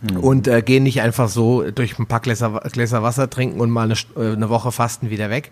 mhm. 0.00 0.18
und 0.18 0.48
äh, 0.48 0.62
gehen 0.62 0.82
nicht 0.82 1.00
einfach 1.00 1.28
so 1.28 1.70
durch 1.70 1.98
ein 1.98 2.06
paar 2.06 2.20
Gläser, 2.20 2.60
Gläser 2.72 3.02
Wasser 3.02 3.30
trinken 3.30 3.60
und 3.60 3.70
mal 3.70 3.84
eine, 3.90 3.94
äh, 4.16 4.32
eine 4.32 4.48
Woche 4.48 4.72
fasten 4.72 5.10
wieder 5.10 5.30
weg. 5.30 5.50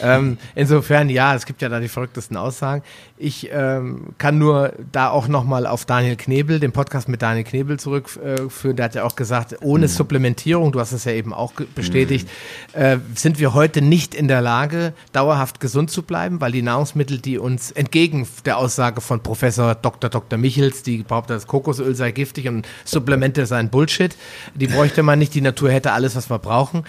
Ähm, 0.00 0.38
insofern, 0.54 1.08
ja, 1.08 1.34
es 1.34 1.46
gibt 1.46 1.62
ja 1.62 1.68
da 1.68 1.80
die 1.80 1.88
verrücktesten 1.88 2.36
Aussagen. 2.36 2.82
Ich 3.18 3.48
ähm, 3.52 4.08
kann 4.18 4.38
nur 4.38 4.72
da 4.92 5.08
auch 5.08 5.28
nochmal 5.28 5.66
auf 5.66 5.86
Daniel 5.86 6.16
Knebel, 6.16 6.60
den 6.60 6.72
Podcast 6.72 7.08
mit 7.08 7.22
Daniel 7.22 7.44
Knebel 7.44 7.78
zurückführen. 7.78 8.72
Äh, 8.72 8.74
der 8.74 8.84
hat 8.84 8.94
ja 8.94 9.04
auch 9.04 9.16
gesagt, 9.16 9.56
ohne 9.62 9.86
mhm. 9.86 9.90
Supplementierung, 9.90 10.72
du 10.72 10.80
hast 10.80 10.92
es 10.92 11.04
ja 11.04 11.12
eben 11.12 11.32
auch 11.32 11.52
bestätigt, 11.74 12.28
mhm. 12.74 12.80
äh, 12.80 12.98
sind 13.14 13.38
wir 13.38 13.54
heute 13.54 13.80
nicht 13.80 14.14
in 14.14 14.28
der 14.28 14.42
Lage, 14.42 14.92
dauerhaft 15.12 15.60
gesund 15.60 15.90
zu 15.90 16.02
bleiben, 16.02 16.40
weil 16.40 16.52
die 16.52 16.62
Nahrungsmittel, 16.62 17.18
die 17.18 17.38
uns 17.38 17.70
entgegen 17.70 18.26
der 18.44 18.58
Aussage 18.58 19.00
von 19.00 19.22
Professor 19.22 19.74
Dr. 19.74 20.10
Dr. 20.10 20.38
Michels, 20.38 20.82
die 20.82 20.98
behauptet, 20.98 21.36
das 21.36 21.46
Kokosöl 21.46 21.94
sei 21.94 22.10
giftig 22.10 22.48
und 22.48 22.66
Supplemente 22.84 23.46
seien 23.46 23.70
Bullshit, 23.70 24.14
die 24.54 24.66
bräuchte 24.66 25.02
man 25.02 25.18
nicht, 25.18 25.34
die 25.34 25.40
Natur 25.40 25.70
hätte 25.70 25.92
alles, 25.92 26.16
was 26.16 26.28
wir 26.28 26.38
brauchen 26.38 26.84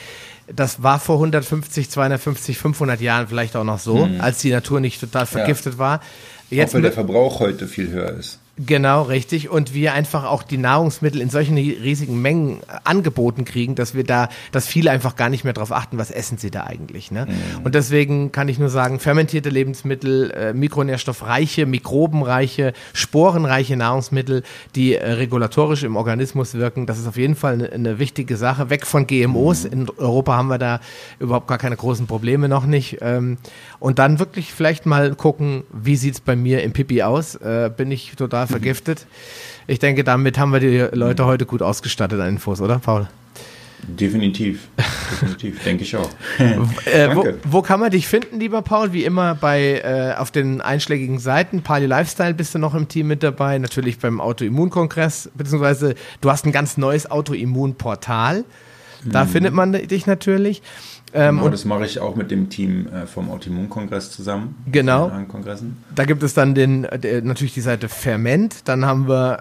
das 0.53 0.81
war 0.83 0.99
vor 0.99 1.15
150, 1.15 1.89
250, 1.89 2.57
500 2.57 3.01
Jahren 3.01 3.27
vielleicht 3.27 3.55
auch 3.55 3.63
noch 3.63 3.79
so, 3.79 4.05
mhm. 4.05 4.21
als 4.21 4.39
die 4.39 4.51
Natur 4.51 4.79
nicht 4.79 4.99
total 4.99 5.25
vergiftet 5.25 5.73
ja. 5.73 5.79
war. 5.79 6.01
Jetzt 6.49 6.69
auch 6.69 6.75
weil 6.75 6.83
der 6.83 6.93
Verbrauch 6.93 7.39
heute 7.39 7.67
viel 7.67 7.89
höher 7.89 8.11
ist. 8.11 8.39
Genau, 8.59 9.03
richtig. 9.03 9.49
Und 9.49 9.75
wir 9.75 9.93
einfach 9.93 10.23
auch 10.23 10.41
die 10.41 10.57
Nahrungsmittel 10.57 11.21
in 11.21 11.29
solchen 11.29 11.57
riesigen 11.57 12.19
Mengen 12.21 12.61
angeboten 12.83 13.45
kriegen, 13.45 13.75
dass 13.75 13.93
wir 13.93 14.03
da, 14.03 14.29
dass 14.51 14.65
viele 14.65 14.89
einfach 14.89 15.15
gar 15.15 15.29
nicht 15.29 15.43
mehr 15.43 15.53
darauf 15.53 15.71
achten, 15.71 15.99
was 15.99 16.09
essen 16.09 16.39
sie 16.39 16.49
da 16.49 16.63
eigentlich. 16.63 17.11
Ne? 17.11 17.27
Mhm. 17.27 17.65
Und 17.65 17.75
deswegen 17.75 18.31
kann 18.31 18.49
ich 18.49 18.57
nur 18.57 18.69
sagen, 18.69 18.99
fermentierte 18.99 19.49
Lebensmittel, 19.49 20.31
äh, 20.31 20.53
mikronährstoffreiche, 20.53 21.67
mikrobenreiche, 21.67 22.73
sporenreiche 22.93 23.77
Nahrungsmittel, 23.77 24.41
die 24.75 24.95
äh, 24.95 25.11
regulatorisch 25.11 25.83
im 25.83 25.95
Organismus 25.95 26.55
wirken, 26.55 26.87
das 26.87 26.97
ist 26.97 27.07
auf 27.07 27.17
jeden 27.17 27.35
Fall 27.35 27.53
eine, 27.53 27.71
eine 27.71 27.99
wichtige 27.99 28.37
Sache. 28.37 28.71
Weg 28.71 28.87
von 28.87 29.05
GMOs. 29.05 29.65
Mhm. 29.65 29.71
In 29.71 29.89
Europa 29.97 30.35
haben 30.35 30.47
wir 30.47 30.57
da 30.57 30.79
überhaupt 31.19 31.47
gar 31.47 31.59
keine 31.59 31.77
großen 31.77 32.07
Probleme 32.07 32.49
noch 32.49 32.65
nicht. 32.65 32.97
Ähm, 33.01 33.37
und 33.79 33.99
dann 33.99 34.19
wirklich 34.19 34.53
vielleicht 34.53 34.85
mal 34.85 35.15
gucken, 35.15 35.63
wie 35.71 35.95
sieht's 35.95 36.19
bei 36.19 36.35
mir 36.35 36.63
im 36.63 36.73
Pipi 36.73 37.03
aus? 37.03 37.35
Äh, 37.35 37.71
bin 37.75 37.91
ich 37.91 38.15
total 38.15 38.47
vergiftet. 38.47 39.05
Ich 39.67 39.79
denke, 39.79 40.03
damit 40.03 40.37
haben 40.37 40.53
wir 40.53 40.59
die 40.59 40.87
Leute 40.95 41.25
heute 41.25 41.45
gut 41.45 41.61
ausgestattet 41.61 42.19
an 42.19 42.29
Infos, 42.29 42.61
oder, 42.61 42.79
Paul? 42.79 43.07
Definitiv, 43.83 44.69
definitiv, 45.21 45.63
denke 45.63 45.83
ich 45.83 45.95
auch. 45.95 46.09
äh, 46.39 47.15
wo, 47.15 47.25
wo, 47.43 47.61
kann 47.61 47.79
man 47.79 47.91
dich 47.91 48.07
finden, 48.07 48.39
lieber 48.39 48.63
Paul? 48.63 48.91
Wie 48.91 49.05
immer 49.05 49.35
bei 49.35 49.81
äh, 49.81 50.15
auf 50.17 50.31
den 50.31 50.61
einschlägigen 50.61 51.19
Seiten. 51.19 51.61
Palio 51.61 51.87
Lifestyle 51.87 52.33
bist 52.33 52.55
du 52.55 52.59
noch 52.59 52.73
im 52.73 52.87
Team 52.87 53.07
mit 53.07 53.21
dabei, 53.21 53.59
natürlich 53.59 53.99
beim 53.99 54.19
Autoimmunkongress, 54.19 55.29
beziehungsweise 55.35 55.93
du 56.21 56.31
hast 56.31 56.45
ein 56.45 56.51
ganz 56.51 56.77
neues 56.77 57.09
Autoimmunportal. 57.09 58.45
Da 59.11 59.25
mhm. 59.25 59.29
findet 59.29 59.53
man 59.53 59.73
dich 59.73 60.05
natürlich. 60.05 60.61
Ähm, 61.13 61.37
genau, 61.37 61.49
das 61.49 61.63
mache 61.63 61.85
ich 61.85 61.99
auch 61.99 62.15
mit 62.15 62.31
dem 62.31 62.49
Team 62.49 62.87
äh, 62.87 63.07
vom 63.07 63.29
Autoimmunkongress 63.31 64.11
zusammen. 64.11 64.55
Genau. 64.69 65.09
Da 65.95 66.05
gibt 66.05 66.21
es 66.21 66.33
dann 66.33 66.53
den, 66.53 66.85
der, 67.01 67.21
natürlich 67.21 67.53
die 67.53 67.61
Seite 67.61 67.87
Ferment. 67.87 68.67
Dann 68.67 68.85
haben 68.85 69.07
wir 69.07 69.39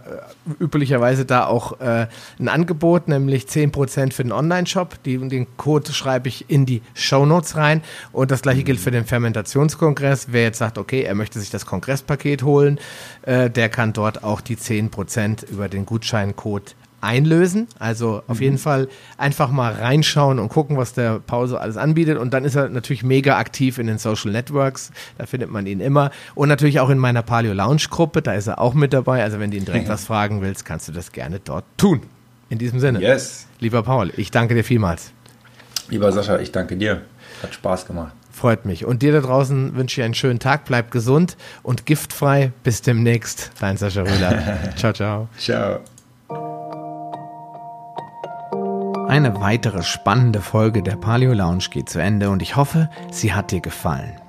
äh, 0.48 0.62
üblicherweise 0.62 1.24
da 1.24 1.47
auch 1.47 1.80
äh, 1.80 2.06
ein 2.38 2.48
Angebot, 2.48 3.09
nämlich 3.09 3.47
10% 3.47 4.12
für 4.12 4.22
den 4.22 4.32
Online-Shop. 4.32 5.02
Den 5.02 5.47
Code 5.56 5.93
schreibe 5.93 6.28
ich 6.28 6.48
in 6.48 6.66
die 6.66 6.82
Show 6.94 7.26
Notes 7.26 7.56
rein. 7.56 7.82
Und 8.12 8.30
das 8.30 8.43
gleiche 8.43 8.60
mhm. 8.60 8.66
gilt 8.66 8.80
für 8.80 8.93
den 8.93 9.05
Fermentationskongress. 9.05 10.28
Wer 10.30 10.44
jetzt 10.44 10.59
sagt, 10.59 10.78
okay, 10.78 11.02
er 11.02 11.16
möchte 11.16 11.40
sich 11.40 11.51
das 11.51 11.66
Kongresspaket 11.66 12.44
holen, 12.44 12.78
äh, 13.22 13.51
der 13.51 13.68
kann 13.70 13.93
dort 13.93 14.22
auch 14.22 14.40
die 14.40 14.56
10% 14.56 15.51
über 15.51 15.68
den 15.68 15.84
Gutscheincode 15.84 16.76
einlösen. 17.07 17.69
Also 17.78 18.23
auf 18.27 18.39
mhm. 18.39 18.43
jeden 18.43 18.59
Fall 18.59 18.89
einfach 19.16 19.51
mal 19.51 19.73
reinschauen 19.73 20.39
und 20.39 20.49
gucken, 20.49 20.77
was 20.77 20.93
der 20.93 21.20
Pause 21.20 21.61
alles 21.61 21.77
anbietet. 21.77 22.19
Und 22.19 22.35
dann 22.35 22.45
ist 22.45 22.57
er 22.57 22.69
natürlich 22.69 23.05
mega 23.05 23.39
aktiv 23.39 23.78
in 23.78 23.87
den 23.87 23.99
Social 23.99 24.33
Networks. 24.33 24.91
Da 25.16 25.27
findet 25.27 25.51
man 25.51 25.66
ihn 25.66 25.81
immer. 25.81 26.11
Und 26.35 26.49
natürlich 26.49 26.81
auch 26.81 26.91
in 26.91 26.99
meiner 26.99 27.23
Paleo 27.23 27.53
Lounge 27.53 27.85
Gruppe. 27.89 28.23
Da 28.23 28.35
ist 28.35 28.49
er 28.49 28.61
auch 28.61 28.74
mit 28.74 28.93
dabei. 28.93 29.23
Also 29.23 29.39
wenn 29.39 29.51
du 29.51 29.57
ihn 29.57 29.65
direkt 29.65 29.89
was 29.89 30.07
fragen 30.07 30.43
willst, 30.43 30.65
kannst 30.65 30.89
du 30.89 30.93
das 30.93 31.12
gerne 31.12 31.41
dort 31.41 31.65
tun. 31.77 32.03
In 32.49 32.59
diesem 32.59 32.78
Sinne. 32.78 33.01
Yes. 33.01 33.47
Lieber 33.59 33.83
Paul, 33.83 34.12
ich 34.16 34.31
danke 34.31 34.55
dir 34.55 34.62
vielmals. 34.62 35.12
Lieber 35.89 36.12
Sascha, 36.12 36.39
ich 36.39 36.53
danke 36.53 36.77
dir. 36.77 37.03
Hat 37.43 37.55
Spaß 37.55 37.87
gemacht. 37.87 38.12
Freut 38.31 38.66
mich. 38.66 38.85
Und 38.85 39.03
dir 39.03 39.12
da 39.12 39.20
draußen 39.20 39.77
wünsche 39.77 40.01
ich 40.01 40.05
einen 40.05 40.15
schönen 40.15 40.39
Tag. 40.39 40.66
Bleib 40.66 40.91
gesund 40.91 41.37
und 41.62 41.87
giftfrei. 41.87 42.53
Bis 42.65 42.83
demnächst. 42.83 43.51
Dein 43.61 43.77
Sascha 43.77 44.03
Rühler. 44.03 44.59
ciao, 44.77 44.93
ciao. 44.93 45.28
Ciao. 45.39 45.81
Eine 49.09 49.41
weitere 49.41 49.85
spannende 49.85 50.41
Folge 50.41 50.83
der 50.83 50.97
Paleo 50.97 51.33
Lounge 51.33 51.66
geht 51.70 51.89
zu 51.89 52.01
Ende 52.01 52.28
und 52.28 52.43
ich 52.43 52.57
hoffe, 52.57 52.91
sie 53.11 53.33
hat 53.33 53.53
dir 53.53 53.61
gefallen. 53.61 54.20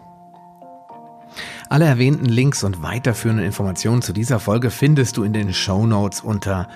Alle 1.68 1.86
erwähnten 1.86 2.26
Links 2.26 2.64
und 2.64 2.84
weiterführenden 2.84 3.46
Informationen 3.46 4.04
zu 4.04 4.14
dieser 4.14 4.40
Folge 4.40 4.70
findest 4.70 5.18
du 5.18 5.24
in 5.24 5.34
den 5.34 5.52
Show 5.52 5.88
Notes 5.88 6.22
unter 6.22 6.68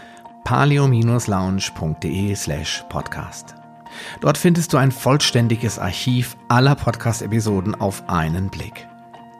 paleo-lounge.de 0.43 2.35
slash 2.35 2.83
podcast. 2.89 3.55
Dort 4.19 4.37
findest 4.39 4.73
du 4.73 4.77
ein 4.77 4.91
vollständiges 4.91 5.77
Archiv 5.77 6.37
aller 6.47 6.73
Podcast-Episoden 6.73 7.75
auf 7.75 8.09
einen 8.09 8.49
Blick. 8.49 8.87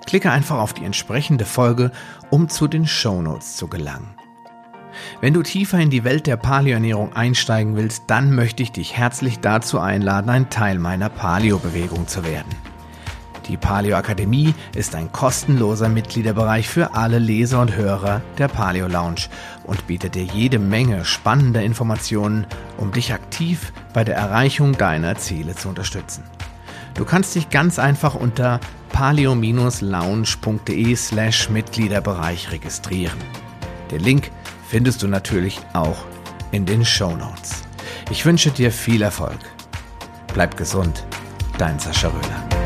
Klicke 0.06 0.30
einfach 0.30 0.60
auf 0.60 0.74
die 0.74 0.86
entsprechende 0.86 1.46
Folge, 1.46 1.92
um 2.30 2.48
zu 2.48 2.68
den 2.68 2.86
Show 2.86 3.24
Notes 3.24 3.56
zu 3.56 3.68
gelangen. 3.68 4.20
Wenn 5.19 5.34
du 5.34 5.43
tiefer 5.43 5.80
in 5.80 5.89
die 5.89 6.03
Welt 6.03 6.27
der 6.27 6.38
Paleoernährung 6.38 7.13
einsteigen 7.13 7.76
willst, 7.76 8.03
dann 8.07 8.35
möchte 8.35 8.63
ich 8.63 8.72
dich 8.72 8.97
herzlich 8.97 9.39
dazu 9.39 9.80
einladen, 9.80 10.30
ein 10.30 10.49
Teil 10.49 10.80
meiner 10.80 11.09
Paleo-Bewegung 11.09 12.07
zu 12.07 12.23
werden. 12.23 12.55
Die 13.47 13.57
Paleo 13.57 13.97
Akademie 13.97 14.53
ist 14.76 14.95
ein 14.95 15.11
kostenloser 15.11 15.89
Mitgliederbereich 15.89 16.69
für 16.69 16.93
alle 16.93 17.19
Leser 17.19 17.59
und 17.59 17.76
Hörer 17.76 18.22
der 18.38 18.47
Paleo 18.47 18.88
Lounge 18.88 19.27
und 19.63 19.88
bietet 19.88 20.15
dir 20.15 20.23
jede 20.23 20.59
Menge 20.59 21.05
spannender 21.05 21.61
Informationen, 21.61 22.45
um 22.77 22.91
dich 22.91 23.13
aktiv 23.13 23.73
bei 23.93 24.03
der 24.03 24.15
Erreichung 24.15 24.77
deiner 24.77 25.18
Ziele 25.18 25.55
zu 25.55 25.69
unterstützen. 25.69 26.23
Du 26.93 27.03
kannst 27.03 27.34
dich 27.35 27.49
ganz 27.49 27.80
einfach 27.80 28.15
unter 28.15 28.59
paleo-lounge.de 28.93 30.95
slash 30.95 31.49
Mitgliederbereich 31.49 32.51
registrieren. 32.51 33.18
Der 33.89 33.99
Link 33.99 34.31
findest 34.72 35.03
du 35.03 35.10
natürlich 35.10 35.60
auch 35.73 35.98
in 36.53 36.65
den 36.65 36.85
Show 36.85 37.14
Notes. 37.14 37.64
Ich 38.10 38.26
wünsche 38.26 38.52
dir 38.52 38.72
viel 38.72 39.02
Erfolg. 39.02 39.39
Bleib 40.34 40.56
gesund, 40.56 41.06
dein 41.57 41.77
Sascha 41.77 42.07
Röhler. 42.07 42.61